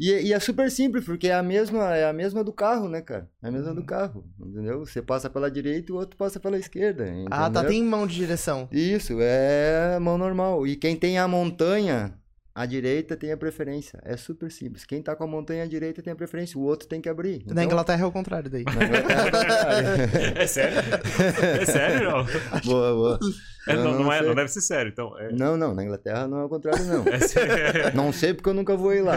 E, 0.01 0.29
e 0.29 0.33
é 0.33 0.39
super 0.39 0.71
simples, 0.71 1.05
porque 1.05 1.27
é 1.27 1.35
a 1.35 1.43
mesma, 1.43 1.95
é 1.95 2.09
a 2.09 2.11
mesma 2.13 2.43
do 2.43 2.51
carro, 2.51 2.89
né, 2.89 3.01
cara? 3.01 3.29
É 3.43 3.49
a 3.49 3.51
mesma 3.51 3.71
do 3.75 3.83
carro, 3.85 4.25
entendeu? 4.39 4.79
Você 4.83 4.99
passa 4.99 5.29
pela 5.29 5.51
direita 5.51 5.91
e 5.91 5.93
o 5.93 5.97
outro 5.97 6.17
passa 6.17 6.39
pela 6.39 6.57
esquerda, 6.57 7.05
Ah, 7.29 7.41
tá, 7.41 7.49
entendeu? 7.49 7.69
tem 7.69 7.83
mão 7.83 8.07
de 8.07 8.15
direção. 8.15 8.67
Isso, 8.71 9.17
é 9.19 9.99
mão 9.99 10.17
normal. 10.17 10.65
E 10.65 10.75
quem 10.75 10.95
tem 10.95 11.19
a 11.19 11.27
montanha 11.27 12.15
a 12.53 12.65
direita 12.65 13.15
tem 13.15 13.31
a 13.31 13.37
preferência. 13.37 13.99
É 14.03 14.17
super 14.17 14.51
simples. 14.51 14.83
Quem 14.85 15.01
tá 15.01 15.15
com 15.15 15.23
a 15.23 15.27
montanha 15.27 15.63
à 15.63 15.67
direita 15.67 16.01
tem 16.01 16.11
a 16.11 16.15
preferência, 16.15 16.59
o 16.59 16.63
outro 16.63 16.87
tem 16.87 16.99
que 16.99 17.07
abrir. 17.07 17.43
Na 17.47 17.63
Inglaterra 17.63 18.03
é 18.03 18.05
o 18.05 18.11
contrário 18.11 18.49
daí. 18.49 18.63
Na 18.65 18.73
Inglaterra 18.73 19.13
é 19.13 19.21
o 19.21 19.23
contrário. 19.25 19.87
É 20.41 20.47
sério? 20.47 20.77
É 21.61 21.65
sério, 21.65 22.11
não? 22.11 22.25
boa, 22.65 22.93
boa. 22.93 23.19
É, 23.67 23.73
Eu 23.75 23.83
não, 23.83 23.99
não, 24.03 24.11
é, 24.11 24.17
sei. 24.19 24.27
não 24.27 24.35
deve 24.35 24.47
ser 24.49 24.61
sério, 24.61 24.89
então. 24.91 25.17
É, 25.19 25.31
Não, 25.31 25.55
não, 25.55 25.73
na 25.73 25.83
Inglaterra 25.83 26.27
não 26.27 26.39
é 26.39 26.43
o 26.45 26.49
contrário, 26.49 26.83
não. 26.85 27.05
é 27.13 27.19
sério. 27.19 27.95
Não 27.95 28.11
sei 28.11 28.33
porque 28.33 28.49
eu 28.49 28.53
nunca 28.53 28.75
voei 28.75 29.01
lá. 29.01 29.15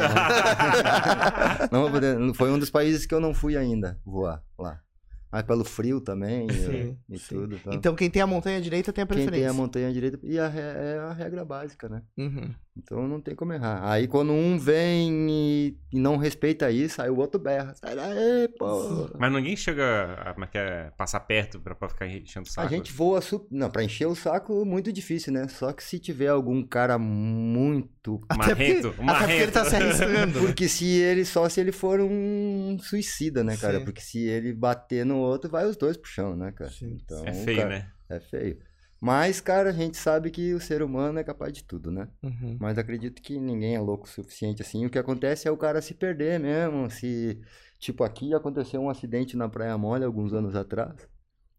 não, 1.73 1.83
vou 1.83 1.91
poder- 1.91 2.17
foi 2.35 2.51
um 2.51 2.59
dos 2.59 2.71
países 2.71 3.07
que 3.07 3.15
eu 3.15 3.21
não 3.21 3.33
fui 3.35 3.57
ainda 3.57 3.99
voar 4.05 4.43
lá. 4.59 4.81
Mas 5.33 5.43
pelo 5.43 5.65
frio 5.65 6.01
também 6.01 6.47
e- 6.47 6.53
Sim, 6.53 6.99
e, 7.11 7.19
sim. 7.19 7.35
tudo. 7.35 7.59
tá? 7.59 7.71
Então 7.75 7.95
quem 7.97 8.09
tem 8.09 8.23
a 8.23 8.27
montanha 8.27 8.61
direita 8.61 8.93
tem 8.93 9.03
a 9.03 9.07
Quem 9.07 9.17
preferência. 9.17 9.41
tem 9.49 9.51
a 9.51 9.53
montanha 9.53 9.93
direita 9.93 10.19
e 10.23 10.39
a 10.39 10.45
é 10.47 10.99
a 10.99 11.13
regra 11.13 11.45
básica, 11.45 11.89
né? 11.89 12.03
Uhum. 12.17 12.55
Então 12.77 13.07
não 13.07 13.21
tem 13.21 13.35
como 13.35 13.53
errar. 13.53 13.89
Aí 13.89 14.09
quando 14.09 14.33
um 14.33 14.59
vem 14.59 15.31
e, 15.31 15.79
e 15.93 15.99
não 15.99 16.17
respeita 16.17 16.71
isso, 16.71 17.01
aí 17.01 17.09
o 17.09 17.17
outro 17.19 17.41
berra. 17.41 17.75
Sai 17.77 17.95
daí, 17.95 18.49
pô. 18.59 19.11
Mas 19.17 19.33
ninguém 19.33 19.57
chega 19.57 20.35
a 20.37 20.43
é 20.43 20.47
que 20.47 20.59
é, 20.59 20.91
passar 20.97 21.21
perto 21.21 21.61
pra, 21.61 21.75
pra 21.75 21.89
ficar 21.89 22.07
enchendo 22.09 22.47
o 22.47 22.51
saco. 22.51 22.67
A 22.67 22.71
gente 22.71 22.93
voa. 22.93 23.21
Su... 23.21 23.47
Não, 23.51 23.71
pra 23.71 23.85
encher 23.85 24.07
o 24.07 24.15
saco, 24.17 24.65
muito 24.65 24.93
difícil, 24.93 25.33
né? 25.33 25.47
Só 25.49 25.73
que 25.73 25.85
se 25.85 25.99
tiver 26.01 26.29
algum 26.29 26.63
cara 26.65 26.99
muito. 26.99 28.21
Até 28.29 28.55
porque, 28.55 28.83
Marrento, 28.83 28.89
até 28.89 29.19
porque 29.19 29.33
ele 29.43 29.53
tá 29.53 29.65
se 29.65 29.73
marrento. 29.73 30.03
arriscando. 30.03 30.41
Porque 30.41 30.69
se 30.69 30.87
ele. 30.87 31.25
Só 31.25 31.49
se 31.49 31.61
ele 31.61 31.73
for 31.73 32.01
um 32.01 32.77
suicida, 32.81 33.43
né, 33.45 33.57
cara? 33.57 33.79
Sim. 33.79 33.85
Porque 33.85 34.01
se 34.01 34.19
ele 34.27 34.53
bater 34.53 35.07
no 35.07 35.19
outro, 35.19 35.49
vai 35.51 35.65
os 35.65 35.77
dois 35.77 35.97
pro 35.97 36.11
chão, 36.11 36.37
né, 36.37 36.53
cara? 36.53 36.71
Sim. 36.71 36.99
Então, 37.03 37.25
É 37.25 37.33
feio, 37.33 37.57
cara, 37.59 37.69
né? 37.71 37.89
É 38.11 38.21
feio. 38.21 38.59
Mas, 39.05 39.39
cara, 39.39 39.69
a 39.69 39.73
gente 39.73 39.99
sabe 39.99 40.31
que 40.31 40.55
o 40.55 40.61
ser 40.61 40.83
humano 40.83 41.19
é 41.19 41.23
capaz 41.23 41.53
de 41.53 41.63
tudo, 41.63 41.91
né? 41.91 42.09
Uhum. 42.23 42.57
Mas 42.59 42.79
acredito 42.79 43.21
que 43.21 43.39
ninguém 43.39 43.75
é 43.75 43.79
louco 43.79 44.07
o 44.07 44.09
suficiente 44.09 44.63
assim. 44.63 44.87
O 44.87 44.89
que 44.89 44.99
acontece 44.99 45.47
é 45.47 45.51
o 45.51 45.59
cara 45.59 45.83
se 45.83 45.93
perder 45.93 46.41
mesmo. 46.41 46.89
Se, 46.91 47.39
tipo, 47.79 48.03
aqui 48.03 48.33
aconteceu 48.33 48.81
um 48.81 48.89
acidente 48.89 49.37
na 49.37 49.47
Praia 49.47 49.77
Mole 49.77 50.05
alguns 50.05 50.33
anos 50.33 50.57
atrás. 50.57 51.07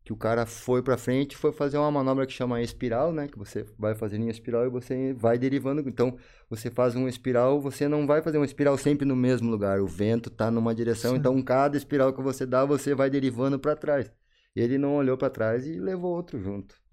Que 0.03 0.11
o 0.11 0.17
cara 0.17 0.47
foi 0.47 0.81
pra 0.81 0.97
frente 0.97 1.33
e 1.33 1.37
foi 1.37 1.51
fazer 1.51 1.77
uma 1.77 1.91
manobra 1.91 2.25
que 2.25 2.33
chama 2.33 2.63
espiral, 2.63 3.13
né? 3.13 3.27
Que 3.27 3.37
você 3.37 3.63
vai 3.77 3.93
fazendo 3.93 4.23
em 4.23 4.29
espiral 4.29 4.65
e 4.65 4.69
você 4.71 5.13
vai 5.13 5.37
derivando. 5.37 5.87
Então, 5.87 6.17
você 6.49 6.71
faz 6.71 6.95
uma 6.95 7.07
espiral, 7.07 7.61
você 7.61 7.87
não 7.87 8.07
vai 8.07 8.23
fazer 8.23 8.39
uma 8.39 8.45
espiral 8.47 8.75
sempre 8.75 9.05
no 9.05 9.15
mesmo 9.15 9.51
lugar. 9.51 9.79
O 9.81 9.85
vento 9.87 10.31
tá 10.31 10.49
numa 10.49 10.73
direção, 10.73 11.11
Sim. 11.11 11.17
então 11.19 11.39
cada 11.43 11.77
espiral 11.77 12.11
que 12.11 12.23
você 12.23 12.43
dá, 12.43 12.65
você 12.65 12.95
vai 12.95 13.07
derivando 13.07 13.59
pra 13.59 13.75
trás. 13.75 14.11
Ele 14.55 14.79
não 14.79 14.95
olhou 14.95 15.15
pra 15.15 15.29
trás 15.29 15.67
e 15.67 15.79
levou 15.79 16.11
outro 16.15 16.39
junto. 16.39 16.83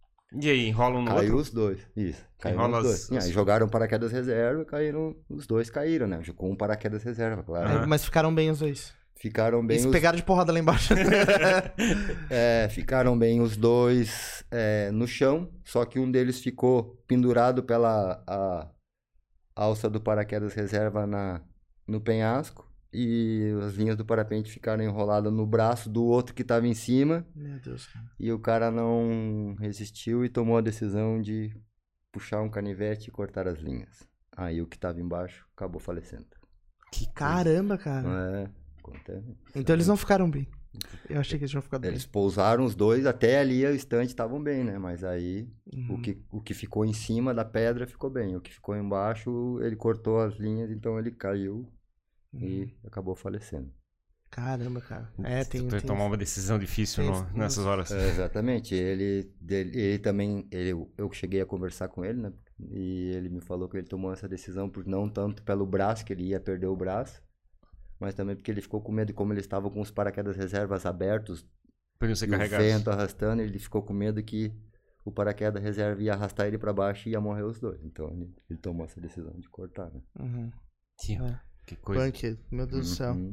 E 0.40 0.48
aí, 0.50 0.66
enrola 0.68 0.98
um 0.98 1.02
no 1.02 1.08
Caiu 1.08 1.20
outro? 1.22 1.36
os 1.36 1.50
dois. 1.50 1.78
Isso. 1.96 2.24
Caiu 2.40 2.54
Enrola 2.54 2.78
os 2.78 2.84
dois. 2.84 3.02
as- 3.04 3.10
E 3.10 3.18
aí 3.28 3.32
jogaram 3.32 3.68
paraquedas 3.68 4.10
reserva, 4.12 4.64
caíram. 4.64 5.14
Os 5.28 5.46
dois 5.46 5.68
caíram, 5.70 6.06
né? 6.06 6.20
Com 6.36 6.50
um 6.50 6.56
paraquedas 6.56 7.02
reserva, 7.02 7.42
claro. 7.42 7.86
Mas 7.86 8.04
ficaram 8.04 8.34
bem 8.34 8.50
os 8.50 8.58
dois. 8.60 8.94
Ficaram 9.16 9.64
bem 9.64 9.76
Eles 9.76 9.86
os... 9.86 9.92
pegaram 9.92 10.16
de 10.16 10.22
porrada 10.24 10.50
lá 10.52 10.58
embaixo. 10.58 10.94
é, 12.28 12.68
ficaram 12.70 13.16
bem 13.16 13.40
os 13.40 13.56
dois 13.56 14.44
é, 14.50 14.90
no 14.90 15.06
chão, 15.06 15.48
só 15.64 15.84
que 15.84 15.98
um 15.98 16.10
deles 16.10 16.40
ficou 16.40 17.00
pendurado 17.06 17.62
pela 17.62 18.22
a 18.26 18.68
alça 19.54 19.88
do 19.88 20.00
paraquedas 20.00 20.54
reserva 20.54 21.06
na, 21.06 21.40
no 21.86 22.00
penhasco 22.00 22.66
e 22.92 23.52
as 23.64 23.74
linhas 23.74 23.96
do 23.96 24.04
parapente 24.04 24.50
ficaram 24.50 24.82
enroladas 24.84 25.32
no 25.32 25.46
braço 25.46 25.88
do 25.88 26.04
outro 26.04 26.34
que 26.34 26.42
estava 26.42 26.66
em 26.66 26.74
cima 26.74 27.26
Meu 27.34 27.58
Deus, 27.60 27.86
cara. 27.86 28.04
e 28.20 28.30
o 28.32 28.38
cara 28.38 28.70
não 28.70 29.54
resistiu 29.58 30.24
e 30.24 30.28
tomou 30.28 30.58
a 30.58 30.60
decisão 30.60 31.20
de 31.20 31.54
puxar 32.12 32.42
um 32.42 32.50
canivete 32.50 33.08
e 33.08 33.12
cortar 33.12 33.48
as 33.48 33.58
linhas. 33.58 34.06
Aí 34.36 34.60
o 34.60 34.66
que 34.66 34.76
estava 34.76 35.00
embaixo 35.00 35.46
acabou 35.56 35.80
falecendo. 35.80 36.26
Que 36.92 37.10
Caramba, 37.12 37.78
cara. 37.78 38.06
É, 38.08 38.50
acontece. 38.80 39.36
Então 39.54 39.74
eles 39.74 39.86
não 39.88 39.96
ficaram 39.96 40.30
bem. 40.30 40.46
Eu 41.08 41.20
achei 41.20 41.38
que 41.38 41.44
eles 41.44 41.50
tinham 41.50 41.60
ficado 41.62 41.84
Eles 41.84 42.06
pousaram 42.06 42.64
os 42.64 42.74
dois, 42.74 43.04
até 43.04 43.38
ali 43.38 43.64
o 43.66 43.74
instante 43.74 44.08
estavam 44.08 44.42
bem, 44.42 44.64
né? 44.64 44.78
Mas 44.78 45.04
aí 45.04 45.46
bem. 45.70 45.86
o, 45.88 45.92
Uhum. 45.92 46.02
que, 46.02 46.22
o 46.30 46.40
que 46.40 46.54
ficou 46.54 46.84
em 46.84 46.92
cima 46.94 47.34
da 47.34 47.44
pedra 47.44 47.86
ficou 47.86 48.08
bem. 48.10 48.36
O 48.36 48.40
que 48.40 48.52
ficou 48.52 48.74
embaixo, 48.76 49.58
ele 49.62 49.76
cortou 49.76 50.18
as 50.20 50.34
linhas, 50.36 50.70
então 50.70 50.98
ele 50.98 51.10
caiu 51.10 51.66
Uhum. 52.32 52.40
e 52.42 52.76
acabou 52.86 53.14
falecendo. 53.14 53.72
Caramba, 54.30 54.80
cara. 54.80 55.12
É, 55.22 55.44
tem. 55.44 55.60
tu 55.68 55.68
tem... 55.76 55.80
tomar 55.82 56.04
uma 56.06 56.16
decisão 56.16 56.58
difícil 56.58 57.04
tem- 57.04 57.12
no- 57.12 57.32
nessas 57.36 57.66
horas. 57.66 57.90
É, 57.90 58.08
exatamente. 58.08 58.74
Ele, 58.74 59.30
dele- 59.38 59.78
ele 59.78 59.98
também, 59.98 60.48
ele, 60.50 60.70
eu 60.96 61.12
cheguei 61.12 61.42
a 61.42 61.46
conversar 61.46 61.88
com 61.88 62.02
ele, 62.02 62.18
né? 62.22 62.32
E 62.70 63.10
ele 63.14 63.28
me 63.28 63.40
falou 63.42 63.68
que 63.68 63.76
ele 63.76 63.86
tomou 63.86 64.10
essa 64.12 64.26
decisão 64.26 64.70
por 64.70 64.86
não 64.86 65.06
tanto 65.08 65.42
pelo 65.42 65.66
braço, 65.66 66.04
que 66.04 66.12
ele 66.14 66.24
ia 66.28 66.40
perder 66.40 66.66
o 66.68 66.76
braço, 66.76 67.22
mas 68.00 68.14
também 68.14 68.34
porque 68.34 68.50
ele 68.50 68.62
ficou 68.62 68.80
com 68.80 68.90
medo, 68.90 69.12
como 69.12 69.32
ele 69.34 69.40
estava 69.40 69.70
com 69.70 69.80
os 69.82 69.90
paraquedas 69.90 70.34
reservas 70.36 70.86
abertos, 70.86 71.46
Podiam 71.98 72.16
ser 72.16 72.26
e 72.26 72.28
o 72.28 72.32
carregados. 72.32 72.66
vento 72.66 72.88
arrastando, 72.90 73.42
ele 73.42 73.58
ficou 73.58 73.82
com 73.82 73.92
medo 73.92 74.22
que 74.22 74.50
o 75.04 75.12
paraquedas 75.12 75.62
reserva 75.62 76.00
ia 76.02 76.14
arrastar 76.14 76.46
ele 76.46 76.56
para 76.56 76.72
baixo 76.72 77.06
e 77.08 77.12
ia 77.12 77.20
morrer 77.20 77.42
os 77.42 77.60
dois. 77.60 77.84
Então 77.84 78.08
ele, 78.10 78.34
ele 78.48 78.58
tomou 78.58 78.86
essa 78.86 78.98
decisão 79.00 79.32
de 79.38 79.48
cortar, 79.50 79.90
né? 79.90 80.00
Uhum. 80.18 80.50
Que, 80.98 81.16
É. 81.16 81.40
que 81.66 81.76
coisa. 81.76 82.04
Punk, 82.04 82.38
meu 82.50 82.66
Deus 82.66 82.90
do 82.90 82.94
céu. 82.96 83.12
Uhum. 83.12 83.32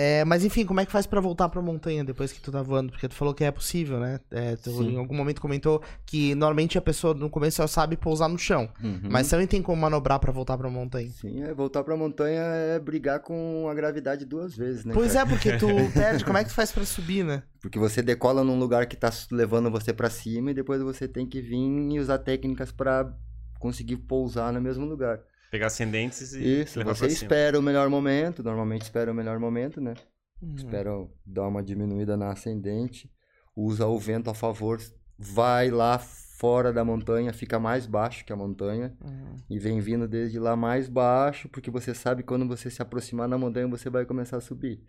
É, 0.00 0.24
mas 0.24 0.44
enfim, 0.44 0.64
como 0.64 0.78
é 0.78 0.86
que 0.86 0.92
faz 0.92 1.06
pra 1.06 1.20
voltar 1.20 1.48
pra 1.48 1.60
montanha 1.60 2.04
depois 2.04 2.30
que 2.30 2.40
tu 2.40 2.52
tá 2.52 2.62
voando? 2.62 2.92
Porque 2.92 3.08
tu 3.08 3.16
falou 3.16 3.34
que 3.34 3.42
é 3.42 3.50
possível, 3.50 3.98
né? 3.98 4.20
É, 4.30 4.54
tu 4.54 4.70
Sim. 4.70 4.92
em 4.92 4.96
algum 4.96 5.14
momento 5.16 5.40
comentou 5.40 5.82
que 6.06 6.36
normalmente 6.36 6.78
a 6.78 6.80
pessoa 6.80 7.14
no 7.14 7.28
começo 7.28 7.56
só 7.56 7.66
sabe 7.66 7.96
pousar 7.96 8.28
no 8.28 8.38
chão. 8.38 8.68
Uhum. 8.80 9.08
Mas 9.10 9.28
também 9.28 9.46
tem 9.48 9.60
como 9.60 9.80
manobrar 9.80 10.20
pra 10.20 10.30
voltar 10.30 10.56
pra 10.56 10.70
montanha. 10.70 11.10
Sim, 11.10 11.42
é, 11.42 11.52
voltar 11.52 11.82
pra 11.82 11.96
montanha 11.96 12.42
é 12.42 12.78
brigar 12.78 13.18
com 13.20 13.66
a 13.68 13.74
gravidade 13.74 14.24
duas 14.24 14.54
vezes, 14.56 14.84
né? 14.84 14.94
Pois 14.94 15.14
cara? 15.14 15.26
é, 15.26 15.28
porque 15.28 15.56
tu 15.56 15.66
perde. 15.92 16.24
Como 16.24 16.38
é 16.38 16.44
que 16.44 16.50
tu 16.50 16.54
faz 16.54 16.70
pra 16.70 16.84
subir, 16.84 17.24
né? 17.24 17.42
Porque 17.60 17.78
você 17.78 18.00
decola 18.00 18.44
num 18.44 18.58
lugar 18.58 18.86
que 18.86 18.96
tá 18.96 19.10
levando 19.32 19.68
você 19.68 19.92
pra 19.92 20.08
cima 20.08 20.52
e 20.52 20.54
depois 20.54 20.80
você 20.80 21.08
tem 21.08 21.26
que 21.26 21.40
vir 21.40 21.56
e 21.56 21.98
usar 21.98 22.18
técnicas 22.18 22.70
pra 22.70 23.12
conseguir 23.58 23.96
pousar 23.96 24.52
no 24.52 24.60
mesmo 24.60 24.86
lugar. 24.86 25.18
Pegar 25.50 25.66
ascendentes 25.68 26.34
e 26.34 26.62
Isso, 26.62 26.78
levar 26.78 26.94
você 26.94 27.00
pra 27.06 27.08
cima. 27.10 27.22
espera 27.22 27.58
o 27.58 27.62
melhor 27.62 27.88
momento, 27.88 28.42
normalmente 28.42 28.82
espera 28.82 29.10
o 29.10 29.14
melhor 29.14 29.38
momento, 29.38 29.80
né? 29.80 29.94
Uhum. 30.42 30.54
Espera 30.54 30.90
dar 31.26 31.48
uma 31.48 31.62
diminuída 31.62 32.16
na 32.16 32.30
ascendente, 32.32 33.10
usa 33.56 33.86
o 33.86 33.98
vento 33.98 34.28
a 34.30 34.34
favor, 34.34 34.78
vai 35.18 35.70
lá 35.70 35.98
fora 35.98 36.72
da 36.72 36.84
montanha, 36.84 37.32
fica 37.32 37.58
mais 37.58 37.86
baixo 37.86 38.24
que 38.24 38.32
a 38.32 38.36
montanha 38.36 38.94
Uhum. 39.02 39.36
e 39.50 39.58
vem 39.58 39.80
vindo 39.80 40.06
desde 40.06 40.38
lá 40.38 40.54
mais 40.54 40.88
baixo, 40.88 41.48
porque 41.48 41.70
você 41.70 41.92
sabe 41.94 42.22
que 42.22 42.28
quando 42.28 42.46
você 42.46 42.70
se 42.70 42.80
aproximar 42.80 43.28
da 43.28 43.36
montanha 43.38 43.66
você 43.66 43.90
vai 43.90 44.04
começar 44.04 44.36
a 44.36 44.40
subir. 44.40 44.80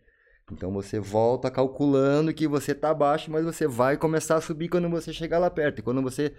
Então 0.52 0.72
você 0.72 1.00
volta 1.00 1.50
calculando 1.50 2.34
que 2.34 2.48
você 2.48 2.74
tá 2.76 2.94
baixo, 2.94 3.32
mas 3.32 3.46
você 3.46 3.68
vai 3.68 3.98
começar 3.98 4.36
a 4.36 4.42
subir 4.42 4.68
quando 4.68 4.90
você 4.90 5.14
chegar 5.14 5.38
lá 5.40 5.50
perto. 5.50 5.80
E 5.80 5.82
quando 5.84 6.02
você 6.02 6.34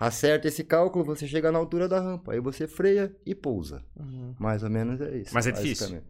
acerta 0.00 0.48
esse 0.48 0.64
cálculo, 0.64 1.04
você 1.04 1.28
chega 1.28 1.52
na 1.52 1.58
altura 1.58 1.86
da 1.86 2.00
rampa. 2.00 2.32
Aí 2.32 2.40
você 2.40 2.66
freia 2.66 3.14
e 3.26 3.34
pousa. 3.34 3.84
Uhum. 3.94 4.34
Mais 4.38 4.62
ou 4.62 4.70
menos 4.70 4.98
é 4.98 5.18
isso. 5.18 5.34
Mas 5.34 5.46
é 5.46 5.52
difícil. 5.52 6.02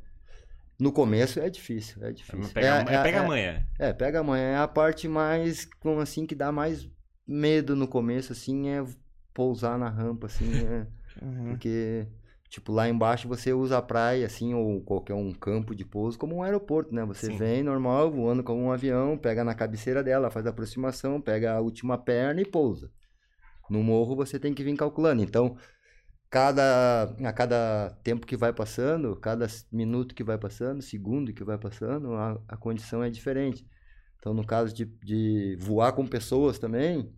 No 0.79 0.93
começo 0.93 1.41
é 1.41 1.51
difícil, 1.51 2.03
é 2.03 2.13
difícil. 2.13 2.55
Pega, 2.55 2.67
é, 2.67 2.95
é, 2.95 3.03
pega 3.03 3.19
é, 3.19 3.21
a 3.21 3.27
manha. 3.27 3.67
é, 3.79 3.93
pega 3.93 4.21
a 4.21 4.23
manha. 4.23 4.45
É 4.45 4.57
a 4.57 4.69
parte 4.69 5.09
mais, 5.09 5.67
como 5.81 6.01
assim, 6.01 6.25
que 6.25 6.37
dá 6.37 6.53
mais 6.53 6.89
medo 7.27 7.75
no 7.75 7.89
começo, 7.89 8.33
assim, 8.33 8.69
é 8.69 8.83
pousar 9.35 9.77
na 9.77 9.89
rampa, 9.91 10.27
assim, 10.27 10.51
é... 10.65 10.87
Uhum. 11.21 11.51
Porque, 11.51 12.07
tipo, 12.49 12.73
lá 12.73 12.89
embaixo 12.89 13.27
você 13.27 13.53
usa 13.53 13.77
a 13.77 13.83
praia, 13.83 14.25
assim, 14.25 14.55
ou 14.55 14.81
qualquer 14.81 15.13
um 15.13 15.35
campo 15.35 15.75
de 15.75 15.85
pouso 15.85 16.17
como 16.17 16.37
um 16.37 16.43
aeroporto, 16.43 16.95
né? 16.95 17.05
Você 17.05 17.27
Sim. 17.27 17.37
vem 17.37 17.63
normal, 17.65 18.13
voando 18.13 18.45
como 18.45 18.63
um 18.63 18.71
avião, 18.71 19.19
pega 19.19 19.43
na 19.43 19.53
cabeceira 19.53 20.05
dela, 20.05 20.31
faz 20.31 20.47
a 20.47 20.51
aproximação, 20.51 21.21
pega 21.21 21.53
a 21.53 21.61
última 21.61 21.99
perna 21.99 22.41
e 22.41 22.45
pousa. 22.47 22.93
No 23.71 23.83
morro 23.83 24.17
você 24.17 24.39
tem 24.39 24.53
que 24.55 24.65
vir 24.65 24.77
calculando. 24.77 25.23
Então, 25.23 25.57
cada, 26.31 27.05
a 27.05 27.33
cada 27.33 27.91
tempo 28.05 28.27
que 28.27 28.37
vai 28.37 28.53
passando, 28.53 29.17
cada 29.17 29.47
minuto 29.73 30.15
que 30.15 30.25
vai 30.25 30.39
passando, 30.39 30.83
segundo 30.83 31.33
que 31.33 31.45
vai 31.45 31.59
passando, 31.59 32.15
a, 32.15 32.41
a 32.49 32.57
condição 32.57 33.03
é 33.03 33.11
diferente. 33.11 33.67
Então, 34.19 34.35
no 34.35 34.47
caso 34.47 34.75
de, 34.75 34.85
de 34.85 35.57
voar 35.61 35.93
com 35.93 36.07
pessoas 36.07 36.59
também, 36.59 37.13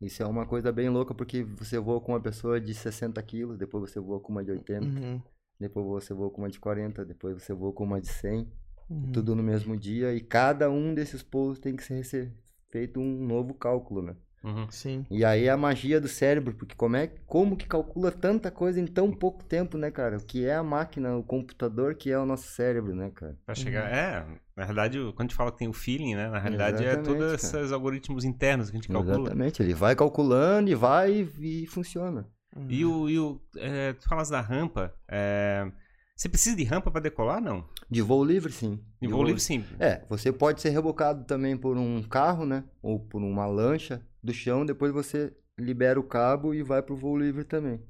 isso 0.00 0.22
é 0.22 0.26
uma 0.26 0.46
coisa 0.46 0.70
bem 0.72 0.88
louca, 0.88 1.14
porque 1.14 1.42
você 1.42 1.78
voa 1.78 2.00
com 2.00 2.12
uma 2.12 2.20
pessoa 2.20 2.60
de 2.60 2.74
60 2.74 3.22
quilos, 3.22 3.58
depois 3.58 3.90
você 3.90 3.98
voa 4.00 4.20
com 4.20 4.32
uma 4.32 4.44
de 4.44 4.50
80, 4.52 4.86
Uhum. 4.86 5.20
depois 5.58 5.86
você 5.86 6.14
voa 6.14 6.30
com 6.30 6.42
uma 6.42 6.48
de 6.48 6.60
40, 6.60 7.04
depois 7.04 7.34
você 7.42 7.52
voa 7.52 7.72
com 7.72 7.84
uma 7.84 8.00
de 8.00 8.08
100, 8.08 8.48
Uhum. 8.88 9.12
tudo 9.12 9.34
no 9.34 9.42
mesmo 9.42 9.76
dia, 9.76 10.14
e 10.14 10.20
cada 10.20 10.70
um 10.70 10.94
desses 10.94 11.22
pousos 11.22 11.58
tem 11.58 11.74
que 11.76 11.82
ser 11.82 12.04
ser 12.04 12.32
feito 12.70 13.00
um 13.00 13.26
novo 13.26 13.54
cálculo, 13.54 14.02
né? 14.02 14.16
Uhum. 14.42 14.66
Sim. 14.70 15.04
E 15.10 15.24
aí 15.24 15.46
é 15.46 15.50
a 15.50 15.56
magia 15.56 16.00
do 16.00 16.08
cérebro, 16.08 16.54
porque 16.54 16.74
como 16.74 16.96
é 16.96 17.08
como 17.26 17.56
que 17.56 17.66
calcula 17.66 18.10
tanta 18.10 18.50
coisa 18.50 18.80
em 18.80 18.86
tão 18.86 19.10
pouco 19.10 19.44
tempo, 19.44 19.76
né, 19.76 19.90
cara? 19.90 20.18
O 20.18 20.24
que 20.24 20.44
é 20.44 20.54
a 20.54 20.62
máquina, 20.62 21.16
o 21.16 21.22
computador, 21.22 21.94
que 21.94 22.10
é 22.10 22.18
o 22.18 22.26
nosso 22.26 22.48
cérebro, 22.48 22.94
né, 22.94 23.10
cara? 23.14 23.36
Pra 23.44 23.54
chegar. 23.54 23.90
É, 23.92 24.24
na 24.56 24.64
realidade, 24.64 24.98
quando 24.98 25.20
a 25.20 25.22
gente 25.24 25.34
fala 25.34 25.52
que 25.52 25.58
tem 25.58 25.68
o 25.68 25.72
feeling, 25.72 26.14
né? 26.14 26.28
Na 26.28 26.38
realidade 26.38 26.84
é 26.84 26.92
Exatamente, 26.92 27.06
todos 27.06 27.42
cara. 27.42 27.62
esses 27.62 27.72
algoritmos 27.72 28.24
internos 28.24 28.70
que 28.70 28.76
a 28.76 28.80
gente 28.80 28.88
calcula. 28.88 29.20
Exatamente, 29.20 29.62
ele 29.62 29.74
vai 29.74 29.96
calculando 29.96 30.70
e 30.70 30.74
vai 30.74 31.28
e 31.40 31.66
funciona. 31.66 32.26
E 32.68 32.84
o. 32.84 33.08
E 33.08 33.18
o 33.18 33.40
é, 33.56 33.92
tu 33.92 34.08
falas 34.08 34.28
da 34.28 34.40
rampa. 34.40 34.94
é, 35.08 35.70
você 36.16 36.28
precisa 36.28 36.56
de 36.56 36.64
rampa 36.64 36.90
para 36.90 37.00
decolar, 37.00 37.40
não? 37.40 37.64
De 37.88 38.02
voo 38.02 38.24
livre, 38.24 38.52
sim. 38.52 38.80
De 39.00 39.06
voo 39.06 39.22
livre, 39.22 39.40
sim. 39.40 39.64
É, 39.78 40.02
você 40.08 40.32
pode 40.32 40.60
ser 40.60 40.70
rebocado 40.70 41.24
também 41.24 41.56
por 41.56 41.76
um 41.76 42.02
carro, 42.02 42.44
né? 42.44 42.64
Ou 42.82 42.98
por 42.98 43.22
uma 43.22 43.46
lancha 43.46 44.02
do 44.22 44.32
chão, 44.32 44.64
depois 44.66 44.92
você 44.92 45.32
libera 45.58 45.98
o 45.98 46.02
cabo 46.04 46.54
e 46.54 46.62
vai 46.62 46.82
pro 46.82 46.96
voo 46.96 47.16
livre 47.16 47.44
também. 47.44 47.80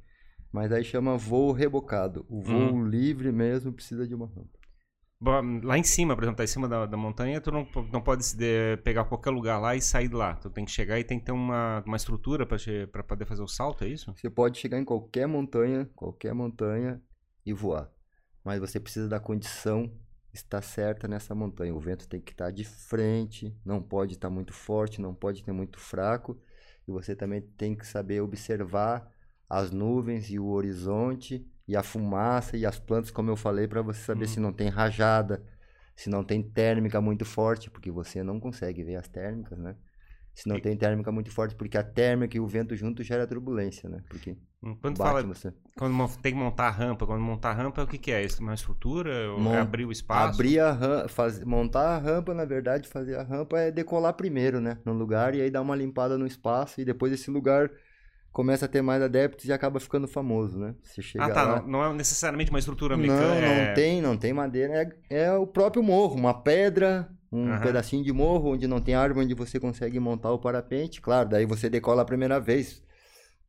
Mas 0.52 0.72
aí 0.72 0.82
chama 0.84 1.16
voo 1.16 1.52
rebocado. 1.52 2.24
O 2.28 2.40
voo 2.40 2.72
Uhum. 2.72 2.84
livre 2.86 3.30
mesmo 3.30 3.72
precisa 3.72 4.06
de 4.06 4.14
uma 4.14 4.26
rampa. 4.26 4.58
Lá 5.64 5.76
em 5.76 5.82
cima, 5.82 6.14
por 6.14 6.22
exemplo, 6.22 6.36
tá 6.36 6.44
em 6.44 6.46
cima 6.48 6.68
da, 6.68 6.86
da 6.86 6.96
montanha, 6.96 7.40
tu 7.40 7.50
não, 7.50 7.66
não 7.92 8.00
pode 8.00 8.36
de- 8.36 8.76
pegar 8.84 9.04
qualquer 9.04 9.30
lugar 9.30 9.58
lá 9.58 9.74
e 9.74 9.82
sair 9.82 10.06
de 10.08 10.14
lá. 10.14 10.36
Tu 10.36 10.48
tem 10.48 10.64
que 10.64 10.70
chegar 10.70 10.98
e 11.00 11.04
tem 11.04 11.18
que 11.18 11.24
ter 11.26 11.32
uma, 11.32 11.82
uma 11.84 11.96
estrutura 11.96 12.46
para 12.46 13.02
poder 13.02 13.26
fazer 13.26 13.42
o 13.42 13.48
salto, 13.48 13.82
é 13.82 13.88
isso? 13.88 14.14
Você 14.16 14.30
pode 14.30 14.58
chegar 14.58 14.78
em 14.78 14.84
qualquer 14.84 15.26
montanha, 15.26 15.90
qualquer 15.96 16.32
montanha 16.32 17.02
e 17.44 17.52
voar. 17.52 17.90
Mas 18.44 18.60
você 18.60 18.78
precisa 18.78 19.08
da 19.08 19.18
condição 19.18 19.90
estar 20.32 20.62
certa 20.62 21.08
nessa 21.08 21.34
montanha. 21.34 21.74
O 21.74 21.80
vento 21.80 22.08
tem 22.08 22.20
que 22.20 22.32
estar 22.32 22.50
de 22.50 22.64
frente, 22.64 23.56
não 23.64 23.82
pode 23.82 24.14
estar 24.14 24.30
muito 24.30 24.52
forte, 24.52 25.00
não 25.00 25.14
pode 25.14 25.42
ter 25.42 25.52
muito 25.52 25.78
fraco. 25.80 26.40
E 26.86 26.90
você 26.92 27.14
também 27.16 27.40
tem 27.42 27.76
que 27.76 27.86
saber 27.86 28.20
observar 28.20 29.10
as 29.48 29.70
nuvens 29.70 30.30
e 30.30 30.38
o 30.38 30.46
horizonte 30.48 31.46
e 31.66 31.76
a 31.76 31.82
fumaça 31.82 32.56
e 32.56 32.64
as 32.66 32.78
plantas, 32.78 33.10
como 33.10 33.30
eu 33.30 33.36
falei, 33.36 33.66
para 33.68 33.82
você 33.82 34.00
saber 34.00 34.26
Uhum. 34.26 34.28
se 34.28 34.40
não 34.40 34.52
tem 34.52 34.68
rajada, 34.68 35.44
se 35.96 36.08
não 36.08 36.24
tem 36.24 36.42
térmica 36.42 37.00
muito 37.00 37.24
forte, 37.24 37.70
porque 37.70 37.90
você 37.90 38.22
não 38.22 38.40
consegue 38.40 38.82
ver 38.84 38.96
as 38.96 39.08
térmicas, 39.08 39.58
né? 39.58 39.76
Se 40.42 40.48
não 40.48 40.60
tem 40.60 40.76
térmica 40.76 41.10
muito 41.10 41.30
forte, 41.30 41.54
porque 41.54 41.76
a 41.76 41.82
térmica 41.82 42.36
e 42.36 42.40
o 42.40 42.46
vento 42.46 42.74
junto 42.76 43.02
gera 43.02 43.26
turbulência, 43.26 43.88
né? 43.88 44.02
Porque 44.08 44.36
Hum, 44.60 44.76
Quando 44.80 44.96
fala 44.96 45.22
você. 45.22 45.52
quando 45.76 46.08
tem 46.20 46.32
que 46.32 46.38
montar 46.38 46.66
a 46.66 46.70
rampa, 46.70 47.06
quando 47.06 47.20
montar 47.22 47.50
a 47.50 47.54
rampa, 47.54 47.82
o 47.84 47.86
que, 47.86 47.96
que 47.96 48.10
é? 48.10 48.24
Isso? 48.24 48.42
Uma 48.42 48.54
estrutura? 48.54 49.30
Ou 49.30 49.38
Mon- 49.40 49.54
é 49.54 49.60
abrir 49.60 49.84
o 49.84 49.92
espaço? 49.92 50.34
Abrir 50.34 50.58
a 50.58 50.72
rampa, 50.72 51.08
faz... 51.08 51.44
montar 51.44 51.94
a 51.94 51.98
rampa, 51.98 52.34
na 52.34 52.44
verdade, 52.44 52.88
fazer 52.88 53.14
a 53.16 53.22
rampa 53.22 53.58
é 53.60 53.70
decolar 53.70 54.14
primeiro, 54.14 54.60
né? 54.60 54.78
No 54.84 54.92
lugar 54.92 55.32
e 55.34 55.40
aí 55.40 55.50
dar 55.50 55.62
uma 55.62 55.76
limpada 55.76 56.18
no 56.18 56.26
espaço 56.26 56.80
e 56.80 56.84
depois 56.84 57.12
esse 57.12 57.30
lugar 57.30 57.70
começa 58.38 58.66
a 58.66 58.68
ter 58.68 58.82
mais 58.82 59.02
adeptos 59.02 59.46
e 59.46 59.52
acaba 59.52 59.80
ficando 59.80 60.06
famoso, 60.06 60.60
né? 60.60 60.72
Você 60.84 61.02
chega 61.02 61.24
Ah, 61.24 61.28
tá. 61.28 61.42
lá... 61.42 61.60
Não, 61.60 61.66
não 61.66 61.84
é 61.84 61.92
necessariamente 61.92 62.50
uma 62.50 62.60
estrutura 62.60 62.96
Não, 62.96 63.02
mecânica. 63.02 63.46
não 63.48 63.52
é- 63.62 63.74
tem, 63.74 64.00
não 64.00 64.16
tem 64.16 64.32
madeira. 64.32 64.96
É, 65.10 65.22
é 65.24 65.32
o 65.32 65.44
próprio 65.44 65.82
morro, 65.82 66.14
uma 66.14 66.32
pedra, 66.40 67.10
um 67.32 67.48
Aham. 67.48 67.62
pedacinho 67.64 68.04
de 68.04 68.12
morro 68.12 68.52
onde 68.52 68.68
não 68.68 68.80
tem 68.80 68.94
árvore, 68.94 69.24
onde 69.24 69.34
você 69.34 69.58
consegue 69.58 69.98
montar 69.98 70.30
o 70.30 70.38
parapente. 70.38 71.00
Claro, 71.00 71.30
daí 71.30 71.44
você 71.46 71.68
decola 71.68 72.02
a 72.02 72.04
primeira 72.04 72.38
vez, 72.38 72.80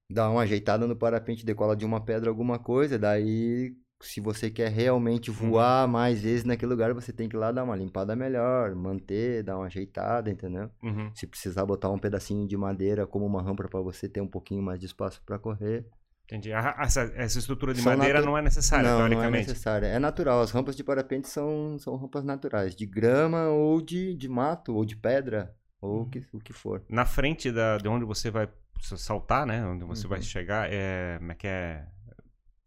dá 0.10 0.28
uma 0.28 0.42
ajeitada 0.42 0.88
no 0.88 0.96
parapente, 0.96 1.46
decola 1.46 1.76
de 1.76 1.86
uma 1.86 2.04
pedra 2.04 2.28
alguma 2.32 2.58
coisa. 2.58 2.98
Daí, 2.98 3.76
se 4.02 4.20
você 4.22 4.50
quer 4.50 4.70
realmente 4.72 5.30
voar 5.30 5.88
mais 5.88 6.22
vezes 6.22 6.44
naquele 6.46 6.72
lugar, 6.72 6.94
você 6.94 7.12
tem 7.12 7.28
que 7.28 7.36
ir 7.36 7.40
lá 7.40 7.52
dar 7.52 7.64
uma 7.64 7.76
limpada 7.76 8.16
melhor, 8.16 8.74
manter, 8.76 9.44
dar 9.44 9.58
uma 9.58 9.66
ajeitada, 9.66 10.30
entendeu? 10.32 10.70
Uhum. 10.82 11.12
Se 11.14 11.28
precisar 11.28 11.66
botar 11.66 11.90
um 11.90 12.00
pedacinho 12.00 12.48
de 12.48 12.56
madeira 12.56 13.06
como 13.06 13.26
uma 13.26 13.42
rampa 13.42 13.68
para 13.68 13.80
você 13.82 14.08
ter 14.08 14.22
um 14.22 14.28
pouquinho 14.28 14.64
mais 14.64 14.80
de 14.80 14.86
espaço 14.86 15.22
para 15.26 15.38
correr. 15.38 15.86
Entendi. 16.26 16.54
Ah, 16.54 16.76
essa, 16.82 17.02
essa 17.16 17.40
estrutura 17.40 17.74
de 17.74 17.82
São 17.82 17.92
madeira 17.98 18.20
natu- 18.20 18.30
não 18.30 18.38
é 18.38 18.42
necessária, 18.44 18.88
não, 18.88 19.00
não 19.00 19.06
é 19.06 19.10
teoricamente. 19.10 19.48
necessária. 19.48 19.88
É 19.88 19.98
natural. 20.00 20.42
As 20.42 20.52
rampas 20.52 20.76
de 20.76 20.84
parapente 20.84 21.28
são, 21.28 21.78
são 21.80 21.96
rampas 21.96 22.24
naturais, 22.24 22.76
de 22.76 22.86
grama 22.86 23.48
ou 23.50 23.82
de, 23.82 24.14
de 24.16 24.30
mato 24.30 24.76
ou 24.76 24.86
de 24.86 24.96
pedra 24.96 25.56
ou 25.82 26.04
o 26.04 26.06
que, 26.10 26.24
o 26.32 26.40
que 26.40 26.54
for. 26.54 26.84
Na 26.88 27.04
frente 27.06 27.52
da, 27.52 27.78
de 27.80 27.88
onde 27.88 28.06
você 28.06 28.30
vai 28.30 28.48
saltar, 28.80 29.46
né? 29.46 29.66
Onde 29.66 29.84
você 29.86 30.08
vai 30.08 30.20
Uhum. 30.20 30.24
chegar, 30.24 30.70
é, 30.72 31.18
como 31.18 31.32
é 31.32 31.36
que 31.36 31.48
é? 31.48 31.86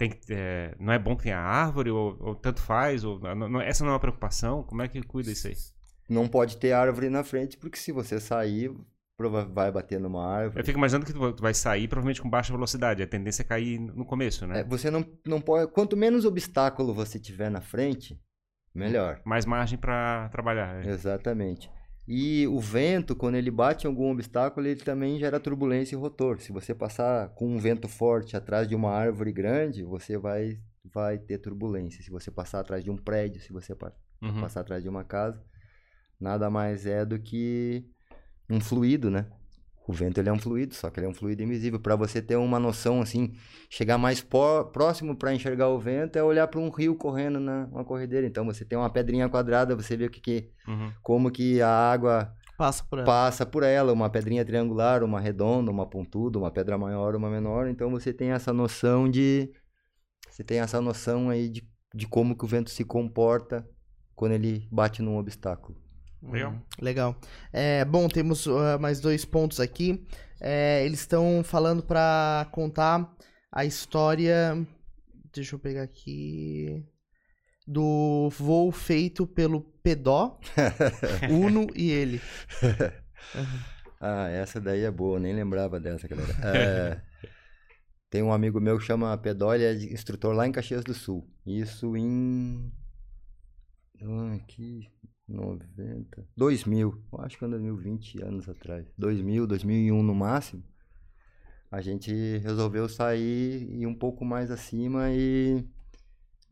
Tem 0.02 0.10
que, 0.10 0.18
é, 0.30 0.74
não 0.80 0.92
é 0.92 0.98
bom 0.98 1.14
que 1.16 1.22
tenha 1.22 1.38
árvore, 1.38 1.88
ou, 1.88 2.16
ou 2.18 2.34
tanto 2.34 2.60
faz, 2.60 3.04
ou, 3.04 3.20
não- 3.20 3.48
não- 3.48 3.60
essa 3.60 3.84
não 3.84 3.90
é 3.90 3.94
uma 3.94 4.00
preocupação? 4.00 4.64
Como 4.64 4.82
é 4.82 4.88
que 4.88 5.00
cuida 5.00 5.30
isso 5.30 5.46
aí? 5.46 5.54
Não 6.08 6.26
pode 6.26 6.56
ter 6.56 6.72
árvore 6.72 7.08
na 7.08 7.22
frente, 7.22 7.56
porque 7.56 7.78
se 7.78 7.92
você 7.92 8.18
sair, 8.18 8.74
vai 9.52 9.70
bater 9.70 10.00
numa 10.00 10.26
árvore. 10.26 10.58
Eu 10.60 10.64
fico 10.64 10.76
imaginando 10.76 11.06
que 11.06 11.12
tu 11.12 11.40
vai 11.40 11.54
sair 11.54 11.86
provavelmente 11.86 12.20
com 12.20 12.28
baixa 12.28 12.52
velocidade. 12.52 13.00
A 13.00 13.06
tendência 13.06 13.42
é 13.42 13.44
cair 13.44 13.78
no 13.78 14.04
começo, 14.04 14.44
né? 14.44 14.58
É, 14.60 14.64
você 14.64 14.90
não, 14.90 15.06
não 15.24 15.40
pode. 15.40 15.70
Quanto 15.70 15.96
menos 15.96 16.24
obstáculo 16.24 16.92
você 16.92 17.20
tiver 17.20 17.48
na 17.48 17.60
frente, 17.60 18.20
melhor. 18.74 19.20
Mais 19.24 19.46
margem 19.46 19.78
para 19.78 20.28
trabalhar. 20.30 20.84
é. 20.84 20.88
Exatamente. 20.88 21.70
E 22.06 22.46
o 22.48 22.58
vento, 22.58 23.14
quando 23.14 23.36
ele 23.36 23.50
bate 23.50 23.86
em 23.86 23.88
algum 23.88 24.10
obstáculo, 24.10 24.66
ele 24.66 24.80
também 24.80 25.18
gera 25.18 25.38
turbulência 25.38 25.94
e 25.94 25.98
rotor. 25.98 26.40
Se 26.40 26.50
você 26.52 26.74
passar 26.74 27.28
com 27.30 27.46
um 27.46 27.58
vento 27.58 27.86
forte 27.88 28.36
atrás 28.36 28.66
de 28.66 28.74
uma 28.74 28.90
árvore 28.90 29.32
grande, 29.32 29.84
você 29.84 30.18
vai, 30.18 30.58
vai 30.84 31.16
ter 31.18 31.38
turbulência. 31.38 32.02
Se 32.02 32.10
você 32.10 32.30
passar 32.30 32.60
atrás 32.60 32.82
de 32.82 32.90
um 32.90 32.96
prédio, 32.96 33.40
se 33.40 33.52
você 33.52 33.72
Uhum. 34.20 34.40
passar 34.40 34.60
atrás 34.60 34.82
de 34.82 34.88
uma 34.88 35.02
casa, 35.04 35.42
nada 36.20 36.48
mais 36.50 36.86
é 36.86 37.04
do 37.04 37.18
que 37.18 37.84
um 38.50 38.60
fluido, 38.60 39.10
né? 39.10 39.26
O 39.86 39.92
vento 39.92 40.18
ele 40.18 40.28
é 40.28 40.32
um 40.32 40.38
fluido, 40.38 40.74
só 40.74 40.90
que 40.90 41.00
ele 41.00 41.06
é 41.06 41.08
um 41.08 41.14
fluido 41.14 41.42
invisível. 41.42 41.80
Para 41.80 41.96
você 41.96 42.22
ter 42.22 42.36
uma 42.36 42.58
noção 42.58 43.00
assim, 43.00 43.34
chegar 43.68 43.98
mais 43.98 44.20
pó- 44.22 44.62
próximo 44.64 45.16
para 45.16 45.34
enxergar 45.34 45.68
o 45.68 45.78
vento 45.78 46.16
é 46.16 46.22
olhar 46.22 46.46
para 46.46 46.60
um 46.60 46.70
rio 46.70 46.94
correndo 46.94 47.40
na 47.40 47.66
uma 47.72 47.84
corredeira. 47.84 48.26
Então 48.26 48.44
você 48.44 48.64
tem 48.64 48.78
uma 48.78 48.88
pedrinha 48.90 49.28
quadrada, 49.28 49.74
você 49.74 49.96
vê 49.96 50.06
o 50.06 50.10
que, 50.10 50.20
que 50.20 50.50
Uhum. 50.68 50.92
como 51.02 51.30
que 51.32 51.60
a 51.60 51.68
água 51.68 52.32
Passa 52.56 52.84
por 52.84 52.98
ela. 53.00 53.06
passa 53.06 53.44
por 53.44 53.62
ela, 53.64 53.92
uma 53.92 54.08
pedrinha 54.08 54.44
triangular, 54.44 55.02
uma 55.02 55.18
redonda, 55.18 55.68
uma 55.70 55.84
pontuda, 55.88 56.38
uma 56.38 56.50
pedra 56.52 56.78
maior, 56.78 57.16
uma 57.16 57.28
menor. 57.28 57.66
Então 57.66 57.90
você 57.90 58.12
tem 58.12 58.30
essa 58.30 58.52
noção 58.52 59.10
de 59.10 59.50
você 60.30 60.44
tem 60.44 60.60
essa 60.60 60.80
noção 60.80 61.28
aí 61.28 61.48
de, 61.48 61.68
de 61.92 62.06
como 62.06 62.36
que 62.36 62.44
o 62.44 62.48
vento 62.48 62.70
se 62.70 62.84
comporta 62.84 63.68
quando 64.14 64.32
ele 64.32 64.68
bate 64.70 65.02
num 65.02 65.16
obstáculo. 65.18 65.76
Legal. 66.22 66.52
Hum, 66.52 66.60
legal. 66.80 67.20
É, 67.52 67.84
bom, 67.84 68.08
temos 68.08 68.46
ah, 68.46 68.78
mais 68.78 69.00
dois 69.00 69.24
pontos 69.24 69.58
aqui. 69.58 70.06
É, 70.40 70.84
eles 70.84 71.00
estão 71.00 71.42
falando 71.44 71.82
pra 71.82 72.46
contar 72.52 73.12
a 73.50 73.64
história. 73.64 74.66
Deixa 75.32 75.54
eu 75.54 75.58
pegar 75.58 75.82
aqui. 75.82 76.84
Do 77.66 78.28
voo 78.30 78.72
feito 78.72 79.26
pelo 79.26 79.60
Pedó, 79.60 80.38
Uno 81.30 81.66
e 81.74 81.90
ele. 81.90 82.20
Ah, 84.04 84.28
essa 84.28 84.60
daí 84.60 84.82
é 84.82 84.90
boa, 84.90 85.20
nem 85.20 85.32
lembrava 85.32 85.78
dessa, 85.78 86.08
galera. 86.08 86.34
É, 86.42 87.00
tem 88.10 88.20
um 88.20 88.32
amigo 88.32 88.60
meu 88.60 88.76
que 88.76 88.84
chama 88.84 89.16
Pedó, 89.16 89.54
ele 89.54 89.62
é 89.62 89.72
instrutor 89.92 90.34
lá 90.34 90.44
em 90.44 90.50
Caxias 90.50 90.82
do 90.82 90.92
Sul. 90.92 91.24
Isso 91.46 91.96
em. 91.96 92.72
Ah, 94.02 94.40
que 94.48 94.90
90. 95.32 96.26
2000. 96.36 97.02
Eu 97.12 97.20
acho 97.20 97.38
que 97.38 97.44
é 97.44 97.48
2020 97.48 98.22
anos 98.22 98.48
atrás. 98.48 98.86
2000, 98.98 99.46
2001 99.46 100.02
no 100.02 100.14
máximo. 100.14 100.62
A 101.70 101.80
gente 101.80 102.12
resolveu 102.38 102.88
sair 102.88 103.66
e 103.70 103.86
um 103.86 103.94
pouco 103.94 104.24
mais 104.24 104.50
acima 104.50 105.10
e 105.10 105.64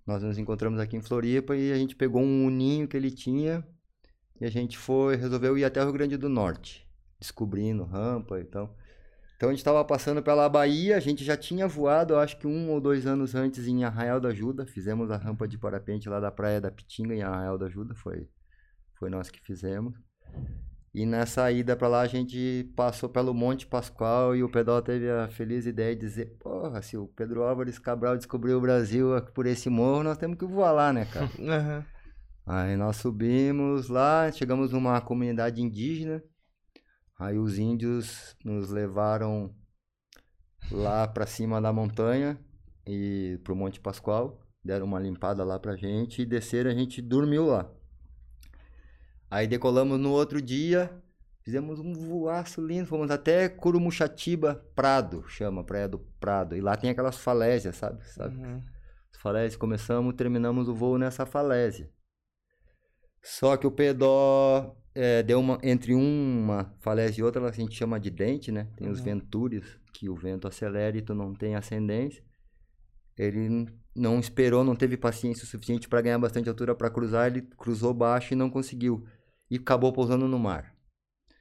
nós 0.07 0.23
nos 0.23 0.39
encontramos 0.39 0.81
aqui 0.81 0.97
em 0.97 1.03
Floripa 1.03 1.55
e 1.55 1.71
a 1.71 1.77
gente 1.77 1.95
pegou 1.95 2.23
um 2.23 2.47
uninho 2.47 2.89
que 2.89 2.97
ele 2.97 3.11
tinha 3.11 3.65
e 4.41 4.47
a 4.47 4.51
gente 4.51 4.79
foi, 4.79 5.17
resolveu 5.17 5.59
ir 5.59 5.65
até 5.65 5.81
o 5.81 5.85
Rio 5.85 5.93
Grande 5.93 6.17
do 6.17 6.29
Norte, 6.29 6.89
descobrindo 7.19 7.85
rampa 7.85 8.41
e 8.41 8.45
tal. 8.45 8.75
Então 9.37 9.51
a 9.51 9.53
gente 9.53 9.61
estava 9.61 9.85
passando 9.85 10.23
pela 10.23 10.49
Bahia, 10.49 10.97
a 10.97 11.01
gente 11.01 11.25
já 11.25 11.37
tinha 11.37 11.69
voado, 11.69 12.17
acho 12.17 12.39
que 12.39 12.47
um 12.47 12.71
ou 12.71 12.81
dois 12.81 13.07
anos 13.07 13.35
antes 13.35 13.67
em 13.67 13.85
Arraial 13.85 14.21
da 14.21 14.31
Ajuda, 14.31 14.67
fizemos 14.67 15.11
a 15.11 15.17
rampa 15.17 15.47
de 15.47 15.57
parapente 15.57 16.09
lá 16.09 16.21
da 16.21 16.31
Praia 16.31 16.61
da 16.61 16.71
Pitinga 16.71 17.15
em 17.15 17.23
Arraial 17.23 17.57
da 17.57 17.67
Ajuda, 17.67 17.95
foi, 17.95 18.29
foi 19.01 19.09
nós 19.11 19.31
que 19.31 19.41
fizemos. 19.41 19.99
E 20.93 21.07
nessa 21.07 21.51
ida 21.51 21.75
para 21.75 21.89
lá 21.89 22.01
a 22.03 22.07
gente 22.07 22.71
passou 22.77 23.09
pelo 23.09 23.33
Monte 23.33 23.67
Pascoal 23.67 24.37
e 24.37 24.43
o 24.43 24.51
Pedal 24.51 24.83
teve 24.83 25.09
a 25.09 25.29
feliz 25.29 25.65
ideia 25.65 25.95
de 25.95 26.01
dizer, 26.01 26.37
porra, 26.39 26.83
se 26.83 26.97
o 26.97 27.07
Pedro 27.09 27.43
Álvares 27.43 27.79
Cabral 27.79 28.17
descobriu 28.17 28.59
o 28.59 28.61
Brasil 28.61 29.09
por 29.35 29.47
esse 29.47 29.71
morro, 29.71 30.03
nós 30.03 30.19
temos 30.19 30.37
que 30.37 30.45
voar 30.45 30.73
lá, 30.73 30.93
né, 30.93 31.07
cara? 31.07 31.31
Aham. 31.41 31.87
Aí 32.45 32.77
nós 32.77 32.97
subimos 32.97 33.89
lá, 33.89 34.31
chegamos 34.33 34.73
numa 34.73 35.01
comunidade 35.01 35.63
indígena. 35.63 36.23
Aí 37.19 37.39
os 37.39 37.59
índios 37.59 38.37
nos 38.45 38.71
levaram 38.71 39.55
lá 40.73 41.07
pra 41.07 41.27
cima 41.27 41.61
da 41.61 41.73
montanha 41.73 42.39
e 42.87 43.39
pro 43.45 43.55
Monte 43.55 43.79
Pascoal, 43.79 44.41
deram 44.65 44.87
uma 44.87 44.99
limpada 44.99 45.45
lá 45.45 45.59
pra 45.59 45.77
gente 45.77 46.23
e 46.23 46.27
desceram, 46.27 46.71
a 46.71 46.75
gente 46.75 47.01
dormiu 47.01 47.47
lá. 47.47 47.71
Aí 49.31 49.47
decolamos 49.47 49.99
no 49.99 50.11
outro 50.11 50.43
dia, 50.43 50.91
fizemos 51.43 51.79
um 51.79 51.93
voaço 51.93 52.61
lindo, 52.61 52.87
fomos 52.89 53.11
até 53.11 53.49
Curumuxatiba 53.49 54.57
Prado, 54.75 55.25
chama 55.29 55.63
Praia 55.63 55.89
do 55.89 55.99
Prado, 56.19 56.57
e 56.57 56.61
lá 56.61 56.77
tem 56.77 56.91
aquelas 56.91 57.17
falésias, 57.17 57.77
sabe? 57.77 58.05
sabe? 58.09 58.37
Uhum. 58.37 58.61
falésias, 59.21 59.57
começamos, 59.57 60.15
terminamos 60.15 60.67
o 60.69 60.75
voo 60.75 60.97
nessa 60.97 61.27
falésia. 61.27 61.91
Só 63.23 63.55
que 63.57 63.67
o 63.67 63.71
Pedó 63.71 64.75
é, 64.95 65.23
deu 65.23 65.39
uma 65.39 65.59
entre 65.63 65.95
uma 65.95 66.75
falésia 66.81 67.21
e 67.21 67.25
outra, 67.25 67.47
a 67.47 67.53
gente 67.53 67.77
chama 67.77 68.01
de 68.01 68.11
dente, 68.11 68.51
né? 68.51 68.67
Tem 68.77 68.89
os 68.89 68.99
Uhum. 68.99 69.05
ventures, 69.05 69.79
que 69.93 70.09
o 70.09 70.15
vento 70.15 70.49
acelera 70.49 70.97
e 70.97 71.03
tu 71.03 71.15
não 71.15 71.35
tem 71.35 71.55
ascendência. 71.55 72.25
Ele 73.17 73.67
não 73.95 74.19
esperou, 74.19 74.65
não 74.65 74.75
teve 74.75 74.97
paciência 74.97 75.45
o 75.45 75.47
suficiente 75.47 75.87
para 75.87 76.01
ganhar 76.01 76.19
bastante 76.19 76.49
altura 76.49 76.75
para 76.75 76.89
cruzar, 76.89 77.27
ele 77.27 77.43
cruzou 77.43 77.93
baixo 77.93 78.33
e 78.33 78.37
não 78.37 78.49
conseguiu. 78.49 79.05
E 79.51 79.57
acabou 79.57 79.93
pousando 79.93 80.29
no 80.29 80.39
mar, 80.39 80.73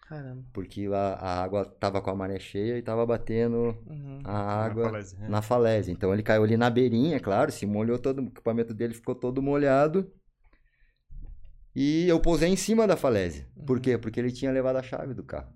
Caramba. 0.08 0.44
porque 0.52 0.88
a, 0.92 0.98
a 1.14 1.44
água 1.44 1.64
tava 1.66 2.02
com 2.02 2.10
a 2.10 2.16
maré 2.16 2.40
cheia 2.40 2.78
e 2.78 2.82
tava 2.82 3.06
batendo 3.06 3.78
Uhum. 3.88 4.20
a 4.24 4.66
água 4.66 4.86
falésia, 4.86 5.18
é. 5.22 5.28
na 5.30 5.42
falésia. 5.42 5.92
Então 5.92 6.12
ele 6.14 6.24
caiu 6.24 6.44
ali 6.44 6.58
na 6.58 6.70
beirinha, 6.70 7.20
claro, 7.20 7.52
se 7.52 7.66
molhou 7.66 8.00
todo, 8.00 8.20
o 8.22 8.26
equipamento 8.28 8.74
dele 8.74 8.94
ficou 8.94 9.14
todo 9.14 9.42
molhado. 9.42 10.12
E 11.76 12.08
eu 12.08 12.20
pousei 12.20 12.50
em 12.50 12.56
cima 12.56 12.88
da 12.88 12.98
falésia. 12.98 13.48
Por 13.66 13.78
Uhum. 13.78 13.82
quê? 13.82 13.98
Porque 13.98 14.20
ele 14.20 14.32
tinha 14.32 14.52
levado 14.52 14.78
a 14.78 14.84
chave 14.84 15.14
do 15.14 15.24
carro. 15.24 15.54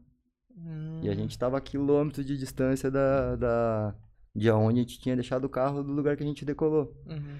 E 1.01 1.09
a 1.09 1.11
Hum. 1.11 1.15
gente 1.15 1.31
estava 1.31 1.57
a 1.57 1.61
quilômetros 1.61 2.25
de 2.25 2.37
distância 2.37 2.89
da, 2.91 3.35
da, 3.35 3.95
de 4.35 4.49
onde 4.51 4.79
a 4.79 4.83
gente 4.83 4.99
tinha 4.99 5.15
deixado 5.15 5.45
o 5.45 5.49
carro 5.49 5.83
do 5.83 5.91
lugar 5.91 6.15
que 6.15 6.23
a 6.23 6.25
gente 6.25 6.45
decolou. 6.45 6.95
Uhum. 7.07 7.37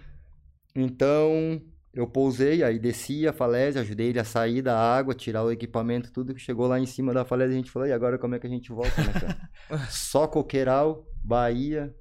Então 0.76 1.61
eu 1.93 2.07
pousei, 2.07 2.63
aí 2.63 2.79
desci 2.79 3.27
a 3.27 3.31
falésia, 3.31 3.81
ajudei 3.81 4.07
ele 4.07 4.19
a 4.19 4.23
sair 4.23 4.63
da 4.63 4.75
água, 4.75 5.13
tirar 5.13 5.43
o 5.43 5.51
equipamento, 5.51 6.11
tudo. 6.11 6.37
Chegou 6.39 6.65
lá 6.65 6.79
em 6.79 6.87
cima 6.87 7.13
da 7.13 7.23
falésia, 7.23 7.53
a 7.53 7.57
gente 7.57 7.69
falou, 7.69 7.87
e 7.87 7.91
agora 7.91 8.17
como 8.17 8.33
é 8.33 8.39
que 8.39 8.47
a 8.47 8.49
gente 8.49 8.71
volta, 8.71 8.99
né, 9.03 9.13
cara? 9.13 9.49
só 9.91 10.27
coqueiral, 10.27 11.05
Bahia, 11.23 11.95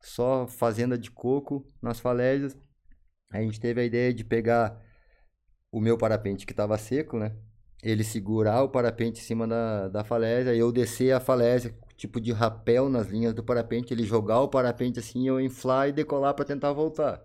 só 0.00 0.46
fazenda 0.46 0.96
de 0.96 1.10
coco 1.10 1.70
nas 1.80 2.00
falésias. 2.00 2.56
A 3.30 3.40
gente 3.42 3.60
teve 3.60 3.82
a 3.82 3.84
ideia 3.84 4.14
de 4.14 4.24
pegar 4.24 4.80
o 5.70 5.78
meu 5.78 5.98
parapente 5.98 6.46
que 6.46 6.52
estava 6.52 6.78
seco, 6.78 7.18
né? 7.18 7.36
Ele 7.82 8.04
segurar 8.04 8.62
o 8.62 8.70
parapente 8.70 9.20
em 9.20 9.24
cima 9.24 9.46
da, 9.46 9.88
da 9.88 10.04
falésia, 10.04 10.54
eu 10.54 10.72
descer 10.72 11.12
a 11.12 11.20
falésia, 11.20 11.76
tipo 11.96 12.18
de 12.18 12.32
rapel 12.32 12.88
nas 12.88 13.08
linhas 13.08 13.34
do 13.34 13.44
parapente, 13.44 13.92
ele 13.92 14.04
jogar 14.04 14.40
o 14.40 14.48
parapente 14.48 14.98
assim, 14.98 15.28
eu 15.28 15.38
inflar 15.38 15.88
e 15.88 15.92
decolar 15.92 16.32
para 16.32 16.46
tentar 16.46 16.72
voltar. 16.72 17.22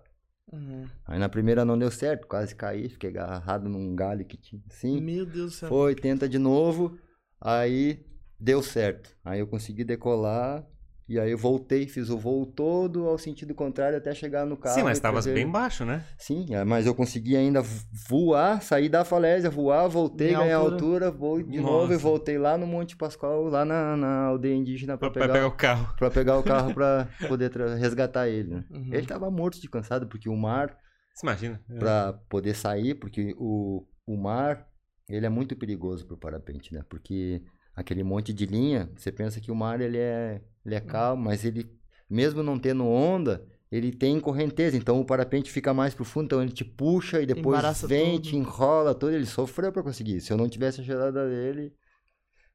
Uhum. 0.52 0.86
Aí 1.06 1.18
na 1.18 1.28
primeira 1.28 1.64
não 1.64 1.78
deu 1.78 1.90
certo, 1.90 2.26
quase 2.26 2.54
caí, 2.54 2.88
fiquei 2.88 3.10
agarrado 3.10 3.68
num 3.68 3.94
galho 3.94 4.24
que 4.24 4.36
tinha 4.36 4.62
assim. 4.70 5.00
Meu 5.00 5.26
Deus 5.26 5.52
do 5.52 5.56
céu. 5.56 5.68
Foi, 5.68 5.94
tenta 5.94 6.28
de 6.28 6.38
novo, 6.38 6.98
aí 7.40 8.06
deu 8.40 8.62
certo. 8.62 9.14
Aí 9.24 9.40
eu 9.40 9.46
consegui 9.46 9.84
decolar, 9.84 10.64
e 11.08 11.18
aí 11.18 11.30
eu 11.30 11.38
voltei, 11.38 11.86
fiz 11.88 12.10
o 12.10 12.18
voo 12.18 12.44
todo 12.44 13.06
ao 13.08 13.16
sentido 13.16 13.54
contrário 13.54 13.96
até 13.96 14.14
chegar 14.14 14.44
no 14.44 14.56
carro. 14.56 14.74
Sim, 14.74 14.82
mas 14.82 14.98
e 14.98 14.98
estavas 14.98 15.24
trazer- 15.24 15.34
bem 15.42 15.50
baixo, 15.50 15.84
né? 15.84 16.04
Sim, 16.18 16.46
é, 16.54 16.62
mas 16.64 16.84
eu 16.86 16.94
consegui 16.94 17.36
ainda 17.36 17.62
voar, 18.08 18.60
sair 18.62 18.88
da 18.88 19.04
falésia, 19.04 19.50
voar, 19.50 19.88
voltei, 19.88 20.32
Ganhar 20.32 20.56
altura. 20.56 20.74
altura, 21.06 21.10
vou 21.10 21.42
de 21.42 21.60
Nossa. 21.60 21.72
novo 21.72 21.92
e 21.92 21.96
voltei 21.96 22.38
lá 22.38 22.58
no 22.58 22.66
Monte 22.66 22.96
Pascoal, 22.96 23.44
lá 23.48 23.64
na, 23.64 23.96
na 23.96 24.24
aldeia 24.26 24.54
indígena 24.54 24.96
pra 24.98 25.10
pegar, 25.10 25.28
pegar 25.32 25.46
o 25.46 25.52
carro. 25.52 25.94
pra 25.96 26.10
pegar 26.10 26.38
o 26.38 26.42
carro 26.42 26.74
pra 26.74 27.08
poder 27.28 27.50
resgatar 27.78 28.28
ele. 28.28 28.54
né? 28.54 28.64
Uhum. 28.70 28.90
Ele 28.92 29.06
tava 29.06 29.30
morto 29.30 29.60
de 29.60 29.68
cansado, 29.68 30.06
porque 30.06 30.28
o 30.28 30.36
mar 30.36 30.76
Você 31.14 31.26
imagina? 31.26 31.60
É. 31.70 31.78
para 31.78 32.12
poder 32.28 32.54
sair, 32.54 32.94
porque 32.94 33.34
o, 33.38 33.86
o 34.06 34.16
mar, 34.16 34.66
ele 35.08 35.24
é 35.26 35.28
muito 35.30 35.56
perigoso 35.56 36.06
pro 36.06 36.16
parapente, 36.18 36.72
né? 36.74 36.82
Porque 36.88 37.42
aquele 37.74 38.02
monte 38.02 38.32
de 38.32 38.44
linha, 38.44 38.90
você 38.96 39.10
pensa 39.12 39.40
que 39.40 39.50
o 39.50 39.54
mar 39.54 39.80
ele 39.80 39.98
é, 39.98 40.40
ele 40.68 40.74
é 40.76 40.80
calmo, 40.80 41.24
mas 41.24 41.44
ele, 41.44 41.66
mesmo 42.08 42.42
não 42.42 42.58
tendo 42.58 42.86
onda, 42.86 43.44
ele 43.70 43.90
tem 43.92 44.18
correnteza, 44.20 44.76
então 44.76 45.00
o 45.00 45.04
parapente 45.04 45.50
fica 45.50 45.74
mais 45.74 45.94
profundo, 45.94 46.26
então 46.26 46.42
ele 46.42 46.52
te 46.52 46.64
puxa 46.64 47.20
e 47.20 47.26
depois 47.26 47.58
Embaraça 47.58 47.86
vem, 47.86 48.12
tudo. 48.16 48.22
te 48.28 48.36
enrola 48.36 48.94
todo, 48.94 49.12
ele 49.12 49.26
sofreu 49.26 49.72
para 49.72 49.82
conseguir. 49.82 50.20
Se 50.20 50.32
eu 50.32 50.36
não 50.36 50.48
tivesse 50.48 50.80
ajudado 50.80 51.18
ele, 51.18 51.72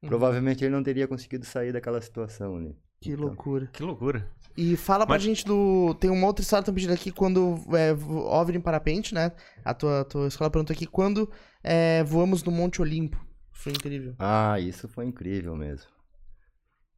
Uhum. 0.02 0.08
provavelmente 0.08 0.64
ele 0.64 0.74
não 0.74 0.82
teria 0.82 1.06
conseguido 1.08 1.44
sair 1.46 1.72
daquela 1.72 2.00
situação 2.00 2.56
ali. 2.56 2.76
Que 3.00 3.10
Então, 3.12 3.26
loucura. 3.26 3.68
Que 3.72 3.82
loucura. 3.82 4.30
E 4.56 4.76
fala 4.76 5.04
pra 5.06 5.16
Mas- 5.16 5.22
gente 5.22 5.44
do. 5.44 5.94
Tem 6.00 6.08
uma 6.10 6.26
outra 6.26 6.42
história 6.42 6.62
que 6.62 6.70
estão 6.70 6.74
pedindo 6.74 6.92
aqui 6.92 7.10
quando 7.10 7.56
é, 7.76 7.92
OVNI 7.92 8.58
em 8.58 8.60
parapente, 8.60 9.12
né? 9.14 9.32
A 9.64 9.74
tua, 9.74 10.04
tua 10.04 10.28
escola 10.28 10.48
perguntou 10.50 10.72
aqui 10.74 10.86
quando 10.86 11.28
é, 11.62 12.02
voamos 12.04 12.42
no 12.44 12.52
Monte 12.52 12.80
Olimpo. 12.80 13.18
Foi 13.52 13.72
incrível. 13.72 14.14
Ah, 14.18 14.58
isso 14.60 14.88
foi 14.88 15.04
incrível 15.06 15.54
mesmo. 15.56 15.86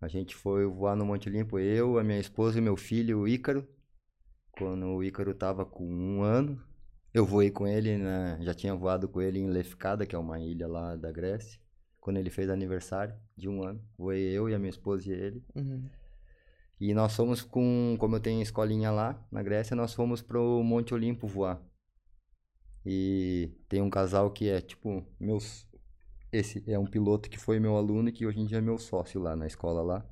A 0.06 0.08
gente 0.08 0.36
foi 0.36 0.64
voar 0.66 0.94
no 0.94 1.04
Monte 1.04 1.28
Limpo, 1.28 1.58
eu, 1.58 1.98
a 1.98 2.04
minha 2.04 2.20
esposa 2.20 2.58
e 2.58 2.60
meu 2.60 2.76
filho, 2.76 3.18
o 3.18 3.26
Ícaro. 3.26 3.66
Quando 4.52 4.86
o 4.86 5.02
Ícaro 5.02 5.34
tava 5.34 5.66
com 5.66 5.84
um 5.84 6.22
ano, 6.22 6.62
eu 7.12 7.26
voei 7.26 7.50
com 7.50 7.66
ele, 7.66 7.98
né? 7.98 8.38
já 8.40 8.54
tinha 8.54 8.72
voado 8.72 9.08
com 9.08 9.20
ele 9.20 9.40
em 9.40 9.48
Lefkada, 9.48 10.06
que 10.06 10.14
é 10.14 10.18
uma 10.18 10.38
ilha 10.38 10.68
lá 10.68 10.94
da 10.94 11.10
Grécia. 11.10 11.60
Quando 12.00 12.18
ele 12.18 12.30
fez 12.30 12.48
aniversário 12.48 13.16
de 13.36 13.48
um 13.48 13.64
ano, 13.64 13.82
voei 13.98 14.22
eu 14.22 14.48
e 14.48 14.54
a 14.54 14.60
minha 14.60 14.70
esposa 14.70 15.10
e 15.10 15.12
ele. 15.12 15.44
Uhum. 15.56 15.90
E 16.78 16.94
nós 16.94 17.16
fomos 17.16 17.42
com, 17.42 17.96
como 17.98 18.14
eu 18.14 18.20
tenho 18.20 18.40
escolinha 18.40 18.92
lá 18.92 19.20
na 19.28 19.42
Grécia, 19.42 19.74
nós 19.74 19.92
fomos 19.92 20.22
pro 20.22 20.62
Monte 20.62 20.94
Olimpo 20.94 21.26
voar. 21.26 21.60
E 22.84 23.50
tem 23.68 23.82
um 23.82 23.90
casal 23.90 24.30
que 24.30 24.48
é 24.48 24.60
tipo 24.60 25.04
meus 25.18 25.65
esse 26.38 26.62
é 26.66 26.78
um 26.78 26.86
piloto 26.86 27.28
que 27.30 27.38
foi 27.38 27.58
meu 27.58 27.76
aluno 27.76 28.08
e 28.08 28.12
que 28.12 28.26
hoje 28.26 28.40
em 28.40 28.46
dia 28.46 28.58
é 28.58 28.60
meu 28.60 28.78
sócio 28.78 29.20
lá 29.20 29.34
na 29.34 29.46
escola 29.46 29.82
lá. 29.82 30.06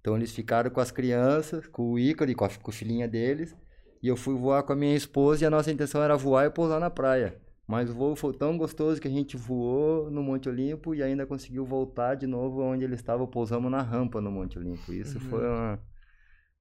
Então 0.00 0.16
eles 0.16 0.32
ficaram 0.32 0.70
com 0.70 0.80
as 0.80 0.90
crianças, 0.90 1.66
com 1.66 1.92
o 1.92 1.98
Ícaro 1.98 2.30
e 2.30 2.34
com 2.34 2.44
a, 2.44 2.48
filhinha 2.48 3.06
deles, 3.06 3.54
e 4.02 4.08
eu 4.08 4.16
fui 4.16 4.34
voar 4.34 4.62
com 4.64 4.72
a 4.72 4.76
minha 4.76 4.96
esposa 4.96 5.44
e 5.44 5.46
a 5.46 5.50
nossa 5.50 5.70
intenção 5.70 6.02
era 6.02 6.16
voar 6.16 6.46
e 6.46 6.50
pousar 6.50 6.80
na 6.80 6.90
praia. 6.90 7.40
Mas 7.66 7.88
o 7.88 7.94
voo 7.94 8.16
foi 8.16 8.32
tão 8.34 8.58
gostoso 8.58 9.00
que 9.00 9.06
a 9.06 9.10
gente 9.10 9.36
voou 9.36 10.10
no 10.10 10.22
Monte 10.22 10.48
Olimpo 10.48 10.94
e 10.94 11.02
ainda 11.02 11.24
conseguiu 11.24 11.64
voltar 11.64 12.16
de 12.16 12.26
novo 12.26 12.60
onde 12.60 12.84
ele 12.84 12.96
estava, 12.96 13.26
pousamos 13.26 13.70
na 13.70 13.80
rampa 13.80 14.20
no 14.20 14.30
Monte 14.30 14.58
Olimpo. 14.58 14.92
Isso 14.92 15.18
Uhum. 15.18 15.24
foi 15.30 15.48
uma 15.48 15.78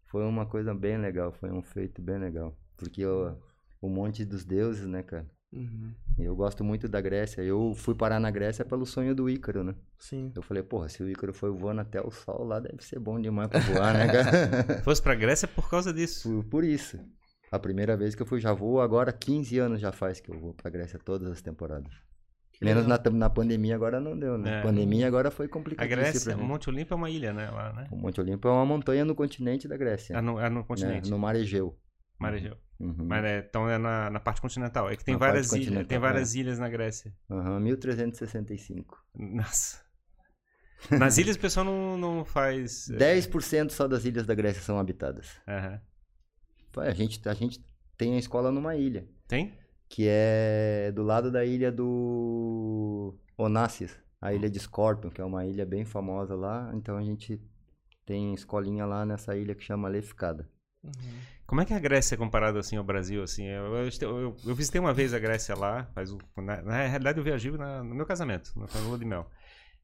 foi 0.06 0.24
uma 0.26 0.46
coisa 0.46 0.74
bem 0.76 0.98
legal, 0.98 1.32
foi 1.32 1.50
um 1.50 1.64
feito 1.64 2.02
bem 2.02 2.20
legal, 2.20 2.54
porque 2.76 3.06
o, 3.06 3.34
o 3.82 3.90
Monte 3.90 4.26
dos 4.26 4.44
Deuses, 4.44 4.86
né, 4.86 5.02
cara? 5.02 5.26
Uhum. 5.54 5.94
Eu 6.18 6.36
gosto 6.36 6.64
muito 6.64 6.88
da 6.88 7.02
Grécia. 7.02 7.42
Eu 7.42 7.74
fui 7.76 7.94
parar 7.94 8.20
na 8.20 8.32
Grécia 8.32 8.64
pelo 8.64 8.86
sonho 8.86 9.14
do 9.14 9.30
Ícaro, 9.30 9.64
né? 9.64 9.76
Sim. 10.00 10.32
Eu 10.36 10.42
falei, 10.42 10.64
porra, 10.64 10.88
se 10.88 11.04
o 11.04 11.10
Ícaro 11.10 11.34
foi 11.34 11.52
voando 11.52 11.82
até 11.82 12.02
o 12.02 12.10
sol, 12.10 12.46
lá 12.46 12.60
deve 12.60 12.84
ser 12.84 13.00
bom 13.00 13.20
demais 13.20 13.50
pra 13.50 13.60
voar, 13.60 13.94
né, 13.94 14.08
cara? 14.08 14.82
Fosse 14.84 15.02
pra 15.02 15.16
Grécia 15.16 15.48
por 15.48 15.70
causa 15.70 15.94
disso. 15.94 16.30
Por, 16.30 16.44
por 16.46 16.64
isso. 16.64 17.00
A 17.52 17.60
primeira 17.60 17.98
vez 17.98 18.16
que 18.16 18.22
eu 18.22 18.26
fui, 18.26 18.40
já 18.40 18.54
vou 18.54 18.80
agora, 18.80 19.12
15 19.12 19.60
anos 19.60 19.82
já 19.82 19.92
faz 19.92 20.22
que 20.22 20.32
eu 20.32 20.40
vou 20.40 20.54
pra 20.54 20.70
Grécia 20.70 20.98
todas 20.98 21.30
as 21.30 21.42
temporadas. 21.42 21.94
Que 22.54 22.64
Menos 22.64 22.88
na, 22.88 22.98
na 23.12 23.30
pandemia 23.30 23.76
agora 23.76 24.00
não 24.00 24.18
deu, 24.18 24.38
né? 24.38 24.60
É. 24.60 24.62
Pandemia 24.62 25.08
agora 25.08 25.30
foi 25.32 25.48
A 25.48 25.50
complicado. 25.50 25.88
Grécia, 25.90 26.38
o 26.38 26.44
Monte 26.44 26.70
Olimpo 26.70 26.94
é 26.94 26.98
uma 26.98 27.10
ilha, 27.10 27.34
né? 27.34 27.50
Lá, 27.50 27.74
né? 27.74 27.88
O 27.92 27.98
Monte 27.98 28.22
Olimpo 28.22 28.48
é 28.48 28.52
uma 28.52 28.66
montanha 28.66 29.04
no 29.04 29.16
continente 29.16 29.68
da 29.68 29.76
Grécia. 29.76 30.16
É 30.16 30.22
no, 30.22 30.40
é 30.40 30.48
no 30.48 30.60
né? 30.60 30.66
continente. 30.66 31.10
No 31.10 31.20
mar 31.20 31.36
Egeu. 31.36 31.78
Mar 32.20 32.34
Egeu. 32.36 32.56
Uhum. 32.82 33.06
Mas 33.06 33.24
é, 33.24 33.46
então 33.48 33.70
é 33.70 33.78
na, 33.78 34.10
na 34.10 34.20
parte 34.20 34.42
continental. 34.42 34.90
É 34.90 34.96
que 34.96 35.04
tem 35.04 35.14
Na 35.14 35.20
várias 35.20 35.52
ilhas. 35.52 35.88
Tem 35.88 36.00
várias 36.00 36.34
ilhas 36.34 36.58
na 36.58 36.68
Grécia. 36.68 37.14
Uhum, 37.30 37.60
1365. 37.60 38.98
Nossa. 39.16 39.80
Nas 40.90 41.18
ilhas 41.20 41.36
o 41.36 41.40
pessoal 41.40 41.64
não, 41.64 41.96
não 41.96 42.26
faz. 42.26 42.90
é, 42.90 43.16
10% 43.20 43.70
só 43.70 43.88
das 43.88 44.04
ilhas 44.04 44.26
da 44.26 44.34
Grécia 44.34 44.64
são 44.64 44.80
habitadas. 44.80 45.40
aham. 45.48 45.80
Pô, 46.72 46.82
A 46.82 46.92
gente, 46.92 47.22
a 47.30 47.34
gente 47.36 47.64
tem 47.98 48.16
a 48.16 48.18
escola 48.18 48.52
numa 48.52 48.76
ilha, 48.76 49.08
Tem? 49.28 49.54
que 49.88 50.06
é 50.08 50.92
do 50.96 51.04
lado 51.04 51.30
da 51.30 51.46
ilha 51.46 51.72
do 51.72 53.14
Onassis, 53.38 53.96
a 54.20 54.34
ilha 54.34 54.50
de 54.50 54.58
Scorpion, 54.60 55.12
que 55.12 55.22
é 55.22 55.26
uma 55.26 55.46
ilha 55.46 55.66
bem 55.66 55.86
famosa 55.86 56.34
lá. 56.34 56.72
Então 56.74 56.98
a 56.98 57.04
gente 57.04 57.40
tem 58.06 58.34
escolinha 58.34 58.86
lá 58.86 59.06
nessa 59.06 59.36
ilha 59.36 59.54
que 59.54 59.64
chama 59.64 59.88
Lefkada. 59.90 60.50
Uhum. 60.84 60.92
Como 61.46 61.62
é 61.62 61.66
que 61.66 61.74
é 61.74 61.76
a 61.76 61.80
Grécia 61.80 62.18
comparada 62.18 62.60
assim 62.60 62.78
ao 62.78 62.84
Brasil? 62.84 63.22
Assim, 63.24 63.46
eu, 63.46 63.76
eu, 63.76 64.36
eu- 64.46 64.56
visitei 64.56 64.80
uma 64.80 64.94
vez 64.94 65.14
a 65.14 65.20
Grécia 65.20 65.56
lá, 65.56 65.86
faz 65.94 66.12
na, 66.38 66.62
na 66.62 66.88
realidade 66.88 67.18
eu 67.20 67.24
viajei 67.24 67.52
na- 67.52 67.84
no 67.84 67.94
meu 67.94 68.06
casamento, 68.06 68.52
na 68.56 68.80
lua 68.82 68.98
de 68.98 69.06
mel. 69.06 69.30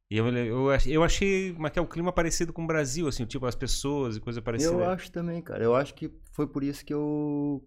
E 0.10 0.18
eu, 0.18 0.28
eu, 0.30 0.72
eu 0.86 1.04
achei 1.04 1.54
mas 1.58 1.72
que 1.72 1.80
é 1.80 1.82
o 1.82 1.88
clima 1.88 2.14
parecido 2.14 2.54
com 2.54 2.64
o 2.64 2.68
Brasil, 2.68 3.08
assim, 3.08 3.26
tipo 3.26 3.46
as 3.46 3.56
pessoas 3.56 4.16
e 4.16 4.22
coisa 4.22 4.42
parecida. 4.42 4.74
Eu 4.74 4.86
acho 4.86 5.12
também, 5.12 5.42
cara. 5.42 5.64
Eu 5.64 5.76
acho 5.76 5.94
que 5.94 6.10
foi 6.32 6.48
por 6.48 6.64
isso 6.64 6.86
que 6.86 6.94
eu 6.94 7.62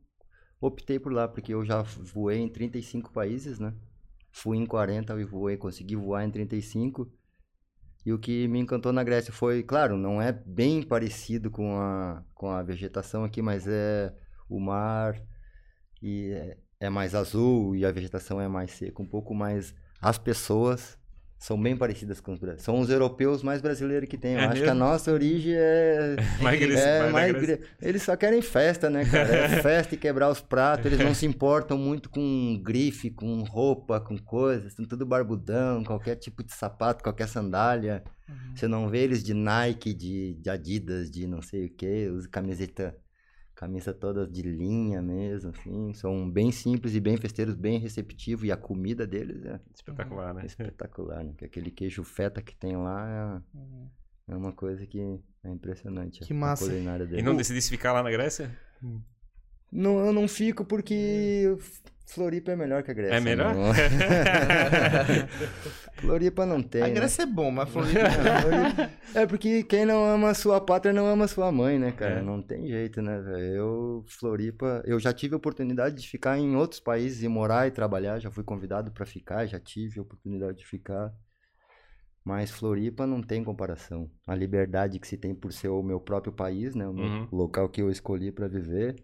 optei 0.61 0.99
por 0.99 1.13
lá, 1.13 1.29
porque 1.29 1.53
eu 1.53 1.65
já 1.65 1.83
voei 1.83 2.39
em 2.39 2.49
35 2.49 3.13
países, 3.13 3.59
né? 3.59 3.75
Fui 4.33 4.57
em 4.57 4.65
40 4.65 5.21
e 5.21 5.25
voei, 5.25 5.57
consegui 5.57 5.97
voar 5.97 6.25
em 6.25 6.31
35. 6.31 7.13
E 8.05 8.13
o 8.13 8.19
que 8.19 8.49
me 8.49 8.59
encantou 8.59 8.93
na 8.93 9.05
Grécia 9.05 9.33
foi, 9.33 9.63
claro, 9.63 9.97
não 9.97 10.21
é 10.21 10.33
bem 10.33 10.83
parecido 10.83 11.51
com 11.51 11.79
a, 11.79 12.23
com 12.35 12.51
a 12.51 12.63
vegetação 12.63 13.25
aqui, 13.25 13.43
mas 13.43 13.67
é 13.67 14.15
o 14.49 14.59
mar 14.59 15.21
e 16.03 16.31
é, 16.33 16.59
é 16.81 16.91
mais 16.91 17.15
azul 17.15 17.77
e 17.77 17.85
a 17.85 17.93
vegetação 17.93 18.41
é 18.41 18.49
mais 18.49 18.73
seca, 18.73 19.03
um 19.03 19.07
pouco 19.07 19.35
mais 19.35 19.75
as 20.01 20.19
pessoas 20.19 20.99
são 21.41 21.61
bem 21.61 21.75
parecidas 21.75 22.21
com 22.21 22.33
os 22.35 22.39
brasileiros. 22.39 22.65
São 22.65 22.79
os 22.79 22.91
europeus 22.91 23.43
mais 23.43 23.63
brasileiros 23.63 24.07
que 24.11 24.19
tem. 24.19 24.35
Eu 24.35 24.41
É 24.41 24.45
acho 24.45 24.57
que 24.63 24.69
a 24.69 24.75
mesmo? 24.75 24.79
nossa 24.79 25.11
origem 25.11 25.55
é. 25.57 26.17
Mais 26.43 26.61
é 26.61 27.11
mais 27.11 27.33
mais 27.33 27.59
Eles 27.81 28.03
só 28.03 28.15
querem 28.15 28.43
festa, 28.43 28.91
né, 28.91 29.07
cara? 29.07 29.35
É 29.35 29.49
festa 29.63 29.95
e 29.95 29.99
quebrar 29.99 30.29
os 30.29 30.43
pratos. 30.43 30.85
Eles 30.85 30.99
não 30.99 31.15
se 31.15 31.25
importam 31.25 31.79
muito 31.79 32.11
com 32.11 32.61
grife, 32.63 33.11
com 33.11 33.43
roupa, 33.43 33.99
com 33.99 34.19
coisas. 34.19 34.75
São 34.75 34.85
tudo 34.85 35.07
barbudão, 35.07 35.83
qualquer 35.83 36.17
tipo 36.17 36.45
de 36.45 36.53
sapato, 36.53 37.03
qualquer 37.03 37.27
sandália. 37.27 38.05
Você 38.55 38.69
não 38.69 38.91
vê 38.91 38.99
eles 38.99 39.25
de 39.25 39.33
Nike, 39.33 39.95
de, 39.95 40.35
de 40.35 40.51
Adidas, 40.51 41.11
de 41.11 41.27
não 41.27 41.41
sei 41.41 41.65
o 41.67 41.71
que, 41.71 42.07
os 42.09 42.27
camiseta, 42.27 42.95
camisa 43.61 43.93
todas 43.93 44.33
de 44.33 44.41
linha 44.41 45.03
mesmo, 45.03 45.51
assim. 45.51 45.93
São 45.93 46.31
bem 46.31 46.51
simples 46.51 46.95
e 46.95 47.01
bem 47.01 47.19
festeiros, 47.19 47.55
bem 47.55 47.79
receptivos. 47.79 48.49
E 48.49 48.51
a 48.51 48.57
comida 48.57 49.07
deles 49.07 49.45
é 49.45 49.61
Espetacular, 49.75 50.33
né? 50.33 50.47
espetacular, 50.47 51.23
né? 51.23 51.35
Que 51.37 51.45
Aquele 51.45 51.71
queijo 51.71 52.03
feta 52.03 52.41
que 52.41 52.57
tem 52.57 52.75
lá 52.75 53.45
é, 54.27 54.33
é 54.33 54.35
uma 54.35 54.51
coisa 54.51 54.87
que 54.87 54.99
é 55.45 55.51
impressionante. 55.51 56.25
Que 56.25 56.33
a 56.33 56.37
massa. 56.37 56.73
E 56.75 57.21
não 57.21 57.37
decidisse 57.37 57.69
ficar 57.69 57.93
lá 57.93 58.03
na 58.03 58.11
Grécia? 58.11 58.51
Não, 59.71 60.07
eu 60.07 60.13
não 60.13 60.27
fico 60.27 60.65
porque 60.65 61.55
Floripa 62.13 62.53
é 62.53 62.57
melhor 62.57 62.83
que 62.83 62.91
a 62.91 62.95
Grécia. 62.95 63.17
É 63.17 63.21
melhor? 63.21 63.55
não. 63.55 63.73
Floripa 65.97 66.47
não 66.47 66.63
tem. 66.63 66.83
A 66.83 66.89
né? 66.89 66.95
Grécia 66.95 67.23
é 67.23 67.27
bom, 67.27 67.51
mas 67.51 67.69
Floripa... 67.69 68.01
É, 68.01 68.11
Floripa- 68.43 68.91
É 69.15 69.27
porque 69.27 69.63
quem 69.65 69.85
não 69.85 70.05
ama 70.05 70.31
a 70.31 70.35
sua 70.35 70.61
pátria 70.61 70.93
não 70.93 71.07
ama 71.07 71.25
a 71.25 71.29
sua 71.29 71.51
mãe, 71.53 71.79
né, 71.79 71.93
cara? 71.93 72.21
É. 72.21 72.23
Não 72.23 72.43
tem 72.43 72.67
jeito, 72.67 73.03
né, 73.03 73.19
velho? 73.21 73.55
Eu, 73.55 74.05
Floripa, 74.09 74.83
eu 74.87 74.99
já 74.99 75.13
tive 75.13 75.35
a 75.35 75.37
oportunidade 75.37 75.97
de 76.01 76.09
ficar 76.09 76.39
em 76.39 76.57
outros 76.57 76.81
países 76.81 77.23
e 77.23 77.29
morar 77.29 77.67
e 77.67 77.71
trabalhar, 77.71 78.19
já 78.19 78.31
fui 78.31 78.45
convidado 78.45 78.91
pra 78.93 79.05
ficar, 79.07 79.47
já 79.47 79.61
tive 79.61 79.99
a 79.99 80.03
oportunidade 80.03 80.59
de 80.59 80.67
ficar. 80.67 81.13
Mas 82.25 82.51
Floripa 82.51 83.07
não 83.07 83.23
tem 83.23 83.43
comparação. 83.43 84.11
A 84.27 84.35
liberdade 84.35 84.99
que 84.99 85.09
se 85.09 85.17
tem 85.17 85.35
por 85.35 85.53
ser 85.53 85.69
o 85.69 85.83
meu 85.83 85.99
próprio 85.99 86.33
país, 86.33 86.75
né? 86.75 86.87
O 86.87 86.91
Uhum. 86.91 87.29
local 87.33 87.69
que 87.69 87.81
eu 87.81 87.91
escolhi 87.91 88.31
pra 88.31 88.47
viver. 88.47 88.95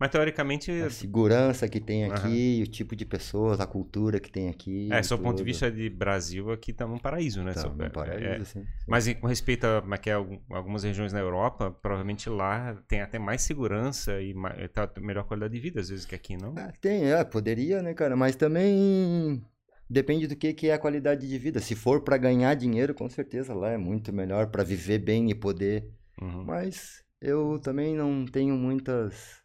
Mas 0.00 0.08
teoricamente, 0.10 0.70
A 0.70 0.88
segurança 0.88 1.68
que 1.68 1.78
tem 1.78 2.06
aqui, 2.06 2.64
o 2.66 2.66
tipo 2.66 2.96
de 2.96 3.04
pessoas, 3.04 3.60
a 3.60 3.66
cultura 3.66 4.18
que 4.18 4.32
tem 4.32 4.48
aqui. 4.48 4.88
é, 4.90 5.02
seu 5.02 5.18
ponto 5.18 5.36
de 5.36 5.44
vista 5.44 5.70
de 5.70 5.90
Brasil, 5.90 6.50
aqui 6.50 6.72
tá 6.72 6.86
um 6.86 6.98
paraíso, 6.98 7.42
né? 7.44 7.52
Tá, 7.52 7.68
um 7.68 7.82
é- 7.82 7.88
paraíso, 7.90 8.24
é- 8.24 8.44
sim, 8.46 8.60
sim. 8.64 8.66
Mas 8.88 9.12
com 9.12 9.26
respeito 9.26 9.66
a 9.66 9.82
como 9.82 9.94
é 9.94 9.98
que 9.98 10.08
é, 10.08 10.14
algum- 10.14 10.38
algumas 10.48 10.84
regiões 10.84 11.12
na 11.12 11.18
Europa, 11.20 11.70
provavelmente 11.70 12.30
lá 12.30 12.74
tem 12.88 13.02
até 13.02 13.18
mais 13.18 13.42
segurança 13.42 14.22
e 14.22 14.32
ma- 14.32 14.54
tá 14.72 14.90
melhor 14.98 15.24
qualidade 15.24 15.52
de 15.52 15.60
vida, 15.60 15.80
às 15.80 15.90
vezes, 15.90 16.06
que 16.06 16.14
aqui, 16.14 16.34
não? 16.34 16.54
Ah, 16.56 16.72
tem, 16.80 17.12
é, 17.12 17.22
poderia, 17.22 17.82
né, 17.82 17.92
cara? 17.92 18.16
Mas 18.16 18.34
também 18.36 19.44
depende 19.88 20.26
do 20.26 20.34
que, 20.34 20.54
que 20.54 20.68
é 20.68 20.72
a 20.72 20.78
qualidade 20.78 21.28
de 21.28 21.36
vida. 21.38 21.60
Se 21.60 21.74
for 21.74 22.00
pra 22.00 22.16
ganhar 22.16 22.54
dinheiro, 22.54 22.94
com 22.94 23.08
certeza 23.10 23.52
lá 23.52 23.70
é 23.72 23.76
muito 23.76 24.14
melhor 24.14 24.46
pra 24.46 24.64
viver 24.64 24.98
bem 24.98 25.30
e 25.30 25.34
poder. 25.34 25.90
Uhum. 26.22 26.44
Mas 26.44 27.04
eu 27.20 27.58
também 27.62 27.94
não 27.94 28.24
tenho 28.24 28.54
muitas 28.56 29.39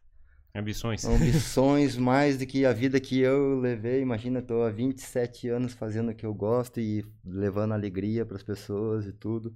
Ambições. 0.56 1.04
ambições 1.04 1.98
mais 1.98 2.38
do 2.38 2.46
que 2.46 2.66
a 2.66 2.72
vida 2.72 2.98
que 2.98 3.20
eu 3.20 3.60
levei. 3.60 4.02
Imagina, 4.02 4.42
tô 4.42 4.64
há 4.64 4.70
27 4.70 5.50
anos 5.50 5.74
fazendo 5.74 6.12
o 6.12 6.16
que 6.16 6.26
eu 6.26 6.34
gosto 6.34 6.80
e 6.80 7.06
levando 7.26 7.74
alegria 7.74 8.26
pras 8.26 8.42
pessoas 8.42 9.06
e 9.06 9.12
tudo. 9.12 9.54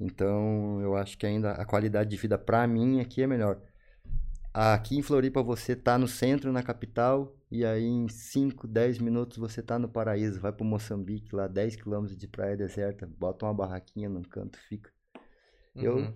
Então, 0.00 0.80
eu 0.82 0.96
acho 0.96 1.16
que 1.16 1.24
ainda 1.24 1.52
a 1.52 1.64
qualidade 1.64 2.10
de 2.10 2.16
vida 2.16 2.36
pra 2.36 2.66
mim 2.66 3.00
aqui 3.00 3.22
é 3.22 3.26
melhor. 3.26 3.62
Aqui 4.52 4.98
em 4.98 5.02
Floripa 5.02 5.44
você 5.44 5.76
tá 5.76 5.96
no 5.96 6.08
centro, 6.08 6.50
na 6.50 6.62
capital, 6.62 7.36
e 7.48 7.64
aí 7.64 7.84
em 7.84 8.08
5, 8.08 8.66
10 8.66 8.98
minutos 8.98 9.38
você 9.38 9.62
tá 9.62 9.78
no 9.78 9.88
paraíso. 9.88 10.40
Vai 10.40 10.52
pro 10.52 10.64
Moçambique, 10.64 11.36
lá 11.36 11.46
10 11.46 11.76
quilômetros 11.76 12.18
de 12.18 12.26
praia 12.26 12.56
deserta, 12.56 13.06
bota 13.06 13.46
uma 13.46 13.54
barraquinha 13.54 14.08
num 14.08 14.22
canto, 14.22 14.58
fica. 14.68 14.90
Uhum. 15.76 15.82
eu 15.82 16.14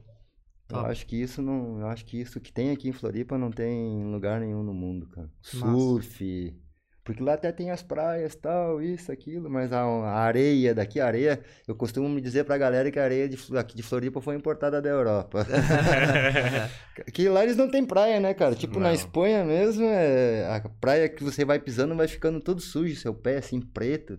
Top. 0.70 0.90
acho 0.90 1.06
que 1.06 1.16
isso 1.20 1.42
não, 1.42 1.80
eu 1.80 1.86
acho 1.86 2.04
que 2.04 2.20
isso 2.20 2.40
que 2.40 2.52
tem 2.52 2.70
aqui 2.70 2.88
em 2.88 2.92
Floripa 2.92 3.36
não 3.36 3.50
tem 3.50 4.00
em 4.00 4.12
lugar 4.12 4.40
nenhum 4.40 4.62
no 4.62 4.72
mundo, 4.72 5.06
cara. 5.08 5.30
Surf, 5.40 6.54
porque 7.02 7.22
lá 7.22 7.32
até 7.32 7.50
tem 7.50 7.70
as 7.70 7.82
praias, 7.82 8.34
tal, 8.36 8.80
isso, 8.80 9.10
aquilo, 9.10 9.50
mas 9.50 9.72
a, 9.72 9.80
a 9.82 10.20
areia 10.20 10.74
daqui, 10.74 11.00
a 11.00 11.06
areia, 11.06 11.40
eu 11.66 11.74
costumo 11.74 12.08
me 12.08 12.20
dizer 12.20 12.44
pra 12.44 12.58
galera 12.58 12.90
que 12.90 12.98
a 12.98 13.02
areia 13.02 13.28
de, 13.28 13.36
aqui 13.56 13.74
de 13.74 13.82
Floripa 13.82 14.20
foi 14.20 14.36
importada 14.36 14.80
da 14.82 14.88
Europa. 14.88 15.46
que 17.12 17.28
lá 17.28 17.42
eles 17.42 17.56
não 17.56 17.70
tem 17.70 17.84
praia, 17.84 18.20
né, 18.20 18.34
cara? 18.34 18.54
Tipo, 18.54 18.78
na 18.78 18.88
Não. 18.88 18.94
Espanha 18.94 19.44
mesmo, 19.44 19.84
é, 19.84 20.46
a 20.46 20.68
praia 20.68 21.08
que 21.08 21.24
você 21.24 21.44
vai 21.44 21.58
pisando 21.58 21.96
vai 21.96 22.06
ficando 22.06 22.40
todo 22.40 22.60
sujo, 22.60 22.94
seu 22.94 23.14
pé 23.14 23.38
assim, 23.38 23.60
preto. 23.60 24.18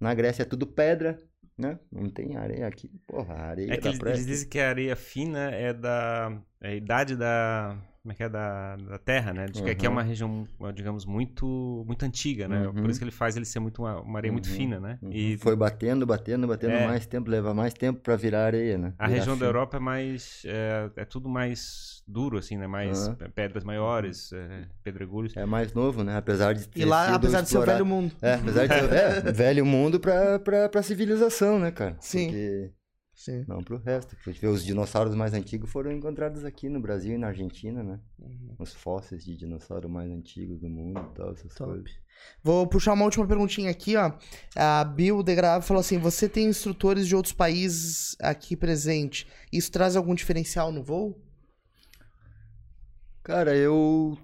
Na 0.00 0.12
Grécia 0.14 0.42
é 0.42 0.46
tudo 0.46 0.66
pedra, 0.66 1.16
né? 1.56 1.78
Não 1.90 2.08
tem 2.10 2.36
areia 2.36 2.66
aqui, 2.66 2.88
porra, 3.06 3.34
areia 3.34 3.72
É 3.72 3.76
que 3.78 3.82
da 3.82 3.90
eles, 3.90 3.98
praia. 3.98 4.14
eles 4.14 4.26
dizem 4.26 4.48
que 4.48 4.58
a 4.58 4.68
areia 4.68 4.96
fina 4.96 5.50
é 5.50 5.72
da 5.72 6.40
é 6.60 6.68
a 6.70 6.74
idade 6.74 7.16
da 7.16 7.76
como 8.02 8.12
é 8.12 8.16
que 8.16 8.22
é 8.24 8.28
da, 8.28 8.74
da 8.76 8.98
terra, 8.98 9.32
né? 9.32 9.46
Que 9.46 9.70
aqui 9.70 9.86
é 9.86 9.88
Uhum. 9.88 9.94
uma 9.94 10.02
região, 10.02 10.48
digamos, 10.74 11.04
muito 11.06 11.84
muito 11.86 12.04
antiga, 12.04 12.48
né? 12.48 12.64
Por 12.64 12.76
Uhum. 12.80 12.90
isso 12.90 12.98
que 12.98 13.04
ele 13.04 13.12
faz 13.12 13.36
ele 13.36 13.44
ser 13.44 13.60
muito 13.60 13.80
uma, 13.82 14.00
uma 14.00 14.18
areia 14.18 14.32
muito 14.32 14.48
Uhum, 14.48 14.54
fina, 14.56 14.80
né? 14.80 14.98
Uhum. 15.00 15.10
E 15.12 15.36
Foi 15.38 15.54
batendo, 15.54 16.04
batendo, 16.04 16.48
batendo 16.48 16.72
É. 16.72 16.84
mais 16.84 17.06
tempo, 17.06 17.30
leva 17.30 17.54
mais 17.54 17.72
tempo 17.72 18.00
pra 18.00 18.16
virar 18.16 18.44
areia, 18.46 18.76
né? 18.76 18.92
a 18.98 19.06
Virar 19.06 19.18
região 19.18 19.34
da 19.36 19.46
fino. 19.46 19.48
Europa 19.50 19.76
é 19.76 19.80
mais 19.80 20.42
é, 20.44 20.90
é 20.96 21.04
tudo 21.04 21.28
mais 21.28 22.02
duro 22.08 22.38
assim, 22.38 22.56
né? 22.58 22.66
Mais 22.66 23.08
pedras 23.36 23.62
maiores, 23.62 24.32
é, 24.32 24.64
pedregulhos. 24.82 25.36
É 25.36 25.46
mais 25.46 25.72
novo, 25.72 26.02
né? 26.02 26.16
Apesar 26.16 26.54
de 26.54 26.66
ter 26.68 26.80
E 26.80 26.84
lá, 26.84 27.04
sido 27.04 27.14
apesar 27.16 27.40
de 27.42 27.48
ser 27.48 27.56
o 27.58 27.60
explorado- 27.60 27.84
velho 27.84 27.86
mundo. 27.86 28.12
É, 28.20 28.34
apesar 28.34 28.66
de 28.66 28.74
ser 28.74 28.92
é, 28.92 29.20
velho 29.32 29.64
mundo 29.64 30.00
pra, 30.00 30.40
pra, 30.40 30.68
pra 30.68 30.82
civilização, 30.82 31.60
né, 31.60 31.70
cara? 31.70 31.96
Sim. 32.00 32.26
Porque 32.26 32.70
Sim. 33.22 33.44
não 33.46 33.62
pro 33.62 33.76
resto. 33.76 34.16
Porque 34.24 34.44
os 34.44 34.64
dinossauros 34.64 35.14
mais 35.14 35.32
antigos 35.32 35.70
foram 35.70 35.92
encontrados 35.92 36.44
aqui 36.44 36.68
no 36.68 36.80
Brasil 36.80 37.14
e 37.14 37.18
na 37.18 37.28
Argentina, 37.28 37.80
né? 37.80 38.00
Uhum. 38.18 38.56
Os 38.58 38.74
fósseis 38.74 39.24
de 39.24 39.36
dinossauro 39.36 39.88
mais 39.88 40.10
antigos 40.10 40.58
do 40.58 40.68
mundo 40.68 41.00
e 41.00 41.14
tal, 41.14 41.30
essas 41.30 41.54
Top. 41.54 41.70
coisas. 41.70 41.92
Vou 42.42 42.66
puxar 42.66 42.94
uma 42.94 43.04
última 43.04 43.24
perguntinha 43.24 43.70
aqui, 43.70 43.94
ó. 43.96 44.12
A 44.56 44.82
Bill 44.82 45.22
Degrave 45.22 45.64
falou 45.64 45.80
assim: 45.80 45.98
você 45.98 46.28
tem 46.28 46.48
instrutores 46.48 47.06
de 47.06 47.14
outros 47.14 47.32
países 47.32 48.16
aqui 48.20 48.56
presente. 48.56 49.24
Isso 49.52 49.70
traz 49.70 49.94
algum 49.94 50.16
diferencial 50.16 50.72
no 50.72 50.82
voo? 50.82 51.16
Cara, 53.22 53.54
eu 53.54 54.18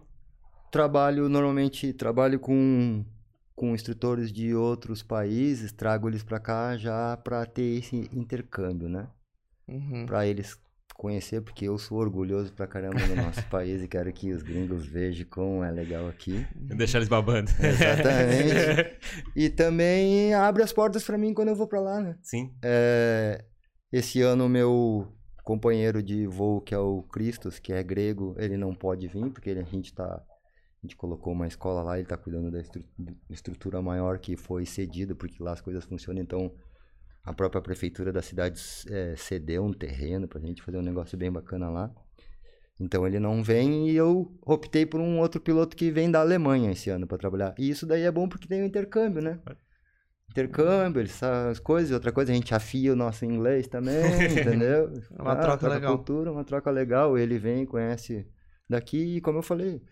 trabalho, 0.73 1.29
normalmente 1.29 1.93
trabalho 1.93 2.41
com, 2.41 3.05
com 3.59 3.75
instrutores 3.75 4.33
de 4.33 4.55
outros 4.55 5.03
países, 5.03 5.73
trago 5.73 6.09
eles 6.09 6.23
pra 6.23 6.39
cá 6.39 6.77
já 6.77 7.17
pra 7.17 7.45
ter 7.45 7.79
esse 7.79 8.09
intercâmbio, 8.13 8.89
né? 8.89 9.09
Uhum. 9.67 10.07
Pra 10.07 10.25
eles 10.25 10.57
conhecer, 10.95 11.41
porque 11.43 11.65
eu 11.65 11.77
sou 11.77 11.99
orgulhoso 11.99 12.53
pra 12.53 12.69
caramba 12.69 13.05
do 13.05 13.17
nosso 13.17 13.45
país 13.51 13.83
e 13.83 13.89
quero 13.89 14.13
que 14.13 14.31
os 14.31 14.45
gringos 14.45 14.87
vejam 14.87 15.27
como 15.29 15.65
é 15.65 15.73
legal 15.73 16.09
aqui. 16.09 16.47
Deixar 16.55 16.99
eles 16.99 17.09
babando. 17.09 17.51
Exatamente. 17.61 18.97
E 19.35 19.49
também 19.51 20.35
abre 20.35 20.63
as 20.63 20.73
portas 20.73 21.05
pra 21.05 21.19
mim 21.19 21.35
quando 21.35 21.49
eu 21.49 21.57
vou 21.57 21.67
pra 21.67 21.81
lá, 21.81 22.01
né? 22.01 22.17
Sim. 22.23 22.53
É, 22.63 23.45
esse 23.93 24.21
ano 24.23 24.47
o 24.47 24.49
meu 24.49 25.13
companheiro 25.45 26.01
de 26.01 26.27
voo, 26.27 26.61
que 26.61 26.75
é 26.75 26.79
o 26.79 27.03
Christos, 27.03 27.59
que 27.59 27.73
é 27.73 27.83
grego, 27.83 28.37
ele 28.39 28.57
não 28.57 28.75
pode 28.75 29.09
vir, 29.09 29.31
porque 29.31 29.51
a 29.51 29.63
gente 29.63 29.93
tá. 29.95 30.23
A 30.83 30.87
gente 30.87 30.97
colocou 30.97 31.33
uma 31.33 31.47
escola 31.47 31.83
lá, 31.83 31.99
ele 31.99 32.07
tá 32.07 32.17
cuidando 32.17 32.51
da 32.51 32.61
estru- 32.61 32.85
estrutura 33.29 33.83
maior 33.83 34.19
que 34.19 34.37
foi 34.37 34.65
cedida, 34.65 35.15
porque 35.15 35.43
lá 35.43 35.53
as 35.53 35.61
coisas 35.61 35.85
funcionam, 35.85 36.23
então 36.23 36.53
a 37.25 37.33
própria 37.33 37.61
prefeitura 37.61 38.13
da 38.13 38.23
cidade 38.23 38.61
é, 38.89 39.15
cedeu 39.17 39.65
um 39.65 39.73
terreno 39.73 40.29
pra 40.29 40.41
gente 40.41 40.63
fazer 40.63 40.79
um 40.79 40.83
negócio 40.83 41.19
bem 41.19 41.33
bacana 41.33 41.69
lá. 41.69 41.91
Então 42.81 43.07
ele 43.07 43.19
não 43.19 43.43
vem 43.43 43.91
e 43.91 43.97
eu 43.97 44.33
optei 44.43 44.87
por 44.87 45.01
um 45.01 45.19
outro 45.19 45.41
piloto 45.41 45.77
que 45.77 45.91
vem 45.91 46.11
da 46.11 46.21
Alemanha 46.21 46.71
esse 46.71 46.89
ano 46.91 47.07
para 47.09 47.19
trabalhar. 47.19 47.55
E 47.59 47.69
isso 47.69 47.85
daí 47.85 48.03
é 48.03 48.11
bom 48.11 48.29
porque 48.29 48.47
tem 48.47 48.63
o 48.63 48.67
intercâmbio, 48.67 49.21
né? 49.21 49.41
Intercâmbio, 50.31 51.01
ele 51.01 51.09
sabe 51.09 51.51
as 51.51 51.59
coisas, 51.59 51.91
outra 51.91 52.13
coisa, 52.13 52.31
a 52.31 52.35
gente 52.35 52.55
afia 52.55 52.93
o 52.93 52.97
nosso 52.97 53.25
inglês 53.25 53.67
também, 53.67 53.97
entendeu? 54.31 54.93
É 55.19 55.23
uma 55.23 55.35
troca 55.37 55.69
legal. 55.69 55.97
cultura, 55.97 56.31
uma 56.31 56.45
troca 56.45 56.71
legal. 56.71 57.19
Ele 57.19 57.39
vem, 57.39 57.67
conhece 57.67 58.27
daqui 58.69 59.17
e, 59.17 59.21
como 59.21 59.39
eu 59.39 59.43
falei, 59.43 59.83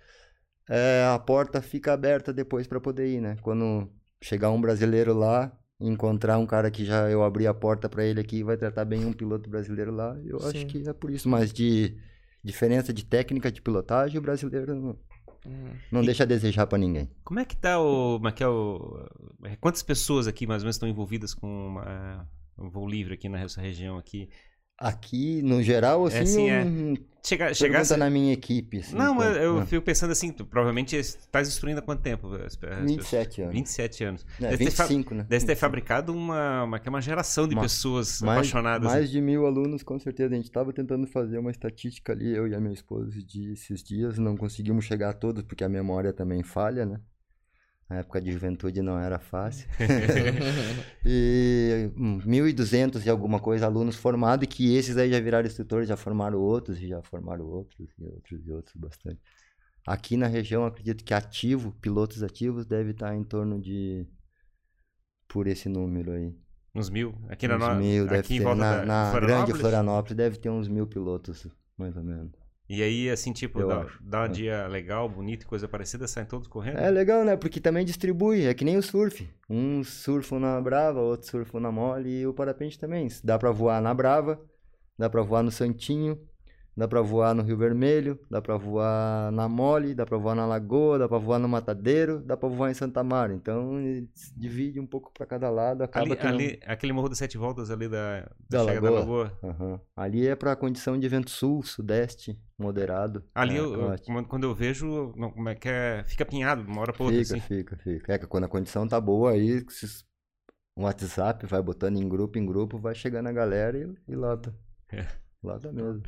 é, 0.68 1.04
a 1.12 1.18
porta 1.18 1.60
fica 1.62 1.92
aberta 1.92 2.32
depois 2.32 2.66
para 2.66 2.80
poder 2.80 3.06
ir, 3.08 3.20
né? 3.20 3.36
Quando 3.42 3.88
chegar 4.22 4.50
um 4.50 4.60
brasileiro 4.60 5.14
lá, 5.14 5.52
encontrar 5.80 6.38
um 6.38 6.46
cara 6.46 6.70
que 6.70 6.84
já 6.84 7.08
eu 7.10 7.22
abri 7.22 7.46
a 7.46 7.54
porta 7.54 7.88
para 7.88 8.04
ele 8.04 8.20
aqui 8.20 8.42
vai 8.42 8.56
tratar 8.56 8.84
bem 8.84 9.04
um 9.04 9.12
piloto 9.12 9.48
brasileiro 9.50 9.92
lá, 9.92 10.16
eu 10.24 10.40
Sim. 10.40 10.48
acho 10.48 10.66
que 10.66 10.88
é 10.88 10.92
por 10.92 11.10
isso. 11.10 11.28
Mas 11.28 11.52
de 11.52 11.96
diferença 12.42 12.92
de 12.92 13.04
técnica 13.04 13.50
de 13.52 13.60
pilotagem, 13.60 14.18
o 14.18 14.22
brasileiro 14.22 14.74
não, 14.74 14.98
Uhum. 15.44 15.70
não 15.92 16.04
deixa 16.04 16.24
a 16.24 16.26
desejar 16.26 16.66
para 16.66 16.76
ninguém. 16.78 17.08
Como 17.22 17.38
é 17.38 17.44
que 17.44 17.56
tá 17.56 17.78
o. 17.80 18.16
Como 18.16 18.28
é 18.28 18.32
que 18.32 18.42
é 18.42 18.48
o. 18.48 19.06
é, 19.44 19.54
Quantas 19.56 19.80
pessoas 19.82 20.26
aqui 20.26 20.44
mais 20.44 20.62
ou 20.62 20.64
menos 20.64 20.74
estão 20.74 20.88
envolvidas 20.88 21.32
com 21.34 21.46
uma, 21.46 22.28
um 22.58 22.68
voo 22.68 22.88
livre 22.88 23.14
aqui 23.14 23.28
nessa 23.28 23.60
região 23.60 23.96
aqui? 23.96 24.28
Aqui, 24.78 25.40
no 25.42 25.62
geral, 25.62 26.04
assim, 26.06 26.18
assim, 26.18 26.50
é. 26.50 26.64
não- 26.64 26.96
Chegar, 27.26 27.46
pergunta 27.46 27.54
chegasse... 27.58 27.96
na 27.96 28.08
minha 28.08 28.32
equipe. 28.32 28.78
assim, 28.78 28.94
Não, 28.94 29.12
mas 29.12 29.30
como- 29.32 29.38
eu 29.40 29.58
Ah, 29.58 29.66
fico 29.66 29.84
pensando 29.84 30.12
assim, 30.12 30.30
tu 30.30 30.46
provavelmente 30.46 30.94
estás 30.94 31.48
instruindo 31.48 31.80
há 31.80 31.82
quanto 31.82 32.00
tempo? 32.00 32.28
as- 32.34 32.40
as 32.42 32.56
pessoas? 32.56 32.84
27 32.84 33.42
anos. 33.42 33.54
27 33.54 34.04
anos. 34.04 34.26
É, 34.40 34.50
Deve 34.50 34.64
ter 34.66 34.70
fa- 34.70 34.84
25, 34.84 35.14
né? 35.14 35.26
Deve 35.28 35.44
ter 35.44 35.56
fabricado 35.56 36.12
uma, 36.12 36.62
uma, 36.62 36.76
é 36.84 36.88
uma 36.88 37.00
geração 37.00 37.48
de 37.48 37.54
Uma- 37.56 37.62
pessoas 37.62 38.20
mais, 38.22 38.38
apaixonadas. 38.38 38.92
mais 38.92 39.10
de 39.10 39.20
mil 39.20 39.44
alunos, 39.44 39.82
com 39.82 39.98
certeza. 39.98 40.34
A 40.34 40.36
gente 40.36 40.44
estava 40.46 40.72
tentando 40.72 41.04
fazer 41.08 41.38
uma 41.38 41.50
estatística 41.50 42.12
ali, 42.12 42.32
eu 42.36 42.46
e 42.46 42.54
a 42.54 42.60
minha 42.60 42.74
esposa, 42.74 43.10
de 43.10 43.54
esses 43.54 43.82
dias. 43.82 44.18
Não 44.18 44.36
conseguimos 44.36 44.84
chegar 44.84 45.10
a 45.10 45.14
todos, 45.14 45.42
porque 45.42 45.64
a 45.64 45.68
memória 45.68 46.12
também 46.12 46.44
falha, 46.44 46.86
né? 46.86 47.00
Na 47.88 47.96
época 47.98 48.20
de 48.20 48.32
juventude 48.32 48.82
não 48.82 48.98
era 48.98 49.18
fácil. 49.18 49.68
e 51.06 51.88
hum, 51.96 52.18
1.200 52.18 53.06
e 53.06 53.10
alguma 53.10 53.38
coisa 53.38 53.66
alunos 53.66 53.94
formados, 53.94 54.44
e 54.44 54.46
que 54.48 54.74
esses 54.74 54.96
aí 54.96 55.10
já 55.10 55.20
viraram 55.20 55.46
instrutores, 55.46 55.88
já 55.88 55.96
formaram 55.96 56.38
outros, 56.38 56.82
e 56.82 56.88
já 56.88 57.00
formaram 57.02 57.44
outros, 57.44 57.88
e 57.98 58.04
outros, 58.04 58.46
e 58.46 58.50
outros, 58.50 58.76
bastante. 58.76 59.20
Aqui 59.86 60.16
na 60.16 60.26
região, 60.26 60.66
acredito 60.66 61.04
que 61.04 61.14
ativo, 61.14 61.70
pilotos 61.80 62.24
ativos, 62.24 62.66
deve 62.66 62.90
estar 62.90 63.14
em 63.14 63.22
torno 63.22 63.60
de... 63.60 64.04
Por 65.28 65.46
esse 65.46 65.68
número 65.68 66.12
aí. 66.12 66.34
Uns 66.74 66.90
mil. 66.90 67.14
Aqui 67.28 67.46
na 67.46 67.56
Uns 67.56 67.68
no... 67.68 67.74
mil, 67.76 68.04
aqui 68.04 68.14
deve 68.14 68.34
em 68.34 68.38
ter. 68.38 68.44
volta 68.44 68.60
Na, 68.60 68.84
na 68.84 69.10
grande 69.12 69.52
Florianópolis. 69.52 69.60
Florianópolis 69.60 70.16
deve 70.16 70.38
ter 70.38 70.50
uns 70.50 70.68
mil 70.68 70.86
pilotos, 70.86 71.46
mais 71.76 71.96
ou 71.96 72.02
menos. 72.02 72.45
E 72.68 72.82
aí, 72.82 73.08
assim, 73.08 73.32
tipo, 73.32 73.60
Eu 73.60 73.68
dá, 73.68 73.80
acho. 73.82 73.98
dá 74.02 74.22
um 74.22 74.24
É. 74.24 74.28
dia 74.28 74.66
legal, 74.66 75.08
bonito 75.08 75.44
e 75.44 75.46
coisa 75.46 75.68
parecida, 75.68 76.08
saem 76.08 76.26
todos 76.26 76.48
correndo. 76.48 76.78
É 76.78 76.90
legal, 76.90 77.24
né? 77.24 77.36
Porque 77.36 77.60
também 77.60 77.84
distribui, 77.84 78.44
é 78.46 78.54
que 78.54 78.64
nem 78.64 78.76
o 78.76 78.82
surf. 78.82 79.28
Uns 79.48 79.88
surfam 79.88 80.40
na 80.40 80.60
Brava, 80.60 81.00
outros 81.00 81.30
surfam 81.30 81.60
na 81.60 81.70
Mole 81.70 82.10
e 82.22 82.26
o 82.26 82.34
parapente 82.34 82.76
também. 82.78 83.06
Dá 83.22 83.38
pra 83.38 83.52
voar 83.52 83.80
na 83.80 83.94
Brava, 83.94 84.40
dá 84.98 85.08
pra 85.08 85.22
voar 85.22 85.44
no 85.44 85.50
Santinho, 85.52 86.18
dá 86.76 86.86
pra 86.86 87.00
voar 87.00 87.34
no 87.34 87.42
Rio 87.42 87.56
Vermelho, 87.56 88.18
dá 88.30 88.42
pra 88.42 88.56
voar 88.56 89.32
na 89.32 89.48
Mole, 89.48 89.94
dá 89.94 90.04
pra 90.04 90.18
voar 90.18 90.34
na 90.34 90.44
Lagoa, 90.46 90.98
dá 90.98 91.08
pra 91.08 91.16
voar 91.18 91.38
no 91.38 91.48
Matadeiro, 91.48 92.20
dá 92.20 92.36
pra 92.36 92.48
voar 92.48 92.70
em 92.70 92.74
Santa 92.74 93.02
Mara. 93.02 93.32
Então, 93.32 93.72
divide 94.36 94.78
um 94.78 94.86
pouco 94.86 95.10
pra 95.12 95.24
cada 95.24 95.48
lado, 95.48 95.82
acaba 95.82 96.04
ali, 96.06 96.16
que 96.16 96.24
não- 96.24 96.34
ali- 96.34 96.60
aquele 96.66 96.92
morro 96.92 97.08
das 97.08 97.18
sete 97.18 97.38
voltas 97.38 97.70
ali 97.70 97.88
da, 97.88 98.28
Da 98.50 98.64
chega 98.64 98.74
Lagoa. 98.90 98.90
da 98.90 98.98
Lagoa. 99.00 99.38
Aham. 99.42 99.80
Ali 99.96 100.26
é 100.28 100.36
pra 100.36 100.54
condição 100.54 100.98
de 100.98 101.08
vento 101.08 101.30
sul, 101.30 101.62
sudeste, 101.62 102.38
moderado. 102.58 103.24
Ali, 103.34 103.56
É, 103.56 103.60
eu, 103.60 103.72
eu- 103.72 103.80
ótimo. 103.88 104.24
quando- 104.26 104.44
eu 104.44 104.54
vejo, 104.54 105.12
não, 105.16 105.30
como 105.30 105.48
é 105.48 105.54
que 105.54 105.68
é, 105.68 106.04
fica 106.04 106.24
pinhado 106.26 106.62
de 106.62 106.70
uma 106.70 106.82
hora 106.82 106.92
pra 106.92 107.04
outra, 107.04 107.18
Fica, 107.24 107.36
assim. 107.36 107.46
fica, 107.46 107.76
fica. 107.78 108.12
É 108.12 108.18
que 108.18 108.26
quando 108.26 108.44
a 108.44 108.48
condição 108.48 108.86
tá 108.86 109.00
boa 109.00 109.30
aí, 109.32 109.64
um 110.76 110.82
WhatsApp 110.84 111.46
vai 111.46 111.62
botando 111.62 111.96
em 111.96 112.06
grupo, 112.06 112.38
em 112.38 112.44
grupo, 112.44 112.78
vai 112.78 112.94
chegando 112.94 113.28
a 113.28 113.32
galera 113.32 113.78
e, 113.78 114.12
e 114.12 114.14
lota. 114.14 114.54
É. 114.92 115.06
Lota 115.42 115.72
mesmo. 115.72 116.02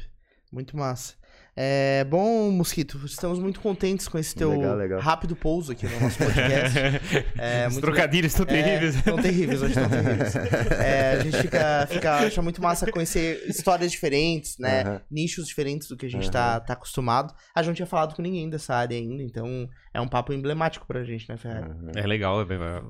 Muito 0.52 0.76
massa. 0.76 1.14
É, 1.60 2.04
bom, 2.04 2.52
Mosquito, 2.52 3.04
estamos 3.04 3.40
muito 3.40 3.58
contentes 3.58 4.06
com 4.06 4.16
esse 4.16 4.32
teu 4.32 4.50
Legal, 4.52 4.76
legal. 4.76 5.00
rápido 5.00 5.34
pouso 5.34 5.72
aqui 5.72 5.86
no 5.88 6.00
nosso 6.00 6.16
podcast. 6.16 6.78
É, 7.36 7.66
Os 7.66 7.72
muito 7.72 7.84
trocadilhos 7.84 8.32
estão 8.32 8.46
terríveis. 8.46 8.94
É, 8.94 8.98
estão 8.98 9.16
terríveis, 9.16 9.62
hoje 9.62 9.72
estão 9.72 9.88
terríveis. 9.88 10.34
É, 10.78 11.12
a 11.14 11.20
gente 11.20 11.36
fica, 11.38 11.86
fica, 11.90 12.14
acha 12.18 12.40
muito 12.40 12.62
massa 12.62 12.90
conhecer 12.92 13.44
histórias 13.48 13.90
diferentes, 13.90 14.56
né? 14.56 14.82
Aham. 14.82 15.00
Nichos 15.10 15.48
diferentes 15.48 15.88
do 15.88 15.96
que 15.96 16.06
a 16.06 16.08
gente 16.08 16.30
tá, 16.30 16.60
tá 16.60 16.74
acostumado. 16.74 17.34
A 17.52 17.60
gente 17.60 17.68
não 17.70 17.74
tinha 17.74 17.86
falado 17.86 18.14
com 18.14 18.22
ninguém 18.22 18.48
dessa 18.48 18.76
área 18.76 18.96
ainda, 18.96 19.22
então 19.24 19.68
é 19.92 20.00
um 20.00 20.06
papo 20.06 20.32
emblemático 20.32 20.86
pra 20.86 21.02
gente, 21.02 21.28
né, 21.28 21.36
Ferrari? 21.36 21.70
Aham. 21.70 21.90
É 21.96 22.06
legal, 22.06 22.40
é 22.40 22.44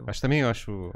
acho 0.06 0.20
também, 0.20 0.40
eu 0.40 0.48
acho... 0.50 0.92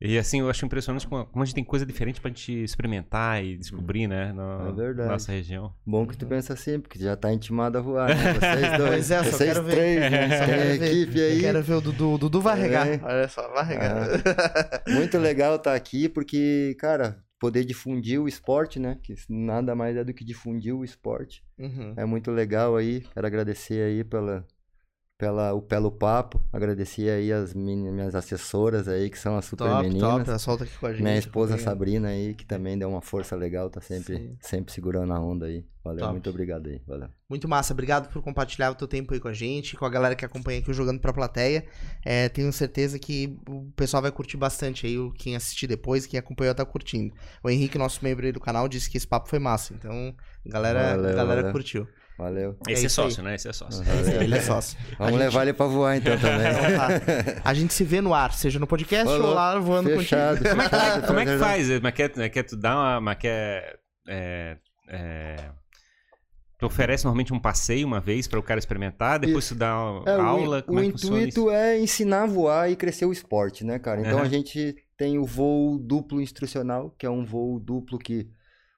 E 0.00 0.18
assim, 0.18 0.40
eu 0.40 0.50
acho 0.50 0.64
impressionante 0.66 1.06
como, 1.08 1.26
a 1.34 1.44
gente 1.44 1.54
tem 1.54 1.64
coisa 1.64 1.86
diferente 1.86 2.20
pra 2.20 2.28
gente 2.28 2.52
experimentar 2.52 3.42
e 3.42 3.56
descobrir, 3.56 4.06
né? 4.06 4.30
Na 4.32 4.68
É 4.68 4.72
verdade. 4.72 5.08
nossa 5.08 5.32
região. 5.32 5.72
Bom 5.86 6.06
que 6.06 6.16
tu 6.16 6.26
pensa 6.26 6.52
assim, 6.52 6.78
porque 6.78 6.98
já 6.98 7.16
tá 7.16 7.32
intimado 7.32 7.78
a 7.78 7.80
voar, 7.80 8.08
né? 8.10 8.34
Vocês 8.34 8.76
dois. 8.76 8.90
Pois 8.90 9.10
é, 9.10 9.24
só 9.24 9.30
vocês 9.30 9.52
quero 9.54 9.64
ver. 9.64 9.72
três, 9.74 10.00
né? 10.10 10.38
Só 10.38 10.44
Tem 10.44 10.54
quero 10.54 10.60
a 10.60 10.64
ver. 10.64 10.84
equipe 10.84 11.18
Eu 11.18 11.26
aí. 11.28 11.40
quero 11.40 11.62
ver 11.62 11.74
o 11.74 11.80
Dudu. 11.80 12.10
O 12.12 12.18
Dudu 12.18 12.40
vai 12.42 12.58
É. 12.58 12.62
regar. 12.62 13.04
Olha 13.04 13.28
só, 13.28 13.48
vai 13.52 13.64
regar. 13.64 14.06
Muito 14.88 15.16
legal 15.18 15.56
estar 15.56 15.74
aqui, 15.74 16.10
porque, 16.10 16.76
cara, 16.78 17.18
poder 17.40 17.64
difundir 17.64 18.20
o 18.20 18.28
esporte, 18.28 18.78
né? 18.78 18.98
Que 19.02 19.14
nada 19.30 19.74
mais 19.74 19.96
é 19.96 20.04
do 20.04 20.12
que 20.12 20.24
difundir 20.26 20.74
o 20.74 20.84
esporte. 20.84 21.42
Uhum. 21.58 21.94
É 21.96 22.04
muito 22.04 22.30
legal 22.30 22.76
aí. 22.76 23.00
Quero 23.14 23.26
agradecer 23.26 23.82
aí 23.82 24.04
pela, 24.04 24.46
pela, 25.18 25.52
o, 25.54 25.62
pelo 25.62 25.90
papo. 25.90 26.40
Agradecer 26.52 27.08
aí 27.10 27.32
as 27.32 27.54
meni- 27.54 27.90
minhas 27.90 28.14
assessoras 28.14 28.86
aí, 28.88 29.08
que 29.10 29.18
são 29.18 29.36
as 29.36 29.44
super 29.46 29.64
Top, 29.66 29.82
meninas. 29.82 30.00
top. 30.10 30.28
Ela 30.28 30.38
solta 30.38 30.64
aqui 30.64 30.76
com 30.78 30.86
a 30.86 30.92
gente. 30.92 31.02
Minha 31.02 31.18
esposa. 31.18 31.56
Sabrina 31.58 32.08
aí, 32.08 32.34
que 32.34 32.44
também 32.44 32.78
deu 32.78 32.88
uma 32.88 33.00
força 33.00 33.34
legal, 33.34 33.70
tá 33.70 33.80
sempre, 33.80 34.16
Sim. 34.16 34.36
sempre 34.40 34.72
segurando 34.72 35.12
a 35.12 35.20
onda 35.20 35.46
aí. 35.46 35.64
Valeu, 35.82 36.00
Top. 36.00 36.12
muito 36.12 36.28
obrigado 36.30 36.66
aí. 36.68 36.82
Valeu. 36.86 37.08
Muito 37.30 37.48
massa, 37.48 37.72
obrigado 37.72 38.08
por 38.12 38.20
compartilhar 38.22 38.70
o 38.70 38.74
teu 38.74 38.88
tempo 38.88 39.14
aí 39.14 39.20
com 39.20 39.28
a 39.28 39.32
gente, 39.32 39.76
com 39.76 39.84
a 39.84 39.88
galera 39.90 40.14
que 40.16 40.24
acompanha 40.24 40.58
aqui 40.58 40.70
o 40.70 40.74
Jogando 40.74 41.00
Pra 41.00 41.12
Plateia. 41.12 41.64
É, 42.04 42.28
tenho 42.28 42.52
certeza 42.52 42.98
que 42.98 43.38
o 43.48 43.70
pessoal 43.76 44.02
vai 44.02 44.10
curtir 44.12 44.36
bastante 44.36 44.86
aí, 44.86 44.98
o- 44.98 45.12
quem 45.12 45.34
assistir 45.36 45.66
depois, 45.66 46.04
quem 46.06 46.18
acompanhou 46.18 46.54
tá 46.54 46.64
curtindo. 46.64 47.14
O 47.42 47.48
Henrique, 47.48 47.78
nosso 47.78 48.02
membro 48.04 48.26
aí 48.26 48.32
do 48.32 48.40
canal, 48.40 48.68
disse 48.68 48.90
que 48.90 48.96
esse 48.96 49.06
papo 49.06 49.28
foi 49.28 49.38
massa, 49.38 49.74
então 49.74 50.14
a 50.44 50.48
galera, 50.48 50.96
Valeu, 50.96 51.16
galera 51.16 51.40
valeu. 51.40 51.52
curtiu. 51.52 51.86
Valeu. 52.18 52.56
É 52.66 52.72
Esse 52.72 52.82
é, 52.82 52.86
aí. 52.86 52.90
sócio, 52.90 53.22
né? 53.22 53.34
Esse 53.34 53.48
é 53.48 53.52
sócio. 53.52 53.84
Valeu. 53.84 54.20
É, 54.20 54.24
ele 54.24 54.34
é 54.36 54.40
sócio. 54.40 54.78
Vamos 54.98 55.12
gente- 55.14 55.22
levar 55.22 55.42
ele 55.42 55.52
pra 55.52 55.66
voar 55.66 55.96
então 55.96 56.16
também. 56.18 56.46
Então 56.50 57.34
tá. 57.34 57.42
A 57.44 57.52
gente 57.54 57.74
se 57.74 57.84
vê 57.84 58.00
no 58.00 58.14
ar, 58.14 58.32
seja 58.32 58.58
no 58.58 58.66
podcast 58.66 59.04
Falou. 59.06 59.28
ou 59.28 59.34
lá 59.34 59.58
voando 59.58 59.90
Fechado. 59.90 60.38
contigo. 60.38 60.50
Como 60.50 60.62
é, 60.62 60.68
que- 61.00 61.06
como 61.06 61.18
é 61.20 61.24
que 61.26 61.38
faz? 61.38 61.80
Mas 61.80 61.94
quer, 61.94 62.12
mas 62.16 62.28
quer 62.30 62.42
tu 62.44 62.56
dar 62.56 62.74
uma. 62.76 63.00
Mas 63.02 63.18
quer. 63.18 63.78
É, 64.08 64.56
é, 64.88 65.36
tu 66.58 66.64
oferece 66.66 67.04
normalmente 67.04 67.34
um 67.34 67.38
passeio 67.38 67.86
uma 67.86 68.00
vez 68.00 68.26
para 68.26 68.38
o 68.38 68.42
cara 68.42 68.58
experimentar, 68.58 69.18
depois 69.18 69.46
tu 69.48 69.54
dá 69.54 69.76
uma 69.78 70.10
É, 70.10 70.16
o- 70.16 70.20
aula. 70.22 70.58
o, 70.60 70.62
como 70.62 70.80
é 70.80 70.84
que 70.86 70.92
funciona 70.92 71.18
intuito 71.18 71.40
isso? 71.40 71.50
é 71.50 71.78
ensinar 71.78 72.22
a 72.22 72.26
voar 72.26 72.70
e 72.70 72.76
crescer 72.76 73.04
o 73.04 73.12
esporte, 73.12 73.62
né, 73.64 73.78
cara? 73.78 74.00
Então 74.00 74.14
Aham. 74.18 74.22
a 74.26 74.28
gente 74.28 74.74
tem 74.96 75.18
o 75.18 75.24
voo 75.26 75.78
duplo 75.78 76.18
instrucional, 76.20 76.94
que 76.98 77.04
é 77.04 77.10
um 77.10 77.24
voo 77.26 77.60
duplo 77.60 77.98
que 77.98 78.26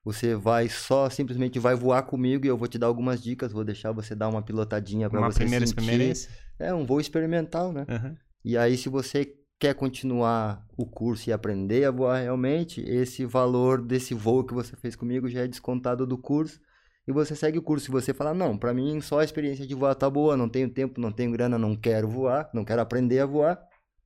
você 0.09 0.35
vai 0.35 0.71
só 0.71 1.11
simplesmente 1.11 1.59
vai 1.59 1.75
voar 1.75 2.03
comigo 2.03 2.47
e 2.47 2.49
eu 2.49 2.57
vou 2.57 2.67
te 2.67 2.79
dar 2.79 2.87
algumas 2.87 3.23
dicas, 3.23 3.53
vou 3.53 3.63
deixar 3.63 3.93
você 3.93 4.15
dar 4.15 4.29
uma 4.29 4.41
pilotadinha 4.41 5.11
para 5.11 5.21
você 5.21 5.41
primeira 5.41 5.67
sentir. 5.67 5.81
experiência. 5.83 6.31
É 6.59 6.73
um 6.73 6.87
voo 6.87 6.99
experimental, 6.99 7.73
né? 7.73 7.85
Aham. 7.87 8.17
E 8.43 8.57
aí 8.57 8.79
se 8.79 8.89
você 8.89 9.35
quer 9.59 9.75
continuar 9.75 10.65
o 10.79 10.87
curso 10.87 11.29
e 11.29 11.33
aprender 11.33 11.85
a 11.85 11.91
voar 11.91 12.21
realmente, 12.21 12.81
esse 12.81 13.27
valor 13.27 13.83
desse 13.83 14.15
voo 14.15 14.45
que 14.45 14.55
você 14.55 14.75
fez 14.77 14.97
comigo 14.97 15.29
já 15.29 15.41
é 15.41 15.47
descontado 15.47 16.07
do 16.07 16.17
curso. 16.17 16.59
E 17.07 17.13
você 17.13 17.35
segue 17.35 17.59
o 17.59 17.63
curso. 17.63 17.87
Se 17.87 17.91
você 17.91 18.15
falar, 18.15 18.35
não, 18.35 18.57
pra 18.57 18.73
mim 18.73 19.01
só 19.01 19.21
a 19.21 19.25
experiência 19.25 19.67
de 19.67 19.75
voar 19.75 19.95
tá 19.95 20.09
boa, 20.09 20.37
não 20.37 20.49
tenho 20.49 20.71
tempo, 20.71 21.01
não 21.01 21.13
tenho 21.13 21.33
grana, 21.33 21.59
não 21.59 21.77
quero 21.77 22.09
voar, 22.09 22.49
não 22.55 22.65
quero 22.65 22.81
aprender 22.81 23.21
a 23.21 23.27
voar, 23.27 23.59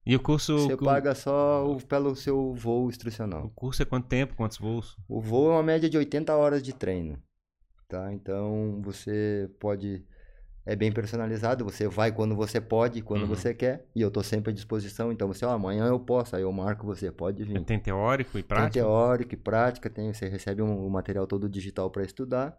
E 0.05 0.16
o 0.16 0.20
curso. 0.20 0.57
você 0.57 0.74
o, 0.74 0.79
paga 0.79 1.15
só 1.15 1.66
o- 1.66 1.81
pelo 1.81 2.15
seu 2.16 2.55
voo 2.55 2.87
o 2.87 2.89
instrucional. 2.91 3.51
curso 3.55 3.83
é 3.83 3.85
quanto 3.85 4.09
tempo? 4.09 4.35
Quantos 4.37 4.59
voos? 4.59 4.97
O 5.09 5.20
voo 5.20 5.51
é 5.51 5.55
uma 5.55 5.62
média 5.62 5.89
de 5.89 5.97
80 5.97 6.35
horas 6.37 6.62
de 6.62 6.73
treino, 6.73 7.19
tá? 7.89 8.12
Então 8.12 8.81
você 8.83 9.49
pode 9.61 10.05
é 10.65 10.77
bem 10.77 10.93
personalizado, 10.93 11.65
você 11.65 11.89
vai 11.89 12.12
quando 12.12 12.37
você 12.37 12.61
pode, 12.61 13.03
quando 13.03 13.23
Uhum. 13.23 13.29
você 13.29 13.53
quer, 13.53 13.85
e 13.97 14.01
eu 14.01 14.12
tô 14.12 14.23
sempre 14.23 14.53
à 14.53 14.55
disposição, 14.55 15.11
então 15.11 15.27
você, 15.27 15.45
ó, 15.45 15.51
amanhã 15.51 15.87
eu 15.87 15.99
posso, 15.99 16.37
aí 16.37 16.43
eu 16.43 16.53
marco 16.53 16.87
você, 16.87 17.11
pode 17.11 17.43
vir. 17.43 17.65
Tem 17.65 17.81
teórico 17.81 18.39
e 18.39 18.43
Tem 18.43 18.49
prático? 18.49 18.73
teórico 18.74 19.35
e 19.35 19.37
prática, 19.37 19.91
tem, 19.91 20.12
você 20.12 20.29
recebe 20.29 20.62
um, 20.62 20.87
o 20.87 20.89
material 20.91 21.27
todo 21.27 21.49
digital 21.49 21.91
para 21.91 22.05
estudar. 22.05 22.57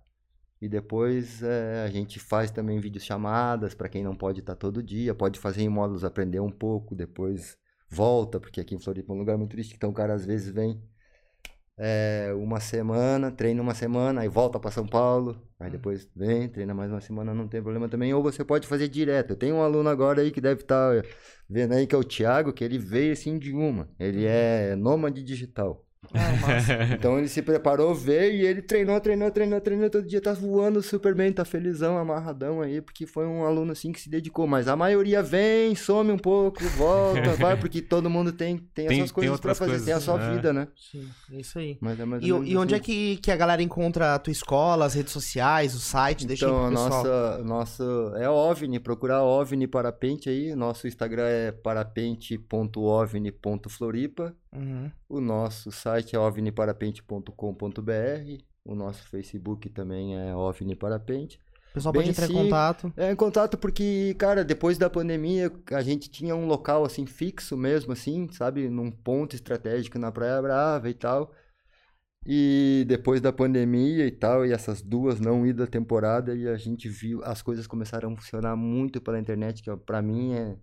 E 0.63 0.69
depois 0.69 1.43
é, 1.43 1.83
a 1.83 1.89
gente 1.89 2.21
faz 2.21 2.49
também 2.49 2.79
videochamadas 2.79 3.73
para 3.73 3.89
quem 3.89 4.01
não 4.01 4.15
pode 4.15 4.39
estar 4.39 4.55
todo 4.55 4.81
dia, 4.81 5.13
pode 5.13 5.37
fazer 5.37 5.61
em 5.61 5.67
módulos 5.67 6.05
aprender 6.05 6.39
um 6.39 6.49
pouco, 6.49 6.95
depois 6.95 7.57
volta, 7.89 8.39
porque 8.39 8.61
aqui 8.61 8.73
em 8.73 8.79
Floripa 8.79 9.11
é 9.11 9.15
um 9.17 9.19
lugar 9.19 9.37
muito 9.37 9.51
turístico, 9.51 9.75
então 9.75 9.89
o 9.89 9.93
cara 9.93 10.13
às 10.13 10.25
vezes 10.25 10.49
vem 10.53 10.81
é, 11.77 12.31
uma 12.37 12.61
semana, 12.61 13.29
treina 13.29 13.61
uma 13.61 13.75
semana, 13.75 14.21
aí 14.21 14.29
volta 14.29 14.57
para 14.57 14.71
São 14.71 14.87
Paulo, 14.87 15.37
aí 15.59 15.69
depois 15.69 16.09
vem, 16.15 16.47
treina 16.47 16.73
mais 16.73 16.89
uma 16.89 17.01
semana, 17.01 17.33
não 17.33 17.45
tem 17.49 17.61
problema 17.61 17.89
também, 17.89 18.13
ou 18.13 18.23
você 18.23 18.45
pode 18.45 18.65
fazer 18.65 18.87
direto. 18.87 19.31
Eu 19.31 19.35
tenho 19.35 19.55
um 19.57 19.61
aluno 19.61 19.89
agora 19.89 20.21
aí 20.21 20.31
que 20.31 20.39
deve 20.39 20.61
estar 20.61 21.03
vendo 21.49 21.73
aí 21.73 21.85
que 21.85 21.93
é 21.93 21.97
o 21.97 22.05
Thiago, 22.05 22.53
que 22.53 22.63
ele 22.63 22.77
veio 22.77 23.11
assim 23.11 23.37
de 23.37 23.51
uma, 23.51 23.89
ele 23.99 24.23
é 24.23 24.77
nômade 24.77 25.21
digital. 25.23 25.85
Ah, 26.13 26.31
massa. 26.41 26.73
Então 26.95 27.17
ele 27.17 27.27
se 27.27 27.41
preparou, 27.41 27.93
veio 27.95 28.33
e 28.33 28.45
ele 28.45 28.61
treinou, 28.61 28.99
treinou, 28.99 29.31
treinou, 29.31 29.59
treinou, 29.61 29.89
todo 29.89 30.05
dia 30.07 30.21
tá 30.21 30.33
voando 30.33 30.81
super 30.81 31.15
bem, 31.15 31.31
tá 31.31 31.43
felizão, 31.45 31.97
amarradão 31.97 32.61
aí, 32.61 32.81
porque 32.81 33.05
foi 33.07 33.25
um 33.25 33.45
aluno 33.45 33.71
assim 33.71 33.91
que 33.91 33.99
se 34.01 34.09
dedicou. 34.09 34.45
Mas 34.47 34.67
a 34.67 34.75
maioria 34.75 35.21
vem, 35.23 35.73
some 35.75 36.11
um 36.11 36.17
pouco, 36.17 36.63
volta, 36.77 37.33
vai, 37.37 37.57
porque 37.57 37.81
todo 37.81 38.09
mundo 38.09 38.31
tem, 38.31 38.57
tem, 38.57 38.87
Tem- 38.87 38.89
as 38.89 38.97
suas 38.97 39.09
tem 39.11 39.15
coisas 39.15 39.39
pra 39.39 39.55
fazer, 39.55 39.71
coisas, 39.71 39.85
tem 39.85 39.93
a 39.93 39.99
sua 39.99 40.17
né? 40.17 40.35
vida, 40.35 40.53
né? 40.53 40.67
Sim, 40.75 41.07
é 41.31 41.39
isso 41.39 41.57
aí. 41.59 41.77
Mas 41.81 41.99
é 41.99 42.03
E, 42.21 42.27
e 42.27 42.57
onde 42.57 42.73
é 42.73 42.77
assim. 42.77 42.85
que, 42.85 43.17
que 43.17 43.31
a 43.31 43.35
galera 43.35 43.61
encontra 43.63 44.13
a 44.15 44.19
tua 44.19 44.31
escola, 44.31 44.85
as 44.85 44.93
redes 44.93 45.11
sociais, 45.13 45.73
o 45.73 45.79
site? 45.79 46.27
Deixa 46.27 46.45
Então, 46.45 46.65
aí 46.67 46.73
pro 46.73 46.83
pessoal. 46.83 47.03
nossa, 47.03 47.43
nossa, 47.43 47.83
é 48.17 48.29
OVNI, 48.29 48.79
procurar 48.79 49.23
OVNI 49.23 49.67
Parapente 49.67 50.29
aí, 50.29 50.53
nosso 50.55 50.87
Instagram 50.87 51.25
é 51.27 51.51
parapente.ovni.floripa, 51.51 54.35
Uhum. 54.55 54.91
o 55.09 55.19
nosso 55.19 55.71
site 55.71 56.15
é 56.15 56.19
ovniparapente.com.br 56.19 58.43
O 58.63 58.75
nosso 58.75 59.07
Facebook 59.09 59.67
também 59.69 60.15
é 60.17 60.35
OVNI 60.35 60.75
Parapente. 60.75 61.39
O 61.71 61.73
pessoal 61.73 61.91
Bem 61.91 62.03
pode 62.03 62.11
entrar 62.11 62.25
em 62.25 62.27
simples. 62.27 62.45
contato. 62.45 62.93
É, 62.95 63.11
em 63.11 63.15
contato 63.15 63.57
porque, 63.57 64.15
cara, 64.19 64.43
depois 64.43 64.77
da 64.77 64.91
pandemia, 64.91 65.51
a 65.71 65.81
gente 65.81 66.07
tinha 66.09 66.35
um 66.35 66.45
local, 66.45 66.85
assim, 66.85 67.07
fixo 67.07 67.57
mesmo, 67.57 67.93
assim, 67.93 68.29
sabe? 68.31 68.69
Num 68.69 68.91
ponto 68.91 69.35
estratégico 69.35 69.97
na 69.97 70.11
Praia 70.11 70.39
Brava 70.39 70.87
e 70.87 70.93
tal. 70.93 71.33
E 72.25 72.85
depois 72.87 73.19
da 73.19 73.33
pandemia 73.33 74.05
e 74.05 74.11
tal, 74.11 74.45
e 74.45 74.53
essas 74.53 74.81
duas 74.81 75.19
não 75.19 75.45
idas 75.45 75.65
da 75.65 75.71
temporada, 75.71 76.35
e 76.35 76.47
a 76.47 76.55
gente 76.57 76.87
viu, 76.87 77.23
as 77.23 77.41
coisas 77.41 77.67
começaram 77.67 78.13
a 78.13 78.15
funcionar 78.15 78.55
muito 78.55 79.01
pela 79.01 79.19
internet, 79.19 79.61
que 79.61 79.69
ó, 79.69 79.75
pra 79.75 80.01
mim 80.01 80.33
é 80.33 80.57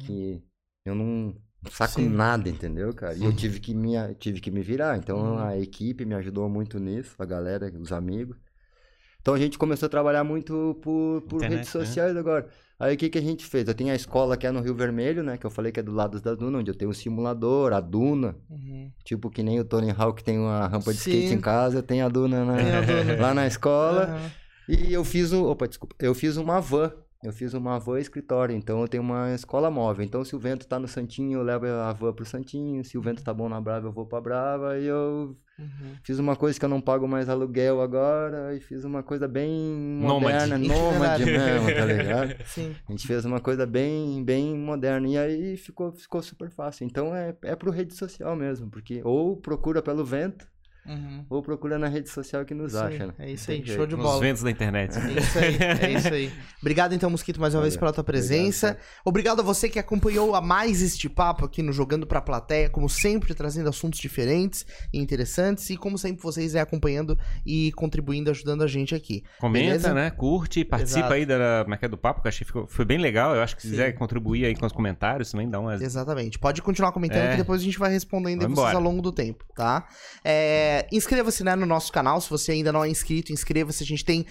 que 0.00 0.42
eu 0.84 0.94
não 0.94 1.34
saco 1.70 1.94
Sim. 2.00 2.08
nada, 2.08 2.48
entendeu, 2.48 2.92
cara? 2.94 3.14
E 3.14 3.24
eu 3.24 3.32
tive 3.32 3.60
que 3.60 3.74
me, 3.74 3.92
tive 4.18 4.40
que 4.40 4.50
me 4.50 4.62
virar. 4.62 4.96
Então 4.98 5.18
Uhum. 5.18 5.38
a 5.38 5.56
equipe 5.58 6.04
me 6.04 6.14
ajudou 6.14 6.48
muito 6.48 6.78
nisso, 6.78 7.14
a 7.18 7.24
galera, 7.24 7.72
os 7.80 7.92
amigos. 7.92 8.36
Então 9.20 9.34
a 9.34 9.38
gente 9.38 9.58
começou 9.58 9.86
a 9.86 9.90
trabalhar 9.90 10.22
muito 10.22 10.78
por, 10.82 11.22
por 11.22 11.36
Internet, 11.38 11.56
redes 11.58 11.74
né? 11.74 11.84
sociais 11.84 12.16
agora. 12.16 12.48
Aí 12.78 12.94
o 12.94 12.98
que, 12.98 13.08
que 13.08 13.18
a 13.18 13.22
gente 13.22 13.44
fez? 13.44 13.66
Eu 13.66 13.74
tenho 13.74 13.90
a 13.90 13.96
escola 13.96 14.36
que 14.36 14.46
é 14.46 14.50
no 14.52 14.60
Rio 14.60 14.74
Vermelho, 14.74 15.22
né? 15.22 15.36
Que 15.38 15.46
eu 15.46 15.50
falei 15.50 15.72
que 15.72 15.80
é 15.80 15.82
do 15.82 15.92
lado 15.92 16.20
da 16.20 16.34
Duna, 16.34 16.58
onde 16.58 16.70
eu 16.70 16.74
tenho 16.74 16.90
um 16.90 16.94
simulador, 16.94 17.72
a 17.72 17.80
Duna. 17.80 18.36
Uhum. 18.50 18.92
Tipo 19.02 19.28
que 19.30 19.42
nem 19.42 19.58
o 19.58 19.64
Tony 19.64 19.90
Hawk 19.90 20.22
tem 20.22 20.38
uma 20.38 20.68
rampa 20.68 20.92
de 20.92 20.98
skate 20.98 21.28
Sim. 21.28 21.34
em 21.34 21.40
casa, 21.40 21.78
eu 21.78 21.82
tenho 21.82 22.04
a 22.04 22.08
Duna 22.08 22.44
na- 22.44 22.56
Tem 22.56 22.72
a 22.74 22.80
Duna. 22.82 23.16
lá 23.20 23.34
na 23.34 23.46
escola. 23.46 24.04
Aham. 24.04 24.30
E 24.68 24.92
eu 24.92 25.04
fiz 25.04 25.32
um. 25.32 25.44
Opa, 25.44 25.66
desculpa. 25.66 25.94
Eu 25.98 26.14
fiz 26.14 26.36
uma 26.36 26.60
van. 26.60 26.92
Eu 27.24 27.32
fiz 27.32 27.54
uma 27.54 27.78
van 27.78 27.98
escritório. 27.98 28.54
Então 28.54 28.80
eu 28.80 28.88
tenho 28.88 29.02
uma 29.02 29.34
escola 29.34 29.70
móvel. 29.70 30.04
Então 30.04 30.24
se 30.24 30.36
o 30.36 30.38
vento 30.38 30.66
tá 30.66 30.78
no 30.78 30.86
Santinho, 30.86 31.38
eu 31.38 31.42
levo 31.42 31.66
a 31.66 31.92
van 31.92 32.12
pro 32.12 32.24
Santinho. 32.24 32.84
Se 32.84 32.96
o 32.98 33.00
vento 33.02 33.22
tá 33.24 33.32
bom 33.34 33.48
na 33.48 33.60
Brava, 33.60 33.86
eu 33.88 33.92
vou 33.92 34.06
pra 34.06 34.20
Brava. 34.20 34.78
E 34.78 34.86
eu 34.86 35.36
Uhum. 35.58 35.94
fiz 36.04 36.18
uma 36.18 36.36
coisa 36.36 36.58
que 36.58 36.64
eu 36.66 36.68
não 36.68 36.82
pago 36.82 37.08
mais 37.08 37.30
aluguel 37.30 37.80
agora. 37.80 38.54
E 38.54 38.60
fiz 38.60 38.84
uma 38.84 39.02
coisa 39.02 39.26
bem 39.26 39.50
Nômade. 40.02 40.50
moderna, 40.50 40.58
nômade 40.58 41.24
mesmo, 41.26 41.66
tá 41.74 41.84
ligado? 41.86 42.36
Sim. 42.44 42.76
A 42.86 42.92
gente 42.92 43.06
fez 43.06 43.24
uma 43.24 43.40
coisa 43.40 43.64
bem, 43.66 44.22
bem 44.22 44.54
moderna. 44.54 45.08
E 45.08 45.16
aí 45.16 45.56
ficou, 45.56 45.92
ficou 45.92 46.20
super 46.22 46.50
fácil. 46.50 46.84
Então 46.84 47.16
é, 47.16 47.34
é 47.42 47.56
pro 47.56 47.70
rede 47.70 47.94
social 47.94 48.36
mesmo. 48.36 48.68
Porque 48.70 49.00
ou 49.02 49.34
procura 49.38 49.80
pelo 49.80 50.04
vento, 50.04 50.46
Uhum. 50.88 51.24
ou 51.28 51.42
procura 51.42 51.78
na 51.78 51.88
rede 51.88 52.08
social 52.08 52.44
que 52.44 52.54
nos 52.54 52.72
Isso 52.72 52.82
aí, 52.82 52.94
acha, 52.94 53.06
né? 53.08 53.12
É 53.18 53.30
isso 53.30 53.50
aí, 53.50 53.56
tem 53.58 53.66
show 53.66 53.76
jeito. 53.76 53.88
de 53.90 53.96
Nos 53.96 54.04
bola. 54.04 54.20
ventos 54.20 54.42
da 54.42 54.50
internet. 54.50 54.96
É 54.98 55.18
isso 55.20 55.38
aí, 55.38 55.56
é 55.56 55.90
isso 55.98 56.14
aí. 56.14 56.32
Obrigado 56.60 56.94
então, 56.94 57.10
Mosquito, 57.10 57.40
mais 57.40 57.54
uma 57.54 57.62
vez 57.62 57.74
Valeu. 57.74 57.80
pela 57.80 57.92
tua 57.92 58.04
presença. 58.04 58.76
Obrigado, 59.04 59.16
Obrigado 59.26 59.40
a 59.40 59.42
você 59.42 59.68
que 59.68 59.78
acompanhou 59.78 60.34
a 60.36 60.40
mais 60.40 60.82
este 60.82 61.08
papo 61.08 61.44
aqui 61.44 61.62
no 61.62 61.72
Jogando 61.72 62.06
Pra 62.06 62.20
Plateia, 62.20 62.68
como 62.70 62.88
sempre, 62.88 63.34
trazendo 63.34 63.68
assuntos 63.68 63.98
diferentes 63.98 64.64
e 64.92 65.00
interessantes. 65.00 65.68
E 65.70 65.76
como 65.76 65.96
sempre, 65.98 66.22
vocês 66.22 66.54
é 66.54 66.60
acompanhando 66.60 67.18
e 67.44 67.72
contribuindo, 67.72 68.30
ajudando 68.30 68.62
a 68.62 68.66
gente 68.66 68.94
aqui. 68.94 69.24
Comenta, 69.40 69.66
Beleza? 69.66 69.94
né? 69.94 70.10
Curte, 70.10 70.64
participa 70.64 70.98
Exato. 71.00 71.14
aí 71.14 71.26
da 71.26 71.62
como 71.64 71.74
é 71.74 71.78
é 71.80 71.88
do 71.88 71.96
papo, 71.96 72.20
que 72.20 72.26
eu 72.26 72.28
achei 72.28 72.40
que 72.40 72.46
ficou, 72.46 72.66
foi 72.66 72.84
bem 72.84 72.98
legal. 72.98 73.34
Eu 73.34 73.42
acho 73.42 73.56
que 73.56 73.62
se 73.62 73.68
Sim. 73.68 73.74
quiser 73.74 73.92
contribuir 73.94 74.44
aí 74.44 74.54
com 74.54 74.66
os 74.66 74.72
comentários 74.72 75.30
também, 75.30 75.48
dá 75.48 75.58
umas. 75.58 75.80
Exatamente. 75.80 76.38
Pode 76.38 76.60
continuar 76.62 76.92
comentando 76.92 77.24
É. 77.24 77.30
que 77.32 77.36
depois 77.38 77.60
a 77.60 77.64
gente 77.64 77.78
vai 77.78 77.90
respondendo 77.90 78.40
vocês 78.40 78.52
embora. 78.52 78.76
ao 78.76 78.82
longo 78.82 79.00
do 79.00 79.10
tempo, 79.12 79.44
tá? 79.54 79.86
É, 80.24 80.75
Inscreva-se 80.90 81.44
né, 81.44 81.54
no 81.54 81.66
nosso 81.66 81.92
canal. 81.92 82.20
Se 82.20 82.28
você 82.28 82.52
ainda 82.52 82.72
não 82.72 82.84
é 82.84 82.88
inscrito, 82.88 83.32
inscreva-se. 83.32 83.82
A 83.82 83.86
gente 83.86 84.04
tem 84.04 84.26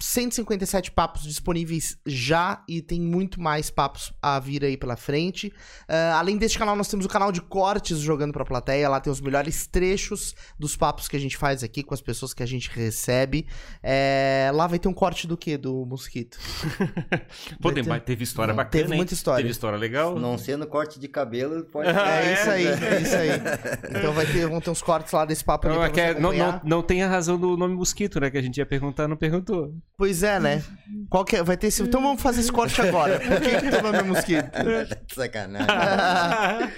157 0.00 0.90
papos 0.90 1.22
disponíveis 1.22 1.96
já 2.06 2.62
e 2.68 2.82
tem 2.82 3.00
muito 3.00 3.40
mais 3.40 3.70
papos 3.70 4.12
a 4.20 4.38
vir 4.38 4.64
aí 4.64 4.76
pela 4.76 4.96
frente. 4.96 5.52
Ah, 5.88 6.18
além 6.18 6.36
deste 6.36 6.58
canal, 6.58 6.76
nós 6.76 6.88
temos 6.88 7.06
o 7.06 7.08
canal 7.08 7.32
de 7.32 7.40
cortes 7.40 7.98
do 7.98 8.04
Jogando 8.04 8.32
Pra 8.32 8.44
Plateia. 8.44 8.88
Lá 8.88 9.00
tem 9.00 9.12
os 9.12 9.20
melhores 9.20 9.66
trechos 9.66 10.34
dos 10.58 10.76
papos 10.76 11.08
que 11.08 11.16
a 11.16 11.20
gente 11.20 11.36
faz 11.36 11.62
aqui 11.62 11.82
com 11.82 11.94
as 11.94 12.00
pessoas 12.00 12.34
que 12.34 12.42
a 12.42 12.46
gente 12.46 12.70
recebe. 12.70 13.46
É, 13.82 14.50
Lá 14.54 14.66
vai 14.66 14.78
ter 14.78 14.88
um 14.88 14.94
corte 14.94 15.26
do 15.26 15.36
que, 15.36 15.56
do 15.56 15.84
Mosquito? 15.86 16.38
Pô, 17.60 17.72
tem- 17.72 17.82
ter- 17.82 17.88
mas 17.88 18.02
teve 18.02 18.24
história 18.24 18.52
Não, 18.52 18.56
bacana. 18.56 18.70
teve 18.82 18.92
hein? 18.92 18.96
muita 18.96 19.14
história. 19.14 19.38
Teve 19.42 19.50
história 19.52 19.78
legal. 19.78 20.18
Não 20.18 20.36
sendo 20.36 20.66
corte 20.66 20.98
de 21.00 21.08
cabelo, 21.08 21.64
pode 21.64 21.88
É 21.88 21.92
é? 22.28 22.32
isso 22.34 22.50
aí, 22.50 22.66
é 22.66 23.00
isso 23.00 23.16
aí. 23.16 23.30
Então 24.02 24.12
vai 24.12 24.26
ter, 24.26 24.46
vão 24.48 24.60
ter 24.60 24.70
uns 24.70 24.82
cortes 24.82 25.12
lá 25.12 25.24
desse 25.24 25.44
papo 25.44 25.66
ali 25.68 25.76
Não, 25.78 25.90
pra 25.90 26.02
é 26.02 26.10
é- 26.10 26.14
não, 26.14 26.20
não, 26.20 26.28
acompanhar. 26.30 26.60
não 26.64 26.82
tem 26.82 27.02
a 27.02 27.08
razão 27.08 27.38
do 27.38 27.56
nome 27.56 27.74
mosquito, 27.74 28.18
né? 28.20 28.30
Que 28.30 28.38
a 28.38 28.42
gente 28.42 28.56
ia 28.58 28.66
perguntar, 28.66 29.06
não 29.08 29.16
perguntou. 29.16 29.71
Pois 29.96 30.22
é, 30.22 30.40
né? 30.40 30.62
Qual 31.08 31.24
que 31.24 31.36
é? 31.36 31.42
Vai 31.42 31.56
ter 31.56 31.68
esse... 31.68 31.82
Então 31.82 32.02
vamos 32.02 32.20
fazer 32.20 32.40
esse 32.40 32.50
corte 32.50 32.80
agora. 32.80 33.20
Por 33.20 33.40
que 33.40 33.60
que 33.60 33.70
teu 33.70 33.82
nome 33.82 33.98
é 33.98 34.02
Mosquito? 34.02 34.50
Sacanagem. 35.14 35.66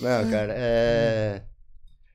Não, 0.00 0.30
cara, 0.30 0.54
é... 0.56 1.42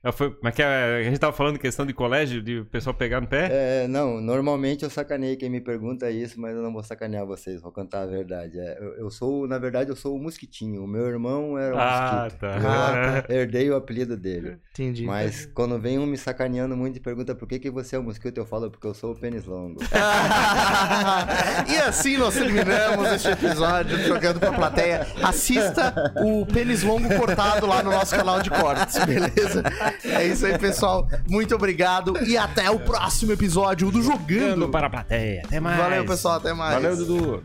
Ah, 0.04 0.12
Foi, 0.12 0.36
mas 0.42 0.54
que 0.54 0.62
a, 0.62 0.96
a 0.98 1.02
gente 1.02 1.18
tava 1.18 1.32
falando 1.32 1.58
questão 1.58 1.86
de 1.86 1.92
colégio, 1.94 2.42
de 2.42 2.58
o 2.60 2.66
pessoal 2.66 2.94
pegar 2.94 3.20
no 3.20 3.26
pé. 3.26 3.48
é, 3.84 3.88
Não, 3.88 4.20
normalmente 4.20 4.84
eu 4.84 4.90
sacaneio 4.90 5.36
quem 5.38 5.48
me 5.48 5.60
pergunta 5.60 6.10
isso, 6.10 6.38
mas 6.40 6.54
eu 6.54 6.62
não 6.62 6.72
vou 6.72 6.82
sacanear 6.82 7.24
vocês, 7.26 7.62
vou 7.62 7.72
contar 7.72 8.02
a 8.02 8.06
verdade. 8.06 8.58
É, 8.58 8.76
eu, 8.80 8.94
eu 9.04 9.10
sou, 9.10 9.48
na 9.48 9.58
verdade, 9.58 9.90
eu 9.90 9.96
sou 9.96 10.14
o 10.14 10.18
Mosquitinho. 10.22 10.84
O 10.84 10.86
meu 10.86 11.06
irmão 11.06 11.56
era 11.58 11.74
o 11.74 11.78
Ah, 11.78 12.20
Mosquito. 12.24 12.40
tá. 12.40 13.24
Eu 13.28 13.36
herdei 13.40 13.70
o 13.70 13.76
apelido 13.76 14.16
dele. 14.16 14.58
Entendi. 14.72 15.04
Mas 15.06 15.46
quando 15.54 15.78
vem 15.78 15.98
um 15.98 16.06
me 16.06 16.16
sacaneando 16.18 16.76
muito 16.76 16.96
e 16.96 17.00
pergunta 17.00 17.34
por 17.34 17.48
que, 17.48 17.58
que 17.58 17.70
você 17.70 17.96
é 17.96 17.98
o 17.98 18.02
mosquito, 18.02 18.36
eu 18.38 18.44
falo 18.46 18.70
porque 18.70 18.86
eu 18.86 18.94
sou 18.94 19.12
o 19.12 19.18
pênis 19.18 19.44
longo. 19.46 19.80
e 21.68 21.76
assim 21.78 22.16
nós 22.18 22.34
terminamos 22.34 23.08
este 23.12 23.28
episódio 23.28 23.96
do 23.96 24.02
Jogando 24.04 24.38
pra 24.40 24.52
Plateia. 24.52 25.06
Assista 25.22 26.12
o 26.16 26.44
pênis 26.46 26.82
longo 26.82 27.08
cortado 27.16 27.66
lá 27.66 27.82
no 27.82 27.90
nosso 27.90 28.14
canal 28.14 28.40
de 28.42 28.50
cortes, 28.50 28.98
beleza? 29.04 29.62
É 30.02 30.26
isso 30.26 30.46
aí, 30.46 30.58
pessoal. 30.58 31.08
Muito 31.28 31.54
obrigado 31.54 32.14
e 32.26 32.36
até 32.36 32.70
o 32.70 32.78
próximo 32.78 33.32
episódio 33.32 33.90
do 33.90 34.02
Jogando. 34.02 34.28
Jogando 34.28 34.68
para 34.68 34.86
a 34.86 34.90
plateia. 34.90 35.42
Até 35.44 35.60
mais. 35.60 35.78
Valeu, 35.78 36.04
pessoal. 36.04 36.36
Até 36.36 36.52
mais. 36.52 36.74
Valeu, 36.74 36.96
Dudu. 36.96 37.44